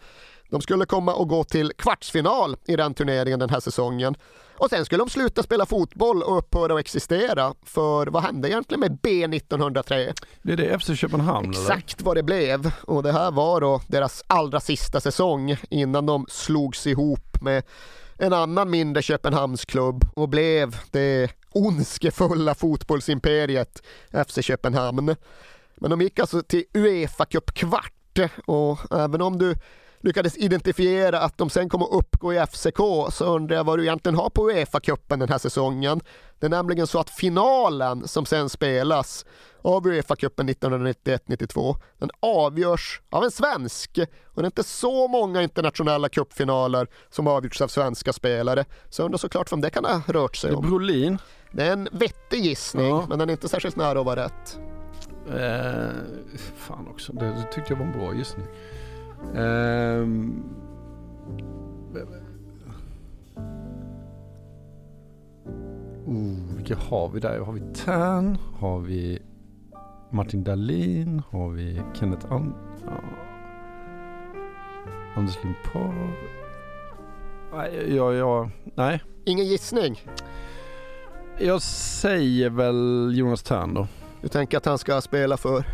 De 0.50 0.62
skulle 0.62 0.86
komma 0.86 1.14
och 1.14 1.28
gå 1.28 1.44
till 1.44 1.72
kvartsfinal 1.78 2.56
i 2.66 2.76
den 2.76 2.94
turneringen 2.94 3.40
den 3.40 3.50
här 3.50 3.60
säsongen. 3.60 4.16
Och 4.62 4.70
sen 4.70 4.86
skulle 4.86 5.04
de 5.04 5.10
sluta 5.10 5.44
spela 5.44 5.66
fotboll 5.66 6.24
och 6.24 6.38
upphöra 6.38 6.74
att 6.74 6.80
existera. 6.80 7.54
För 7.64 8.08
vad 8.08 8.24
hände 8.24 8.50
egentligen 8.50 8.80
med 8.80 9.00
B1903? 9.02 10.14
Det 10.42 10.54
är 10.54 10.58
det 10.58 10.80
FC 10.80 11.00
Köpenhamn 11.00 11.50
Exakt 11.50 11.94
eller? 11.94 12.06
vad 12.06 12.18
det 12.18 12.24
blev. 12.24 12.72
Och 12.82 13.04
det 13.04 13.12
här 13.12 13.32
var 13.32 13.62
då 13.62 13.82
deras 13.88 14.24
allra 14.28 14.60
sista 14.60 15.00
säsong 15.00 15.58
innan 15.70 16.06
de 16.06 16.26
slogs 16.30 16.88
ihop 16.88 17.42
med 17.42 17.64
en 18.18 18.34
annan 18.34 18.70
mindre 18.70 19.02
Köpenhamnsklubb 19.02 20.06
och 20.16 20.30
blev 20.30 20.78
det 20.92 21.32
ondskefulla 21.52 22.56
fotbollsimperiet 22.56 23.84
FC 24.28 24.40
Köpenhamn. 24.42 25.16
Men 25.76 25.92
de 25.92 26.02
gick 26.02 26.20
alltså 26.20 26.42
till 26.42 26.64
Uefa 26.74 27.26
Cup 27.26 27.54
kvart 27.54 28.20
och 28.46 28.96
även 28.96 29.22
om 29.22 29.38
du 29.38 29.56
lyckades 30.02 30.38
identifiera 30.38 31.20
att 31.20 31.38
de 31.38 31.50
sen 31.50 31.70
kommer 31.70 31.94
uppgå 31.94 32.34
i 32.34 32.46
FCK 32.46 32.78
så 33.12 33.26
undrar 33.26 33.56
jag 33.56 33.64
vad 33.64 33.80
du 33.80 33.84
egentligen 33.84 34.16
har 34.16 34.30
på 34.30 34.52
Uefa-cupen 34.52 35.20
den 35.20 35.30
här 35.30 35.38
säsongen. 35.38 36.02
Det 36.40 36.46
är 36.46 36.50
nämligen 36.50 36.88
så 36.88 37.00
att 37.00 37.10
finalen 37.10 38.08
som 38.08 38.26
sen 38.26 38.50
spelas 38.50 39.26
av 39.62 39.88
Uefa-cupen 39.88 40.50
1991-92 40.50 41.76
den 41.98 42.10
avgörs 42.20 43.02
av 43.10 43.24
en 43.24 43.32
svensk 43.32 44.00
och 44.26 44.42
det 44.42 44.46
är 44.46 44.46
inte 44.46 44.64
så 44.64 45.08
många 45.08 45.42
internationella 45.42 46.10
cupfinaler 46.10 46.88
som 47.10 47.28
avgjorts 47.28 47.62
av 47.62 47.68
svenska 47.68 48.14
spelare. 48.14 48.66
Så 48.90 49.02
jag 49.02 49.06
undrar 49.06 49.18
såklart 49.18 49.52
vem 49.52 49.62
det 49.62 49.70
kan 49.70 49.86
ha 49.86 50.02
rört 50.08 50.36
sig 50.36 50.54
om. 50.54 50.70
Brolin? 50.70 51.18
Det 51.52 51.64
är 51.64 51.74
en 51.74 51.90
vettig 51.92 52.46
gissning 52.46 52.90
ja. 52.90 53.06
men 53.10 53.20
den 53.20 53.30
är 53.30 53.34
inte 53.34 53.50
särskilt 53.50 53.76
nära 53.76 54.00
att 54.00 54.06
vara 54.06 54.26
rätt. 54.26 54.60
Eh, 55.28 55.90
fan 56.56 56.88
också, 56.88 57.14
det, 57.14 57.26
det 57.26 57.44
tyckte 57.54 57.74
jag 57.74 57.78
var 57.78 57.86
en 57.86 58.00
bra 58.00 58.14
gissning. 58.14 58.46
Um, 59.34 60.44
oh, 66.06 66.56
vilka 66.56 66.76
har 66.76 67.10
vi 67.10 67.20
där? 67.20 67.40
Har 67.40 67.54
vi 67.54 67.62
Tern? 67.74 68.38
Har 68.60 68.80
vi 68.80 69.22
Martin 70.10 70.44
Dahlin? 70.44 71.22
Har 71.30 71.50
vi 71.50 71.82
Kenneth 71.94 72.34
And 72.34 72.54
ja. 72.86 73.02
Anders 75.16 75.44
Limpar? 75.44 76.14
Nej, 77.54 77.96
ja, 77.96 78.14
ja, 78.14 78.50
nej. 78.76 79.02
Ingen 79.26 79.46
gissning? 79.46 80.02
Jag 81.40 81.62
säger 81.62 82.50
väl 82.50 83.12
Jonas 83.16 83.44
Tern 83.44 83.74
då. 83.74 83.88
Du 84.22 84.28
tänker 84.28 84.58
att 84.58 84.66
han 84.66 84.78
ska 84.78 85.02
spela 85.02 85.38
för? 85.38 85.66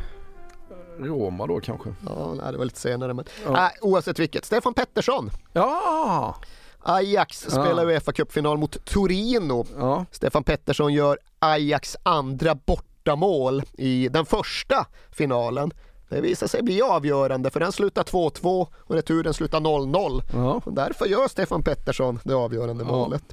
Roma 1.00 1.48
då 1.48 1.60
kanske? 1.60 1.90
Ja, 2.06 2.34
nej, 2.34 2.52
det 2.52 2.58
var 2.58 2.66
lite 2.66 2.80
senare 2.80 3.14
men 3.14 3.26
ja. 3.46 3.66
äh, 3.66 3.72
oavsett 3.82 4.20
vilket. 4.20 4.46
Stefan 4.46 4.74
Pettersson. 4.74 5.32
Ja! 5.54 6.36
Ajax 6.80 7.42
spelar 7.42 7.84
ja. 7.84 7.90
Uefa 7.90 8.12
Cup-final 8.12 8.58
mot 8.58 8.86
Torino. 8.86 9.66
Ja. 9.78 10.06
Stefan 10.12 10.44
Pettersson 10.44 10.94
gör 10.94 11.20
Ajax 11.40 11.98
andra 12.04 12.56
bortamål 12.56 13.64
i 13.78 14.08
den 14.08 14.26
första 14.26 14.86
finalen. 15.12 15.72
Det 16.10 16.22
visar 16.22 16.48
sig 16.48 16.64
bli 16.64 16.82
avgörande 16.82 17.50
för 17.50 17.60
den 17.60 17.72
slutar 17.72 18.04
2-2 18.04 18.68
och 18.78 18.96
returen 18.96 19.34
slutar 19.34 19.60
0-0. 19.60 20.22
Ja. 20.34 20.62
därför 20.72 21.06
gör 21.06 21.28
Stefan 21.28 21.64
Pettersson 21.64 22.20
det 22.24 22.34
avgörande 22.34 22.84
ja. 22.84 22.92
målet. 22.92 23.24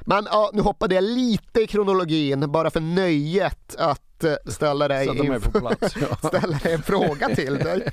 Men 0.00 0.26
ja, 0.30 0.50
nu 0.52 0.62
hoppade 0.62 0.94
jag 0.94 1.04
lite 1.04 1.60
i 1.60 1.66
kronologin 1.66 2.52
bara 2.52 2.70
för 2.70 2.80
nöjet 2.80 3.76
att 3.78 4.02
ställa 4.46 4.88
dig, 4.88 5.08
plats, 5.52 5.96
ja. 5.96 6.16
ställa 6.28 6.58
dig 6.58 6.72
en 6.72 6.82
fråga 6.82 7.28
till 7.34 7.58
dig. 7.58 7.86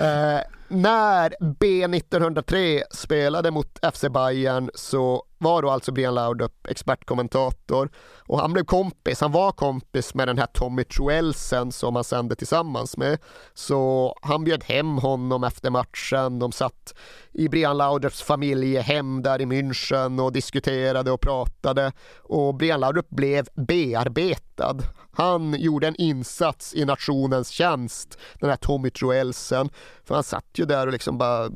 Eh, 0.00 0.40
när 0.68 1.34
B1903 1.40 2.82
spelade 2.90 3.50
mot 3.50 3.78
FC 3.94 4.04
Bayern 4.10 4.70
så 4.74 5.24
var 5.38 5.62
då 5.62 5.70
alltså 5.70 5.92
Brian 5.92 6.14
Laudrup 6.14 6.66
expertkommentator 6.66 7.90
och 8.26 8.40
han 8.40 8.52
blev 8.52 8.64
kompis, 8.64 9.20
han 9.20 9.32
var 9.32 9.52
kompis 9.52 10.14
med 10.14 10.28
den 10.28 10.38
här 10.38 10.46
Tommy 10.46 10.84
Truelsen 10.84 11.72
som 11.72 11.94
han 11.94 12.04
sände 12.04 12.36
tillsammans 12.36 12.96
med. 12.96 13.18
Så 13.54 14.14
han 14.22 14.44
bjöd 14.44 14.64
hem 14.64 14.98
honom 14.98 15.44
efter 15.44 15.70
matchen, 15.70 16.38
de 16.38 16.52
satt 16.52 16.94
i 17.32 17.48
Brian 17.48 17.76
Laudrups 17.76 18.22
familjehem 18.22 19.22
där 19.22 19.40
i 19.40 19.44
München 19.44 20.22
och 20.24 20.32
diskuterade 20.32 21.10
och 21.10 21.20
pratade 21.20 21.92
och 22.22 22.54
Brian 22.54 22.80
Laudrup 22.80 23.10
blev 23.10 23.48
bearbetad. 23.54 24.76
Han 25.12 25.54
gjorde 25.58 25.86
en 25.86 25.96
insats 25.96 26.74
i 26.74 26.84
nationens 26.84 27.48
tjänst, 27.48 28.18
den 28.40 28.50
här 28.50 28.56
Tommy 28.56 28.90
Truelsen, 28.90 29.70
för 30.04 30.14
han 30.14 30.24
satt 30.24 30.48
ju 30.54 30.64
där 30.64 30.86
och 30.86 30.92
liksom 30.92 31.18
bara 31.18 31.50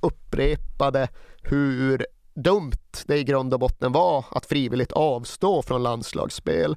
upprepade 0.00 1.08
hur 1.42 2.06
dumt 2.34 3.04
det 3.06 3.18
i 3.18 3.24
grund 3.24 3.54
och 3.54 3.60
botten 3.60 3.92
var 3.92 4.24
att 4.30 4.46
frivilligt 4.46 4.92
avstå 4.92 5.62
från 5.62 5.82
landslagsspel. 5.82 6.76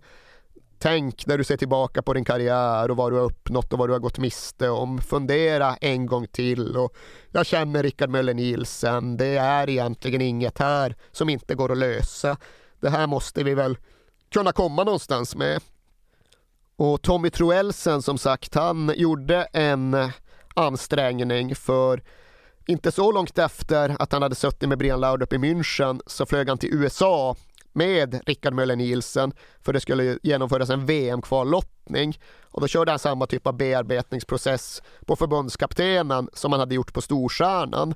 Tänk 0.80 1.26
när 1.26 1.38
du 1.38 1.44
ser 1.44 1.58
tillbaka 1.58 2.02
på 2.02 2.14
din 2.14 2.26
karriär 2.26 2.92
och 2.92 2.98
vad 2.98 3.12
du 3.12 3.16
har 3.16 3.24
uppnått 3.24 3.74
och 3.74 3.80
vad 3.80 3.90
du 3.90 3.94
har 3.94 4.00
gått 4.00 4.18
miste 4.18 4.70
om. 4.70 5.02
Fundera 5.02 5.76
en 5.76 6.06
gång 6.06 6.28
till 6.28 6.78
och 6.78 6.96
jag 7.32 7.46
känner 7.46 7.84
Rickard 7.84 8.10
Möller 8.10 8.34
Nielsen. 8.34 9.18
Det 9.18 9.38
är 9.38 9.70
egentligen 9.70 10.22
inget 10.22 10.58
här 10.58 10.96
som 11.12 11.30
inte 11.30 11.56
går 11.56 11.72
att 11.72 11.78
lösa. 11.78 12.38
Det 12.80 12.90
här 12.90 13.08
måste 13.08 13.44
vi 13.44 13.54
väl 13.54 13.78
kunna 14.30 14.52
komma 14.52 14.84
någonstans 14.84 15.36
med. 15.36 15.62
Och 16.76 17.02
Tommy 17.02 17.30
Troelsen 17.30 18.02
som 18.02 18.18
sagt, 18.18 18.56
han 18.56 18.94
gjorde 18.96 19.48
en 19.54 19.98
ansträngning 20.56 21.56
för 21.56 22.04
inte 22.68 22.92
så 22.92 23.12
långt 23.12 23.38
efter 23.38 23.96
att 24.00 24.12
han 24.12 24.22
hade 24.22 24.36
suttit 24.36 24.70
med 24.70 24.78
Brian 24.78 25.00
Laudrup 25.00 25.34
i 25.34 25.38
München 25.38 26.02
så 26.08 26.26
flög 26.26 26.50
han 26.50 26.58
till 26.58 26.74
USA 26.74 27.36
med 27.74 28.22
Rickard 28.26 28.54
Möller 28.54 28.76
Nielsen 28.76 29.34
för 29.62 29.74
det 29.74 29.80
skulle 29.80 30.20
genomföras 30.24 30.70
en 30.70 30.86
VM-kvallottning 30.86 32.20
och 32.52 32.62
då 32.62 32.68
körde 32.68 32.92
han 32.92 33.00
samma 33.00 33.26
typ 33.26 33.48
av 33.48 33.58
bearbetningsprocess 33.58 34.82
på 35.06 35.16
förbundskaptenen 35.16 36.30
som 36.34 36.52
han 36.52 36.60
hade 36.60 36.76
gjort 36.76 36.94
på 36.94 37.02
Storstjärnan. 37.02 37.94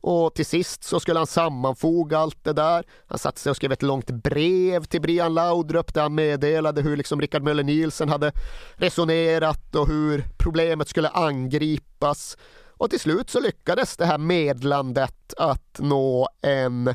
Och 0.00 0.34
till 0.34 0.46
sist 0.46 0.84
så 0.84 1.00
skulle 1.00 1.20
han 1.20 1.26
sammanfoga 1.26 2.18
allt 2.18 2.44
det 2.44 2.52
där. 2.52 2.84
Han 3.06 3.18
satte 3.18 3.40
sig 3.40 3.50
och 3.50 3.56
skrev 3.56 3.72
ett 3.72 3.82
långt 3.82 4.10
brev 4.10 4.84
till 4.84 5.00
Brian 5.00 5.34
Laudrup 5.34 5.94
där 5.94 6.02
han 6.02 6.14
meddelade 6.14 6.82
hur 6.82 6.96
liksom 6.96 7.20
Rickard 7.20 7.42
Möller 7.42 7.62
Nielsen 7.62 8.08
hade 8.08 8.32
resonerat 8.74 9.74
och 9.74 9.88
hur 9.88 10.24
problemet 10.38 10.88
skulle 10.88 11.08
angripas. 11.08 12.36
Och 12.82 12.90
till 12.90 13.00
slut 13.00 13.30
så 13.30 13.40
lyckades 13.40 13.96
det 13.96 14.06
här 14.06 14.18
medlandet 14.18 15.34
att 15.36 15.78
nå 15.78 16.28
en 16.40 16.94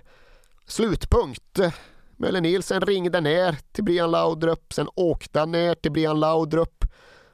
slutpunkt. 0.65 1.59
Möller 2.17 2.41
Nielsen 2.41 2.81
ringde 2.81 3.21
ner 3.21 3.57
till 3.71 3.83
Brian 3.83 4.11
Laudrup, 4.11 4.73
sen 4.73 4.87
åkte 4.95 5.39
han 5.39 5.51
ner 5.51 5.75
till 5.75 5.91
Brian 5.91 6.19
Laudrup. 6.19 6.85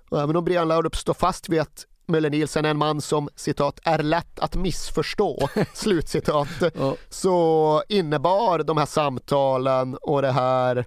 Och 0.09 0.21
även 0.21 0.35
om 0.35 0.45
Brian 0.45 0.67
Laudrup 0.67 0.95
står 0.95 1.13
fast 1.13 1.49
vid 1.49 1.61
att 1.61 1.85
Möller 2.05 2.29
Nielsen 2.29 2.65
är 2.65 2.69
en 2.69 2.77
man 2.77 3.01
som 3.01 3.29
citat 3.35 3.79
är 3.83 4.03
lätt 4.03 4.39
att 4.39 4.55
missförstå, 4.55 5.49
slutcitat, 5.73 6.73
ja. 6.75 6.95
så 7.09 7.83
innebar 7.89 8.59
de 8.59 8.77
här 8.77 8.85
samtalen 8.85 9.97
och 10.01 10.21
det 10.21 10.31
här, 10.31 10.85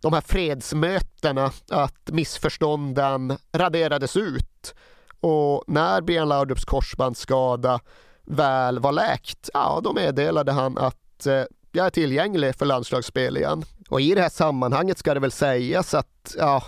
de 0.00 0.12
här 0.12 0.20
fredsmötena 0.20 1.52
att 1.70 2.10
missförstånden 2.10 3.38
raderades 3.52 4.16
ut. 4.16 4.74
Och 5.22 5.64
när 5.66 6.00
Brian 6.00 6.28
Laudrups 6.28 6.64
korsbandsskada 6.64 7.80
väl 8.24 8.78
var 8.78 8.92
läkt, 8.92 9.50
ja 9.54 9.80
då 9.84 9.92
meddelade 9.92 10.52
han 10.52 10.78
att 10.78 11.26
eh, 11.26 11.42
jag 11.72 11.86
är 11.86 11.90
tillgänglig 11.90 12.54
för 12.54 12.66
landslagsspel 12.66 13.36
igen. 13.36 13.64
Och 13.90 14.00
i 14.00 14.14
det 14.14 14.20
här 14.20 14.28
sammanhanget 14.28 14.98
ska 14.98 15.14
det 15.14 15.20
väl 15.20 15.32
sägas 15.32 15.94
att 15.94 16.34
ja, 16.38 16.62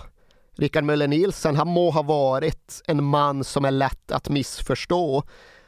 Rickard 0.56 0.84
Möller 0.84 1.08
Nielsen, 1.08 1.56
han 1.56 1.68
må 1.68 1.90
ha 1.90 2.02
varit 2.02 2.82
en 2.86 3.04
man 3.04 3.44
som 3.44 3.64
är 3.64 3.70
lätt 3.70 4.12
att 4.12 4.28
missförstå. 4.28 5.22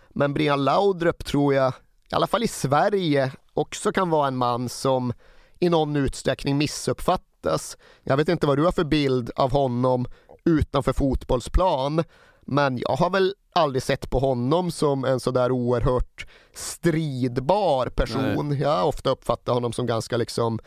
Men 0.09 0.35
Brian 0.35 0.65
Laudrup 0.65 1.25
tror 1.25 1.55
jag, 1.55 1.73
i 2.13 2.15
alla 2.15 2.27
fall 2.27 2.43
i 2.43 2.49
Sverige, 2.49 3.33
också 3.55 3.93
kan 3.93 4.11
vara 4.11 4.29
en 4.29 4.37
man 4.37 4.69
som 4.69 5.13
i 5.59 5.69
någon 5.69 5.97
utsträckning 5.97 6.59
missuppfattas. 6.59 7.77
Jag 8.03 8.17
vet 8.17 8.29
inte 8.29 8.47
vad 8.47 8.59
du 8.59 8.65
har 8.65 8.73
för 8.73 8.85
bild 8.85 9.31
av 9.37 9.53
honom 9.53 10.07
utanför 10.45 10.93
fotbollsplan, 10.93 12.05
men 12.47 12.79
jag 12.79 12.97
har 12.97 13.11
väl 13.11 13.35
aldrig 13.53 13.83
sett 13.83 14.11
på 14.11 14.19
honom 14.19 14.71
som 14.71 15.05
en 15.05 15.21
sådär 15.21 15.53
oerhört 15.53 16.27
stridbar 16.55 17.89
person. 17.89 18.49
Nej. 18.49 18.61
Jag 18.61 18.69
har 18.69 18.85
ofta 18.85 19.11
uppfattat 19.11 19.55
honom 19.55 19.73
som 19.73 19.87
ganska 19.87 20.17
liksom 20.17 20.59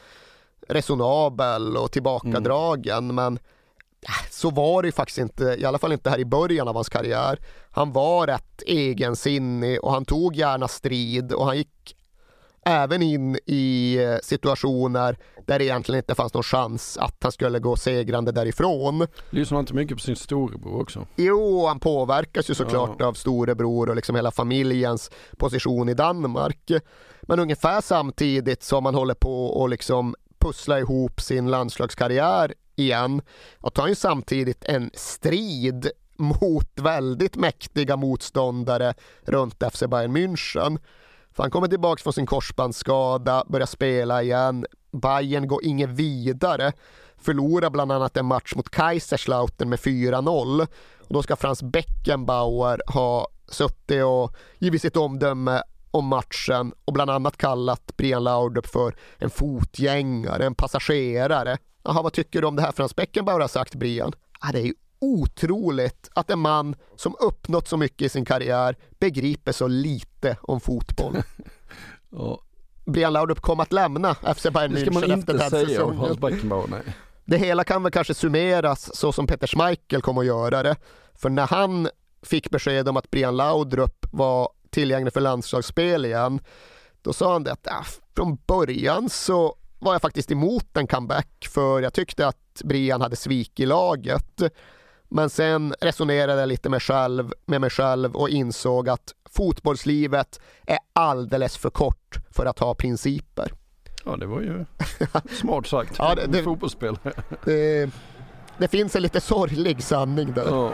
resonabel 0.68 1.78
och 1.78 1.92
tillbakadragen, 1.92 2.98
mm. 2.98 3.16
men 3.16 3.40
äh, 4.08 4.30
så 4.32 4.50
var 4.50 4.82
det 4.82 4.88
ju 4.88 4.92
faktiskt 4.92 5.18
inte, 5.18 5.44
i 5.44 5.66
alla 5.66 5.78
fall 5.78 5.92
inte 5.92 6.10
här 6.10 6.20
i 6.20 6.26
början 6.26 6.68
av 6.68 6.76
hans 6.76 6.90
karriär. 6.90 7.40
Han 7.72 7.92
var 7.92 8.28
rätt 8.28 8.64
egensinnig 8.66 9.84
och 9.84 9.92
han 9.92 10.06
tog 10.06 10.36
gärna 10.36 10.68
strid 10.68 11.34
och 11.34 11.46
han 11.46 11.58
gick 11.58 11.96
även 12.66 13.02
in 13.02 13.40
i 13.46 13.98
eh, 13.98 14.18
situationer 14.24 15.18
där 15.48 15.60
det 15.60 15.66
egentligen 15.66 16.00
inte 16.00 16.16
fanns 16.16 16.34
någon 16.34 16.44
chans 16.44 16.98
att 16.98 17.18
han 17.22 17.32
skulle 17.32 17.60
gå 17.60 17.76
segrande 17.76 18.32
därifrån. 18.32 19.08
Lyssnar 19.30 19.56
han 19.56 19.64
inte 19.64 19.74
mycket 19.74 19.98
på 19.98 20.04
sin 20.04 20.16
storebror 20.16 20.82
också? 20.82 21.08
Jo, 21.16 21.66
han 21.68 21.80
påverkas 21.80 22.50
ju 22.50 22.54
såklart 22.54 22.96
ja. 23.00 23.06
av 23.06 23.14
storebror 23.14 23.90
och 23.90 23.96
liksom 23.96 24.16
hela 24.16 24.32
familjens 24.32 25.12
position 25.38 25.90
i 25.90 25.94
Danmark. 25.94 26.72
Men 27.22 27.40
ungefär 27.40 27.82
samtidigt 27.82 28.64
som 28.64 28.84
man 28.84 28.96
håller 28.96 29.14
på 29.14 29.64
att 29.64 29.70
liksom 29.70 30.16
pussla 30.40 30.80
ihop 30.80 31.22
sin 31.22 31.48
landslagskarriär 31.48 32.54
igen 32.76 33.22
och 33.58 33.74
tar 33.74 33.88
ju 33.88 33.96
samtidigt 33.96 34.66
en 34.66 34.92
strid 34.94 35.92
mot 36.18 36.72
väldigt 36.76 37.36
mäktiga 37.36 37.96
motståndare 37.96 38.94
runt 39.22 39.64
FC 39.72 39.84
Bayern 39.88 40.18
München. 40.18 40.80
Så 41.40 41.44
han 41.44 41.52
kommer 41.52 41.68
tillbaka 41.68 42.04
från 42.04 42.14
sin 42.14 42.26
korsbandsskada, 42.26 43.44
börjar 43.48 43.66
spela 43.66 44.24
igen. 44.24 44.66
Bayern 44.92 45.48
går 45.48 45.66
inget 45.66 45.90
vidare. 45.90 46.72
Förlorar 47.18 47.70
bland 47.70 47.92
annat 47.92 48.18
en 48.18 48.26
match 48.26 48.56
mot 48.56 48.70
Kaiserslautern 48.70 49.70
med 49.70 49.80
4-0. 49.80 50.62
Och 51.00 51.14
då 51.14 51.24
ska 51.24 51.36
Frans 51.36 51.64
Beckenbauer 51.64 52.82
ha 52.94 53.28
suttit 53.48 54.04
och 54.04 54.36
givit 54.58 54.82
sitt 54.82 54.98
omdöme 54.98 55.62
om 55.92 56.06
matchen 56.06 56.74
och 56.86 56.94
bland 56.94 57.12
annat 57.12 57.38
kallat 57.38 57.98
Brian 57.98 58.24
Laudrup 58.24 58.68
för 58.68 58.96
en 59.18 59.30
fotgängare, 59.30 60.46
en 60.46 60.56
passagerare. 60.56 61.58
Jaha, 61.84 62.02
vad 62.02 62.14
tycker 62.14 62.42
du 62.42 62.48
om 62.48 62.56
det 62.56 62.62
här 62.62 62.72
Frans 62.72 62.96
Beckenbauer 62.96 63.40
har 63.40 63.48
sagt 63.48 63.76
Brian? 63.76 64.14
Ah, 64.40 64.52
det 64.52 64.60
är 64.60 64.66
ju 64.66 64.74
otroligt 65.02 66.10
att 66.14 66.30
en 66.30 66.40
man 66.40 66.76
som 66.96 67.16
uppnått 67.20 67.68
så 67.68 67.78
mycket 67.78 68.02
i 68.02 68.10
sin 68.10 68.26
karriär 68.26 68.76
begriper 69.00 69.52
så 69.52 69.68
lite 69.68 70.38
om 70.42 70.60
fotboll. 70.60 71.18
ja. 72.10 72.42
Brian 72.86 73.14
Laudrup 73.14 73.42
kom 73.42 73.60
att 73.60 73.74
lämna 73.74 74.16
FC 74.16 74.44
Bayern 74.44 74.76
München 74.76 75.18
efter 75.18 75.34
den 75.34 75.42
här 75.42 75.50
säsongen. 75.50 76.00
Det 77.26 77.38
hela 77.38 77.64
kan 77.64 77.84
väl 77.84 77.92
kanske 77.92 78.14
summeras 78.14 78.96
så 78.96 79.12
som 79.12 79.28
Peter 79.28 79.48
Schmeichel 79.48 80.02
kom 80.02 80.18
att 80.18 80.26
göra 80.26 80.64
det. 80.64 80.76
För 81.16 81.30
när 81.30 81.48
han 81.48 81.90
fick 82.24 82.50
besked 82.50 82.90
om 82.90 82.98
att 82.98 83.12
Brian 83.12 83.38
Laudrup 83.38 84.06
var 84.12 84.50
tillgänglig 84.70 85.14
för 85.14 85.22
landslagsspel 85.22 86.06
igen, 86.06 86.40
då 87.02 87.14
sa 87.14 87.34
han 87.34 87.44
det 87.44 87.52
att 87.52 87.68
äh, 87.68 87.74
från 88.16 88.38
början 88.48 89.10
så 89.10 89.56
var 89.80 89.94
jag 89.94 90.02
faktiskt 90.02 90.32
emot 90.32 90.78
en 90.78 90.88
comeback 90.88 91.48
för 91.50 91.82
jag 91.82 91.94
tyckte 91.94 92.28
att 92.28 92.62
Brian 92.64 93.02
hade 93.02 93.16
svikit 93.16 93.68
laget. 93.68 94.42
Men 95.10 95.30
sen 95.30 95.74
resonerade 95.82 96.40
jag 96.40 96.48
lite 96.48 96.70
med, 96.70 96.84
själv, 96.84 97.34
med 97.46 97.62
mig 97.62 97.70
själv 97.70 98.16
och 98.16 98.30
insåg 98.30 98.90
att 98.90 99.14
fotbollslivet 99.30 100.40
är 100.66 100.78
alldeles 100.94 101.58
för 101.58 101.70
kort 101.70 102.18
för 102.32 102.46
att 102.46 102.60
ha 102.60 102.76
principer. 102.76 103.52
Ja, 104.06 104.16
det 104.16 104.26
var 104.26 104.42
ju 104.42 104.66
smart 105.32 105.68
sagt. 105.68 105.96
ja, 105.98 106.16
det, 106.16 106.28
det, 106.28 106.44
fotbollsspelare. 106.44 107.14
Det, 107.46 107.90
det, 108.58 108.68
finns 108.68 108.96
en 108.96 109.02
lite 109.02 109.22
sorglig 109.22 109.84
sanning 109.84 110.34
där. 110.34 110.46
Ja. 110.46 110.72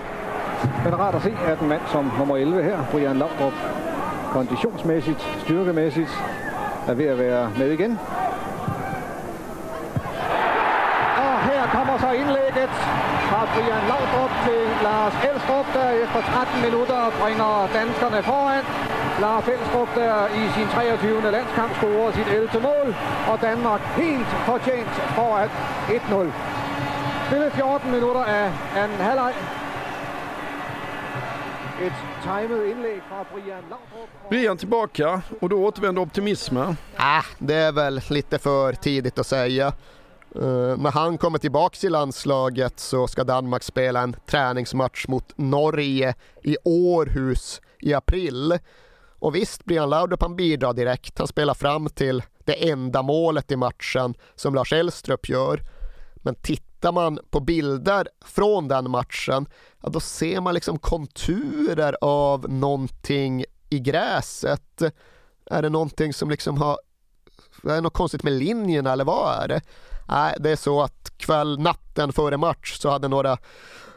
Men 0.84 0.92
rart 0.92 1.16
att 1.16 1.24
se 1.24 1.32
att 1.32 1.62
en 1.62 1.68
man 1.68 1.80
som 1.92 2.12
nummer 2.20 2.38
11 2.38 2.62
här, 2.62 2.86
Brian 2.92 3.20
Laudrup, 3.20 3.54
konditionsmässigt, 4.34 5.20
styrkemässigt, 5.44 6.12
är 6.88 6.96
vid 6.96 7.12
att 7.12 7.18
vara 7.18 7.50
med 7.50 7.72
igen. 7.72 7.98
Och 11.18 11.42
här 11.42 11.68
kommer 11.72 11.98
så 11.98 12.14
inlägget 12.14 12.70
fra 13.30 13.42
Brian 13.54 13.84
Laudrup 13.92 14.34
til 14.46 14.62
Lars 14.88 15.16
Elstrup, 15.30 15.68
der 15.78 15.90
efter 16.04 16.22
13 16.22 16.62
minutter 16.68 17.02
bringer 17.22 17.54
danskerne 17.80 18.20
foran. 18.30 18.64
Lars 19.26 19.48
Elstrup, 19.56 19.90
der 20.02 20.14
i 20.42 20.44
sin 20.56 20.68
23. 20.68 21.32
landskamp 21.36 21.72
scorer 21.78 22.12
sit 22.18 22.28
11. 22.28 22.50
mål, 22.70 22.88
og 23.32 23.36
Danmark 23.48 23.82
helt 24.02 24.30
fortjent 24.48 24.94
foran 25.18 25.50
1-0. 25.90 26.28
Spillet 27.28 27.52
14 27.54 27.92
minutter 27.96 28.24
af 28.38 28.46
anden 28.82 29.02
halvleg. 29.08 29.34
Ett 31.86 31.94
timet 32.24 32.66
inlägg 32.72 33.02
från 33.10 33.26
Brian 33.34 33.64
Laudrup. 33.70 34.10
Brian 34.30 34.58
tillbaka 34.58 35.22
och 35.42 35.50
då 35.50 35.66
återvänder 35.66 36.02
optimismen. 36.02 36.78
Ah, 36.98 37.24
det 37.38 37.56
är 37.56 37.72
väl 37.72 38.02
lite 38.10 38.40
för 38.40 38.74
tidigt 38.74 39.20
att 39.20 39.28
säga. 39.28 39.74
Uh, 40.36 40.78
när 40.78 40.92
han 40.92 41.18
kommer 41.18 41.40
tillbaka 41.40 41.88
i 41.88 41.90
landslaget 41.90 42.80
så 42.80 43.08
ska 43.08 43.24
Danmark 43.24 43.64
spela 43.64 44.02
en 44.02 44.16
träningsmatch 44.26 45.08
mot 45.08 45.34
Norge 45.36 46.16
i 46.44 46.58
Århus 46.64 47.62
i 47.80 47.94
april. 47.94 48.60
Och 49.20 49.36
visst, 49.36 49.66
Brian 49.66 49.90
Laudrup 49.90 50.22
han 50.22 50.36
bidrar 50.36 50.74
direkt. 50.74 51.18
Han 51.18 51.28
spelar 51.28 51.54
fram 51.54 51.90
till 51.90 52.24
det 52.44 52.70
enda 52.70 53.02
målet 53.02 53.52
i 53.52 53.56
matchen 53.56 54.16
som 54.36 54.56
Lars 54.56 54.74
Elstrup 54.74 55.30
gör. 55.30 55.62
Men 56.16 56.36
tittar 56.36 56.92
man 56.92 57.20
på 57.30 57.40
bilder 57.40 58.08
från 58.26 58.68
den 58.68 58.92
matchen, 58.92 59.48
ja, 59.84 59.90
då 59.90 60.00
ser 60.00 60.42
man 60.42 60.54
liksom 60.54 60.80
konturer 60.80 61.98
av 62.02 62.50
någonting 62.50 63.46
i 63.70 63.80
gräset. 63.80 64.82
Är 65.46 65.62
det 65.62 65.70
någonting 65.70 66.14
som 66.14 66.30
liksom 66.30 66.58
har, 66.58 66.78
är 67.64 67.76
det 67.76 67.82
något 67.82 67.94
konstigt 67.94 68.24
med 68.24 68.34
linjerna 68.34 68.92
eller 68.92 69.06
vad 69.06 69.44
är 69.44 69.48
det? 69.48 69.62
Nej, 70.08 70.36
det 70.40 70.52
är 70.52 70.56
så 70.56 70.82
att 70.82 71.14
kväll, 71.18 71.60
natten 71.60 72.14
före 72.14 72.38
match 72.38 72.78
så 72.80 72.90
hade 72.90 73.08
några 73.08 73.38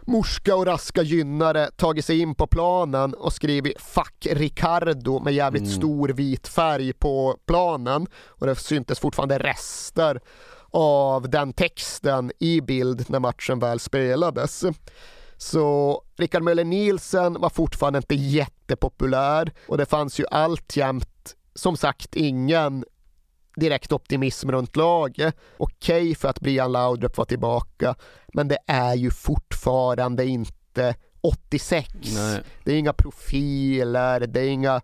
morska 0.08 0.56
och 0.56 0.66
raska 0.66 1.02
gynnare 1.02 1.70
tagit 1.76 2.04
sig 2.04 2.20
in 2.20 2.34
på 2.34 2.46
planen 2.46 3.14
och 3.14 3.32
skrivit 3.32 3.80
“Fuck 3.80 4.26
Ricardo” 4.30 5.20
med 5.20 5.34
jävligt 5.34 5.62
mm. 5.62 5.74
stor 5.74 6.08
vit 6.08 6.48
färg 6.48 6.92
på 6.92 7.36
planen 7.46 8.06
och 8.26 8.46
det 8.46 8.54
syntes 8.54 8.98
fortfarande 8.98 9.38
rester 9.38 10.20
av 10.70 11.30
den 11.30 11.52
texten 11.52 12.32
i 12.38 12.60
bild 12.60 13.10
när 13.10 13.18
matchen 13.18 13.58
väl 13.58 13.80
spelades. 13.80 14.64
Så 15.36 16.02
Rickard 16.16 16.42
Möller 16.42 16.64
Nielsen 16.64 17.40
var 17.40 17.50
fortfarande 17.50 17.96
inte 17.96 18.14
jättepopulär 18.14 19.52
och 19.68 19.78
det 19.78 19.86
fanns 19.86 20.20
ju 20.20 20.26
alltjämt 20.30 21.34
som 21.54 21.76
sagt 21.76 22.16
ingen 22.16 22.84
direkt 23.58 23.92
optimism 23.92 24.50
runt 24.50 24.76
laget. 24.76 25.36
Okej 25.56 26.02
okay 26.02 26.14
för 26.14 26.28
att 26.28 26.40
Brian 26.40 26.72
Laudrup 26.72 27.16
var 27.16 27.24
tillbaka, 27.24 27.94
men 28.32 28.48
det 28.48 28.58
är 28.66 28.94
ju 28.94 29.10
fortfarande 29.10 30.26
inte 30.26 30.94
86. 31.20 31.88
Nej. 32.14 32.40
Det 32.64 32.72
är 32.72 32.76
inga 32.78 32.92
profiler, 32.92 34.20
det 34.20 34.40
är 34.40 34.48
inga 34.48 34.80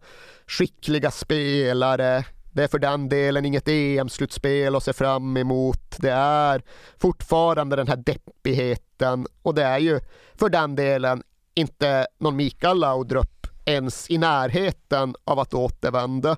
skickliga 0.47 1.11
spelare. 1.11 2.25
Det 2.53 2.65
är 2.65 2.69
för 2.69 2.79
den 2.79 3.09
delen 3.09 3.45
inget 3.45 3.69
EM-slutspel 3.69 4.77
att 4.77 4.85
se 4.85 4.93
fram 4.93 5.37
emot. 5.37 5.97
Det 5.99 6.13
är 6.13 6.63
fortfarande 6.99 7.77
den 7.77 7.89
här 7.89 7.97
deppigheten 7.97 9.27
och 9.43 9.55
det 9.55 9.63
är 9.65 9.79
ju 9.79 10.01
för 10.35 10.49
den 10.49 10.75
delen 10.75 11.23
inte 11.55 12.07
någon 12.19 12.37
Mikael 12.37 12.79
Laudrup 12.79 13.47
ens 13.65 14.11
i 14.11 14.19
närheten 14.19 15.15
av 15.25 15.39
att 15.39 15.55
återvända. 15.55 16.37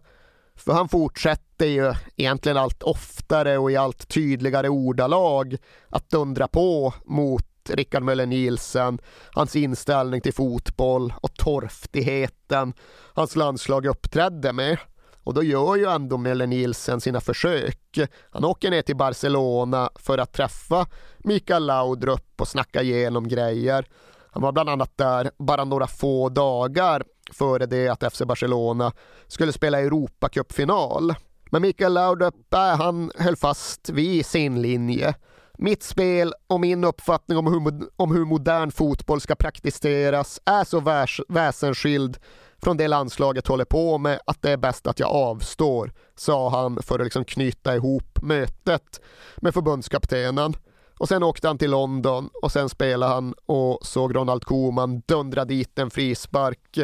För 0.57 0.73
han 0.73 0.89
fortsätter 0.89 1.67
ju 1.67 1.95
egentligen 2.17 2.59
allt 2.59 2.83
oftare 2.83 3.59
och 3.59 3.71
i 3.71 3.77
allt 3.77 4.09
tydligare 4.09 4.69
ordalag 4.69 5.57
att 5.89 6.11
dundra 6.11 6.49
på 6.49 6.95
mot 7.05 7.45
Rickard 7.69 8.03
Möller 8.03 8.27
Nielsen, 8.27 8.99
hans 9.33 9.57
inställning 9.57 10.21
till 10.21 10.35
fotboll 10.35 11.15
och 11.21 11.35
torftigheten 11.35 12.73
hans 13.15 13.37
landslag 13.37 13.87
uppträdde 13.87 14.53
med. 14.53 14.79
Och 15.23 15.35
då 15.35 15.43
gör 15.43 15.77
ju 15.77 15.85
ändå 15.85 16.17
Möller 16.17 16.47
Nielsen 16.47 17.01
sina 17.01 17.21
försök. 17.21 17.99
Han 18.31 18.45
åker 18.45 18.71
ner 18.71 18.83
till 18.83 18.97
Barcelona 18.97 19.91
för 19.95 20.19
att 20.19 20.33
träffa 20.33 20.87
Mikael 21.19 21.67
Laudrup 21.67 22.41
och 22.41 22.49
snacka 22.49 22.83
igenom 22.83 23.29
grejer. 23.29 23.87
Han 24.31 24.43
var 24.43 24.53
bland 24.53 24.69
annat 24.69 24.97
där 24.97 25.31
bara 25.39 25.65
några 25.65 25.87
få 25.87 26.29
dagar 26.29 27.03
före 27.33 27.67
det 27.67 27.89
att 27.89 28.13
FC 28.13 28.23
Barcelona 28.23 28.93
skulle 29.27 29.53
spela 29.53 29.81
Europacupfinal. 29.81 31.15
Men 31.51 31.63
Mikael 31.63 31.93
Laudrup, 31.93 32.55
äh, 32.55 32.61
han 32.61 33.11
höll 33.19 33.37
fast 33.37 33.89
vid 33.89 34.27
sin 34.27 34.63
linje. 34.63 35.15
Mitt 35.59 35.83
spel 35.83 36.35
och 36.47 36.61
min 36.61 36.85
uppfattning 36.85 37.39
om 37.39 37.47
hur, 37.47 37.89
om 37.97 38.15
hur 38.15 38.25
modern 38.25 38.71
fotboll 38.71 39.21
ska 39.21 39.35
praktiseras 39.35 40.41
är 40.45 40.65
så 40.65 40.81
väs 40.81 41.21
väsensskild 41.29 42.19
från 42.63 42.77
det 42.77 42.89
landslaget 42.89 43.47
håller 43.47 43.65
på 43.65 43.99
med 43.99 44.21
att 44.27 44.43
det 44.43 44.51
är 44.51 44.57
bäst 44.57 44.87
att 44.87 45.01
jag 45.01 45.11
avstår, 45.11 45.93
sa 46.17 46.49
han 46.51 46.83
för 46.83 46.99
att 46.99 47.05
liksom 47.05 47.25
knyta 47.25 47.77
ihop 47.77 48.23
mötet 48.23 49.01
med 49.37 49.55
förbundskaptenen. 49.55 50.55
Och 50.99 51.09
sen 51.09 51.23
åkte 51.23 51.49
han 51.49 51.59
till 51.59 51.71
London 51.71 52.31
och 52.43 52.53
sen 52.53 52.69
spelade 52.69 53.13
han 53.13 53.35
och 53.47 53.79
såg 53.83 54.17
Ronald 54.17 54.45
Koeman 54.45 55.03
dundra 55.09 55.45
dit 55.45 55.79
en 55.79 55.91
frispark 55.91 56.79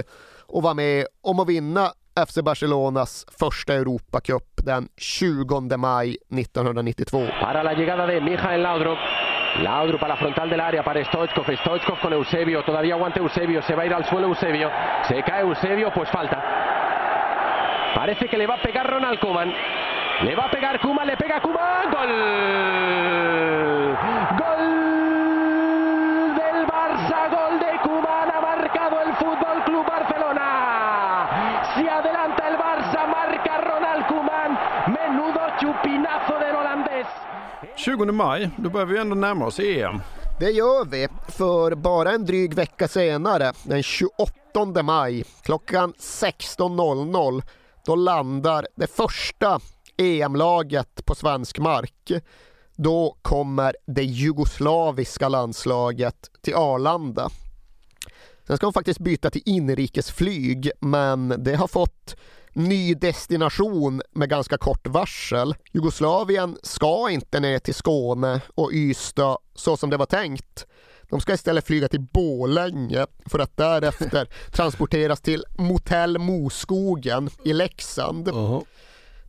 och 0.47 0.63
var 0.63 0.75
med 0.75 1.07
om 1.23 1.41
att 1.41 1.49
vinna 1.49 1.87
FC 2.27 2.39
Barcelonas 2.43 3.27
första 3.41 3.75
Europacup 3.75 4.45
den 4.65 4.89
20 4.97 5.77
maj 5.77 6.17
1992. 6.31 7.27
Para 7.41 7.63
la 7.63 7.73
llegada 7.73 8.07
de 8.07 8.21
Mijael 8.21 8.63
Laudrup. 8.63 8.99
Laudrup 9.59 10.03
a 10.03 10.09
la 10.09 10.17
frontal 10.17 10.49
del 10.49 10.61
área 10.61 10.83
para 10.83 11.05
Stoichkov. 11.05 11.45
Stoichkov 11.45 12.01
con 12.01 12.13
Eusebio. 12.13 12.63
Todavía 12.63 12.95
aguanta 12.95 13.21
Eusebio. 13.21 13.63
Se 13.63 13.75
va 13.75 13.83
a 13.83 13.87
ir 13.87 13.95
al 13.95 14.05
suelo 14.05 14.29
Eusebio. 14.29 14.71
Se 15.09 15.23
cae 15.23 15.41
Eusebio, 15.41 15.91
pues 15.95 16.09
falta. 16.11 16.43
Parece 17.95 18.29
que 18.29 18.39
le 18.39 18.47
va 18.47 18.55
a 18.55 18.63
pegar 18.63 18.91
Ronald 18.91 19.21
Koeman. 19.21 19.53
Le 20.21 20.35
va 20.37 20.45
a 20.45 20.51
pegar 20.51 20.79
Koeman, 20.81 21.07
le 21.07 21.17
pega 21.17 21.41
Koeman. 21.41 21.91
¡Gol! 21.91 22.13
¡Gol 24.41 24.67
del 26.39 26.67
Barça! 26.67 27.19
¡Gol 27.37 27.59
de 27.59 27.73
Koeman! 27.85 28.31
Ha 28.31 28.41
marcado 28.41 28.97
el 29.07 29.13
Fútbol 29.15 29.65
Club 29.67 29.85
Barcelona. 29.87 30.49
Se 31.75 31.89
adelanta 31.91 32.49
el 32.49 32.57
Barça, 32.57 33.01
marca 33.07 33.55
Ronald 33.69 34.07
Koeman. 34.07 34.59
Menudo 34.95 35.41
chupinazo 35.61 36.39
del 36.39 36.55
holandés. 36.57 37.07
20 37.77 38.13
maj, 38.13 38.51
då 38.57 38.71
börjar 38.71 38.87
vi 38.87 38.99
ändå 38.99 39.15
närma 39.15 39.47
oss 39.47 39.61
EM. 39.61 40.01
Det 40.41 40.51
gör 40.51 40.85
vi, 40.85 41.09
för 41.29 41.75
bara 41.75 42.11
en 42.11 42.27
dryg 42.27 42.55
vecka 42.55 42.89
senare, 42.89 43.53
den 43.65 43.83
28 43.83 44.83
maj, 44.83 45.25
klockan 45.45 45.93
16.00, 45.93 47.43
då 47.87 47.95
landar 47.95 48.67
det 48.75 48.97
första 48.97 49.61
EM-laget 50.03 51.05
på 51.05 51.15
svensk 51.15 51.59
mark. 51.59 52.13
Då 52.77 53.17
kommer 53.23 53.77
det 53.87 54.05
jugoslaviska 54.05 55.29
landslaget 55.29 56.31
till 56.43 56.55
Arlanda. 56.55 57.31
Sen 58.47 58.57
ska 58.57 58.67
de 58.67 58.73
faktiskt 58.73 59.01
byta 59.01 59.31
till 59.31 59.43
inrikesflyg, 59.45 60.71
men 60.81 61.35
det 61.39 61.55
har 61.55 61.69
fått 61.69 62.17
ny 62.53 62.95
destination 62.95 64.03
med 64.11 64.29
ganska 64.29 64.59
kort 64.59 64.87
varsel. 64.87 65.55
Jugoslavien 65.73 66.59
ska 66.63 67.11
inte 67.11 67.41
ner 67.41 67.59
till 67.59 67.75
Skåne 67.75 68.41
och 68.55 68.71
Ystad 68.73 69.39
så 69.55 69.77
som 69.77 69.91
det 69.91 69.97
var 69.97 70.07
tänkt. 70.07 70.67
De 71.03 71.21
ska 71.21 71.35
istället 71.35 71.67
flyga 71.67 71.89
till 71.89 72.01
Bålänge 72.01 73.07
för 73.27 73.39
att 73.39 73.57
därefter 73.57 74.29
transporteras 74.53 75.21
till 75.21 75.45
Motell 75.59 76.19
Moskogen 76.19 77.31
i 77.45 77.53
Leksand. 77.53 78.29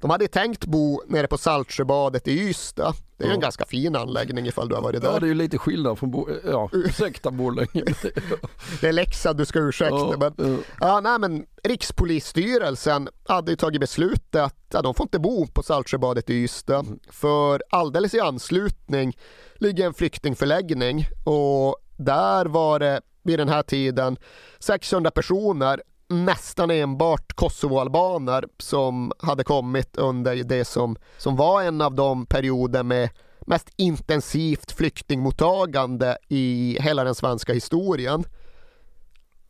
De 0.03 0.09
hade 0.09 0.27
tänkt 0.27 0.65
bo 0.65 1.01
nere 1.07 1.27
på 1.27 1.37
Saltsjöbadet 1.37 2.27
i 2.27 2.31
Ystad. 2.39 2.93
Det 3.17 3.23
är 3.23 3.27
ju 3.27 3.33
en 3.33 3.39
Ja. 3.39 3.41
ganska 3.41 3.65
fin 3.65 3.95
anläggning 3.95 4.45
ifall 4.47 4.69
du 4.69 4.75
har 4.75 4.81
varit 4.81 5.01
där. 5.01 5.11
Ja, 5.13 5.19
det 5.19 5.25
är 5.25 5.27
ju 5.27 5.33
lite 5.33 5.57
skillnad 5.57 5.99
från, 5.99 6.11
Bo- 6.11 6.29
ja, 6.45 6.69
ursäkta 6.73 7.31
Borlänge. 7.31 7.83
Det 8.81 8.87
är 8.87 8.91
Leksand 8.93 9.37
du 9.37 9.45
ska 9.45 9.59
ursäkta. 9.59 9.95
Ja, 9.95 10.31
men, 10.37 10.63
ja, 10.79 10.99
nej, 10.99 11.19
men 11.19 11.45
Rikspolisstyrelsen 11.63 13.09
hade 13.27 13.51
ju 13.51 13.55
tagit 13.57 13.81
beslutet 13.81 14.41
att 14.41 14.55
ja, 14.73 14.81
de 14.81 14.93
får 14.93 15.03
inte 15.03 15.19
bo 15.19 15.47
på 15.47 15.63
Saltsjöbadet 15.63 16.29
i 16.29 16.33
Ystad. 16.33 16.79
Mm. 16.85 16.99
För 17.09 17.63
alldeles 17.69 18.13
i 18.13 18.19
anslutning 18.19 19.17
ligger 19.55 19.85
en 19.85 19.93
flyktingförläggning 19.93 21.05
och 21.23 21.77
där 21.97 22.45
var 22.45 22.79
det 22.79 23.01
vid 23.23 23.39
den 23.39 23.49
här 23.49 23.63
tiden 23.63 24.17
600 24.59 25.11
personer 25.11 25.81
nästan 26.13 26.71
enbart 26.71 27.33
kosovoalbaner 27.33 28.45
som 28.57 29.11
hade 29.19 29.43
kommit 29.43 29.97
under 29.97 30.35
det 30.35 30.65
som, 30.65 30.95
som 31.17 31.35
var 31.35 31.61
en 31.61 31.81
av 31.81 31.95
de 31.95 32.25
perioder 32.25 32.83
med 32.83 33.09
mest 33.41 33.69
intensivt 33.75 34.71
flyktingmottagande 34.71 36.17
i 36.27 36.77
hela 36.81 37.03
den 37.03 37.15
svenska 37.15 37.53
historien. 37.53 38.23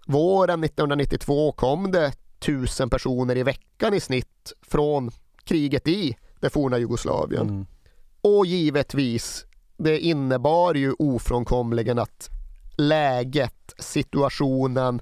Våren 0.06 0.64
1992 0.64 1.52
kom 1.52 1.92
det 1.92 2.12
tusen 2.40 2.90
personer 2.90 3.38
i 3.38 3.44
veckan 3.44 3.94
i 3.94 4.00
snitt 4.00 4.54
från 4.62 5.12
kriget 5.44 5.88
i 5.88 6.18
det 6.40 6.50
forna 6.50 6.78
Jugoslavien. 6.78 7.68
Och 8.22 8.46
givetvis, 8.46 9.46
det 9.78 10.00
innebar 10.00 10.74
ju 10.74 10.94
ofrånkomligen 11.00 12.00
att 12.00 12.30
läget, 12.78 13.74
situationen 13.80 15.02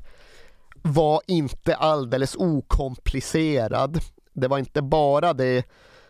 var 0.82 1.22
inte 1.28 1.76
alldeles 1.76 2.36
okomplicerad. 2.36 4.00
Det 4.34 4.48
var 4.48 4.60
inte 4.60 4.82
bara 4.82 5.34
det 5.34 5.66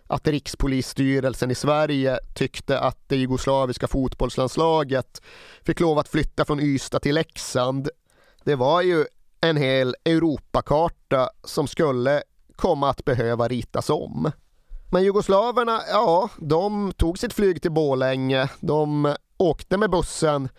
att 0.07 0.27
Rikspolisstyrelsen 0.27 1.51
i 1.51 1.55
Sverige 1.55 2.19
tyckte 2.33 2.79
att 2.79 2.97
det 3.07 3.15
jugoslaviska 3.15 3.87
fotbollslandslaget 3.87 5.21
fick 5.61 5.79
lov 5.79 5.99
att 5.99 6.09
flytta 6.09 6.45
från 6.45 6.59
Ystad 6.59 6.99
till 6.99 7.15
Leksand. 7.15 7.89
Det 8.43 8.55
var 8.55 8.81
ju 8.81 9.05
en 9.41 9.57
hel 9.57 9.95
Europakarta 10.05 11.29
som 11.43 11.67
skulle 11.67 12.23
komma 12.55 12.89
att 12.89 13.05
behöva 13.05 13.47
ritas 13.47 13.89
om. 13.89 14.31
Men 14.91 15.03
jugoslaverna, 15.03 15.81
ja, 15.89 16.29
de 16.37 16.93
tog 16.97 17.19
sitt 17.19 17.33
flyg 17.33 17.61
till 17.61 17.71
Borlänge. 17.71 18.49
De 18.59 19.15
åkte 19.37 19.77
med 19.77 19.89
bussen 19.89 20.49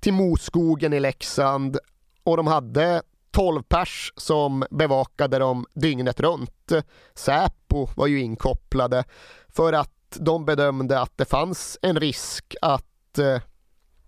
till 0.00 0.12
Moskogen 0.12 0.92
i 0.92 1.00
Leksand 1.00 1.78
och 2.24 2.36
de 2.36 2.46
hade 2.46 3.02
12 3.36 3.62
pers 3.62 4.12
som 4.16 4.64
bevakade 4.70 5.38
dem 5.38 5.66
dygnet 5.74 6.20
runt. 6.20 6.72
Säpo 7.14 7.88
var 7.96 8.06
ju 8.06 8.20
inkopplade 8.20 9.04
för 9.48 9.72
att 9.72 10.16
de 10.20 10.44
bedömde 10.44 11.00
att 11.00 11.12
det 11.16 11.24
fanns 11.24 11.78
en 11.82 12.00
risk 12.00 12.54
att 12.62 13.18
eh, 13.18 13.42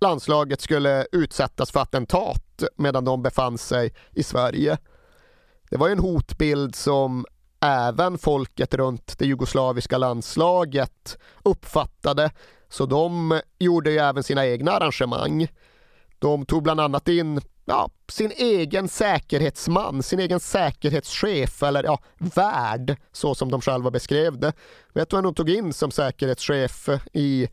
landslaget 0.00 0.60
skulle 0.60 1.06
utsättas 1.12 1.70
för 1.70 1.80
attentat 1.80 2.62
medan 2.76 3.04
de 3.04 3.22
befann 3.22 3.58
sig 3.58 3.94
i 4.12 4.22
Sverige. 4.22 4.78
Det 5.70 5.76
var 5.76 5.88
ju 5.88 5.92
en 5.92 5.98
hotbild 5.98 6.74
som 6.74 7.26
även 7.60 8.18
folket 8.18 8.74
runt 8.74 9.18
det 9.18 9.26
jugoslaviska 9.26 9.98
landslaget 9.98 11.18
uppfattade 11.42 12.30
så 12.68 12.86
de 12.86 13.40
gjorde 13.58 13.90
ju 13.90 13.98
även 13.98 14.22
sina 14.22 14.46
egna 14.46 14.72
arrangemang. 14.72 15.48
De 16.18 16.46
tog 16.46 16.62
bland 16.62 16.80
annat 16.80 17.08
in 17.08 17.40
ja, 17.68 17.90
sin 18.08 18.32
egen 18.36 18.88
säkerhetsman, 18.88 20.02
sin 20.02 20.20
egen 20.20 20.40
säkerhetschef 20.40 21.62
eller 21.62 21.84
ja, 21.84 21.98
värd 22.18 22.96
så 23.12 23.34
som 23.34 23.50
de 23.50 23.60
själva 23.60 23.90
beskrev 23.90 24.38
det. 24.38 24.52
Vet 24.92 25.10
du 25.10 25.16
vem 25.16 25.24
de 25.24 25.34
tog 25.34 25.50
in 25.50 25.72
som 25.72 25.90
säkerhetschef 25.90 26.88
i 27.12 27.48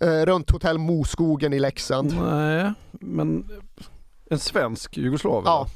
eh, 0.00 0.06
runt 0.24 0.50
hotell 0.50 0.78
Moskogen 0.78 1.52
i 1.52 1.58
Leksand? 1.58 2.14
Nej, 2.20 2.72
men 2.92 3.48
en 4.30 4.38
svensk 4.38 4.96
jugoslav? 4.96 5.42
Ja. 5.46 5.66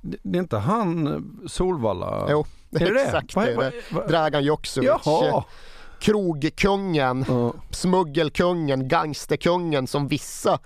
Det, 0.00 0.16
det 0.22 0.38
är 0.38 0.40
inte 0.42 0.56
han 0.58 1.24
Solvalla? 1.48 2.26
Jo, 2.30 2.46
Är 2.70 2.78
det 2.78 2.94
det? 2.94 3.02
exakt 3.04 3.34
det 3.34 3.40
är 3.52 3.56
det. 3.60 3.72
va- 3.90 4.06
Dragan 4.06 4.44
Joksovic. 4.44 4.90
Jaha. 5.04 5.44
Krogkungen, 6.00 7.24
smuggelkungen, 7.70 8.88
gangsterkungen 8.88 9.86
som 9.86 10.08
vissa 10.08 10.58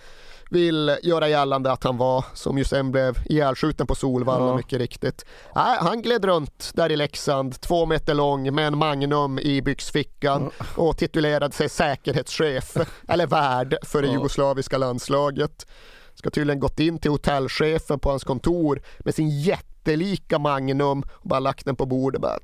vill 0.50 0.96
göra 1.02 1.28
gällande 1.28 1.72
att 1.72 1.84
han 1.84 1.96
var, 1.96 2.24
som 2.34 2.58
ju 2.58 2.64
sen 2.64 2.92
blev 2.92 3.18
ihjälskjuten 3.26 3.86
på 3.86 3.94
Solvalla 3.94 4.46
Ja. 4.46 4.56
mycket 4.56 4.78
riktigt. 4.78 5.24
Nej, 5.54 5.78
han 5.80 6.02
gled 6.02 6.24
runt 6.24 6.70
där 6.74 6.92
i 6.92 6.96
Leksand, 6.96 7.60
två 7.60 7.86
meter 7.86 8.14
lång 8.14 8.54
med 8.54 8.66
en 8.66 8.78
Magnum 8.78 9.38
i 9.38 9.62
byxfickan 9.62 10.50
och 10.76 10.96
titulerade 10.96 11.54
sig 11.54 11.68
säkerhetschef, 11.68 12.76
eller 13.08 13.26
värd 13.26 13.76
för 13.82 14.02
det 14.02 14.08
Ja. 14.08 14.12
jugoslaviska 14.14 14.78
landslaget. 14.78 15.66
Ska 16.14 16.30
tydligen 16.30 16.60
gått 16.60 16.80
in 16.80 16.98
till 16.98 17.10
hotellchefen 17.10 17.98
på 17.98 18.10
hans 18.10 18.24
kontor 18.24 18.82
med 18.98 19.14
sin 19.14 19.40
jättelika 19.40 20.38
Magnum 20.38 21.02
och 21.12 21.28
bara 21.28 21.40
lagt 21.40 21.64
den 21.64 21.76
på 21.76 21.86
bordet. 21.86 22.20
Bara, 22.20 22.38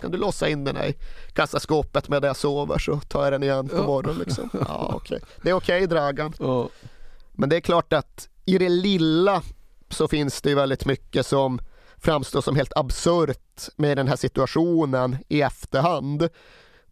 kan 0.00 0.10
du 0.10 0.18
låsa 0.18 0.48
in 0.48 0.64
den 0.64 0.76
här 0.76 0.86
i 0.86 0.94
kassaskåpet 1.32 2.08
medan 2.08 2.26
jag 2.28 2.36
sover 2.36 2.78
så 2.78 3.00
tar 3.00 3.24
jag 3.24 3.32
den 3.32 3.42
igen 3.42 3.68
på 3.68 3.76
Ja. 3.76 3.82
morgonen. 3.82 4.18
Liksom. 4.26 4.50
Ja, 4.52 4.92
okej. 4.94 5.20
Det 5.42 5.50
är 5.50 5.54
okej 5.54 5.86
Dragan. 5.86 6.32
Men 7.40 7.48
det 7.48 7.56
är 7.56 7.60
klart 7.60 7.92
att 7.92 8.28
i 8.44 8.58
det 8.58 8.68
lilla 8.68 9.42
så 9.90 10.08
finns 10.08 10.42
det 10.42 10.48
ju 10.48 10.54
väldigt 10.54 10.86
mycket 10.86 11.26
som 11.26 11.60
framstår 11.98 12.40
som 12.40 12.56
helt 12.56 12.72
absurt 12.76 13.68
med 13.76 13.96
den 13.96 14.08
här 14.08 14.16
situationen 14.16 15.16
i 15.28 15.42
efterhand. 15.42 16.28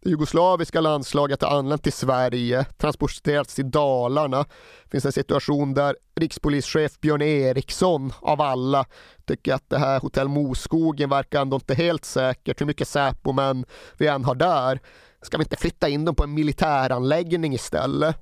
Det 0.01 0.09
jugoslaviska 0.09 0.81
landslaget 0.81 1.41
har 1.41 1.57
anlänt 1.57 1.83
till 1.83 1.93
Sverige, 1.93 2.65
transporterats 2.77 3.55
till 3.55 3.71
Dalarna. 3.71 4.37
Det 4.83 4.89
finns 4.91 5.05
en 5.05 5.11
situation 5.11 5.73
där 5.73 5.95
rikspolischef 6.15 6.99
Björn 6.99 7.21
Eriksson 7.21 8.13
av 8.19 8.41
alla 8.41 8.85
tycker 9.25 9.53
att 9.53 9.69
det 9.69 9.77
här 9.77 9.99
hotell 9.99 10.27
Moskogen 10.27 11.09
verkar 11.09 11.41
ändå 11.41 11.55
inte 11.55 11.73
helt 11.73 12.05
säkert. 12.05 12.61
Hur 12.61 12.65
mycket 12.65 12.87
Säpo-män 12.87 13.65
vi 13.97 14.07
än 14.07 14.25
har 14.25 14.35
där. 14.35 14.79
Ska 15.27 15.37
vi 15.37 15.43
inte 15.43 15.55
flytta 15.55 15.89
in 15.89 16.05
dem 16.05 16.15
på 16.15 16.23
en 16.23 16.33
militäranläggning 16.33 17.53
istället? 17.53 18.15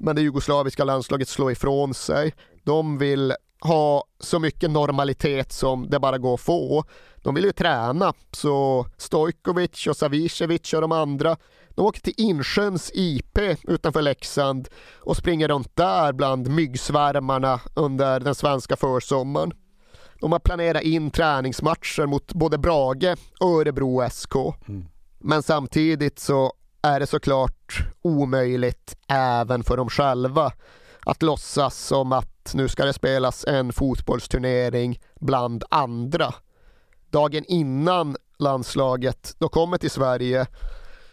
Men 0.00 0.16
det 0.16 0.22
jugoslaviska 0.22 0.84
landslaget 0.84 1.28
slår 1.28 1.52
ifrån 1.52 1.94
sig. 1.94 2.34
De 2.64 2.98
vill 2.98 3.34
ha 3.60 4.04
så 4.20 4.38
mycket 4.38 4.70
normalitet 4.70 5.52
som 5.52 5.90
det 5.90 5.98
bara 5.98 6.18
går 6.18 6.34
att 6.34 6.40
få. 6.40 6.84
De 7.22 7.34
vill 7.34 7.44
ju 7.44 7.52
träna, 7.52 8.14
så 8.30 8.86
Stojkovic 8.96 9.86
och 9.86 9.96
Savicevic 9.96 10.72
och 10.74 10.80
de 10.80 10.92
andra 10.92 11.36
de 11.68 11.86
åker 11.86 12.00
till 12.00 12.14
Insjöns 12.16 12.90
IP 12.94 13.38
utanför 13.62 14.02
Leksand 14.02 14.68
och 15.00 15.16
springer 15.16 15.48
runt 15.48 15.76
där 15.76 16.12
bland 16.12 16.48
myggsvärmarna 16.50 17.60
under 17.74 18.20
den 18.20 18.34
svenska 18.34 18.76
försommaren. 18.76 19.52
De 20.20 20.32
har 20.32 20.38
planerat 20.38 20.82
in 20.82 21.10
träningsmatcher 21.10 22.06
mot 22.06 22.32
både 22.32 22.58
Brage 22.58 23.16
och 23.40 23.60
Örebro 23.60 24.10
SK. 24.10 24.34
Men 25.24 25.42
samtidigt 25.42 26.18
så 26.18 26.52
är 26.82 27.00
det 27.00 27.06
såklart 27.06 27.82
omöjligt 28.02 28.96
även 29.08 29.64
för 29.64 29.76
dem 29.76 29.88
själva 29.88 30.52
att 31.06 31.22
låtsas 31.22 31.78
som 31.78 32.12
att 32.12 32.52
nu 32.54 32.68
ska 32.68 32.84
det 32.84 32.92
spelas 32.92 33.44
en 33.44 33.72
fotbollsturnering 33.72 35.00
bland 35.20 35.64
andra. 35.70 36.34
dagen 37.10 37.44
innan 37.48 38.16
landslaget 38.38 39.34
då 39.38 39.48
kommer 39.48 39.78
till 39.78 39.90
Sverige 39.90 40.46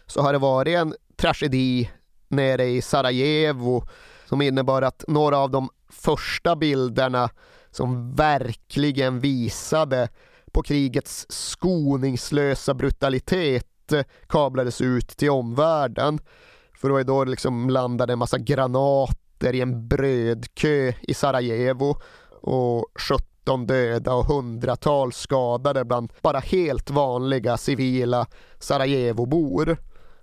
så 0.06 0.22
har 0.22 0.32
det 0.32 0.38
varit 0.38 0.76
en 0.76 0.94
tragedi 1.16 1.90
nere 2.28 2.64
i 2.64 2.82
Sarajevo 2.82 3.84
som 4.28 4.42
innebar 4.42 4.82
att 4.82 5.04
några 5.08 5.38
av 5.38 5.50
de 5.50 5.68
första 5.88 6.56
bilderna 6.56 7.30
som 7.70 8.14
verkligen 8.14 9.20
visade 9.20 10.08
på 10.52 10.62
krigets 10.62 11.26
skoningslösa 11.28 12.74
brutalitet 12.74 13.66
kablades 14.26 14.80
ut 14.80 15.08
till 15.08 15.30
omvärlden. 15.30 16.18
För 16.80 16.88
då 16.88 16.96
är 16.96 17.04
då 17.04 17.24
liksom 17.24 17.70
landade 17.70 18.12
en 18.12 18.18
massa 18.18 18.38
granater 18.38 19.54
i 19.54 19.60
en 19.60 19.88
brödkö 19.88 20.92
i 21.00 21.14
Sarajevo 21.14 21.96
och 22.40 22.86
17 22.94 23.66
döda 23.66 24.14
och 24.14 24.26
hundratals 24.26 25.16
skadade 25.16 25.84
bland 25.84 26.12
bara 26.22 26.38
helt 26.38 26.90
vanliga 26.90 27.56
civila 27.56 28.26
Sarajevobor. 28.58 29.76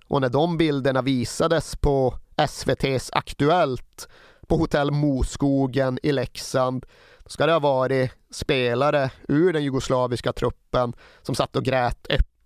Och 0.07 0.21
när 0.21 0.29
de 0.29 0.57
bilderna 0.57 1.01
visades 1.01 1.75
på 1.75 2.13
SVTs 2.37 3.09
Aktuellt 3.13 4.07
på 4.47 4.57
hotell 4.57 4.91
Moskogen 4.91 5.99
i 6.03 6.11
Leksand 6.11 6.85
ska 7.25 7.45
det 7.45 7.51
ha 7.51 7.59
varit 7.59 8.11
spelare 8.31 9.11
ur 9.27 9.53
den 9.53 9.63
jugoslaviska 9.63 10.33
truppen 10.33 10.93
som 11.21 11.35
satt 11.35 11.55
och 11.55 11.63
grät 11.63 12.07
öppet 12.09 12.36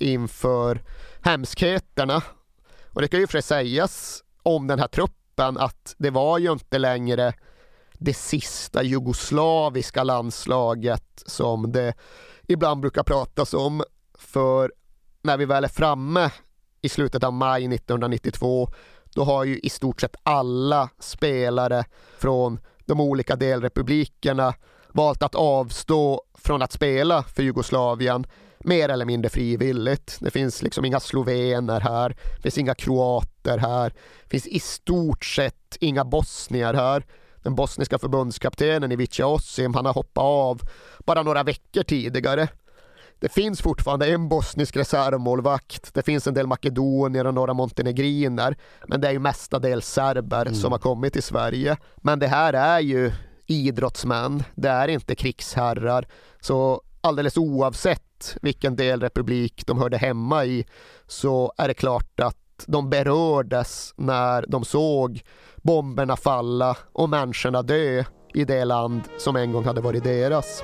inför 0.00 0.82
hemskheterna. 1.20 2.22
Och 2.86 3.02
det 3.02 3.08
kan 3.08 3.20
ju 3.20 3.26
för 3.26 3.32
sig 3.32 3.42
sägas 3.42 4.22
om 4.42 4.66
den 4.66 4.78
här 4.78 4.88
truppen 4.88 5.58
att 5.58 5.94
det 5.98 6.10
var 6.10 6.38
ju 6.38 6.52
inte 6.52 6.78
längre 6.78 7.34
det 7.92 8.14
sista 8.14 8.82
jugoslaviska 8.82 10.04
landslaget 10.04 11.22
som 11.26 11.72
det 11.72 11.94
ibland 12.46 12.80
brukar 12.80 13.02
pratas 13.02 13.54
om. 13.54 13.82
För 14.18 14.72
när 15.22 15.36
vi 15.36 15.44
väl 15.44 15.64
är 15.64 15.68
framme 15.68 16.30
i 16.80 16.88
slutet 16.88 17.24
av 17.24 17.32
maj 17.32 17.74
1992 17.74 18.68
då 19.14 19.24
har 19.24 19.44
ju 19.44 19.58
i 19.58 19.70
stort 19.70 20.00
sett 20.00 20.16
alla 20.22 20.88
spelare 20.98 21.84
från 22.18 22.60
de 22.86 23.00
olika 23.00 23.36
delrepublikerna 23.36 24.54
valt 24.88 25.22
att 25.22 25.34
avstå 25.34 26.22
från 26.34 26.62
att 26.62 26.72
spela 26.72 27.22
för 27.22 27.42
Jugoslavien 27.42 28.26
mer 28.64 28.88
eller 28.88 29.04
mindre 29.04 29.28
frivilligt. 29.28 30.18
Det 30.20 30.30
finns 30.30 30.62
liksom 30.62 30.84
inga 30.84 31.00
slovener 31.00 31.80
här, 31.80 32.16
det 32.36 32.42
finns 32.42 32.58
inga 32.58 32.74
kroater 32.74 33.58
här, 33.58 33.90
det 34.22 34.30
finns 34.30 34.46
i 34.46 34.60
stort 34.60 35.24
sett 35.24 35.76
inga 35.80 36.04
bosnier 36.04 36.74
här. 36.74 37.06
Den 37.42 37.54
bosniska 37.54 37.98
förbundskaptenen 37.98 38.92
Ivica 38.92 39.26
Osim, 39.26 39.74
han 39.74 39.86
har 39.86 39.92
hoppat 39.92 40.24
av 40.24 40.60
bara 41.06 41.22
några 41.22 41.42
veckor 41.42 41.82
tidigare. 41.82 42.48
Det 43.18 43.28
finns 43.28 43.62
fortfarande 43.62 44.06
en 44.06 44.28
bosnisk 44.28 44.76
reservmålvakt. 44.76 45.94
Det 45.94 46.02
finns 46.02 46.26
en 46.26 46.34
del 46.34 46.46
makedonier 46.46 47.26
och 47.26 47.34
några 47.34 47.54
montenegriner. 47.54 48.56
Men 48.88 49.00
det 49.00 49.08
är 49.08 49.12
ju 49.12 49.18
mestadels 49.18 49.86
serber 49.86 50.46
mm. 50.46 50.54
som 50.54 50.72
har 50.72 50.78
kommit 50.78 51.12
till 51.12 51.22
Sverige. 51.22 51.76
Men 51.96 52.18
det 52.18 52.26
här 52.26 52.52
är 52.52 52.80
ju 52.80 53.12
idrottsmän. 53.46 54.42
Det 54.54 54.68
är 54.68 54.88
inte 54.88 55.14
krigsherrar. 55.14 56.08
Så 56.40 56.82
alldeles 57.04 57.36
oavsett 57.36 58.36
vilken 58.42 58.76
delrepublik 58.76 59.66
de 59.66 59.78
hörde 59.78 59.96
hemma 59.96 60.44
i 60.44 60.64
så 61.06 61.52
är 61.56 61.68
det 61.68 61.74
klart 61.74 62.20
att 62.20 62.36
de 62.66 62.90
berördes 62.90 63.94
när 63.96 64.44
de 64.48 64.64
såg 64.64 65.22
bomberna 65.56 66.16
falla 66.16 66.76
och 66.92 67.08
människorna 67.08 67.62
dö 67.62 68.04
i 68.34 68.44
det 68.44 68.64
land 68.64 69.00
som 69.18 69.36
en 69.36 69.52
gång 69.52 69.64
hade 69.64 69.80
varit 69.80 70.04
deras. 70.04 70.62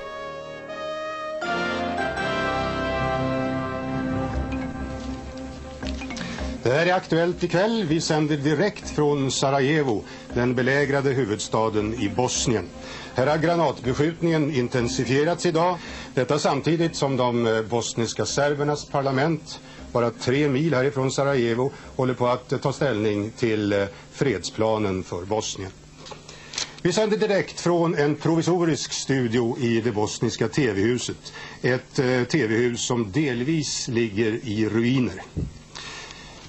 Det 6.63 6.69
här 6.69 6.85
är 6.85 6.93
Aktuellt 6.93 7.43
ikväll. 7.43 7.85
Vi 7.87 8.01
sänder 8.01 8.37
direkt 8.37 8.89
från 8.89 9.31
Sarajevo, 9.31 10.03
den 10.33 10.55
belägrade 10.55 11.09
huvudstaden 11.09 11.93
i 11.93 12.09
Bosnien. 12.09 12.69
Här 13.15 13.27
har 13.27 13.37
granatbeskjutningen 13.37 14.55
intensifierats 14.55 15.45
idag. 15.45 15.77
Detta 16.13 16.39
samtidigt 16.39 16.95
som 16.95 17.17
de 17.17 17.47
eh, 17.47 17.61
bosniska 17.61 18.25
serbernas 18.25 18.85
parlament 18.85 19.59
bara 19.91 20.11
tre 20.11 20.49
mil 20.49 20.73
härifrån 20.73 21.11
Sarajevo 21.11 21.71
håller 21.95 22.13
på 22.13 22.27
att 22.27 22.51
eh, 22.51 22.59
ta 22.59 22.73
ställning 22.73 23.31
till 23.37 23.73
eh, 23.73 23.83
fredsplanen 24.11 25.03
för 25.03 25.25
Bosnien. 25.25 25.71
Vi 26.81 26.93
sänder 26.93 27.17
direkt 27.17 27.59
från 27.59 27.95
en 27.95 28.15
provisorisk 28.15 28.93
studio 28.93 29.57
i 29.59 29.81
det 29.81 29.91
bosniska 29.91 30.47
tv-huset. 30.47 31.33
Ett 31.61 31.93
tv-hus 32.29 32.85
som 32.85 33.11
delvis 33.11 33.87
ligger 33.87 34.39
i 34.43 34.69
ruiner. 34.69 35.21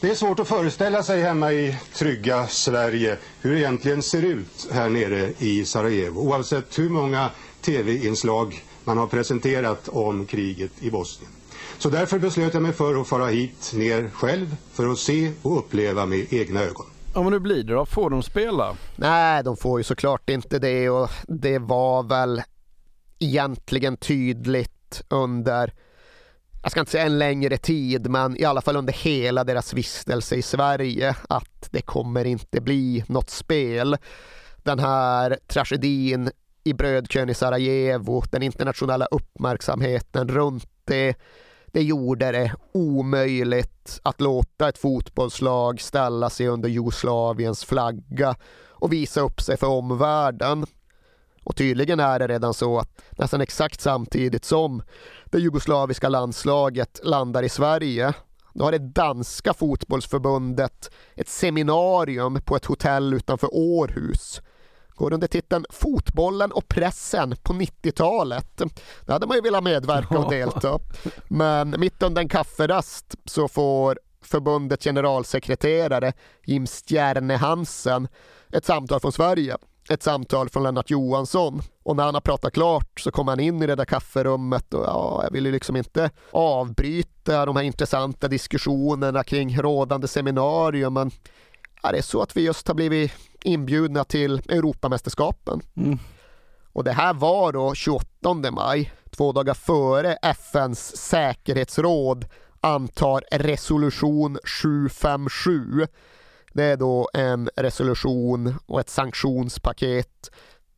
Det 0.02 0.10
är 0.10 0.14
svårt 0.14 0.40
att 0.40 0.48
föreställa 0.48 1.02
sig 1.02 1.22
hemma 1.22 1.52
i 1.52 1.78
trygga 1.94 2.46
Sverige 2.46 3.16
hur 3.40 3.52
det 3.52 3.58
egentligen 3.58 4.02
ser 4.02 4.22
ut 4.22 4.68
här 4.72 4.88
nere 4.88 5.32
i 5.38 5.64
Sarajevo. 5.64 6.20
Oavsett 6.20 6.78
hur 6.78 6.88
många 6.88 7.30
tv-inslag 7.60 8.64
man 8.84 8.98
har 8.98 9.06
presenterat 9.06 9.88
om 9.88 10.26
kriget 10.26 10.70
i 10.80 10.90
Bosnien. 10.90 11.32
Så 11.78 11.90
därför 11.90 12.18
beslöt 12.18 12.54
jag 12.54 12.62
mig 12.62 12.72
för 12.72 13.00
att 13.00 13.08
fara 13.08 13.26
hit 13.26 13.72
ner 13.74 14.10
själv 14.14 14.56
för 14.72 14.88
att 14.92 14.98
se 14.98 15.32
och 15.42 15.58
uppleva 15.58 16.06
med 16.06 16.32
egna 16.32 16.60
ögon. 16.60 16.86
Ja 17.14 17.22
men 17.22 17.32
hur 17.32 17.40
blir 17.40 17.62
det 17.62 17.74
då? 17.74 17.86
Får 17.86 18.10
de 18.10 18.22
spela? 18.22 18.76
Nej, 18.96 19.44
de 19.44 19.56
får 19.56 19.80
ju 19.80 19.84
såklart 19.84 20.30
inte 20.30 20.58
det 20.58 20.90
och 20.90 21.10
det 21.28 21.58
var 21.58 22.02
väl 22.02 22.42
egentligen 23.18 23.96
tydligt 23.96 25.02
under 25.08 25.72
jag 26.62 26.70
ska 26.70 26.80
inte 26.80 26.92
säga 26.92 27.04
en 27.04 27.18
längre 27.18 27.56
tid, 27.56 28.10
men 28.10 28.40
i 28.40 28.44
alla 28.44 28.60
fall 28.60 28.76
under 28.76 28.92
hela 28.92 29.44
deras 29.44 29.74
vistelse 29.74 30.36
i 30.36 30.42
Sverige 30.42 31.16
att 31.28 31.68
det 31.70 31.82
kommer 31.82 32.24
inte 32.24 32.60
bli 32.60 33.04
något 33.08 33.30
spel. 33.30 33.96
Den 34.56 34.78
här 34.78 35.38
tragedin 35.46 36.30
i 36.64 36.72
brödkön 36.72 37.30
i 37.30 37.34
Sarajevo, 37.34 38.22
den 38.30 38.42
internationella 38.42 39.06
uppmärksamheten 39.06 40.28
runt 40.28 40.68
det, 40.84 41.16
det 41.66 41.82
gjorde 41.82 42.32
det 42.32 42.54
omöjligt 42.72 44.00
att 44.02 44.20
låta 44.20 44.68
ett 44.68 44.78
fotbollslag 44.78 45.80
ställa 45.80 46.30
sig 46.30 46.48
under 46.48 46.68
Jugoslaviens 46.68 47.64
flagga 47.64 48.34
och 48.68 48.92
visa 48.92 49.20
upp 49.20 49.40
sig 49.40 49.56
för 49.56 49.66
omvärlden. 49.66 50.66
Och 51.44 51.56
tydligen 51.56 52.00
är 52.00 52.18
det 52.18 52.26
redan 52.26 52.54
så 52.54 52.78
att 52.78 53.02
nästan 53.10 53.40
exakt 53.40 53.80
samtidigt 53.80 54.44
som 54.44 54.82
det 55.24 55.38
jugoslaviska 55.38 56.08
landslaget 56.08 57.00
landar 57.02 57.42
i 57.42 57.48
Sverige 57.48 58.12
då 58.54 58.64
har 58.64 58.72
det 58.72 58.78
danska 58.78 59.54
fotbollsförbundet 59.54 60.90
ett 61.14 61.28
seminarium 61.28 62.40
på 62.44 62.56
ett 62.56 62.64
hotell 62.64 63.14
utanför 63.14 63.48
Århus. 63.52 64.40
Går 64.94 65.12
under 65.12 65.28
titeln 65.28 65.64
Fotbollen 65.70 66.52
och 66.52 66.68
pressen 66.68 67.34
på 67.42 67.52
90-talet. 67.52 68.62
Det 69.06 69.12
hade 69.12 69.26
man 69.26 69.36
ju 69.36 69.40
velat 69.40 69.64
medverka 69.64 70.18
och 70.18 70.30
delta. 70.30 70.78
Men 71.28 71.74
mitt 71.78 72.02
under 72.02 72.22
en 72.22 72.28
kafferast 72.28 73.14
så 73.24 73.48
får 73.48 73.98
förbundets 74.22 74.84
generalsekreterare 74.84 76.12
Jim 76.44 76.66
Stjärne 76.66 77.36
Hansen 77.36 78.08
ett 78.52 78.64
samtal 78.64 79.00
från 79.00 79.12
Sverige 79.12 79.56
ett 79.88 80.02
samtal 80.02 80.48
från 80.48 80.62
Lennart 80.62 80.90
Johansson 80.90 81.62
och 81.82 81.96
när 81.96 82.04
han 82.04 82.14
har 82.14 82.20
pratat 82.20 82.52
klart 82.52 83.00
så 83.00 83.10
kommer 83.10 83.32
han 83.32 83.40
in 83.40 83.62
i 83.62 83.66
det 83.66 83.74
där 83.74 83.84
kafferummet 83.84 84.74
och 84.74 84.84
ja, 84.84 85.20
jag 85.24 85.30
vill 85.30 85.46
ju 85.46 85.52
liksom 85.52 85.76
inte 85.76 86.10
avbryta 86.30 87.46
de 87.46 87.56
här 87.56 87.62
intressanta 87.62 88.28
diskussionerna 88.28 89.24
kring 89.24 89.58
rådande 89.58 90.08
seminarium 90.08 90.94
men 90.94 91.10
ja, 91.82 91.92
det 91.92 91.98
är 91.98 92.02
så 92.02 92.22
att 92.22 92.36
vi 92.36 92.40
just 92.40 92.68
har 92.68 92.74
blivit 92.74 93.12
inbjudna 93.42 94.04
till 94.04 94.38
Europamästerskapen. 94.48 95.60
Mm. 95.76 95.98
Och 96.72 96.84
det 96.84 96.92
här 96.92 97.14
var 97.14 97.52
då 97.52 97.74
28 97.74 98.06
maj, 98.50 98.92
två 99.10 99.32
dagar 99.32 99.54
före 99.54 100.12
FNs 100.22 100.96
säkerhetsråd 100.96 102.24
antar 102.60 103.24
resolution 103.30 104.38
757 104.44 105.86
det 106.52 106.64
är 106.64 106.76
då 106.76 107.08
en 107.14 107.50
resolution 107.56 108.54
och 108.66 108.80
ett 108.80 108.90
sanktionspaket 108.90 110.30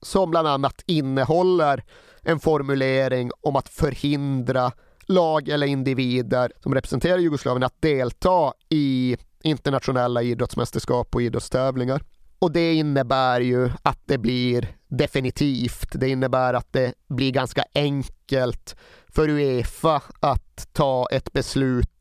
som 0.03 0.31
bland 0.31 0.49
annat 0.49 0.83
innehåller 0.87 1.85
en 2.23 2.41
formulering 2.41 3.31
om 3.41 3.57
att 3.57 3.69
förhindra 3.69 4.73
lag 5.07 5.49
eller 5.49 5.67
individer 5.67 6.53
som 6.63 6.75
representerar 6.75 7.19
Jugoslavien 7.19 7.63
att 7.63 7.83
delta 7.83 8.53
i 8.69 9.17
internationella 9.43 10.23
idrottsmästerskap 10.23 11.15
och 11.15 11.23
idrottstävlingar. 11.23 12.03
Och 12.39 12.53
det 12.53 12.75
innebär 12.75 13.41
ju 13.41 13.71
att 13.83 13.99
det 14.05 14.19
blir 14.19 14.77
definitivt. 14.89 15.89
Det 15.93 16.09
innebär 16.09 16.55
att 16.55 16.73
det 16.73 16.93
blir 17.09 17.31
ganska 17.31 17.65
enkelt 17.75 18.77
för 19.09 19.29
Uefa 19.29 20.03
att 20.21 20.69
ta 20.73 21.09
ett 21.11 21.33
beslut 21.33 21.94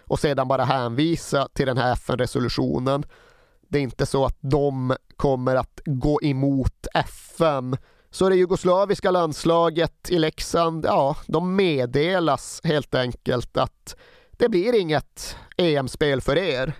och 0.00 0.18
sedan 0.20 0.48
bara 0.48 0.64
hänvisa 0.64 1.48
till 1.52 1.66
den 1.66 1.78
här 1.78 1.92
FN-resolutionen. 1.92 3.04
Det 3.68 3.78
är 3.78 3.82
inte 3.82 4.06
så 4.06 4.24
att 4.24 4.38
de 4.40 4.96
kommer 5.16 5.56
att 5.56 5.80
gå 5.84 6.22
emot 6.22 6.86
FN 6.94 7.76
Så 8.10 8.28
det 8.28 8.36
jugoslaviska 8.36 9.10
landslaget 9.10 10.10
i 10.10 10.18
Leksand, 10.18 10.84
ja, 10.84 11.16
de 11.26 11.56
meddelas 11.56 12.60
helt 12.64 12.94
enkelt 12.94 13.56
att 13.56 13.96
det 14.30 14.48
blir 14.48 14.80
inget 14.80 15.36
EM-spel 15.56 16.20
för 16.20 16.38
er. 16.38 16.72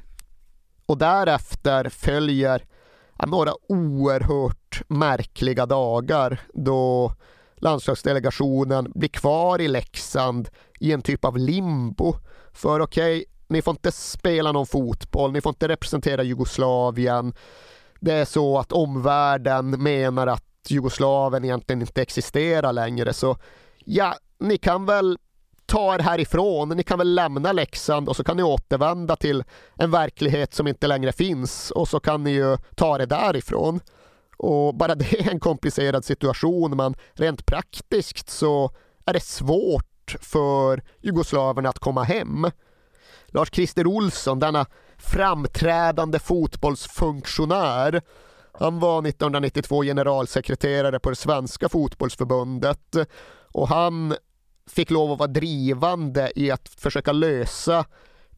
Och 0.87 0.99
därefter 0.99 1.89
följer 1.89 2.65
några 3.27 3.53
oerhört 3.69 4.83
märkliga 4.89 5.67
dagar 5.67 6.41
då 6.55 7.13
landslagsdelegationen 7.57 8.93
blir 8.95 9.09
kvar 9.09 9.61
i 9.61 9.69
Leksand 9.69 10.49
i 10.81 10.93
en 10.93 11.03
typ 11.03 11.25
av 11.25 11.37
limbo. 11.37 12.15
För 12.59 12.81
okej, 12.81 13.17
okay, 13.17 13.25
ni 13.49 13.63
får 13.63 13.73
inte 13.73 13.93
spela 13.93 14.53
någon 14.53 14.67
fotboll, 14.67 15.33
ni 15.33 15.41
får 15.41 15.51
inte 15.51 15.69
representera 15.69 16.23
Jugoslavien. 16.23 17.35
Det 18.01 18.13
är 18.13 18.25
så 18.25 18.59
att 18.59 18.73
omvärlden 18.73 19.71
menar 19.71 20.27
att 20.27 20.45
Jugoslavien 20.69 21.45
egentligen 21.45 21.81
inte 21.81 22.03
existerar 22.03 22.73
längre. 22.73 23.13
Så 23.13 23.37
ja, 23.79 24.15
ni 24.39 24.59
kan 24.59 24.87
väl 24.87 25.19
ta 25.67 25.95
er 25.95 25.99
härifrån, 25.99 26.69
ni 26.69 26.83
kan 26.83 26.99
väl 26.99 27.15
lämna 27.15 27.53
Leksand 27.53 28.09
och 28.09 28.17
så 28.17 28.25
kan 28.25 28.37
ni 28.37 28.43
återvända 28.43 29.17
till 29.17 29.45
en 29.75 29.91
verklighet 29.91 30.55
som 30.55 30.67
inte 30.67 30.87
längre 30.87 31.13
finns 31.13 31.71
och 31.71 31.89
så 31.89 32.01
kan 32.01 32.25
ni 32.25 32.31
ju 32.31 32.57
ta 32.77 32.99
det 32.99 33.07
därifrån. 33.07 33.81
Och 34.37 34.75
bara 34.75 34.95
det 34.95 35.21
är 35.21 35.31
en 35.31 35.41
komplicerad 35.41 36.05
situation 36.05 36.77
men 36.77 36.95
rent 37.13 37.47
praktiskt 37.47 38.31
så 38.31 38.71
är 39.07 39.13
det 39.13 39.23
svårt 39.23 39.88
för 40.21 40.83
jugoslaverna 41.01 41.69
att 41.69 41.79
komma 41.79 42.03
hem. 42.03 42.47
Lars-Christer 43.27 43.87
Olsson, 43.87 44.39
denna 44.39 44.67
framträdande 44.99 46.19
fotbollsfunktionär, 46.19 48.03
han 48.53 48.79
var 48.79 49.07
1992 49.07 49.83
generalsekreterare 49.83 50.99
på 51.01 51.11
det 51.11 51.17
svenska 51.17 51.69
fotbollsförbundet 51.69 52.97
och 53.53 53.69
han 53.69 54.15
fick 54.67 54.91
lov 54.91 55.13
att 55.13 55.19
vara 55.19 55.29
drivande 55.29 56.33
i 56.37 56.51
att 56.51 56.69
försöka 56.69 57.13
lösa 57.13 57.85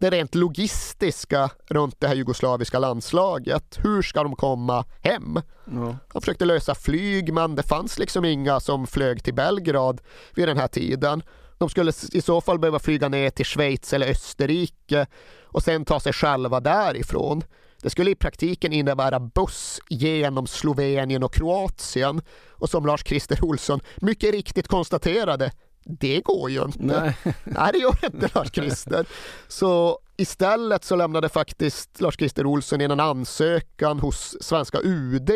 det 0.00 0.10
rent 0.10 0.34
logistiska 0.34 1.50
runt 1.66 2.00
det 2.00 2.08
här 2.08 2.14
jugoslaviska 2.14 2.78
landslaget. 2.78 3.78
Hur 3.82 4.02
ska 4.02 4.22
de 4.22 4.36
komma 4.36 4.84
hem? 5.02 5.40
Ja. 5.64 5.96
Han 6.08 6.22
försökte 6.22 6.44
lösa 6.44 6.74
flyg 6.74 7.34
men 7.34 7.54
det 7.54 7.62
fanns 7.62 7.98
liksom 7.98 8.24
inga 8.24 8.60
som 8.60 8.86
flög 8.86 9.24
till 9.24 9.34
Belgrad 9.34 10.00
vid 10.34 10.48
den 10.48 10.56
här 10.56 10.68
tiden. 10.68 11.22
De 11.60 11.68
skulle 11.68 11.92
i 12.12 12.20
så 12.20 12.40
fall 12.40 12.58
behöva 12.58 12.78
flyga 12.78 13.08
ner 13.08 13.30
till 13.30 13.46
Schweiz 13.46 13.92
eller 13.92 14.10
Österrike 14.10 15.06
och 15.44 15.62
sen 15.62 15.84
ta 15.84 16.00
sig 16.00 16.12
själva 16.12 16.60
därifrån. 16.60 17.42
Det 17.82 17.90
skulle 17.90 18.10
i 18.10 18.14
praktiken 18.14 18.72
innebära 18.72 19.20
buss 19.20 19.80
genom 19.88 20.46
Slovenien 20.46 21.22
och 21.22 21.34
Kroatien 21.34 22.22
och 22.50 22.70
som 22.70 22.86
Lars-Christer 22.86 23.44
Olsson 23.44 23.80
mycket 23.96 24.32
riktigt 24.32 24.68
konstaterade 24.68 25.52
det 25.84 26.20
går 26.20 26.50
ju 26.50 26.62
inte. 26.62 26.78
Nej, 26.82 27.16
Nej 27.44 27.72
det 27.72 27.78
gör 27.78 28.04
inte 28.04 28.28
Lars-Christer. 28.34 29.06
Så 29.48 29.98
istället 30.16 30.84
så 30.84 30.96
lämnade 30.96 31.28
faktiskt 31.28 32.00
Lars-Christer 32.00 32.46
Olsson 32.46 32.80
in 32.80 32.90
en 32.90 33.00
ansökan 33.00 34.00
hos 34.00 34.36
svenska 34.40 34.78
UD 34.82 35.30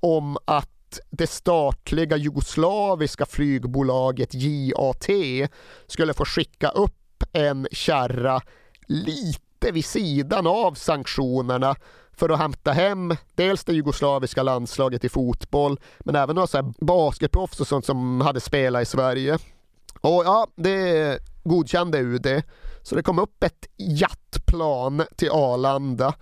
om 0.00 0.36
att 0.44 0.71
det 1.10 1.26
statliga 1.26 2.16
jugoslaviska 2.16 3.26
flygbolaget 3.26 4.34
JAT 4.34 5.06
skulle 5.86 6.14
få 6.14 6.24
skicka 6.24 6.68
upp 6.68 7.24
en 7.32 7.68
kärra 7.72 8.40
lite 8.86 9.72
vid 9.72 9.84
sidan 9.84 10.46
av 10.46 10.74
sanktionerna 10.74 11.76
för 12.12 12.28
att 12.28 12.38
hämta 12.38 12.72
hem 12.72 13.16
dels 13.34 13.64
det 13.64 13.72
jugoslaviska 13.72 14.42
landslaget 14.42 15.04
i 15.04 15.08
fotboll 15.08 15.80
men 16.00 16.16
även 16.16 16.36
några 16.36 16.72
basketproffs 16.80 17.60
och 17.60 17.66
sånt 17.66 17.86
som 17.86 18.20
hade 18.20 18.40
spelat 18.40 18.82
i 18.82 18.86
Sverige. 18.86 19.38
Och 20.00 20.24
ja, 20.24 20.46
det 20.56 21.18
godkände 21.44 21.98
UD. 21.98 22.42
Så 22.82 22.94
det 22.94 23.02
kom 23.02 23.18
upp 23.18 23.44
ett 23.44 23.68
jattplan 23.76 25.02
till 25.16 25.30
Arlanda. 25.30 26.14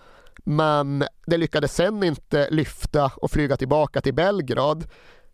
Men 0.45 1.05
det 1.27 1.37
lyckades 1.37 1.75
sen 1.75 2.03
inte 2.03 2.51
lyfta 2.51 3.13
och 3.17 3.31
flyga 3.31 3.57
tillbaka 3.57 4.01
till 4.01 4.15
Belgrad. 4.15 4.85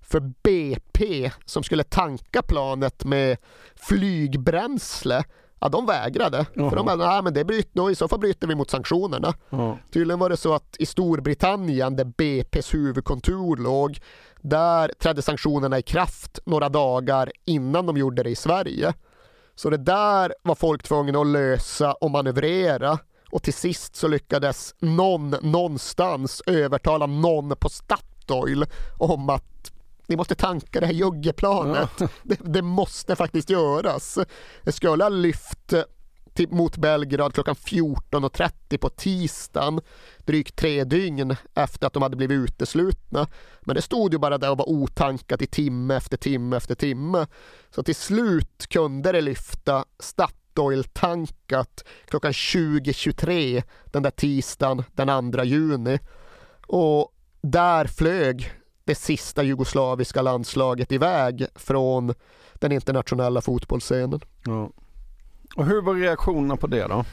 För 0.00 0.20
BP 0.20 1.30
som 1.44 1.62
skulle 1.62 1.84
tanka 1.84 2.42
planet 2.42 3.04
med 3.04 3.36
flygbränsle 3.74 5.24
Ja, 5.60 5.68
de 5.68 5.86
vägrade. 5.86 6.38
Uh-huh. 6.38 6.68
För 6.68 6.76
de 6.76 6.86
bara, 6.86 6.96
nej 6.96 7.22
men 7.22 7.34
det 7.34 7.44
bryter, 7.44 7.70
då, 7.72 7.90
i 7.90 7.94
så 7.94 8.08
fall 8.08 8.18
bryter 8.18 8.46
vi 8.46 8.54
mot 8.54 8.70
sanktionerna. 8.70 9.34
Uh-huh. 9.50 9.76
Tydligen 9.92 10.18
var 10.18 10.30
det 10.30 10.36
så 10.36 10.54
att 10.54 10.76
i 10.78 10.86
Storbritannien, 10.86 11.96
där 11.96 12.04
BPs 12.04 12.74
huvudkontor 12.74 13.56
låg, 13.56 13.98
där 14.40 14.92
trädde 14.98 15.22
sanktionerna 15.22 15.78
i 15.78 15.82
kraft 15.82 16.38
några 16.44 16.68
dagar 16.68 17.32
innan 17.44 17.86
de 17.86 17.96
gjorde 17.96 18.22
det 18.22 18.30
i 18.30 18.36
Sverige. 18.36 18.94
Så 19.54 19.70
det 19.70 19.76
där 19.76 20.34
var 20.42 20.54
folk 20.54 20.82
tvungna 20.82 21.20
att 21.20 21.26
lösa 21.26 21.92
och 21.92 22.10
manövrera. 22.10 22.98
Och 23.36 23.42
till 23.42 23.54
sist 23.54 23.96
så 23.96 24.08
lyckades 24.08 24.74
någon 24.78 25.30
någonstans 25.30 26.42
övertala 26.46 27.06
någon 27.06 27.56
på 27.56 27.68
Statoil 27.68 28.66
om 28.98 29.30
att 29.30 29.72
ni 30.06 30.16
måste 30.16 30.34
tanka 30.34 30.80
det 30.80 30.86
här 30.86 30.92
juggeplanet. 30.92 31.90
Ja. 31.98 32.08
Det, 32.22 32.38
det, 32.44 32.62
måste 32.62 33.16
faktiskt 33.16 33.50
göras. 33.50 34.18
Det 34.62 34.72
skulle 34.72 35.04
ha 35.04 35.08
lyft 35.08 35.74
till, 36.34 36.48
mot 36.48 36.76
Belgrad 36.76 37.34
klockan 37.34 37.54
14.30 37.54 38.78
på 38.78 38.88
tisdagen, 38.88 39.80
drygt 40.18 40.56
tre 40.56 40.84
dygn 40.84 41.36
efter 41.54 41.86
att 41.86 41.92
de 41.92 42.02
hade 42.02 42.16
blivit 42.16 42.50
uteslutna. 42.50 43.26
Men 43.60 43.76
det 43.76 43.82
stod 43.82 44.12
ju 44.12 44.18
bara 44.18 44.38
där 44.38 44.50
och 44.50 44.58
var 44.58 44.68
otankat 44.68 45.42
i 45.42 45.46
timme 45.46 45.96
efter 45.96 46.16
timme 46.16 46.56
efter 46.56 46.74
timme. 46.74 47.26
Så 47.70 47.82
till 47.82 47.96
slut 47.96 48.66
kunde 48.68 49.12
det 49.12 49.20
lyfta 49.20 49.84
Statoil-tankat 50.56 51.84
klockan 52.04 52.32
20.23 52.32 53.62
den 53.84 54.02
där 54.02 54.10
tisdagen 54.10 54.84
den 54.94 55.32
2 55.32 55.44
juni. 55.44 55.98
Och 56.66 57.12
där 57.40 57.84
flög 57.84 58.52
det 58.84 58.94
sista 58.94 59.42
jugoslaviska 59.42 60.22
landslaget 60.22 60.92
iväg 60.92 61.46
från 61.54 62.14
den 62.54 62.72
internationella 62.72 63.40
fotbollsscenen. 63.40 64.20
Ja. 64.44 64.70
Och 65.56 65.66
hur 65.66 65.82
var 65.82 65.94
reaktionerna 65.94 66.56
på 66.56 66.66
det 66.66 66.86
då? 66.86 67.04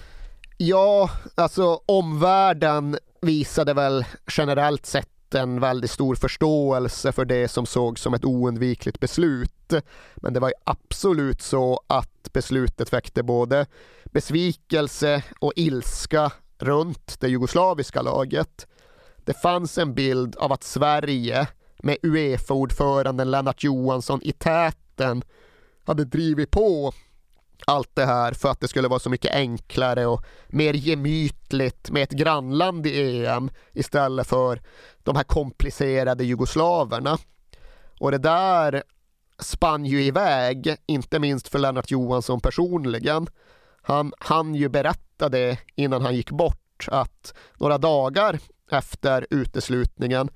Ja, 0.57 1.10
alltså 1.36 1.82
omvärlden 1.86 2.98
visade 3.22 3.74
väl 3.74 4.06
generellt 4.38 4.86
sett 4.86 5.10
en 5.35 5.60
väldigt 5.60 5.91
stor 5.91 6.15
förståelse 6.15 7.11
för 7.11 7.26
det 7.26 7.47
som 7.47 7.65
sågs 7.65 8.01
som 8.01 8.14
ett 8.14 8.26
oundvikligt 8.26 8.99
beslut. 8.99 9.73
Men 10.15 10.34
det 10.34 10.39
var 10.39 10.47
ju 10.47 10.53
absolut 10.64 11.41
så 11.41 11.81
att 11.88 12.30
beslutet 12.34 12.93
väckte 12.93 13.23
både 13.23 13.65
besvikelse 14.05 15.23
och 15.39 15.53
ilska 15.55 16.31
runt 16.57 17.19
det 17.19 17.27
jugoslaviska 17.27 18.01
laget. 18.01 18.68
Det 19.18 19.34
fanns 19.34 19.77
en 19.77 19.93
bild 19.93 20.35
av 20.35 20.51
att 20.51 20.64
Sverige 20.64 21.47
med 21.80 21.97
Uefa-ordföranden 22.03 23.31
Lennart 23.31 23.64
Johansson 23.64 24.22
i 24.23 24.31
täten 24.31 25.23
hade 25.85 26.05
drivit 26.05 26.51
på 26.51 26.93
allt 27.67 27.89
det 27.93 28.05
här 28.05 28.31
för 28.31 28.49
att 28.49 28.59
det 28.59 28.67
skulle 28.67 28.88
vara 28.88 28.99
så 28.99 29.09
mycket 29.09 29.35
enklare 29.35 30.05
och 30.05 30.25
mer 30.47 30.73
gemytligt 30.73 31.91
med 31.91 32.03
ett 32.03 32.11
grannland 32.11 32.88
i 32.88 33.25
EM 33.25 33.49
istället 33.73 34.27
för 34.27 34.61
de 35.03 35.15
här 35.15 35.23
komplicerade 35.23 36.23
jugoslaverna. 36.23 37.17
Och 37.99 38.11
det 38.11 38.17
där 38.17 38.84
spann 39.39 39.85
ju 39.85 40.03
iväg, 40.03 40.75
inte 40.85 41.19
minst 41.19 41.47
för 41.47 41.59
Lennart 41.59 41.91
Johansson 41.91 42.41
personligen. 42.41 43.27
Han 43.81 44.13
hann 44.19 44.55
ju 44.55 44.69
berätta 44.69 45.30
det 45.30 45.59
innan 45.75 46.01
han 46.01 46.15
gick 46.15 46.31
bort 46.31 46.88
att 46.88 47.34
några 47.59 47.77
dagar 47.77 48.39
efter 48.71 49.27
uteslutningen 49.30 50.30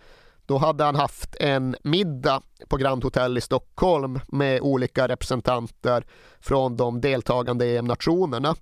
då 0.48 0.58
hade 0.58 0.84
han 0.84 0.96
haft 0.96 1.36
en 1.40 1.76
middag 1.84 2.42
på 2.68 2.78
Grand 2.78 3.04
Hotel 3.04 3.38
i 3.38 3.42
Stockholm 3.42 4.20
med 4.28 4.62
olika 4.62 5.08
representanter 5.08 6.06
från 6.40 6.78
de 6.78 7.02
deltagande 7.02 7.66
EM-nationerna. 7.66 8.56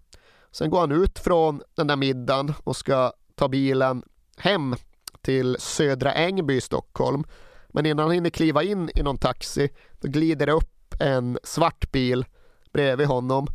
Sen 0.51 0.69
går 0.69 0.79
han 0.79 0.91
ut 0.91 1.19
från 1.19 1.61
den 1.75 1.87
där 1.87 1.95
middagen 1.95 2.53
och 2.63 2.75
ska 2.75 3.11
ta 3.35 3.47
bilen 3.47 4.03
hem 4.37 4.75
till 5.21 5.57
Södra 5.59 6.13
Ängby 6.13 6.55
i 6.55 6.61
Stockholm. 6.61 7.23
Men 7.69 7.85
innan 7.85 8.05
han 8.05 8.13
hinner 8.13 8.29
kliva 8.29 8.63
in 8.63 8.89
i 8.95 9.03
någon 9.03 9.17
taxi 9.17 9.69
då 9.99 10.07
glider 10.07 10.45
det 10.45 10.51
upp 10.51 10.95
en 10.99 11.37
svart 11.43 11.91
bil 11.91 12.25
bredvid 12.73 13.07
honom 13.07 13.47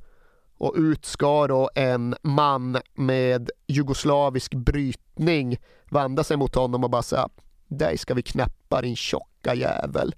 och 0.59 0.75
ut 0.77 1.05
ska 1.05 1.47
då 1.47 1.71
en 1.75 2.15
man 2.23 2.79
med 2.95 3.51
jugoslavisk 3.67 4.55
brytning 4.55 5.59
vända 5.91 6.25
sig 6.25 6.37
mot 6.37 6.55
honom 6.55 6.85
och 6.85 6.91
bara 6.91 7.03
säga 7.03 7.29
dig 7.71 7.99
ska 7.99 8.15
vi 8.15 8.23
knäppa 8.23 8.83
din 8.83 8.97
tjocka 8.97 9.55
jävel. 9.55 10.15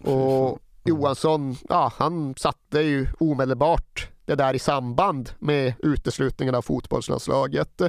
Och 0.00 0.58
Johansson, 0.84 1.56
ja 1.68 1.92
han 1.96 2.34
satte 2.38 2.80
ju 2.80 3.06
omedelbart 3.18 4.08
det 4.24 4.34
där 4.34 4.54
i 4.54 4.58
samband 4.58 5.30
med 5.38 5.74
uteslutningen 5.78 6.54
av 6.54 6.62
fotbollslandslaget. 6.62 7.82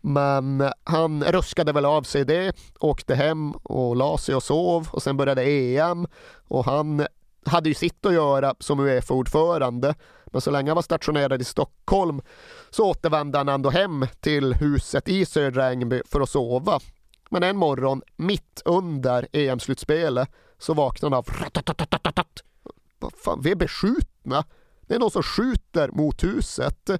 Men 0.00 0.70
han 0.84 1.24
ruskade 1.24 1.72
väl 1.72 1.84
av 1.84 2.02
sig 2.02 2.24
det, 2.24 2.56
åkte 2.80 3.14
hem 3.14 3.52
och 3.52 3.96
la 3.96 4.18
sig 4.18 4.34
och 4.34 4.42
sov 4.42 4.88
och 4.90 5.02
sen 5.02 5.16
började 5.16 5.42
EM 5.42 6.06
och 6.48 6.64
han 6.64 7.06
hade 7.46 7.68
ju 7.68 7.74
sitt 7.74 8.06
att 8.06 8.12
göra 8.12 8.54
som 8.58 8.80
Uefa-ordförande. 8.80 9.94
Men 10.26 10.40
så 10.40 10.50
länge 10.50 10.70
han 10.70 10.74
var 10.74 10.82
stationerad 10.82 11.40
i 11.40 11.44
Stockholm 11.44 12.20
så 12.70 12.90
återvände 12.90 13.38
han 13.38 13.48
ändå 13.48 13.70
hem 13.70 14.06
till 14.20 14.54
huset 14.54 15.08
i 15.08 15.26
Södra 15.26 15.70
Ängby 15.70 16.02
för 16.06 16.20
att 16.20 16.30
sova. 16.30 16.80
Men 17.30 17.42
en 17.42 17.56
morgon, 17.56 18.02
mitt 18.16 18.62
under 18.64 19.28
EM-slutspelet, 19.32 20.28
så 20.58 20.74
vaknade 20.74 21.16
han 21.16 21.18
av 21.18 21.26
Vad 22.98 23.12
fan, 23.12 23.40
vi 23.42 23.50
är 23.50 23.56
beskjutna. 23.56 24.44
Det 24.86 24.94
är 24.94 24.98
någon 24.98 25.10
som 25.10 25.22
skjuter 25.22 25.88
mot 25.88 26.24
huset. 26.24 26.90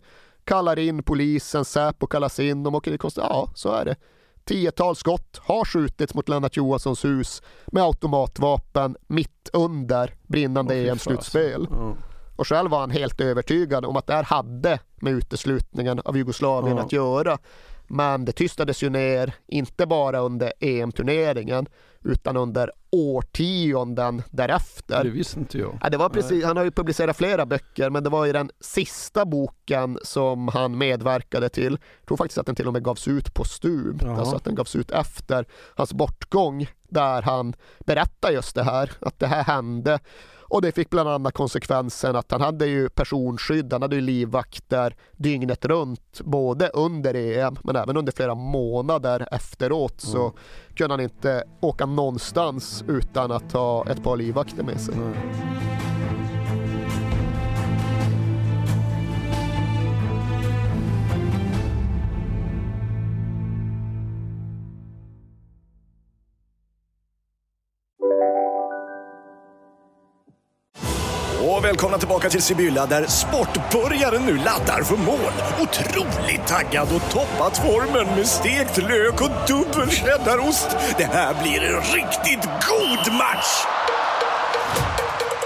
Kallar 0.44 0.78
in 0.78 1.02
polisen, 1.02 1.64
Säpo 1.64 2.06
kallas 2.06 2.40
in. 2.40 2.62
De 2.62 2.74
åker 2.74 2.90
dit 2.90 3.00
Ja, 3.16 3.50
så 3.54 3.72
är 3.72 3.84
det. 3.84 3.96
Tiotal 4.44 4.96
skott 4.96 5.40
har 5.42 5.64
skjutits 5.64 6.14
mot 6.14 6.28
Lennart 6.28 6.56
Johanssons 6.56 7.04
hus 7.04 7.42
med 7.66 7.82
automatvapen 7.82 8.96
mitt 9.06 9.50
under 9.52 10.14
brinnande 10.26 10.74
fy 10.74 10.88
EM-slutspel. 10.88 11.68
Och 12.36 12.48
själv 12.48 12.70
var 12.70 12.80
han 12.80 12.90
helt 12.90 13.20
övertygad 13.20 13.84
om 13.84 13.96
att 13.96 14.06
det 14.06 14.12
här 14.14 14.22
hade 14.22 14.78
med 14.96 15.12
uteslutningen 15.12 16.00
av 16.04 16.16
Jugoslavien 16.16 16.76
Ja. 16.76 16.82
att 16.82 16.92
göra. 16.92 17.38
Men 17.94 18.24
det 18.24 18.32
tystades 18.32 18.82
ju 18.82 18.90
ner, 18.90 19.34
inte 19.46 19.86
bara 19.86 20.18
under 20.18 20.52
EM-turneringen 20.60 21.66
utan 22.02 22.36
under 22.36 22.70
årtionden 22.90 24.22
därefter. 24.30 25.04
Det 25.04 25.10
visste 25.10 25.38
inte 25.38 25.58
jag. 25.58 25.78
Ja, 25.82 25.90
det 25.90 25.96
var 25.96 26.08
precis, 26.08 26.44
han 26.44 26.56
har 26.56 26.64
ju 26.64 26.70
publicerat 26.70 27.16
flera 27.16 27.46
böcker 27.46 27.90
men 27.90 28.04
det 28.04 28.10
var 28.10 28.26
i 28.26 28.32
den 28.32 28.50
sista 28.60 29.24
boken 29.24 29.98
som 30.02 30.48
han 30.48 30.78
medverkade 30.78 31.48
till. 31.48 31.72
Jag 31.72 32.06
tror 32.06 32.16
faktiskt 32.16 32.38
att 32.38 32.46
den 32.46 32.54
till 32.54 32.66
och 32.66 32.72
med 32.72 32.84
gavs 32.84 33.08
ut 33.08 33.34
postumt, 33.34 33.98
Jaha. 34.02 34.18
alltså 34.18 34.36
att 34.36 34.44
den 34.44 34.54
gavs 34.54 34.76
ut 34.76 34.90
efter 34.90 35.46
hans 35.74 35.92
bortgång 35.92 36.66
där 36.88 37.22
han 37.22 37.54
berättar 37.86 38.30
just 38.30 38.54
det 38.54 38.64
här, 38.64 38.90
att 39.00 39.18
det 39.18 39.26
här 39.26 39.44
hände 39.44 39.98
och 40.54 40.62
det 40.62 40.72
fick 40.72 40.90
bland 40.90 41.08
annat 41.08 41.34
konsekvensen 41.34 42.16
att 42.16 42.30
han 42.30 42.40
hade 42.40 42.66
ju 42.66 42.88
personskydd, 42.88 43.72
han 43.72 43.82
hade 43.82 43.96
ju 43.96 44.02
livvakter 44.02 44.96
dygnet 45.16 45.64
runt, 45.64 46.20
både 46.20 46.68
under 46.68 47.14
EM 47.14 47.56
men 47.64 47.76
även 47.76 47.96
under 47.96 48.12
flera 48.12 48.34
månader 48.34 49.28
efteråt. 49.30 50.00
Så 50.00 50.32
kunde 50.74 50.92
han 50.92 51.00
inte 51.00 51.44
åka 51.60 51.86
någonstans 51.86 52.84
utan 52.88 53.32
att 53.32 53.52
ha 53.52 53.86
ett 53.86 54.02
par 54.02 54.16
livvakter 54.16 54.62
med 54.62 54.80
sig. 54.80 54.94
Och 54.94 55.83
välkomna 71.74 71.98
tillbaka 71.98 72.30
till 72.30 72.42
Sibylla 72.42 72.86
där 72.86 73.06
sportbörjaren 73.06 74.22
nu 74.26 74.36
laddar 74.36 74.82
för 74.82 74.96
mål. 74.96 75.32
Otroligt 75.60 76.46
taggad 76.46 76.88
och 76.94 77.10
toppat 77.10 77.58
formen 77.58 78.16
med 78.16 78.26
stekt 78.26 78.76
lök 78.76 79.20
och 79.20 79.30
dubbel 79.46 79.90
cheddarost. 79.90 80.68
Det 80.98 81.04
här 81.04 81.42
blir 81.42 81.62
en 81.62 81.80
riktigt 81.80 82.44
god 82.44 83.14
match! 83.14 83.64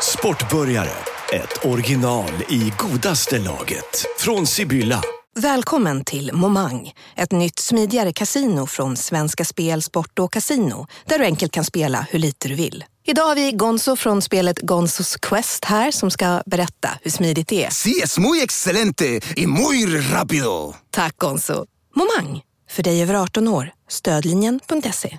Sportbörjare, 0.02 0.90
ett 1.32 1.64
original 1.64 2.32
i 2.48 2.72
godaste 2.78 3.38
laget. 3.38 4.04
Från 4.18 4.46
Sibylla. 4.46 5.02
Välkommen 5.36 6.04
till 6.04 6.30
Momang, 6.32 6.92
ett 7.16 7.32
nytt 7.32 7.58
smidigare 7.58 8.12
kasino 8.12 8.66
från 8.66 8.96
Svenska 8.96 9.44
Spel, 9.44 9.82
Sport 9.82 10.18
och 10.18 10.32
Casino 10.32 10.86
där 11.04 11.18
du 11.18 11.24
enkelt 11.24 11.52
kan 11.52 11.64
spela 11.64 12.06
hur 12.10 12.18
lite 12.18 12.48
du 12.48 12.54
vill. 12.54 12.84
Idag 13.10 13.24
har 13.24 13.34
vi 13.34 13.52
Gonzo 13.52 13.96
från 13.96 14.22
spelet 14.22 14.58
Gonzos 14.60 15.16
Quest 15.16 15.64
här 15.64 15.90
som 15.90 16.10
ska 16.10 16.42
berätta 16.46 16.88
hur 17.02 17.10
smidigt 17.10 17.48
det 17.48 17.64
är. 17.64 17.70
Sí, 17.70 18.00
es 18.04 18.18
muy 18.18 18.42
excelente 18.42 19.20
y 19.36 19.46
muy 19.46 19.86
rápido. 20.00 20.74
Tack 20.90 21.16
Gonzo. 21.16 21.66
Momang, 21.96 22.42
för 22.70 22.82
dig 22.82 23.02
över 23.02 23.14
18 23.14 23.48
år. 23.48 23.70
Stödlinjen.se. 23.88 25.18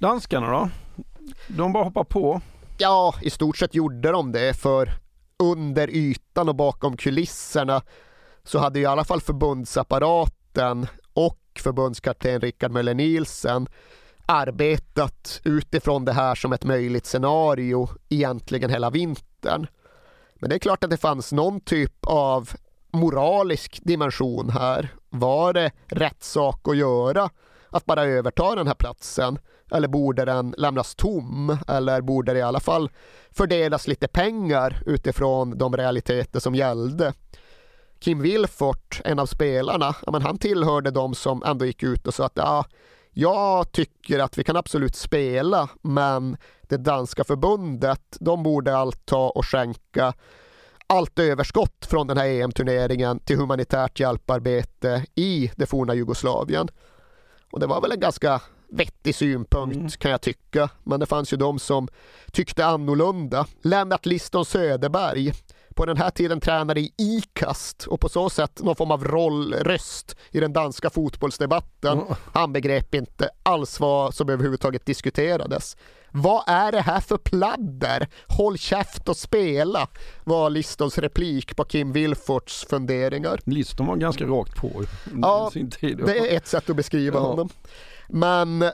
Danskarna 0.00 0.50
då? 0.50 0.68
De 1.48 1.72
bara 1.72 1.84
hoppar 1.84 2.04
på. 2.04 2.40
Ja, 2.78 3.14
i 3.22 3.30
stort 3.30 3.56
sett 3.56 3.74
gjorde 3.74 4.10
de 4.10 4.32
det 4.32 4.54
för 4.56 4.90
under 5.38 5.90
ytan 5.90 6.48
och 6.48 6.54
bakom 6.54 6.96
kulisserna 6.96 7.82
så 8.44 8.58
hade 8.58 8.80
i 8.80 8.86
alla 8.86 9.04
fall 9.04 9.20
förbundsapparaten 9.20 10.86
och 11.12 11.38
förbundskapten 11.58 12.40
Rickard 12.40 12.70
Möller 12.70 12.94
Nielsen 12.94 13.66
arbetat 14.26 15.40
utifrån 15.44 16.04
det 16.04 16.12
här 16.12 16.34
som 16.34 16.52
ett 16.52 16.64
möjligt 16.64 17.06
scenario 17.06 17.88
egentligen 18.08 18.70
hela 18.70 18.90
vintern. 18.90 19.66
Men 20.34 20.50
det 20.50 20.56
är 20.56 20.60
klart 20.60 20.84
att 20.84 20.90
det 20.90 20.96
fanns 20.96 21.32
någon 21.32 21.60
typ 21.60 22.06
av 22.06 22.50
moralisk 22.90 23.80
dimension 23.82 24.50
här. 24.50 24.88
Var 25.10 25.52
det 25.52 25.72
rätt 25.86 26.22
sak 26.22 26.68
att 26.68 26.76
göra 26.76 27.30
att 27.68 27.86
bara 27.86 28.04
överta 28.04 28.54
den 28.54 28.66
här 28.66 28.74
platsen? 28.74 29.38
Eller 29.70 29.88
borde 29.88 30.24
den 30.24 30.54
lämnas 30.58 30.94
tom? 30.94 31.58
Eller 31.68 32.00
borde 32.00 32.32
det 32.32 32.38
i 32.38 32.42
alla 32.42 32.60
fall 32.60 32.90
fördelas 33.30 33.88
lite 33.88 34.08
pengar 34.08 34.82
utifrån 34.86 35.58
de 35.58 35.76
realiteter 35.76 36.40
som 36.40 36.54
gällde? 36.54 37.12
Kim 38.00 38.22
Wilfort, 38.22 39.00
en 39.04 39.18
av 39.18 39.26
spelarna, 39.26 39.94
men 40.12 40.22
han 40.22 40.38
tillhörde 40.38 40.90
de 40.90 41.14
som 41.14 41.42
ändå 41.42 41.64
gick 41.64 41.82
ut 41.82 42.06
och 42.06 42.14
sa 42.14 42.26
att 42.26 42.32
ja, 42.36 42.64
jag 43.12 43.72
tycker 43.72 44.18
att 44.18 44.38
vi 44.38 44.44
kan 44.44 44.56
absolut 44.56 44.96
spela, 44.96 45.68
men 45.82 46.36
det 46.62 46.76
danska 46.76 47.24
förbundet, 47.24 48.16
de 48.20 48.42
borde 48.42 48.76
allt 48.76 49.06
ta 49.06 49.28
och 49.28 49.46
skänka 49.46 50.12
allt 50.86 51.18
överskott 51.18 51.86
från 51.90 52.06
den 52.06 52.16
här 52.16 52.26
EM-turneringen 52.26 53.18
till 53.18 53.36
humanitärt 53.36 54.00
hjälparbete 54.00 55.04
i 55.14 55.50
det 55.56 55.66
forna 55.66 55.94
Jugoslavien. 55.94 56.68
Och 57.52 57.60
det 57.60 57.66
var 57.66 57.80
väl 57.80 57.92
en 57.92 58.00
ganska 58.00 58.40
vettig 58.72 59.14
synpunkt 59.14 59.96
kan 59.96 60.10
jag 60.10 60.20
tycka. 60.20 60.68
Men 60.84 61.00
det 61.00 61.06
fanns 61.06 61.32
ju 61.32 61.36
de 61.36 61.58
som 61.58 61.88
tyckte 62.32 62.66
annorlunda. 62.66 63.46
Lennart 63.62 64.06
Liston 64.06 64.44
Söderberg, 64.44 65.32
på 65.74 65.86
den 65.86 65.96
här 65.96 66.10
tiden 66.10 66.40
tränare 66.40 66.80
i 66.80 66.92
IKAST 66.98 67.86
och 67.86 68.00
på 68.00 68.08
så 68.08 68.30
sätt 68.30 68.60
någon 68.62 68.76
form 68.76 68.90
av 68.90 69.04
rollröst 69.04 70.16
i 70.30 70.40
den 70.40 70.52
danska 70.52 70.90
fotbollsdebatten. 70.90 72.00
Han 72.32 72.52
begrep 72.52 72.94
inte 72.94 73.28
alls 73.42 73.80
vad 73.80 74.14
som 74.14 74.28
överhuvudtaget 74.30 74.86
diskuterades. 74.86 75.76
Vad 76.12 76.44
är 76.46 76.72
det 76.72 76.80
här 76.80 77.00
för 77.00 77.16
pladder? 77.16 78.08
Håll 78.26 78.58
käft 78.58 79.08
och 79.08 79.16
spela, 79.16 79.88
var 80.24 80.50
Listons 80.50 80.98
replik 80.98 81.56
på 81.56 81.64
Kim 81.64 81.92
Wilforts 81.92 82.64
funderingar. 82.70 83.40
Liston 83.44 83.86
var 83.86 83.96
ganska 83.96 84.24
rakt 84.24 84.56
på 84.56 84.70
Ja, 85.22 85.50
sin 85.52 85.70
tid. 85.70 85.96
det 86.06 86.18
är 86.32 86.36
ett 86.36 86.46
sätt 86.46 86.70
att 86.70 86.76
beskriva 86.76 87.18
Ja. 87.18 87.26
honom. 87.26 87.48
Men 88.12 88.64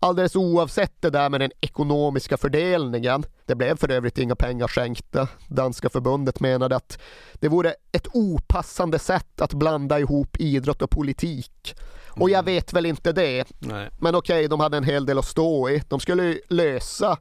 alldeles 0.00 0.36
oavsett 0.36 0.92
det 1.00 1.10
där 1.10 1.30
med 1.30 1.40
den 1.40 1.50
ekonomiska 1.60 2.36
fördelningen, 2.36 3.24
det 3.46 3.54
blev 3.54 3.76
för 3.76 3.90
övrigt 3.90 4.18
inga 4.18 4.36
pengar 4.36 4.68
skänkta. 4.68 5.28
Danska 5.48 5.88
förbundet 5.88 6.40
menade 6.40 6.76
att 6.76 6.98
det 7.34 7.48
vore 7.48 7.74
ett 7.92 8.06
opassande 8.12 8.98
sätt 8.98 9.40
att 9.40 9.54
blanda 9.54 10.00
ihop 10.00 10.36
idrott 10.36 10.82
och 10.82 10.90
politik. 10.90 11.74
Och 12.08 12.30
jag 12.30 12.42
vet 12.42 12.72
väl 12.72 12.86
inte 12.86 13.12
det. 13.12 13.44
Nej. 13.58 13.90
Men 13.98 14.14
okej, 14.14 14.48
de 14.48 14.60
hade 14.60 14.76
en 14.76 14.84
hel 14.84 15.06
del 15.06 15.18
att 15.18 15.24
stå 15.24 15.70
i. 15.70 15.82
De 15.88 16.00
skulle 16.00 16.40
lösa 16.48 17.18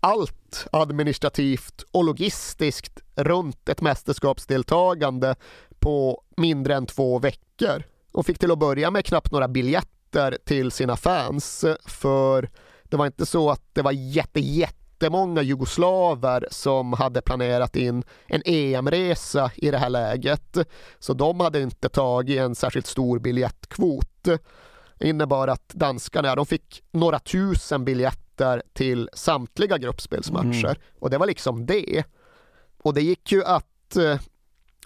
allt 0.00 0.66
administrativt 0.72 1.84
och 1.90 2.04
logistiskt 2.04 3.00
runt 3.14 3.68
ett 3.68 3.80
mästerskapsdeltagande 3.80 5.34
på 5.78 6.22
mindre 6.36 6.74
än 6.74 6.86
två 6.86 7.18
veckor. 7.18 7.82
Och 8.12 8.26
fick 8.26 8.38
till 8.38 8.50
att 8.50 8.58
börja 8.58 8.90
med 8.90 9.04
knappt 9.04 9.32
några 9.32 9.48
biljetter 9.48 10.01
till 10.44 10.70
sina 10.70 10.96
fans. 10.96 11.64
För 11.84 12.50
det 12.84 12.96
var 12.96 13.06
inte 13.06 13.26
så 13.26 13.50
att 13.50 13.62
det 13.72 13.82
var 13.82 13.92
jätte, 13.92 14.40
jätte 14.40 14.82
jättemånga 15.02 15.42
jugoslaver 15.42 16.46
som 16.50 16.92
hade 16.92 17.22
planerat 17.22 17.76
in 17.76 18.04
en 18.26 18.42
EM-resa 18.44 19.50
i 19.56 19.70
det 19.70 19.78
här 19.78 19.90
läget. 19.90 20.56
Så 20.98 21.14
de 21.14 21.40
hade 21.40 21.60
inte 21.60 21.88
tagit 21.88 22.38
en 22.38 22.54
särskilt 22.54 22.86
stor 22.86 23.18
biljettkvot. 23.18 24.22
Det 24.22 24.38
innebar 25.08 25.48
att 25.48 25.68
danskarna 25.68 26.34
de 26.34 26.46
fick 26.46 26.82
några 26.90 27.18
tusen 27.18 27.84
biljetter 27.84 28.62
till 28.72 29.08
samtliga 29.12 29.78
gruppspelsmatcher. 29.78 30.64
Mm. 30.64 30.76
Och 31.00 31.10
det 31.10 31.18
var 31.18 31.26
liksom 31.26 31.66
det. 31.66 32.04
Och 32.82 32.94
det 32.94 33.02
gick 33.02 33.32
ju 33.32 33.44
att 33.44 33.96
eh, 33.96 34.20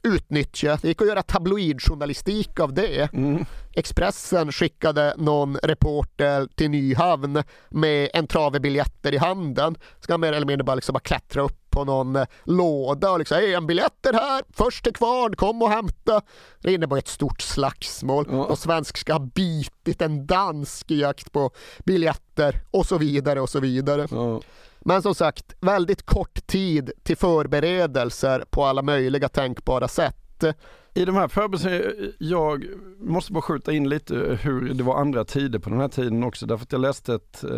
utnyttja. 0.07 0.79
Det 0.83 0.89
gick 0.89 1.03
att 1.03 1.09
göra 1.09 1.23
tabloidjournalistik 1.23 2.61
av 2.61 2.75
det. 2.75 3.13
Mm. 3.13 3.45
Expressen 3.75 4.53
skickade 4.53 5.15
någon 5.17 5.57
reporter 5.57 6.49
till 6.55 6.71
Nyhavn 6.71 7.43
med 7.69 8.11
en 8.15 8.27
trave 8.27 8.61
biljetter 8.61 9.15
i 9.15 9.17
handen. 9.17 9.77
Ska 10.01 10.19
mer 10.19 10.33
eller 10.33 10.47
mindre 10.47 10.65
bara, 10.65 10.75
liksom 10.75 10.93
bara 10.93 11.01
klättra 11.01 11.43
upp 11.43 11.67
på 11.77 11.85
någon 11.85 12.17
eh, 12.17 12.27
låda 12.45 13.11
och 13.11 13.19
liksom 13.19 13.39
en 13.39 13.67
biljetter 13.67 14.13
här, 14.13 14.43
först 14.53 14.85
till 14.85 14.93
kvarn, 14.93 15.37
kom 15.37 15.63
och 15.63 15.71
hämta. 15.71 16.23
Det 16.61 16.73
innebar 16.73 16.99
ett 16.99 17.09
stort 17.09 17.41
slagsmål 17.43 18.27
ja. 18.31 18.45
och 18.45 18.59
svensk 18.59 18.97
ska 18.97 19.13
ha 19.13 19.21
bitit 19.21 20.03
en 20.03 20.27
dansk 20.27 20.91
i 20.91 21.01
jakt 21.01 21.33
på 21.33 21.51
biljetter 21.85 22.61
och 22.71 22.87
så 22.87 22.99
vidare 22.99 23.41
och 23.41 23.49
så 23.49 23.61
vidare. 23.61 24.07
Ja. 24.11 24.41
Men 24.89 25.03
som 25.03 25.15
sagt, 25.15 25.55
väldigt 25.61 26.03
kort 26.03 26.47
tid 26.47 26.91
till 27.03 27.17
förberedelser 27.17 28.45
på 28.51 28.65
alla 28.65 28.83
möjliga 28.83 29.29
tänkbara 29.29 29.89
sätt. 29.89 30.45
I 30.95 31.05
de 31.05 31.17
här 31.17 31.29
förberedelserna, 31.29 32.13
jag 32.19 32.65
måste 33.01 33.33
bara 33.33 33.43
skjuta 33.43 33.73
in 33.73 33.89
lite 33.89 34.39
hur 34.43 34.75
det 34.75 34.83
var 34.83 35.01
andra 35.01 35.25
tider 35.25 35.59
på 35.59 35.71
den 35.71 35.81
här 35.81 35.89
tiden 35.89 36.25
också. 36.25 36.47
Därför 36.47 36.65
att 36.65 36.73
jag 36.73 36.81
läste 36.81 37.15
ett 37.15 37.45
eh, 37.45 37.51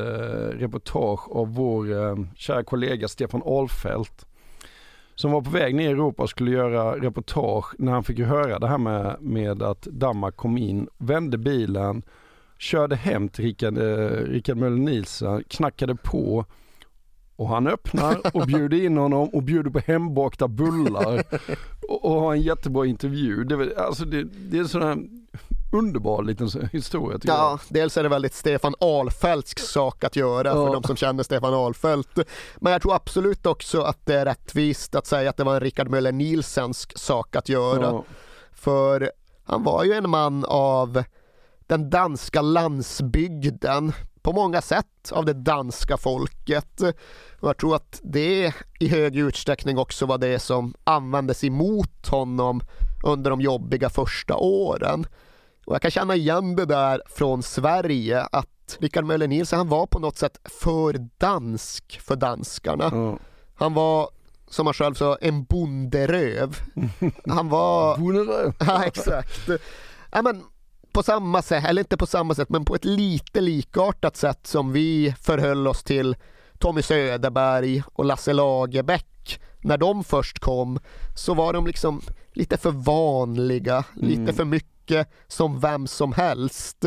reportage 0.59 1.29
av 1.29 1.55
vår 1.55 1.93
eh, 1.93 2.17
kära 2.37 2.65
kollega 2.65 3.09
Stefan 3.09 3.43
Ahlfeldt. 3.45 4.27
Som 5.15 5.33
var 5.33 5.43
på 5.43 5.51
väg 5.51 5.75
ner 5.75 5.89
i 5.89 5.93
Europa 5.93 6.23
och 6.23 6.31
skulle 6.31 6.51
göra 6.51 6.97
reportage 6.97 7.75
när 7.79 7.93
han 7.93 8.05
fick 8.05 8.19
höra 8.19 8.59
det 8.59 8.69
här 8.69 8.79
med, 8.79 9.17
med 9.21 9.63
att 9.63 9.83
Danmark 9.83 10.37
kom 10.37 10.59
in, 10.59 10.89
vände 10.99 11.39
bilen, 11.39 12.03
körde 12.59 12.97
hem 12.97 13.29
till 13.29 13.45
Rickard, 13.45 13.79
eh, 13.79 14.09
Rickard 14.09 14.57
Möller 14.57 14.77
Nielsen, 14.77 15.45
knackade 15.49 15.95
på 15.95 16.45
och 17.39 17.49
han 17.49 17.67
öppnar 17.67 18.21
och 18.35 18.47
bjuder 18.47 18.85
in 18.85 18.97
honom 18.97 19.29
och 19.29 19.43
bjuder 19.43 19.71
på 19.71 19.79
hembakta 19.87 20.49
bullar 20.49 21.25
och, 21.89 22.05
och 22.05 22.21
har 22.21 22.33
en 22.33 22.43
jättebra 22.43 22.87
intervju. 22.87 23.45
Det, 23.45 23.77
alltså 23.77 24.05
det, 24.05 24.25
det 24.25 24.59
är 24.59 24.81
här 24.81 24.99
underbar 25.73 26.23
liten 26.23 26.49
historia 26.73 27.19
Ja, 27.23 27.51
jag. 27.51 27.61
dels 27.69 27.97
är 27.97 28.03
det 28.03 28.09
väldigt 28.09 28.35
Stefan 28.35 28.75
Ahlfeldtsk 28.81 29.59
sak 29.59 30.05
att 30.05 30.17
göra 30.17 30.49
ja. 30.49 30.67
för 30.67 30.73
de 30.73 30.83
som 30.83 30.97
känner 30.97 31.23
Stefan 31.23 31.55
Ahlfeldt. 31.55 32.19
Men 32.57 32.73
jag 32.73 32.83
tror 32.83 32.95
absolut 32.95 33.47
också 33.47 33.81
att 33.81 34.07
det 34.07 34.15
är 34.15 34.25
rättvist 34.25 34.95
att 34.95 35.07
säga 35.07 35.31
att 35.31 35.37
det 35.37 35.45
var 35.45 35.55
en 35.55 35.61
Rickard 35.61 35.89
Möller 35.89 36.13
Nielsensk 36.13 36.99
sak 36.99 37.37
att 37.37 37.49
göra. 37.49 37.83
Ja. 37.83 38.05
För 38.53 39.13
han 39.45 39.63
var 39.63 39.85
ju 39.85 39.93
en 39.93 40.11
man 40.11 40.45
av 40.49 41.05
den 41.67 41.91
danska 41.91 42.43
landsbygden 42.43 43.93
på 44.29 44.33
många 44.33 44.63
sätt 44.63 45.13
av 45.13 45.25
det 45.25 45.33
danska 45.33 45.97
folket. 45.97 46.81
Och 47.41 47.49
jag 47.49 47.57
tror 47.57 47.77
att 47.77 48.01
det 48.03 48.55
i 48.81 48.89
hög 48.89 49.17
utsträckning 49.17 49.79
också 49.79 50.07
var 50.07 50.19
det 50.19 50.39
som 50.39 50.75
användes 50.85 51.45
emot 51.45 52.09
honom 52.09 52.61
under 53.05 53.31
de 53.31 53.41
jobbiga 53.41 53.91
första 53.91 54.37
åren. 54.37 55.07
Och 55.67 55.75
jag 55.75 55.83
kan 55.83 55.91
känna 55.91 56.15
igen 56.17 56.57
det 56.57 56.65
där 56.65 57.03
från 57.07 57.43
Sverige 57.43 58.23
att 58.23 58.79
Rickard 58.81 59.05
Möller 59.05 59.29
Nielsen 59.29 59.59
han 59.59 59.69
var 59.69 59.87
på 59.87 59.99
något 59.99 60.19
sätt 60.19 60.41
för 60.45 61.09
dansk 61.19 62.01
för 62.01 62.17
danskarna. 62.17 62.85
Mm. 62.85 63.19
Han 63.55 63.75
var 63.75 64.11
som 64.49 64.67
han 64.67 64.75
själv 64.75 64.95
sa, 64.95 65.17
en 65.21 65.45
bonderöv. 65.45 66.57
Han 67.29 67.49
var... 67.49 67.97
bonderöv? 67.99 68.55
ja, 68.59 68.85
exakt. 68.85 69.49
Ja, 70.13 70.23
men, 70.23 70.43
på 70.99 71.03
samma 71.03 71.43
sätt, 71.43 71.65
eller 71.65 71.83
inte 71.83 71.97
på 71.97 72.07
samma 72.07 72.35
sätt, 72.35 72.49
men 72.49 72.65
på 72.65 72.75
ett 72.75 72.85
lite 72.85 73.41
likartat 73.41 74.17
sätt 74.17 74.47
som 74.47 74.73
vi 74.73 75.15
förhöll 75.21 75.69
oss 75.69 75.85
till 75.85 76.17
Tommy 76.59 76.83
Söderberg 76.83 77.83
och 77.93 78.05
Lasse 78.05 78.33
Lagerbäck 78.33 79.41
när 79.59 79.77
de 79.77 80.05
först 80.05 80.39
kom 80.39 80.79
så 81.17 81.35
var 81.35 81.53
de 81.53 81.67
liksom 81.67 82.03
lite 82.33 82.57
för 82.57 82.71
vanliga, 82.71 83.85
mm. 83.97 84.09
lite 84.09 84.33
för 84.33 84.45
mycket 84.45 85.09
som 85.29 85.61
vem 85.61 85.87
som 85.87 86.13
helst. 86.13 86.85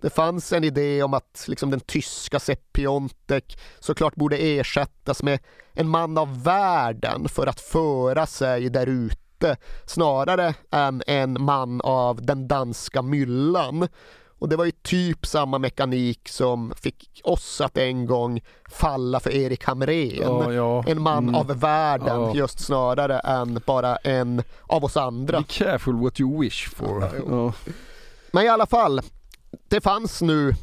Det 0.00 0.10
fanns 0.10 0.52
en 0.52 0.64
idé 0.64 1.02
om 1.02 1.14
att 1.14 1.44
liksom 1.48 1.70
den 1.70 1.80
tyska 1.80 2.40
Sepp 2.40 2.72
Piontek 2.72 3.58
såklart 3.80 4.14
borde 4.14 4.36
ersättas 4.36 5.22
med 5.22 5.38
en 5.72 5.88
man 5.88 6.18
av 6.18 6.42
världen 6.42 7.28
för 7.28 7.46
att 7.46 7.60
föra 7.60 8.26
sig 8.26 8.70
där 8.70 8.86
ute 8.86 9.23
snarare 9.86 10.54
än 10.70 11.02
en 11.06 11.42
man 11.42 11.80
av 11.80 12.22
den 12.22 12.48
danska 12.48 13.02
myllan. 13.02 13.88
Och 14.38 14.48
det 14.48 14.56
var 14.56 14.64
ju 14.64 14.70
typ 14.70 15.26
samma 15.26 15.58
mekanik 15.58 16.28
som 16.28 16.72
fick 16.76 17.20
oss 17.24 17.60
att 17.60 17.78
en 17.78 18.06
gång 18.06 18.40
falla 18.68 19.20
för 19.20 19.30
Erik 19.30 19.64
Hamrén. 19.64 20.22
Ja, 20.22 20.52
ja. 20.52 20.84
En 20.86 21.02
man 21.02 21.22
mm. 21.28 21.34
av 21.34 21.46
världen 21.46 22.20
ja. 22.20 22.34
just 22.34 22.60
snarare 22.60 23.18
än 23.18 23.60
bara 23.66 23.96
en 23.96 24.42
av 24.62 24.84
oss 24.84 24.96
andra. 24.96 25.40
Be 25.40 25.46
careful 25.48 25.94
what 25.94 26.20
you 26.20 26.40
wish 26.40 26.68
for. 26.74 27.52
Men 28.32 28.44
i 28.44 28.48
alla 28.48 28.66
fall, 28.66 29.00
det 29.68 29.80
fanns 29.80 30.22
nu 30.22 30.54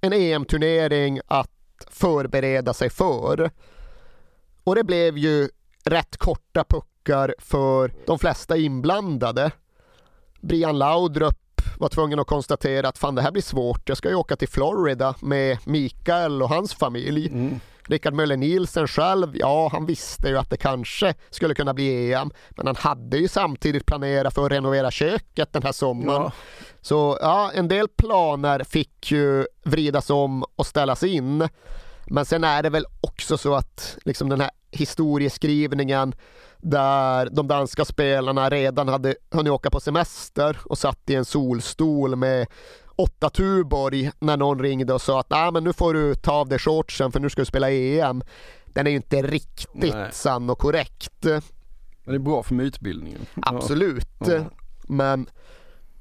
en 0.00 0.12
EM-turnering 0.12 1.20
att 1.26 1.50
förbereda 1.90 2.74
sig 2.74 2.90
för. 2.90 3.50
Och 4.64 4.74
det 4.74 4.84
blev 4.84 5.18
ju 5.18 5.48
rätt 5.84 6.16
korta 6.16 6.64
puckar 6.64 6.95
för 7.38 7.92
de 8.06 8.18
flesta 8.18 8.56
inblandade. 8.56 9.50
Brian 10.40 10.78
Laudrup 10.78 11.36
var 11.78 11.88
tvungen 11.88 12.18
att 12.18 12.26
konstatera 12.26 12.88
att 12.88 12.98
fan 12.98 13.14
det 13.14 13.22
här 13.22 13.32
blir 13.32 13.42
svårt. 13.42 13.88
Jag 13.88 13.98
ska 13.98 14.08
ju 14.08 14.14
åka 14.14 14.36
till 14.36 14.48
Florida 14.48 15.14
med 15.20 15.58
Mikael 15.64 16.42
och 16.42 16.48
hans 16.48 16.74
familj. 16.74 17.28
Mm. 17.28 17.60
Rickard 17.88 18.14
Möller 18.14 18.36
Nielsen 18.36 18.88
själv, 18.88 19.36
ja 19.36 19.68
han 19.72 19.86
visste 19.86 20.28
ju 20.28 20.38
att 20.38 20.50
det 20.50 20.56
kanske 20.56 21.14
skulle 21.30 21.54
kunna 21.54 21.74
bli 21.74 22.12
EM. 22.12 22.30
Men 22.50 22.66
han 22.66 22.76
hade 22.76 23.18
ju 23.18 23.28
samtidigt 23.28 23.86
planerat 23.86 24.34
för 24.34 24.46
att 24.46 24.52
renovera 24.52 24.90
köket 24.90 25.52
den 25.52 25.62
här 25.62 25.72
sommaren. 25.72 26.22
Ja. 26.22 26.32
Så 26.80 27.18
ja, 27.20 27.50
en 27.54 27.68
del 27.68 27.88
planer 27.88 28.64
fick 28.64 29.12
ju 29.12 29.46
vridas 29.64 30.10
om 30.10 30.44
och 30.56 30.66
ställas 30.66 31.02
in. 31.02 31.48
Men 32.06 32.24
sen 32.24 32.44
är 32.44 32.62
det 32.62 32.70
väl 32.70 32.86
också 33.00 33.38
så 33.38 33.54
att 33.54 33.98
liksom 34.04 34.28
den 34.28 34.40
här 34.40 34.50
historieskrivningen 34.70 36.14
där 36.58 37.28
de 37.32 37.48
danska 37.48 37.84
spelarna 37.84 38.50
redan 38.50 38.88
hade 38.88 39.14
hunnit 39.30 39.52
åka 39.52 39.70
på 39.70 39.80
semester 39.80 40.58
och 40.64 40.78
satt 40.78 41.10
i 41.10 41.14
en 41.14 41.24
solstol 41.24 42.16
med 42.16 42.46
åtta 42.96 43.30
Tuborg 43.30 44.10
när 44.18 44.36
någon 44.36 44.58
ringde 44.58 44.94
och 44.94 45.02
sa 45.02 45.20
att 45.20 45.30
Nej, 45.30 45.52
men 45.52 45.64
nu 45.64 45.72
får 45.72 45.94
du 45.94 46.14
ta 46.14 46.32
av 46.32 46.48
dig 46.48 46.58
shortsen 46.58 47.12
för 47.12 47.20
nu 47.20 47.30
ska 47.30 47.40
du 47.40 47.46
spela 47.46 47.70
EM. 47.70 48.22
Den 48.66 48.86
är 48.86 48.90
ju 48.90 48.96
inte 48.96 49.22
riktigt 49.22 49.94
Nej. 49.94 50.08
sann 50.12 50.50
och 50.50 50.58
korrekt. 50.58 51.22
Men 51.22 51.42
det 52.04 52.14
är 52.14 52.18
bra 52.18 52.42
för 52.42 52.54
mytbildningen. 52.54 53.26
Absolut. 53.42 54.08
Ja. 54.18 54.40
Men 54.88 55.26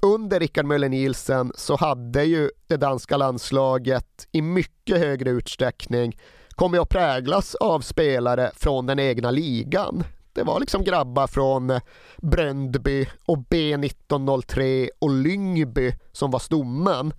under 0.05 0.39
Rickard 0.39 0.65
Möller 0.65 0.89
Nielsen 0.89 1.51
så 1.55 1.75
hade 1.75 2.23
ju 2.23 2.49
det 2.67 2.77
danska 2.77 3.17
landslaget 3.17 4.27
i 4.31 4.41
mycket 4.41 4.97
högre 4.97 5.29
utsträckning 5.29 6.17
kommit 6.49 6.81
att 6.81 6.89
präglas 6.89 7.55
av 7.55 7.79
spelare 7.79 8.51
från 8.55 8.85
den 8.85 8.99
egna 8.99 9.31
ligan. 9.31 10.03
Det 10.33 10.43
var 10.43 10.59
liksom 10.59 10.83
grabbar 10.83 11.27
från 11.27 11.79
Bröndby 12.17 13.07
och 13.25 13.37
B1903 13.37 14.89
och 14.99 15.09
Lyngby 15.09 15.93
som 16.11 16.31
var 16.31 16.39
stommen. 16.39 17.13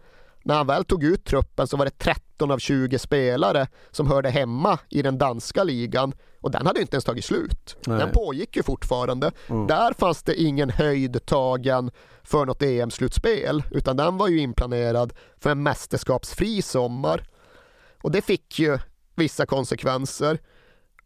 När 0.46 0.54
han 0.54 0.66
väl 0.66 0.84
tog 0.84 1.04
ut 1.04 1.24
truppen 1.24 1.66
så 1.66 1.76
var 1.76 1.84
det 1.84 1.98
13 1.98 2.50
av 2.50 2.58
20 2.58 2.98
spelare 2.98 3.66
som 3.90 4.06
hörde 4.06 4.30
hemma 4.30 4.78
i 4.88 5.02
den 5.02 5.18
danska 5.18 5.64
ligan 5.64 6.12
och 6.40 6.50
den 6.50 6.66
hade 6.66 6.80
inte 6.80 6.94
ens 6.94 7.04
tagit 7.04 7.24
slut. 7.24 7.76
Nej. 7.86 7.98
Den 7.98 8.12
pågick 8.12 8.56
ju 8.56 8.62
fortfarande. 8.62 9.30
Mm. 9.48 9.66
Där 9.66 9.92
fanns 9.92 10.22
det 10.22 10.34
ingen 10.42 10.70
höjd 10.70 11.26
tagen 11.26 11.90
för 12.22 12.46
något 12.46 12.62
EM-slutspel 12.62 13.62
utan 13.70 13.96
den 13.96 14.16
var 14.16 14.28
ju 14.28 14.38
inplanerad 14.38 15.12
för 15.38 15.50
en 15.50 15.62
mästerskapsfri 15.62 16.62
sommar. 16.62 17.28
Och 18.02 18.10
det 18.10 18.22
fick 18.22 18.58
ju 18.58 18.78
vissa 19.14 19.46
konsekvenser. 19.46 20.38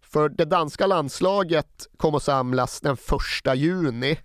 För 0.02 0.28
det 0.28 0.44
danska 0.44 0.86
landslaget 0.86 1.86
kom 1.96 2.14
att 2.14 2.22
samlas 2.22 2.80
den 2.80 2.96
första 2.96 3.54
juni. 3.54 4.18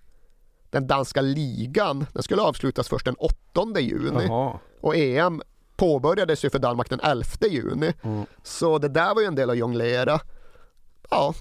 Den 0.70 0.86
danska 0.86 1.20
ligan 1.20 2.06
den 2.12 2.22
skulle 2.22 2.42
avslutas 2.42 2.88
först 2.88 3.04
den 3.04 3.16
8 3.18 3.80
juni. 3.80 4.24
Jaha. 4.26 4.58
Och 4.80 4.96
EM 4.96 5.42
påbörjades 5.76 6.44
ju 6.44 6.50
för 6.50 6.58
Danmark 6.58 6.90
den 6.90 7.00
11 7.00 7.24
juni. 7.50 7.92
Mm. 8.02 8.26
Så 8.42 8.78
det 8.78 8.88
där 8.88 9.14
var 9.14 9.22
ju 9.22 9.26
en 9.26 9.34
del 9.34 9.50
att 9.50 9.58
jonglera. 9.58 10.20
Ja, 11.10 11.34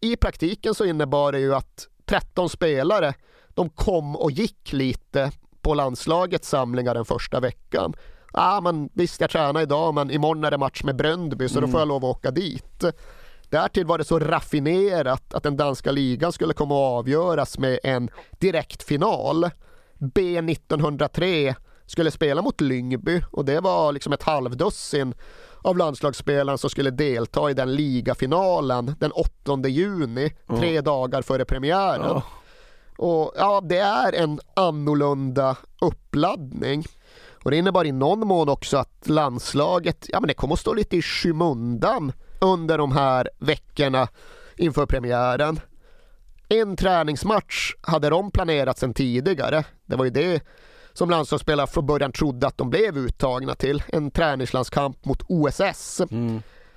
i 0.00 0.16
praktiken 0.16 0.74
så 0.74 0.84
innebar 0.84 1.32
det 1.32 1.38
ju 1.38 1.54
att 1.54 1.88
13 2.04 2.48
spelare 2.48 3.14
de 3.48 3.68
kom 3.70 4.16
och 4.16 4.30
gick 4.30 4.72
lite 4.72 5.30
på 5.60 5.74
landslagets 5.74 6.48
samlingar 6.48 6.94
den 6.94 7.04
första 7.04 7.40
veckan. 7.40 7.94
Ja, 8.32 8.60
men 8.60 8.88
visst 8.92 9.20
jag 9.20 9.30
tränar 9.30 9.60
idag 9.60 9.94
men 9.94 10.10
imorgon 10.10 10.44
är 10.44 10.50
det 10.50 10.58
match 10.58 10.82
med 10.84 10.96
Bröndby 10.96 11.48
så 11.48 11.58
mm. 11.58 11.70
då 11.70 11.72
får 11.72 11.80
jag 11.80 11.88
lov 11.88 12.04
att 12.04 12.16
åka 12.16 12.30
dit. 12.30 12.84
Därtill 13.50 13.86
var 13.86 13.98
det 13.98 14.04
så 14.04 14.18
raffinerat 14.18 15.34
att 15.34 15.42
den 15.42 15.56
danska 15.56 15.92
ligan 15.92 16.32
skulle 16.32 16.54
komma 16.54 16.74
att 16.74 16.98
avgöras 16.98 17.58
med 17.58 17.78
en 17.82 18.10
direktfinal. 18.38 19.50
B 19.98 20.38
1903 20.38 21.54
skulle 21.86 22.10
spela 22.10 22.42
mot 22.42 22.60
Lyngby 22.60 23.22
och 23.32 23.44
det 23.44 23.60
var 23.60 23.92
liksom 23.92 24.12
ett 24.12 24.22
halvdussin 24.22 25.14
av 25.62 25.76
landslagsspelarna 25.76 26.58
som 26.58 26.70
skulle 26.70 26.90
delta 26.90 27.50
i 27.50 27.54
den 27.54 27.74
ligafinalen 27.74 28.94
den 29.00 29.12
8 29.12 29.68
juni, 29.68 30.34
Mm. 30.48 30.60
tre 30.60 30.80
dagar 30.80 31.22
före 31.22 31.44
premiären. 31.44 32.02
Ja. 32.04 32.22
Och 32.98 33.32
ja, 33.36 33.60
det 33.60 33.78
är 33.78 34.12
en 34.12 34.40
annorlunda 34.54 35.56
uppladdning. 35.80 36.84
Och 37.44 37.50
det 37.50 37.56
innebar 37.56 37.84
i 37.84 37.92
någon 37.92 38.26
mån 38.26 38.48
också 38.48 38.76
att 38.76 39.08
landslaget, 39.08 40.06
ja 40.08 40.20
men 40.20 40.28
det 40.28 40.34
kommer 40.34 40.54
att 40.54 40.60
stå 40.60 40.74
lite 40.74 40.96
i 40.96 41.02
skymundan 41.02 42.12
under 42.40 42.78
de 42.78 42.92
här 42.92 43.30
veckorna 43.38 44.08
inför 44.56 44.86
premiären. 44.86 45.60
En 46.48 46.76
träningsmatch 46.76 47.74
hade 47.80 48.10
de 48.10 48.30
planerat 48.30 48.78
sedan 48.78 48.94
tidigare. 48.94 49.64
Det 49.86 49.96
var 49.96 50.04
ju 50.04 50.10
det 50.10 50.42
som 50.96 51.10
landslagsspelare 51.10 51.66
från 51.66 51.86
början 51.86 52.12
trodde 52.12 52.46
att 52.46 52.58
de 52.58 52.70
blev 52.70 52.98
uttagna 52.98 53.54
till. 53.54 53.82
En 53.88 54.10
träningslandskamp 54.10 55.04
mot 55.04 55.22
OSS. 55.28 56.02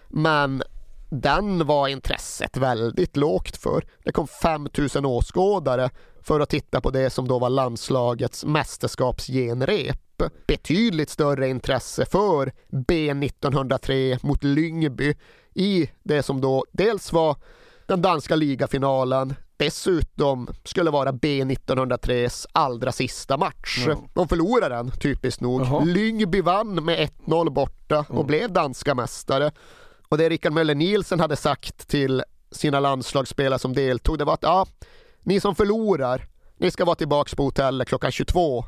Men 0.08 0.64
den 1.10 1.68
var 1.68 1.88
intresset 1.88 2.58
väldigt 2.58 3.18
lågt 3.18 3.58
för. 3.58 3.84
Det 4.04 4.12
kom 4.12 4.28
5000 4.28 5.06
åskådare 5.06 5.90
för 6.22 6.40
att 6.40 6.50
titta 6.50 6.82
på 6.82 6.90
det 6.90 7.10
som 7.10 7.28
då 7.28 7.40
var 7.40 7.50
landslagets 7.50 8.46
mästerskapsgenrep. 8.46 10.24
Betydligt 10.48 11.10
större 11.10 11.48
intresse 11.48 12.06
för 12.06 12.52
B 12.88 13.10
1903 13.10 14.18
mot 14.22 14.44
Lyngby 14.44 15.16
i 15.54 15.90
det 16.04 16.24
som 16.24 16.42
då 16.42 16.66
dels 16.72 17.14
var 17.14 17.36
den 17.88 18.02
danska 18.02 18.36
ligafinalen 18.36 19.36
dessutom 19.60 20.48
skulle 20.64 20.92
vara 20.92 21.12
B 21.12 21.44
1903s 21.44 22.48
allra 22.52 22.92
sista 22.92 23.38
match. 23.38 23.86
Ja. 23.88 23.98
De 24.14 24.28
förlorade 24.28 24.76
den, 24.76 24.92
typiskt 24.92 25.42
nog. 25.42 25.62
Jaha. 25.62 25.84
Lyngby 25.84 26.42
vann 26.42 26.86
med 26.86 27.10
1-0 27.26 27.50
borta 27.50 28.06
och 28.10 28.26
blev 28.26 28.52
danska 28.52 28.96
mästare. 28.96 29.52
Och 30.10 30.18
det 30.18 30.30
Rickard 30.30 30.54
Möller 30.54 30.76
Nielsen 30.76 31.20
hade 31.20 31.36
sagt 31.36 31.88
till 31.88 32.24
sina 32.52 32.80
landslagsspelare 32.80 33.60
som 33.60 33.74
deltog, 33.74 34.18
det 34.18 34.26
var 34.26 34.34
att 34.34 34.44
ja, 34.44 34.68
ni 35.24 35.40
som 35.40 35.56
förlorar, 35.56 36.28
ni 36.58 36.72
ska 36.72 36.86
vara 36.86 36.96
tillbaks 36.96 37.36
på 37.36 37.44
hotellet 37.44 37.88
klockan 37.88 38.12
22 38.12 38.66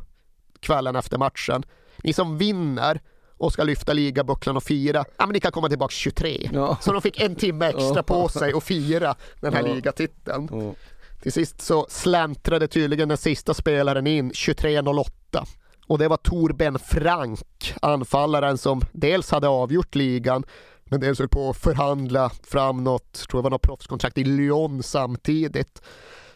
kvällen 0.59 0.95
efter 0.95 1.17
matchen. 1.17 1.63
Ni 2.03 2.13
som 2.13 2.37
vinner 2.37 3.01
och 3.41 3.53
ska 3.53 3.63
lyfta 3.63 3.93
ligabucklan 3.93 4.57
och 4.57 4.63
fira, 4.63 5.05
ja 5.17 5.25
men 5.25 5.33
ni 5.33 5.39
kan 5.39 5.51
komma 5.51 5.69
tillbaks 5.69 5.95
23. 5.95 6.49
Ja. 6.53 6.77
Så 6.81 6.91
de 6.93 7.01
fick 7.01 7.21
en 7.21 7.35
timme 7.35 7.65
extra 7.67 7.93
Ja. 7.95 8.03
på 8.03 8.29
sig 8.29 8.53
att 8.53 8.63
fira 8.63 9.15
den 9.39 9.53
här 9.53 9.67
Ja. 9.67 9.73
ligatiteln. 9.73 10.75
Till 11.21 11.31
sist 11.31 11.61
så 11.61 11.85
släntrade 11.89 12.67
tydligen 12.67 13.09
den 13.09 13.17
sista 13.17 13.53
spelaren 13.53 14.07
in 14.07 14.31
23.08 14.31 15.45
och 15.87 15.97
det 15.97 16.07
var 16.07 16.17
Torben 16.17 16.79
Frank, 16.79 17.73
anfallaren 17.81 18.57
som 18.57 18.81
dels 18.91 19.31
hade 19.31 19.47
avgjort 19.47 19.95
ligan 19.95 20.43
men 20.83 20.99
dels 20.99 21.19
höll 21.19 21.27
på 21.29 21.49
att 21.49 21.57
förhandla 21.57 22.31
fram 22.43 22.83
något, 22.83 23.13
tror 23.13 23.37
jag 23.39 23.43
var 23.43 23.49
något 23.49 23.61
proffskontrakt 23.61 24.17
i 24.17 24.23
Lyon 24.23 24.83
samtidigt. 24.83 25.81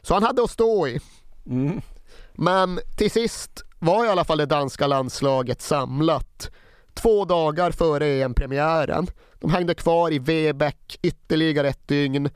Så 0.02 0.14
han 0.14 0.24
hade 0.24 0.44
att 0.44 0.52
stå 0.52 0.88
i. 0.88 1.00
Men 2.34 2.80
till 2.98 3.12
sist 3.12 3.64
var 3.80 4.06
i 4.06 4.10
alla 4.10 4.24
fall 4.24 4.38
det 4.38 4.46
danska 4.46 4.88
landslaget 4.88 5.62
samlat. 5.62 6.52
Två 7.02 7.26
dagar 7.26 7.72
före 7.72 8.08
EM-premiären. 8.08 9.08
De 9.40 9.52
hängde 9.52 9.74
kvar 9.74 10.14
i 10.14 10.20
Vebeck 10.20 11.00
ytterligare 11.02 11.68
ett 11.68 11.88
dygn 11.88 12.30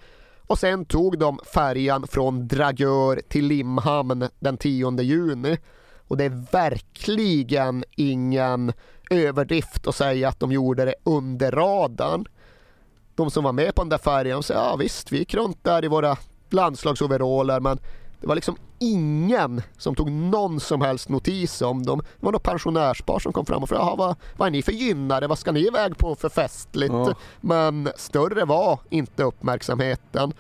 och 0.48 0.60
sen 0.60 0.86
tog 0.86 1.20
de 1.20 1.40
färjan 1.54 2.08
från 2.08 2.48
Dragör 2.48 3.22
till 3.30 3.46
Limhamn 3.46 4.28
den 4.40 4.58
10 4.58 5.02
juni. 5.02 5.58
Och 6.08 6.18
det 6.18 6.26
är 6.26 6.46
verkligen 6.52 7.84
ingen 7.96 8.74
överdrift 9.10 9.88
att 9.88 9.96
säga 9.96 10.30
att 10.30 10.40
de 10.40 10.52
gjorde 10.52 10.86
det 10.86 10.96
under 11.04 11.52
radarn. 11.52 12.26
De 13.16 13.32
som 13.32 13.44
var 13.44 13.54
med 13.54 13.76
på 13.76 13.82
den 13.82 13.90
där 13.90 13.98
färjan 13.98 14.44
sa 14.44 14.54
ja 14.54 14.76
visst, 14.76 15.12
vi 15.12 15.18
gick 15.18 15.34
runt 15.34 15.64
där 15.64 15.86
i 15.86 15.88
våra 15.88 16.18
landslagsoveraller 16.50 17.60
men 17.60 17.80
det 18.22 18.28
var 18.28 18.36
liksom 18.36 18.58
ingen 18.80 19.62
som 19.78 19.96
tog 19.96 20.12
någon 20.12 20.60
som 20.60 20.82
helst 20.82 21.10
notis 21.10 21.62
om 21.62 21.86
dem. 21.86 22.00
Det 22.00 22.26
var 22.26 22.32
något 22.32 22.44
pensionärspar 22.44 23.20
som 23.20 23.34
kom 23.34 23.46
fram 23.46 23.64
och 23.64 23.70
frågade, 23.70 23.88
"Jaha, 23.88 23.96
vad, 23.96 24.16
vad 24.38 24.48
är 24.48 24.52
ni 24.52 24.62
för 24.62 24.72
gynnare? 24.72 25.28
Vad 25.28 25.40
ska 25.40 25.52
ni 25.52 25.68
iväg 25.68 25.98
på 25.98 26.16
för 26.16 26.30
festligt? 26.30 26.94
Ja. 26.94 27.14
Men 27.42 27.90
större 27.96 28.46
var 28.46 28.80
inte 28.90 29.24
uppmärksamheten. 29.24 30.34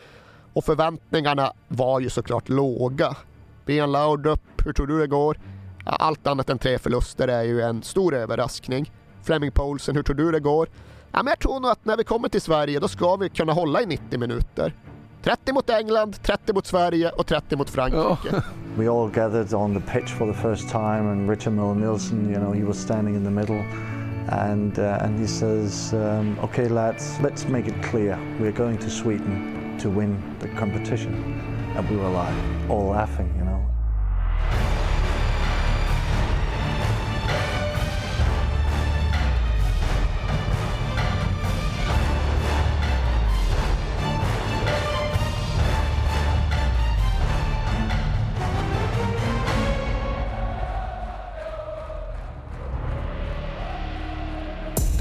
Och 0.53 0.66
förväntningarna 0.66 1.53
var 1.68 1.99
ju 1.99 2.10
såklart 2.10 2.49
låga. 2.49 3.16
Brian 3.66 3.91
Laudrup, 3.91 4.41
hur 4.66 4.74
tror 4.74 4.88
du 4.88 4.99
det 4.99 5.07
går? 5.07 5.40
Allt 5.86 6.28
annat 6.28 6.49
än 6.49 6.57
tre 6.60 6.80
förluster 6.80 7.28
är 7.28 7.44
ju 7.44 7.61
en 7.61 7.84
stor 7.84 8.16
överraskning. 8.16 8.91
Fleming 9.24 9.52
Poulsen, 9.52 9.95
hur 9.95 10.03
tror 10.03 10.16
du 10.16 10.32
det 10.32 10.40
går? 10.40 10.70
Ja, 11.11 11.24
men 11.24 11.28
jag 11.28 11.40
tror 11.40 11.60
nog 11.60 11.72
att 11.72 11.86
när 11.86 11.98
vi 11.98 12.03
kommer 12.03 12.30
till 12.30 12.41
Sverige 12.41 12.80
då 12.80 12.88
ska 12.88 13.16
vi 13.16 13.30
kunna 13.30 13.53
hålla 13.53 13.82
i 13.82 13.86
90 13.86 14.20
minuter. 14.20 14.74
30 15.24 15.52
mot 15.54 15.70
England, 15.70 16.24
30 16.24 16.54
mot 16.54 16.66
Sverige 16.68 17.10
och 17.10 17.28
30 17.28 17.56
mot 17.56 17.70
Frankrike. 17.70 18.41
We 18.78 18.90
all 18.90 19.10
gathered 19.10 19.54
on 19.54 19.74
the 19.74 19.80
pitch 19.80 20.10
for 20.12 20.28
the 20.28 20.34
first 20.41 20.70
time, 20.70 21.12
and 21.12 21.30
Richard 21.30 21.54
Miller 21.54 21.76
Nielsen, 21.76 22.30
you 22.30 22.40
know, 22.40 22.54
he 22.54 22.64
was 22.64 22.78
standing 22.78 23.16
in 23.16 23.24
the 23.24 23.32
middle, 23.32 23.64
and 24.32 24.80
uh, 24.80 25.04
and 25.04 25.20
he 25.20 25.28
says, 25.28 25.94
um, 25.94 26.38
"Okay, 26.44 26.70
lads, 26.70 27.20
let's 27.22 27.46
make 27.46 27.68
it 27.68 27.84
clear. 27.84 28.18
We're 28.40 28.58
going 28.58 28.78
to 28.78 28.90
Sweden 28.90 29.78
to 29.80 29.90
win 29.90 30.18
the 30.40 30.48
competition," 30.48 31.14
and 31.76 31.90
we 31.90 31.98
were 31.98 32.10
like 32.10 32.70
all 32.70 32.91
laughing, 32.91 33.34
you 33.38 33.44
know. 33.44 33.60